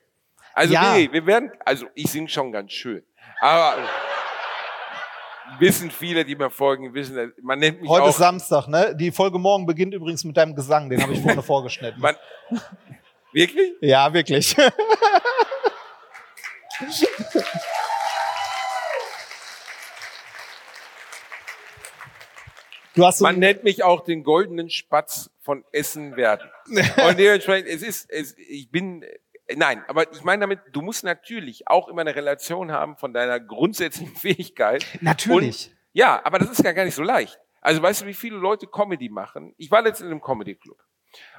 Also 0.52 0.74
Ja. 0.74 0.94
nee, 0.94 1.08
wir 1.12 1.24
wären, 1.26 1.52
also 1.64 1.86
ich 1.94 2.10
singe 2.10 2.28
schon 2.28 2.50
ganz 2.50 2.72
schön. 2.72 3.04
Aber 3.40 3.76
wissen 5.58 5.90
viele, 5.90 6.24
die 6.24 6.36
mir 6.36 6.50
folgen, 6.50 6.94
wissen, 6.94 7.32
man 7.42 7.58
nennt 7.58 7.80
mich 7.80 7.90
Heute 7.90 8.04
auch, 8.04 8.10
ist 8.10 8.18
Samstag, 8.18 8.68
ne? 8.68 8.94
Die 8.96 9.10
Folge 9.10 9.38
morgen 9.38 9.66
beginnt 9.66 9.94
übrigens 9.94 10.24
mit 10.24 10.36
deinem 10.36 10.54
Gesang, 10.54 10.88
den 10.88 11.02
habe 11.02 11.12
ich 11.12 11.20
vorne 11.20 11.42
vorgeschnitten. 11.42 12.00
man, 12.00 12.16
wirklich? 13.32 13.72
Ja, 13.80 14.12
wirklich. 14.12 14.56
Du 22.94 23.06
hast 23.06 23.18
so 23.18 23.24
Man 23.24 23.38
nennt 23.38 23.62
mich 23.62 23.84
auch 23.84 24.04
den 24.04 24.24
goldenen 24.24 24.68
Spatz 24.68 25.30
von 25.40 25.64
Essen 25.72 26.16
werden. 26.16 26.50
Und 26.66 27.18
dementsprechend, 27.18 27.68
es 27.68 27.82
ist, 27.82 28.10
es, 28.10 28.36
ich 28.36 28.70
bin, 28.70 29.04
nein, 29.56 29.84
aber 29.88 30.10
ich 30.12 30.22
meine 30.24 30.40
damit, 30.40 30.60
du 30.72 30.82
musst 30.82 31.04
natürlich 31.04 31.68
auch 31.68 31.88
immer 31.88 32.02
eine 32.02 32.14
Relation 32.14 32.72
haben 32.72 32.96
von 32.96 33.12
deiner 33.12 33.40
grundsätzlichen 33.40 34.16
Fähigkeit. 34.16 34.84
Natürlich. 35.00 35.68
Und, 35.68 35.76
ja, 35.92 36.20
aber 36.24 36.38
das 36.38 36.50
ist 36.50 36.64
ja 36.64 36.72
gar 36.72 36.84
nicht 36.84 36.94
so 36.94 37.02
leicht. 37.02 37.38
Also 37.60 37.82
weißt 37.82 38.02
du, 38.02 38.06
wie 38.06 38.14
viele 38.14 38.36
Leute 38.36 38.66
Comedy 38.66 39.08
machen? 39.08 39.54
Ich 39.58 39.70
war 39.70 39.82
letztens 39.82 40.06
in 40.06 40.12
einem 40.12 40.22
Comedy 40.22 40.54
Club 40.54 40.78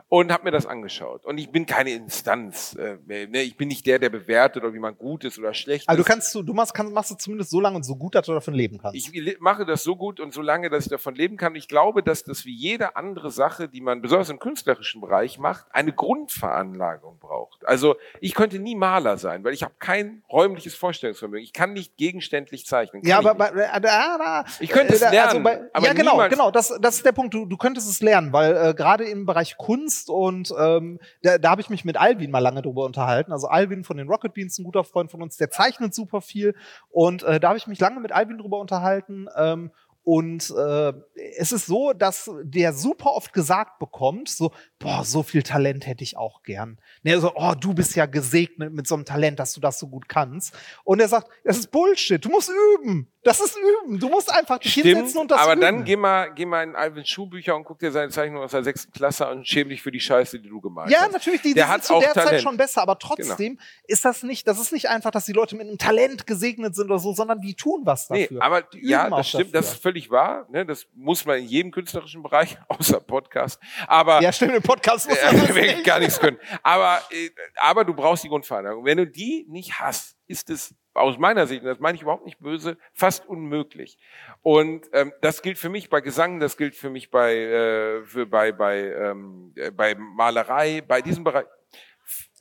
und 0.10 0.32
habe 0.32 0.44
mir 0.44 0.52
das 0.52 0.66
angeschaut. 0.66 1.26
Und 1.26 1.38
ich 1.38 1.52
bin 1.52 1.66
keine 1.66 1.92
Instanz. 1.92 2.76
Äh, 2.76 2.98
ne? 3.08 3.42
Ich 3.44 3.56
bin 3.56 3.70
nicht 3.70 3.86
der, 3.86 3.98
der 4.00 4.10
bewertet, 4.10 4.64
oder 4.64 4.74
wie 4.74 4.80
man 4.80 4.98
gut 4.98 5.24
ist 5.24 5.40
oder 5.40 5.54
schlecht 5.54 5.88
Also 5.88 5.98
du 5.98 6.02
ist. 6.02 6.08
kannst, 6.08 6.36
du, 6.36 6.44
du 6.44 6.54
machst, 6.54 6.74
kannst, 6.74 6.94
machst 6.94 7.12
du 7.12 7.16
zumindest 7.16 7.50
so 7.52 7.60
lange 7.62 7.78
und 7.78 7.84
so 7.84 7.96
gut, 7.96 8.16
dass 8.16 8.26
du 8.26 8.34
davon 8.34 8.54
leben 8.54 8.78
kannst. 8.78 8.96
Ich 8.96 9.40
mache 9.40 9.66
das 9.66 9.84
so 9.84 9.96
gut 9.96 10.20
und 10.20 10.34
so 10.34 10.42
lange, 10.42 10.70
dass 10.70 10.86
ich 10.86 10.90
davon 10.90 11.16
leben 11.16 11.38
kann. 11.38 11.56
Ich 11.56 11.68
glaube, 11.68 12.04
dass 12.04 12.24
das 12.24 12.46
wie 12.46 12.54
jede 12.56 12.96
andere 12.98 13.32
Sache, 13.32 13.70
die 13.70 13.80
man 13.82 14.02
besonders 14.02 14.30
im 14.30 14.40
künstlerischen 14.40 15.00
Bereich 15.02 15.38
macht, 15.40 15.66
eine 15.72 15.94
Grundveranlagung 15.94 17.20
braucht. 17.20 17.66
Also 17.66 17.96
ich 18.20 18.34
könnte 18.34 18.60
nie 18.60 18.76
Maler 18.76 19.18
sein, 19.18 19.44
weil 19.44 19.54
ich 19.54 19.64
habe 19.64 19.74
kein 19.80 20.24
räumliches 20.32 20.76
Vorstellungsvermögen. 20.76 21.44
Ich 21.44 21.54
kann 21.54 21.74
nicht 21.74 21.98
gegenständlich 21.98 22.66
zeichnen. 22.66 23.02
Ja, 23.06 23.20
ich 23.22 23.28
aber 23.28 23.44
nicht. 23.46 23.56
bei, 23.56 23.62
äh, 23.64 23.82
da, 23.82 24.18
da, 24.18 24.46
Ich 24.60 24.70
könnte 24.70 24.94
es 24.94 25.02
äh, 25.02 25.06
da- 25.06 25.12
lernen, 25.12 25.44
bei, 25.44 25.62
aber 25.74 25.86
ja, 25.88 25.94
genau, 25.94 26.18
genau. 26.30 26.52
Das, 26.52 26.78
das 26.82 26.96
ist 26.98 27.06
der 27.06 27.12
Punkt. 27.12 27.34
Du, 27.34 27.46
du 27.46 27.58
könntest 27.58 27.90
es 27.90 28.02
lernen, 28.02 28.34
weil 28.34 28.56
äh, 28.56 28.74
gerade 28.74 29.06
im 29.06 29.26
Bereich 29.26 29.58
Kunst 29.62 30.10
und 30.10 30.52
ähm, 30.58 31.00
da, 31.22 31.38
da 31.38 31.52
habe 31.52 31.62
ich 31.62 31.70
mich 31.70 31.86
mit 31.86 31.96
Alvin 31.96 32.32
mal 32.32 32.40
lange 32.40 32.64
drüber 32.64 32.84
unterhalten. 32.84 33.32
Also 33.32 33.48
Alvin 33.48 33.84
von 33.84 33.98
den 33.98 34.08
Rocket 34.08 34.34
Beans, 34.34 34.58
ein 34.58 34.64
guter 34.64 34.84
Freund 34.84 35.12
von 35.12 35.22
uns, 35.22 35.38
der 35.38 35.52
zeichnet 35.52 35.94
super 35.94 36.20
viel 36.20 36.56
und 36.90 37.22
äh, 37.22 37.40
da 37.40 37.50
habe 37.50 37.58
ich 37.60 37.68
mich 37.68 37.80
lange 37.80 38.00
mit 38.00 38.12
Alvin 38.12 38.40
drüber 38.40 38.60
unterhalten. 38.60 39.28
Ähm, 39.38 39.70
und 40.04 40.50
äh, 40.58 40.94
es 41.38 41.52
ist 41.52 41.68
so, 41.68 41.94
dass 41.94 42.30
der 42.44 42.74
super 42.74 43.12
oft 43.12 43.34
gesagt 43.34 43.78
bekommt, 43.80 44.30
so, 44.30 44.52
boah, 44.80 45.04
so 45.06 45.22
viel 45.24 45.44
Talent 45.44 45.86
hätte 45.86 46.04
ich 46.04 46.18
auch 46.18 46.42
gern. 46.44 46.80
Ne, 47.04 47.20
so, 47.20 47.34
oh, 47.36 47.54
du 47.60 47.74
bist 47.74 47.96
ja 47.96 48.08
gesegnet 48.08 48.74
mit 48.74 48.88
so 48.88 48.96
einem 48.96 49.06
Talent, 49.06 49.40
dass 49.40 49.54
du 49.54 49.62
das 49.62 49.78
so 49.80 49.88
gut 49.88 50.10
kannst. 50.10 50.54
Und 50.84 51.00
er 51.00 51.08
sagt, 51.08 51.30
das 51.44 51.58
ist 51.60 51.72
Bullshit, 51.72 52.24
du 52.24 52.30
musst 52.30 52.50
üben. 52.80 53.08
Das 53.24 53.40
ist 53.40 53.56
üben. 53.56 54.00
Du 54.00 54.10
musst 54.10 54.34
einfach 54.34 54.58
dich 54.58 54.74
hinsetzen 54.74 55.10
Stimmt, 55.10 55.22
und 55.22 55.32
das 55.32 55.42
aber 55.42 55.52
üben. 55.52 55.62
dann 55.62 55.84
geh 55.86 55.96
mal, 55.96 56.34
geh 56.34 56.46
mal 56.48 56.64
in 56.64 56.76
Alvins 56.76 57.08
Schulbücher 57.08 57.56
und 57.56 57.66
guck 57.66 57.78
dir 57.78 57.92
seine 57.92 58.10
Zeichnung 58.10 58.42
aus 58.42 58.50
der 58.50 58.64
sechsten 58.64 58.92
Klasse 58.92 59.28
an 59.28 59.38
und 59.40 59.48
schäm 59.48 59.70
dich 59.70 59.84
für 59.84 59.92
die 59.92 60.00
Scheiße, 60.00 60.40
die 60.40 60.50
du 60.50 60.60
gemalt 60.60 60.90
ja, 60.90 61.02
hast. 61.02 61.12
natürlich, 61.12 61.44
die, 61.44 61.54
Der 61.54 61.66
die 61.68 61.72
sind 61.74 61.84
zu 61.84 62.00
der 62.00 62.08
Zeit 62.08 62.14
Talent. 62.16 62.30
Genau. 62.32 62.50
schon 62.50 62.58
besser, 62.58 62.82
aber 62.82 62.98
trotzdem 62.98 63.60
ist 63.84 64.06
das 64.06 64.24
nicht, 64.24 64.48
das 64.48 64.60
ist 64.60 64.74
nicht 64.74 64.90
einfach, 64.90 65.12
dass 65.12 65.26
die 65.26 65.34
Leute 65.34 65.56
mit 65.56 65.68
einem 65.68 65.78
Talent 65.78 66.26
gesegnet 66.26 66.74
sind 66.76 66.86
oder 66.90 66.98
so, 66.98 67.14
sondern 67.14 67.42
die 67.42 67.54
tun 67.54 67.82
was 67.84 68.10
Nee, 68.10 68.24
dafür. 68.24 68.42
aber 68.42 68.64
Die 68.64 68.88
ja, 68.90 69.08
das 69.08 69.30
stimmt, 69.30 69.54
das 69.54 69.66
dafür. 69.66 69.76
ist 69.76 69.82
völlig 69.92 70.10
wahr. 70.10 70.48
Ne? 70.50 70.66
Das 70.66 70.88
muss 70.94 71.26
man 71.26 71.40
in 71.40 71.46
jedem 71.46 71.72
künstlerischen 71.72 72.24
Bereich, 72.24 72.58
außer 72.70 73.02
Podcast. 73.02 73.60
Aber 73.88 74.22
Ja, 74.22 74.32
stimmt, 74.32 74.56
im 74.56 74.64
Podcast 74.64 75.10
muss 75.10 75.22
man 75.22 75.36
äh, 75.58 75.62
nicht. 75.74 75.84
gar 75.84 76.00
nichts 76.00 76.18
können. 76.20 76.40
Aber, 76.64 77.02
äh, 77.12 77.30
aber 77.58 77.84
du 77.84 77.94
brauchst 77.94 78.24
die 78.24 78.30
Grundveranlagung. 78.30 78.86
Wenn 78.86 78.98
du 78.98 79.06
die 79.08 79.46
nicht 79.50 79.82
hast, 79.82 80.16
ist 80.28 80.50
es 80.50 80.74
aus 80.94 81.18
meiner 81.18 81.46
Sicht, 81.46 81.62
und 81.62 81.68
das 81.68 81.80
meine 81.80 81.96
ich 81.98 82.02
überhaupt 82.04 82.26
nicht 82.26 82.40
böse, 82.40 82.78
fast 82.94 83.26
unmöglich. 83.28 83.98
Und 84.42 84.88
ähm, 84.94 85.12
das 85.22 85.42
gilt 85.42 85.58
für 85.58 85.70
mich 85.70 85.90
bei 85.90 86.00
Gesang, 86.00 86.40
das 86.40 86.56
gilt 86.56 86.76
für 86.76 86.90
mich 86.90 87.12
bei, 87.12 87.34
äh, 87.36 88.04
für, 88.06 88.26
bei, 88.26 88.54
bei, 88.54 88.78
ähm, 88.94 89.52
äh, 89.58 89.72
bei 89.72 89.96
Malerei, 89.96 90.82
bei 90.88 91.02
diesem 91.02 91.26
Bereich. 91.26 91.46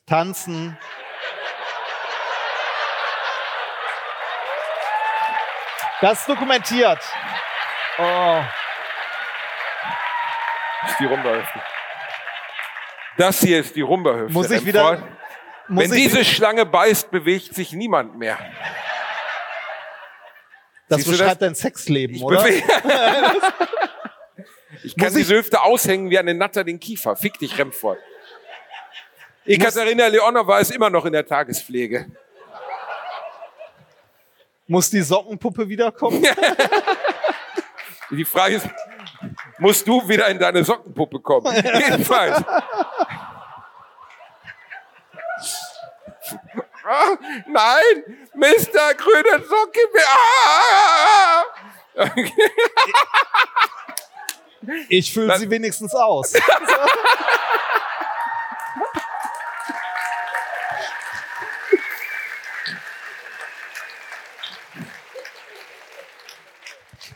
Tanzen. 0.06 0.76
Das 6.00 6.20
ist 6.20 6.28
dokumentiert. 6.28 6.98
Oh. 7.98 8.40
Das 10.82 10.92
ist 10.92 11.00
die 11.00 11.04
Rumba-Hüfte. 11.04 11.62
Das 13.18 13.40
hier 13.40 13.60
ist 13.60 13.76
die 13.76 13.82
Rumba-Hüfte. 13.82 14.32
Muss 14.32 14.50
ich 14.50 14.64
wieder- 14.64 15.06
Muss 15.68 15.84
Wenn 15.84 15.92
ich- 15.92 16.04
diese 16.04 16.24
Schlange 16.24 16.64
beißt, 16.66 17.10
bewegt 17.10 17.54
sich 17.54 17.72
niemand 17.72 18.16
mehr. 18.18 18.38
Das 20.88 21.02
Siehst 21.04 21.18
beschreibt 21.18 21.42
dein 21.42 21.54
Sexleben, 21.54 22.16
Ich, 22.16 22.22
oder? 22.22 22.44
ich 24.82 24.96
kann 24.96 25.14
die 25.14 25.24
Hüfte 25.24 25.62
aushängen 25.62 26.10
wie 26.10 26.18
eine 26.18 26.34
Natter 26.34 26.64
den 26.64 26.80
Kiefer. 26.80 27.14
Fick 27.14 27.38
dich, 27.38 27.56
Remford. 27.58 27.98
Ekaterina 29.46 30.06
Leonova 30.08 30.58
ist 30.58 30.72
immer 30.72 30.90
noch 30.90 31.04
in 31.04 31.12
der 31.12 31.24
Tagespflege. 31.26 32.06
Muss 34.70 34.88
die 34.88 35.02
Sockenpuppe 35.02 35.68
wiederkommen? 35.68 36.24
Die 38.12 38.24
Frage 38.24 38.54
ist, 38.54 38.68
musst 39.58 39.86
du 39.88 40.08
wieder 40.08 40.28
in 40.28 40.38
deine 40.38 40.62
Sockenpuppe 40.62 41.18
kommen. 41.18 41.52
Jedenfalls. 41.56 42.40
Ah, 46.84 47.16
nein, 47.48 48.04
Mr. 48.34 48.94
Grüne 48.94 49.44
Socke. 49.44 49.80
Ah! 50.06 51.42
Ich 54.88 55.12
fülle 55.12 55.36
sie 55.36 55.50
wenigstens 55.50 55.92
aus. 55.96 56.32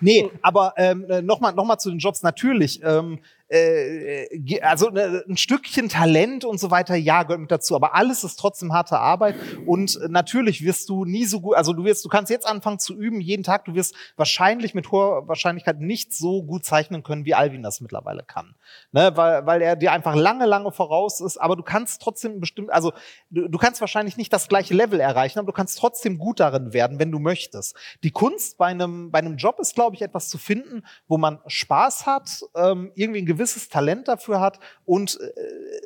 Nee, 0.05 0.31
aber 0.43 0.75
ähm, 0.77 1.07
nochmal 1.23 1.55
noch 1.55 1.65
mal 1.65 1.79
zu 1.79 1.89
den 1.89 1.99
Jobs. 1.99 2.23
Natürlich, 2.23 2.81
ähm, 2.85 3.21
äh, 3.49 4.61
also 4.63 4.91
ne, 4.91 5.25
ein 5.29 5.37
Stückchen 5.37 5.89
Talent 5.89 6.45
und 6.45 6.59
so 6.59 6.71
weiter, 6.71 6.95
ja, 6.95 7.23
gehört 7.23 7.41
mit 7.41 7.51
dazu. 7.51 7.77
Aber 7.77 7.95
alles 7.95 8.25
ist 8.25 8.37
trotzdem 8.37 8.73
harte 8.73 8.99
Arbeit. 8.99 9.37
Und 9.67 9.99
natürlich 10.09 10.65
wirst 10.65 10.89
du 10.89 11.05
nie 11.05 11.25
so 11.25 11.41
gut, 11.41 11.57
also 11.57 11.73
du 11.73 11.85
wirst, 11.85 12.05
du 12.05 12.09
kannst 12.09 12.31
jetzt 12.31 12.47
anfangen 12.47 12.79
zu 12.79 12.97
üben, 12.97 13.21
jeden 13.21 13.43
Tag. 13.43 13.65
Du 13.65 13.75
wirst 13.75 13.95
wahrscheinlich 14.17 14.75
mit 14.75 14.91
hoher 14.91 15.29
Wahrscheinlichkeit 15.29 15.81
nicht 15.81 16.15
so 16.15 16.43
gut 16.43 16.65
zeichnen 16.65 17.03
können, 17.03 17.25
wie 17.25 17.35
Alvin 17.35 17.63
das 17.63 17.81
mittlerweile 17.81 18.23
kann. 18.23 18.55
Ne? 18.93 19.13
Weil, 19.15 19.47
weil 19.47 19.63
er 19.63 19.77
dir 19.77 19.93
einfach 19.93 20.15
lange, 20.15 20.47
lange 20.47 20.73
voraus 20.73 21.21
ist. 21.21 21.37
Aber 21.37 21.57
du 21.57 21.63
kannst 21.63 22.01
trotzdem 22.03 22.41
bestimmt, 22.41 22.71
also 22.71 22.93
du, 23.31 23.49
du 23.49 23.59
kannst 23.59 23.81
wahrscheinlich 23.81 24.17
nicht 24.17 24.33
das 24.33 24.49
gleiche 24.49 24.75
Level 24.75 25.01
erreichen, 25.01 25.39
aber 25.39 25.47
du 25.47 25.53
kannst 25.53 25.79
trotzdem 25.79 26.19
gut 26.19 26.41
darin 26.41 26.73
werden, 26.73 26.99
wenn 26.99 27.13
du 27.13 27.19
möchtest. 27.19 27.77
Die 28.03 28.11
Kunst 28.11 28.59
bei 28.59 28.67
einem, 28.67 29.11
bei 29.11 29.19
einem 29.19 29.37
Job 29.37 29.59
ist, 29.61 29.75
glaube 29.75 29.97
ich, 29.97 30.03
etwas 30.03 30.29
zu 30.29 30.39
finden, 30.39 30.83
wo 31.07 31.19
man 31.19 31.41
Spaß 31.47 32.07
hat, 32.07 32.41
ähm, 32.55 32.91
irgendwie 32.95 33.21
ein 33.21 33.27
gewisses 33.35 33.69
Talent 33.69 34.09
dafür 34.09 34.41
hat 34.41 34.59
und 34.85 35.19
äh, 35.21 35.85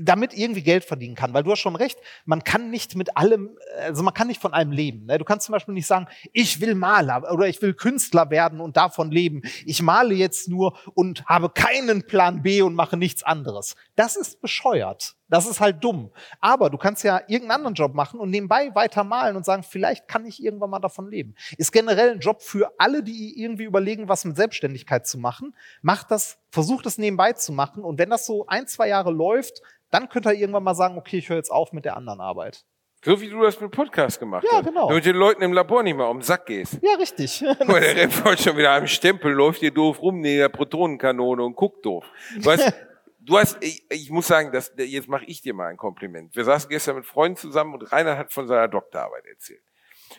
damit 0.00 0.34
irgendwie 0.36 0.62
Geld 0.62 0.84
verdienen 0.84 1.14
kann. 1.14 1.34
Weil 1.34 1.42
du 1.42 1.50
hast 1.50 1.60
schon 1.60 1.76
recht, 1.76 1.98
man 2.24 2.44
kann 2.44 2.70
nicht 2.70 2.96
mit 2.96 3.16
allem, 3.16 3.58
also 3.78 4.02
man 4.02 4.14
kann 4.14 4.28
nicht 4.28 4.40
von 4.40 4.52
allem 4.52 4.72
leben. 4.72 5.06
Ne? 5.06 5.18
Du 5.18 5.24
kannst 5.24 5.46
zum 5.46 5.52
Beispiel 5.52 5.74
nicht 5.74 5.86
sagen, 5.86 6.06
ich 6.32 6.60
will 6.60 6.74
Maler 6.74 7.32
oder 7.32 7.48
ich 7.48 7.60
will 7.62 7.74
Künstler 7.74 8.30
werden 8.30 8.60
und 8.60 8.76
davon 8.76 9.10
leben. 9.10 9.42
Ich 9.64 9.82
male 9.82 10.14
jetzt 10.14 10.48
nur 10.48 10.78
und 10.94 11.24
habe 11.26 11.50
keinen 11.50 12.06
Plan 12.06 12.42
B 12.42 12.62
und 12.62 12.74
mache 12.74 12.96
nichts 12.96 13.22
anderes. 13.22 13.74
Das 13.96 14.16
ist 14.16 14.40
bescheuert. 14.40 15.16
Das 15.30 15.46
ist 15.48 15.60
halt 15.60 15.82
dumm. 15.82 16.10
Aber 16.40 16.68
du 16.70 16.76
kannst 16.76 17.04
ja 17.04 17.18
irgendeinen 17.28 17.52
anderen 17.52 17.74
Job 17.74 17.94
machen 17.94 18.20
und 18.20 18.30
nebenbei 18.30 18.74
weiter 18.74 19.04
malen 19.04 19.36
und 19.36 19.44
sagen, 19.44 19.62
vielleicht 19.62 20.08
kann 20.08 20.26
ich 20.26 20.42
irgendwann 20.42 20.70
mal 20.70 20.80
davon 20.80 21.08
leben. 21.08 21.34
Ist 21.56 21.72
generell 21.72 22.10
ein 22.10 22.20
Job 22.20 22.42
für 22.42 22.72
alle, 22.78 23.02
die 23.02 23.40
irgendwie 23.40 23.64
überlegen, 23.64 24.08
was 24.08 24.24
mit 24.24 24.36
Selbstständigkeit 24.36 25.06
zu 25.06 25.18
machen. 25.18 25.54
Macht 25.82 26.10
das, 26.10 26.38
versucht 26.50 26.84
es 26.86 26.98
nebenbei 26.98 27.32
zu 27.32 27.52
machen. 27.52 27.84
Und 27.84 27.98
wenn 27.98 28.10
das 28.10 28.26
so 28.26 28.46
ein, 28.48 28.66
zwei 28.66 28.88
Jahre 28.88 29.10
läuft, 29.12 29.62
dann 29.90 30.08
könnt 30.08 30.26
ihr 30.26 30.32
irgendwann 30.34 30.64
mal 30.64 30.74
sagen, 30.74 30.98
okay, 30.98 31.18
ich 31.18 31.28
höre 31.28 31.36
jetzt 31.36 31.50
auf 31.50 31.72
mit 31.72 31.84
der 31.84 31.96
anderen 31.96 32.20
Arbeit. 32.20 32.64
So 33.02 33.18
wie 33.20 33.30
du 33.30 33.40
das 33.40 33.58
mit 33.58 33.70
Podcast 33.70 34.20
gemacht 34.20 34.44
Ja, 34.44 34.58
hast. 34.58 34.66
genau. 34.66 34.88
Damit 34.88 35.06
du 35.06 35.12
den 35.12 35.18
Leuten 35.18 35.42
im 35.42 35.54
Labor 35.54 35.82
nicht 35.82 35.96
mehr 35.96 36.06
um 36.08 36.18
den 36.18 36.22
Sack 36.22 36.44
gehst. 36.44 36.78
Ja, 36.82 36.96
richtig. 36.98 37.40
Mal, 37.66 37.80
der 37.80 37.96
Remford 37.96 38.38
schon 38.42 38.56
wieder 38.58 38.72
am 38.72 38.86
Stempel, 38.86 39.32
läuft 39.32 39.60
hier 39.60 39.70
doof 39.70 40.02
rum 40.02 40.20
neben 40.20 40.38
der 40.40 40.48
Protonenkanone 40.50 41.42
und 41.42 41.56
guckt 41.56 41.86
doof. 41.86 42.04
Du 42.42 42.50
hast, 42.50 42.72
du 43.20 43.38
hast 43.38 43.62
ich, 43.62 43.84
ich 43.90 44.10
muss 44.10 44.26
sagen, 44.26 44.52
das, 44.52 44.72
jetzt 44.76 45.08
mache 45.08 45.24
ich 45.26 45.42
dir 45.42 45.54
mal 45.54 45.68
ein 45.68 45.76
Kompliment. 45.76 46.34
Wir 46.34 46.44
saßen 46.44 46.68
gestern 46.68 46.96
mit 46.96 47.06
Freunden 47.06 47.36
zusammen 47.36 47.74
und 47.74 47.92
Rainer 47.92 48.16
hat 48.16 48.32
von 48.32 48.46
seiner 48.46 48.68
Doktorarbeit 48.68 49.26
erzählt. 49.26 49.62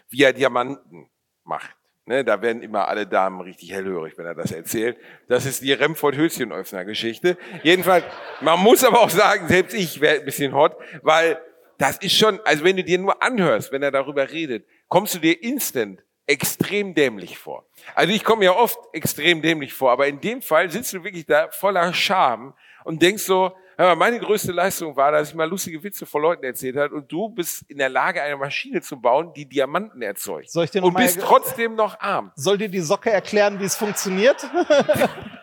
Wie 0.10 0.24
er 0.24 0.34
Diamanten 0.34 1.10
macht. 1.44 1.76
Ne, 2.06 2.26
da 2.26 2.42
werden 2.42 2.64
immer 2.64 2.88
alle 2.88 3.06
Damen 3.06 3.42
richtig 3.42 3.72
hellhörig, 3.72 4.18
wenn 4.18 4.26
er 4.26 4.34
das 4.34 4.52
erzählt. 4.52 4.98
Das 5.28 5.46
ist 5.46 5.62
die 5.62 5.72
Remford-Höschenöffner-Geschichte. 5.72 7.38
Jedenfalls, 7.62 8.06
man 8.42 8.60
muss 8.60 8.84
aber 8.84 9.02
auch 9.02 9.10
sagen, 9.12 9.48
selbst 9.48 9.76
ich 9.76 10.02
werde 10.02 10.22
ein 10.22 10.26
bisschen 10.26 10.54
hot, 10.56 10.76
weil 11.04 11.40
das 11.78 12.00
ist 12.00 12.18
schon, 12.18 12.40
also 12.44 12.64
wenn 12.64 12.76
du 12.76 12.84
dir 12.84 12.98
nur 12.98 13.22
anhörst, 13.22 13.72
wenn 13.72 13.84
er 13.84 13.92
darüber 13.92 14.32
redet, 14.32 14.66
kommst 14.88 15.14
du 15.14 15.20
dir 15.20 15.42
instant 15.44 16.04
extrem 16.26 16.96
dämlich 16.96 17.38
vor. 17.38 17.68
Also 17.94 18.14
ich 18.14 18.24
komme 18.24 18.46
ja 18.46 18.56
oft 18.56 18.80
extrem 18.94 19.42
dämlich 19.42 19.74
vor, 19.74 19.92
aber 19.92 20.08
in 20.08 20.22
dem 20.22 20.42
Fall 20.42 20.72
sitzt 20.72 20.94
du 20.94 21.04
wirklich 21.04 21.26
da 21.26 21.50
voller 21.52 21.94
Scham 21.94 22.56
und 22.84 23.02
denkst 23.02 23.24
so, 23.24 23.56
hör 23.78 23.88
mal, 23.90 23.96
meine 23.96 24.20
größte 24.20 24.52
Leistung 24.52 24.96
war, 24.96 25.12
dass 25.12 25.30
ich 25.30 25.36
mal 25.36 25.50
lustige 25.50 25.84
Witze 25.84 26.06
vor 26.06 26.22
Leuten 26.22 26.44
erzählt 26.44 26.78
habe 26.78 26.96
und 26.96 27.12
du 27.12 27.30
bist 27.30 27.64
in 27.70 27.78
der 27.78 27.90
Lage, 27.90 28.22
eine 28.22 28.38
Maschine 28.38 28.82
zu 28.82 29.00
bauen, 29.00 29.34
die 29.36 29.48
Diamanten 29.48 30.02
erzeugt. 30.02 30.52
Soll 30.52 30.66
ich 30.66 30.72
dir 30.72 30.82
noch 30.82 30.90
und 30.90 30.96
bist 30.96 31.20
trotzdem 31.20 31.76
noch 31.76 32.00
arm. 32.00 32.32
Soll 32.36 32.58
dir 32.58 32.70
die 32.70 32.82
Socke 32.82 33.10
erklären, 33.10 33.60
wie 33.60 33.66
es 33.66 33.76
funktioniert? 33.76 34.48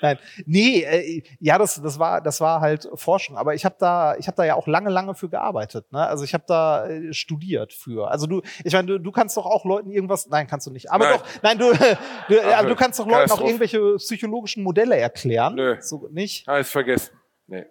Nein, 0.00 0.18
nee, 0.46 0.82
äh, 0.82 1.22
ja, 1.38 1.58
das, 1.58 1.80
das 1.80 1.98
war, 1.98 2.20
das 2.20 2.40
war 2.40 2.60
halt 2.60 2.88
Forschung. 2.94 3.36
Aber 3.36 3.54
ich 3.54 3.64
habe 3.64 3.76
da, 3.78 4.16
ich 4.16 4.26
habe 4.26 4.36
da 4.36 4.44
ja 4.44 4.54
auch 4.54 4.66
lange, 4.66 4.90
lange 4.90 5.14
für 5.14 5.28
gearbeitet. 5.28 5.90
Ne? 5.92 6.06
Also 6.06 6.24
ich 6.24 6.34
habe 6.34 6.44
da 6.46 6.88
äh, 6.88 7.12
studiert 7.12 7.72
für. 7.72 8.10
Also 8.10 8.26
du, 8.26 8.42
ich 8.64 8.72
meine, 8.72 8.86
du, 8.86 8.98
du 8.98 9.12
kannst 9.12 9.36
doch 9.36 9.46
auch 9.46 9.64
Leuten 9.64 9.90
irgendwas. 9.90 10.28
Nein, 10.28 10.46
kannst 10.46 10.66
du 10.66 10.70
nicht. 10.70 10.90
Aber 10.90 11.04
Nein. 11.04 11.18
doch, 11.18 11.42
nein, 11.42 11.58
du, 11.58 11.72
du, 12.28 12.54
aber 12.54 12.68
du 12.68 12.76
kannst 12.76 12.98
doch 12.98 13.06
Leuten 13.06 13.30
auch 13.30 13.40
irgendwelche 13.40 13.96
psychologischen 13.96 14.62
Modelle 14.62 14.96
erklären. 14.96 15.54
Nö. 15.54 15.76
So 15.80 16.08
nicht. 16.10 16.48
Alles 16.48 16.70
vergessen. 16.70 17.16
Nee. 17.46 17.66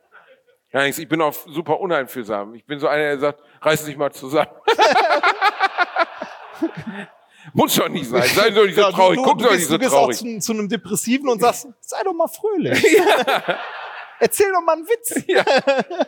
Gar 0.72 0.84
nichts. 0.84 1.00
Ich 1.00 1.10
bin 1.10 1.22
auch 1.22 1.34
super 1.34 1.80
uneinfühlsam. 1.80 2.54
Ich 2.56 2.66
bin 2.66 2.80
so 2.80 2.88
einer, 2.88 3.04
der 3.04 3.20
sagt, 3.20 3.41
reiß 3.62 3.86
dich 3.86 3.97
mal 3.97 4.12
zusammen. 4.12 4.52
Muss 7.54 7.74
schon 7.76 7.91
nicht 7.93 8.10
sein. 8.10 8.24
Sei 8.24 8.50
doch 8.52 8.66
nicht 8.66 8.76
so 8.76 8.82
Ja, 8.82 8.91
traurig. 8.91 9.18
Du, 9.18 9.24
Guck 9.24 9.38
du, 9.39 9.43
doch 9.45 9.52
du 9.52 9.56
nicht 9.58 9.68
so 9.68 9.74
du 9.74 9.80
gehst 9.80 9.93
auch 9.93 10.00
traurig. 10.02 10.18
zu, 10.18 10.39
zu 10.39 10.54
einem 10.54 10.70
Depressiven 10.70 11.30
und 11.30 11.39
sagst, 11.41 11.68
sei 11.82 12.04
doch 12.04 12.14
mal 12.14 12.28
fröhlich. 12.28 12.84
Erzähl 14.20 14.52
doch 14.52 14.62
mal 14.62 14.74
einen 14.78 14.86
Witz. 14.88 15.24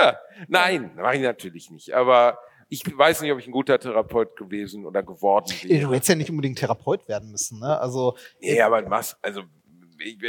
Ja. 0.00 0.18
Nein, 0.48 0.90
mache 0.96 1.14
ich 1.16 1.22
natürlich 1.22 1.70
nicht. 1.70 1.92
Aber 1.94 2.36
ich 2.68 2.82
weiß 2.84 3.20
nicht, 3.20 3.30
ob 3.30 3.38
ich 3.38 3.46
ein 3.46 3.52
guter 3.52 3.78
Therapeut 3.78 4.34
gewesen 4.36 4.86
oder 4.86 5.04
geworden 5.04 5.52
Ey, 5.62 5.68
wäre. 5.68 5.80
Du 5.82 5.94
hättest 5.94 6.08
ja 6.08 6.14
nicht 6.16 6.30
unbedingt 6.30 6.58
Therapeut 6.58 7.06
werden 7.06 7.30
müssen. 7.30 7.60
Ne? 7.60 7.78
Also 7.78 8.16
Nee, 8.40 8.60
aber 8.60 8.88
was, 8.90 9.16
also 9.22 9.42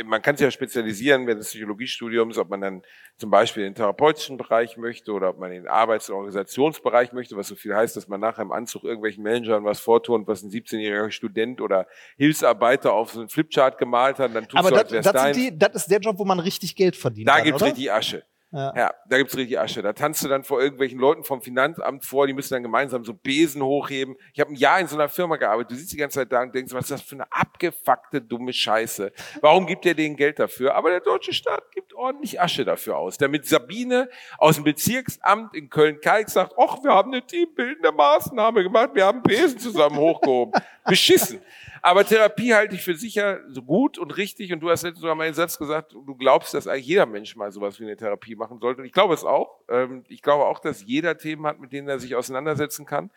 man 0.06 0.22
kann 0.22 0.38
sich 0.38 0.46
ja 0.46 0.52
spezialisieren 0.52 1.28
während 1.28 1.42
des 1.42 1.50
Psychologiestudiums, 1.50 2.38
ob 2.38 2.50
man 2.50 2.62
dann 2.62 2.82
zum 3.18 3.30
Beispiel 3.30 3.64
den 3.64 3.76
therapeutischen 3.76 4.38
Bereich 4.38 4.78
möchte 4.78 5.12
oder 5.12 5.30
ob 5.30 5.40
man 5.40 5.52
den 5.52 5.68
Arbeits- 5.68 6.10
und 6.10 6.16
Organisationsbereich 6.16 7.14
möchte, 7.14 7.36
was 7.36 7.48
so 7.48 7.56
viel 7.56 7.76
heißt, 7.76 7.96
dass 7.96 8.08
man 8.08 8.20
nachher 8.20 8.42
im 8.42 8.52
Anzug 8.52 8.84
irgendwelchen 8.84 9.24
Managern 9.24 9.64
was 9.64 9.80
vortun, 9.80 10.26
was 10.28 10.44
ein 10.44 10.50
17-jähriger 10.50 11.12
Student 11.12 11.62
oder 11.62 11.88
Hilfsarbeiter 12.18 12.94
auf 12.94 13.12
so 13.12 13.20
einen 13.20 13.30
Flipchart 13.30 13.78
gemalt 13.78 14.20
hat, 14.20 14.36
dann 14.36 14.48
tust 14.48 14.58
Aber 14.58 14.72
das, 14.72 14.92
halt, 14.92 15.06
das, 15.06 15.22
sind 15.22 15.36
die, 15.36 15.58
das 15.58 15.76
ist 15.76 15.92
der 15.92 16.00
Job, 16.00 16.18
wo 16.18 16.26
man 16.26 16.40
richtig 16.40 16.76
Geld 16.76 16.96
verdient. 16.96 17.28
Da 17.28 17.40
gibt's 17.42 17.62
oder? 17.62 17.72
richtig 17.72 17.92
Asche. 17.92 18.24
Ja. 18.54 18.72
Ja. 18.76 18.93
da 19.10 19.18
gibt's 19.18 19.36
richtig 19.36 19.60
Asche. 19.60 19.82
Da 19.82 19.93
tanzt 19.93 20.24
du 20.24 20.28
dann 20.28 20.43
vor 20.43 20.62
irgendwelchen 20.62 20.99
Leuten 20.99 21.24
vom 21.24 21.41
Finanzamt 21.41 22.06
vor, 22.06 22.28
die 22.28 22.34
müssen 22.34 22.54
dann 22.54 22.62
gemeinsam 22.62 23.04
so 23.04 23.14
Besen 23.14 23.64
hochheben. 23.64 24.16
Ich 24.32 24.39
habe 24.39 24.54
ein 24.54 24.56
Jahr 24.56 24.80
in 24.80 24.88
so 24.88 24.95
einer 24.95 25.10
Firma 25.10 25.38
gearbeitet. 25.38 25.72
Du 25.72 25.76
sitzt 25.76 25.91
die 25.91 25.97
ganze 25.97 26.20
Zeit 26.20 26.32
da 26.32 26.43
und 26.43 26.54
denkst, 26.54 26.72
was 26.72 26.84
ist 26.84 26.91
das 26.91 27.01
für 27.01 27.16
eine 27.16 27.32
abgefuckte, 27.32 28.22
dumme 28.22 28.54
Scheiße. 28.54 29.12
Warum 29.41 29.66
gibt 29.66 29.86
ihr 29.86 29.95
denen 29.95 30.16
Geld 30.16 30.38
dafür? 30.38 30.76
Aber 30.76 30.91
der 30.91 30.99
deutsche 30.99 31.34
Staat 31.34 31.72
gibt 31.72 31.95
ordentlich 31.95 32.39
Asche 32.39 32.64
dafür 32.64 32.97
aus. 32.97 33.18
Damit 33.18 33.47
Sabine 33.47 34.08
aus 34.38 34.56
dem 34.56 34.66
Bezirksamt 34.66 35.56
in 35.56 35.70
Köln-Kalk 35.70 36.30
sagt, 36.30 36.54
ach, 36.58 36.84
wir 36.84 36.91
haben 36.91 37.12
eine 37.12 37.26
teambildende 37.26 37.91
Maßnahme 37.91 38.62
gemacht, 38.62 38.91
wir 38.93 39.06
haben 39.06 39.24
Besen 39.24 39.58
zusammen 39.58 39.97
hochgehoben. 39.97 40.54
Beschissen. 40.86 41.41
Aber 41.86 42.06
Therapie 42.06 42.54
halte 42.54 42.76
ich 42.76 42.82
für 42.82 42.96
sicher 42.96 43.42
so 43.50 43.62
gut 43.62 43.98
und 43.98 44.16
richtig. 44.16 44.54
Und 44.54 44.62
du 44.62 44.70
hast 44.70 44.84
jetzt 44.84 45.00
sogar 45.00 45.16
mal 45.16 45.26
den 45.26 45.34
Satz 45.34 45.58
gesagt, 45.58 45.92
du 45.92 46.16
glaubst, 46.16 46.54
dass 46.54 46.66
eigentlich 46.66 46.88
jeder 46.88 47.06
Mensch 47.06 47.36
mal 47.36 47.52
sowas 47.52 47.78
wie 47.78 47.84
eine 47.84 47.98
Therapie 47.98 48.38
machen 48.38 48.60
sollte. 48.62 48.80
Und 48.82 48.88
ich 48.88 48.94
glaube 48.94 49.14
es 49.14 49.26
auch. 49.26 49.60
Ähm, 49.68 50.06
Ich 50.08 50.22
glaube 50.22 50.46
auch, 50.46 50.60
dass 50.60 50.86
jeder 50.86 51.18
Themen 51.18 51.46
hat, 51.46 51.60
mit 51.60 51.74
denen 51.74 51.90
er 51.90 52.00
sich 52.00 52.16
auseinandersetzen 52.16 52.86
kann. 52.86 53.12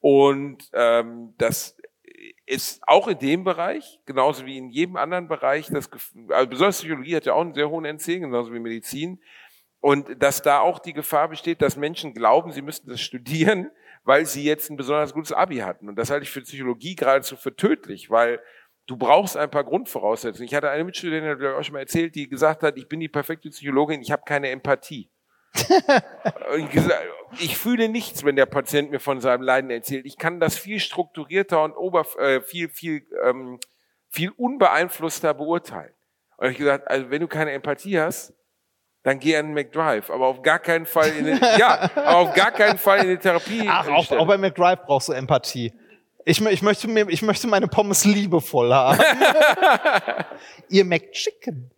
Und 0.00 0.70
ähm, 0.72 1.34
das 1.36 1.76
ist 2.46 2.80
auch 2.86 3.06
in 3.06 3.18
dem 3.18 3.44
Bereich, 3.44 4.00
genauso 4.06 4.46
wie 4.46 4.56
in 4.56 4.70
jedem 4.70 4.96
anderen 4.96 5.28
Bereich, 5.28 5.68
das 5.68 5.90
also 6.30 6.48
besonders 6.48 6.78
Psychologie 6.78 7.16
hat 7.16 7.26
ja 7.26 7.34
auch 7.34 7.42
einen 7.42 7.52
sehr 7.52 7.68
hohen 7.68 7.84
NC, 7.84 8.20
genauso 8.20 8.50
wie 8.54 8.60
Medizin. 8.60 9.20
Und 9.80 10.22
dass 10.22 10.40
da 10.40 10.60
auch 10.60 10.78
die 10.78 10.94
Gefahr 10.94 11.28
besteht, 11.28 11.60
dass 11.60 11.76
Menschen 11.76 12.14
glauben, 12.14 12.50
sie 12.50 12.62
müssten 12.62 12.88
das 12.88 13.02
studieren, 13.02 13.70
weil 14.06 14.24
sie 14.24 14.44
jetzt 14.44 14.70
ein 14.70 14.76
besonders 14.76 15.12
gutes 15.12 15.32
Abi 15.32 15.58
hatten. 15.58 15.88
Und 15.88 15.96
das 15.96 16.10
halte 16.10 16.22
ich 16.22 16.30
für 16.30 16.40
Psychologie 16.40 16.94
geradezu 16.94 17.36
für 17.36 17.54
tödlich, 17.54 18.08
weil 18.08 18.40
du 18.86 18.96
brauchst 18.96 19.36
ein 19.36 19.50
paar 19.50 19.64
Grundvoraussetzungen. 19.64 20.46
Ich 20.46 20.54
hatte 20.54 20.70
eine 20.70 20.84
Mitstudentin, 20.84 21.38
die 21.38 21.44
ich 21.44 21.50
auch 21.50 21.62
schon 21.64 21.72
mal 21.72 21.80
erzählt, 21.80 22.14
die 22.14 22.28
gesagt 22.28 22.62
hat, 22.62 22.78
ich 22.78 22.88
bin 22.88 23.00
die 23.00 23.08
perfekte 23.08 23.50
Psychologin, 23.50 24.00
ich 24.00 24.12
habe 24.12 24.22
keine 24.24 24.48
Empathie. 24.50 25.10
Ich 27.40 27.58
fühle 27.58 27.88
nichts, 27.88 28.24
wenn 28.24 28.36
der 28.36 28.46
Patient 28.46 28.92
mir 28.92 29.00
von 29.00 29.20
seinem 29.20 29.42
Leiden 29.42 29.68
erzählt. 29.70 30.06
Ich 30.06 30.16
kann 30.16 30.38
das 30.38 30.56
viel 30.56 30.78
strukturierter 30.78 31.64
und 31.64 31.72
oberf 31.72 32.16
äh, 32.16 32.40
viel, 32.40 32.68
viel, 32.68 33.04
ähm, 33.24 33.58
viel 34.08 34.30
unbeeinflusster 34.30 35.34
beurteilen. 35.34 35.92
Und 36.36 36.50
ich 36.50 36.58
gesagt, 36.58 36.88
also 36.88 37.10
wenn 37.10 37.20
du 37.20 37.26
keine 37.26 37.50
Empathie 37.50 37.98
hast, 37.98 38.32
dann 39.06 39.20
geh 39.20 39.36
an 39.36 39.46
den 39.46 39.54
McDrive, 39.54 40.10
aber 40.10 40.26
auf 40.26 40.42
gar 40.42 40.58
keinen 40.58 40.84
Fall 40.84 41.10
in 41.10 41.26
den, 41.26 41.38
ja, 41.58 41.88
aber 41.94 42.16
auf 42.16 42.34
gar 42.34 42.50
keinen 42.50 42.76
Fall 42.76 43.04
in 43.04 43.10
die 43.10 43.18
Therapie. 43.18 43.62
Ach, 43.68 43.86
auch, 43.86 44.10
auch 44.10 44.26
bei 44.26 44.36
McDrive 44.36 44.80
brauchst 44.84 45.08
du 45.08 45.12
Empathie. 45.12 45.72
Ich, 46.24 46.44
ich, 46.44 46.60
möchte 46.60 46.88
mir, 46.88 47.08
ich 47.08 47.22
möchte 47.22 47.46
meine 47.46 47.68
Pommes 47.68 48.04
liebevoll 48.04 48.74
haben. 48.74 48.98
Ihr 50.68 50.84
McChicken. 50.84 51.70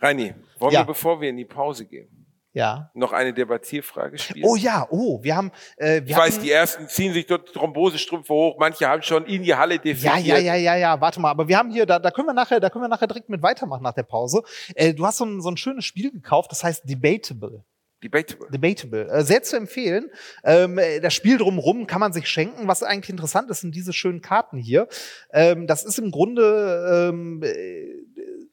Reini, 0.00 0.34
wollen 0.58 0.72
Ja. 0.72 0.80
wir, 0.80 0.86
bevor 0.86 1.20
wir 1.20 1.30
in 1.30 1.36
die 1.36 1.44
Pause 1.44 1.86
gehen, 1.86 2.21
Ja. 2.54 2.90
noch 2.94 3.12
eine 3.12 3.32
Debattierfrage 3.32 4.18
spielen? 4.18 4.44
Oh 4.46 4.56
ja, 4.56 4.86
oh, 4.90 5.22
wir 5.22 5.34
haben. 5.36 5.50
Äh, 5.76 6.02
wir 6.02 6.10
ich 6.10 6.16
weiß, 6.16 6.34
hatten- 6.34 6.44
die 6.44 6.50
ersten 6.50 6.88
ziehen 6.88 7.12
sich 7.14 7.26
dort 7.26 7.52
Thrombosestrümpfe 7.52 8.32
hoch, 8.32 8.56
manche 8.58 8.86
haben 8.86 9.02
schon 9.02 9.24
in 9.24 9.42
die 9.42 9.54
Halle 9.54 9.76
Ja, 9.76 9.80
definiert. 9.80 10.26
ja, 10.26 10.38
ja, 10.38 10.54
ja, 10.56 10.76
ja, 10.76 11.00
warte 11.00 11.18
mal, 11.20 11.30
aber 11.30 11.48
wir 11.48 11.56
haben 11.56 11.70
hier, 11.70 11.86
da, 11.86 11.98
da 11.98 12.10
können 12.10 12.26
wir 12.28 12.34
nachher, 12.34 12.60
da 12.60 12.68
können 12.68 12.84
wir 12.84 12.88
nachher 12.88 13.06
direkt 13.06 13.28
mit 13.30 13.42
weitermachen 13.42 13.82
nach 13.82 13.94
der 13.94 14.02
Pause. 14.02 14.42
Äh, 14.74 14.92
du 14.92 15.06
hast 15.06 15.16
so 15.18 15.24
ein, 15.24 15.40
so 15.40 15.50
ein 15.50 15.56
schönes 15.56 15.84
Spiel 15.86 16.10
gekauft, 16.12 16.50
das 16.52 16.62
heißt 16.62 16.82
Debatable. 16.88 17.64
Debatable. 18.04 18.48
Debatable. 18.50 19.08
Äh, 19.08 19.22
sehr 19.22 19.42
zu 19.44 19.56
empfehlen. 19.56 20.10
Ähm, 20.44 20.76
äh, 20.76 20.98
das 21.00 21.14
Spiel 21.14 21.38
drumherum 21.38 21.86
kann 21.86 22.00
man 22.00 22.12
sich 22.12 22.28
schenken. 22.28 22.66
Was 22.66 22.82
eigentlich 22.82 23.10
interessant 23.10 23.48
ist, 23.48 23.60
sind 23.60 23.74
diese 23.76 23.92
schönen 23.92 24.20
Karten 24.20 24.58
hier. 24.58 24.88
Ähm, 25.32 25.68
das 25.68 25.84
ist 25.84 25.98
im 26.00 26.10
Grunde, 26.10 27.10
ähm, 27.10 27.42
äh, 27.44 27.86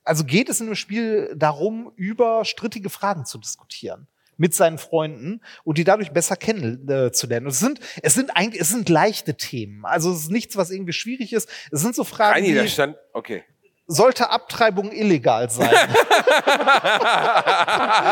also 0.09 0.23
geht 0.23 0.49
es 0.49 0.59
in 0.59 0.65
dem 0.65 0.75
Spiel 0.75 1.31
darum, 1.35 1.91
über 1.95 2.43
strittige 2.43 2.89
Fragen 2.89 3.25
zu 3.25 3.37
diskutieren 3.37 4.07
mit 4.37 4.55
seinen 4.55 4.79
Freunden 4.79 5.41
und 5.63 5.77
die 5.77 5.83
dadurch 5.83 6.11
besser 6.11 6.35
kennenzulernen. 6.35 7.45
Und 7.45 7.51
es 7.51 7.59
sind, 7.59 7.79
es 8.01 8.15
sind 8.15 8.35
eigentlich, 8.35 8.59
es 8.59 8.69
sind 8.69 8.89
leichte 8.89 9.37
Themen. 9.37 9.85
Also 9.85 10.11
es 10.11 10.21
ist 10.21 10.31
nichts, 10.31 10.57
was 10.57 10.71
irgendwie 10.71 10.93
schwierig 10.93 11.31
ist. 11.31 11.47
Es 11.71 11.81
sind 11.81 11.93
so 11.93 12.03
Fragen 12.03 12.33
Reini, 12.33 12.55
wie, 12.59 12.67
stand, 12.67 12.95
okay. 13.13 13.43
sollte 13.85 14.31
Abtreibung 14.31 14.91
illegal 14.91 15.47
sein? 15.51 15.69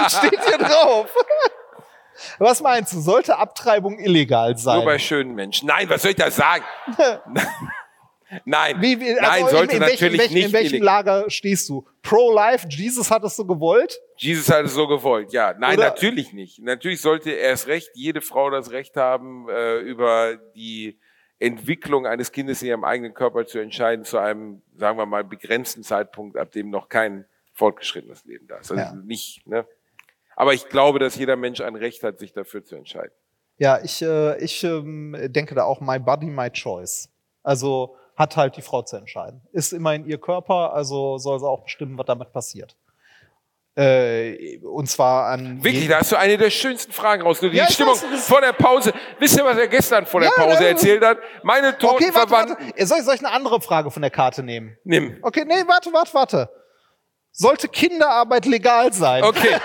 Steht 0.10 0.40
hier 0.46 0.60
drauf. 0.60 1.10
Was 2.38 2.62
meinst 2.62 2.94
du? 2.94 3.02
Sollte 3.02 3.38
Abtreibung 3.38 3.98
illegal 3.98 4.56
sein? 4.56 4.76
Nur 4.76 4.86
bei 4.86 5.00
schönen 5.00 5.34
Menschen. 5.34 5.68
Nein, 5.68 5.90
was 5.90 6.04
soll 6.04 6.12
ich 6.12 6.18
da 6.18 6.30
sagen? 6.30 6.64
Nein, 8.46 8.82
Wie, 8.82 9.00
wie, 9.00 9.14
nein, 9.14 9.24
also 9.24 9.48
sollte 9.58 9.76
in, 9.78 9.82
in 9.82 9.88
welchem, 9.88 10.06
natürlich 10.06 10.20
welchem, 10.20 10.34
nicht 10.34 10.46
In 10.48 10.54
welchem. 10.54 10.84
Lager 10.84 11.30
stehst 11.30 11.70
du? 11.70 11.88
Pro-Life, 12.02 12.68
Jesus 12.70 13.10
hat 13.10 13.24
es 13.24 13.36
so 13.36 13.46
gewollt? 13.46 13.98
Jesus 14.18 14.50
hat 14.50 14.66
es 14.66 14.74
so 14.74 14.88
gewollt, 14.88 15.32
ja. 15.32 15.54
Nein, 15.58 15.78
Oder- 15.78 15.90
natürlich 15.90 16.34
nicht. 16.34 16.60
Natürlich 16.60 17.02
sollte 17.02 17.32
erst 17.32 17.68
recht 17.68 17.90
jede 17.94 18.22
Frau 18.22 18.50
das 18.50 18.72
Recht 18.72 18.98
haben, 18.98 19.48
äh, 19.50 19.78
über 19.80 20.38
die 20.56 21.00
Entwicklung 21.40 22.06
eines 22.06 22.32
Kindes 22.32 22.62
in 22.62 22.70
ihrem 22.70 22.84
eigenen 22.84 23.14
Körper 23.14 23.46
zu 23.46 23.60
entscheiden, 23.60 24.04
zu 24.04 24.18
einem, 24.18 24.62
sagen 24.76 24.98
wir 24.98 25.06
mal, 25.06 25.24
begrenzten 25.24 25.84
Zeitpunkt, 25.84 26.36
ab 26.36 26.52
dem 26.52 26.70
noch 26.70 26.90
kein 26.90 27.26
fortgeschrittenes 27.54 28.26
Leben 28.26 28.48
da 28.48 28.58
ist. 28.58 28.72
Also 28.72 28.84
Ja. 28.84 28.94
nicht, 29.06 29.46
ne? 29.48 29.66
Aber 30.36 30.54
ich 30.54 30.68
glaube, 30.70 31.00
dass 31.00 31.16
jeder 31.16 31.36
Mensch 31.36 31.62
ein 31.62 31.76
Recht 31.76 32.04
hat, 32.04 32.20
sich 32.20 32.34
dafür 32.34 32.64
zu 32.64 32.76
entscheiden. 32.76 33.14
Ja, 33.58 33.80
ich, 33.84 34.02
äh, 34.04 34.38
ich 34.44 34.64
ähm, 34.64 35.16
denke 35.30 35.56
da 35.56 35.64
auch 35.64 35.82
my 35.82 35.98
body, 35.98 36.28
my 36.28 36.50
choice. 36.52 37.10
Also 37.42 37.96
hat 38.18 38.36
halt 38.36 38.58
die 38.58 38.62
Frau 38.62 38.82
zu 38.82 38.98
entscheiden. 38.98 39.42
Ist 39.54 39.72
immerhin 39.74 40.06
ihr 40.06 40.18
Körper, 40.20 40.74
also 40.74 41.18
soll 41.18 41.40
sie 41.40 41.48
auch 41.48 41.64
bestimmen, 41.64 41.98
was 41.98 42.06
damit 42.08 42.34
passiert. 42.34 42.76
Äh, 43.76 44.58
und 44.64 44.90
zwar 44.90 45.28
an 45.28 45.64
Wirklich, 45.64 45.88
da 45.88 46.00
hast 46.00 46.12
du 46.12 46.16
eine 46.16 46.36
der 46.36 46.50
schönsten 46.50 46.92
Fragen 46.92 47.22
raus. 47.22 47.40
Die 47.42 47.48
Ja, 47.50 47.66
ich 47.66 47.76
Stimmung 47.76 47.94
weiß, 47.94 48.28
vor 48.28 48.42
der 48.42 48.54
Pause. 48.54 48.92
Wisst 49.20 49.38
ihr, 49.38 49.46
was 49.46 49.56
er 49.56 49.68
gestern 49.68 50.08
vor 50.08 50.20
der 50.20 50.32
Ja, 50.36 50.44
Pause 50.44 50.64
ja. 50.64 50.70
erzählt 50.70 51.06
hat? 51.06 51.20
Meine 51.44 51.78
toten 51.78 52.04
Okay, 52.04 52.10
warte, 52.12 52.32
warte. 52.32 52.58
Soll 52.88 52.98
ich, 52.98 53.06
soll 53.06 53.14
ich 53.14 53.24
eine 53.24 53.32
andere 53.32 53.62
Frage 53.62 53.92
von 53.92 54.02
der 54.02 54.10
Karte 54.10 54.42
nehmen? 54.42 54.76
Nimm. 54.84 55.20
Okay, 55.22 55.46
nee, 55.46 55.62
warte, 55.68 55.94
warte, 55.94 56.14
warte. 56.16 56.50
Sollte 57.32 57.68
Kinderarbeit 57.68 58.48
legal 58.48 58.92
sein? 58.94 59.24
Okay. 59.24 59.56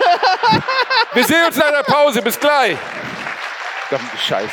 Wir 1.15 1.25
sehen 1.25 1.47
uns 1.47 1.57
nach 1.57 1.71
der 1.71 1.83
Pause. 1.91 2.21
Bis 2.21 2.39
gleich. 2.39 2.77
Verdammte 3.89 4.19
Scheiße. 4.19 4.53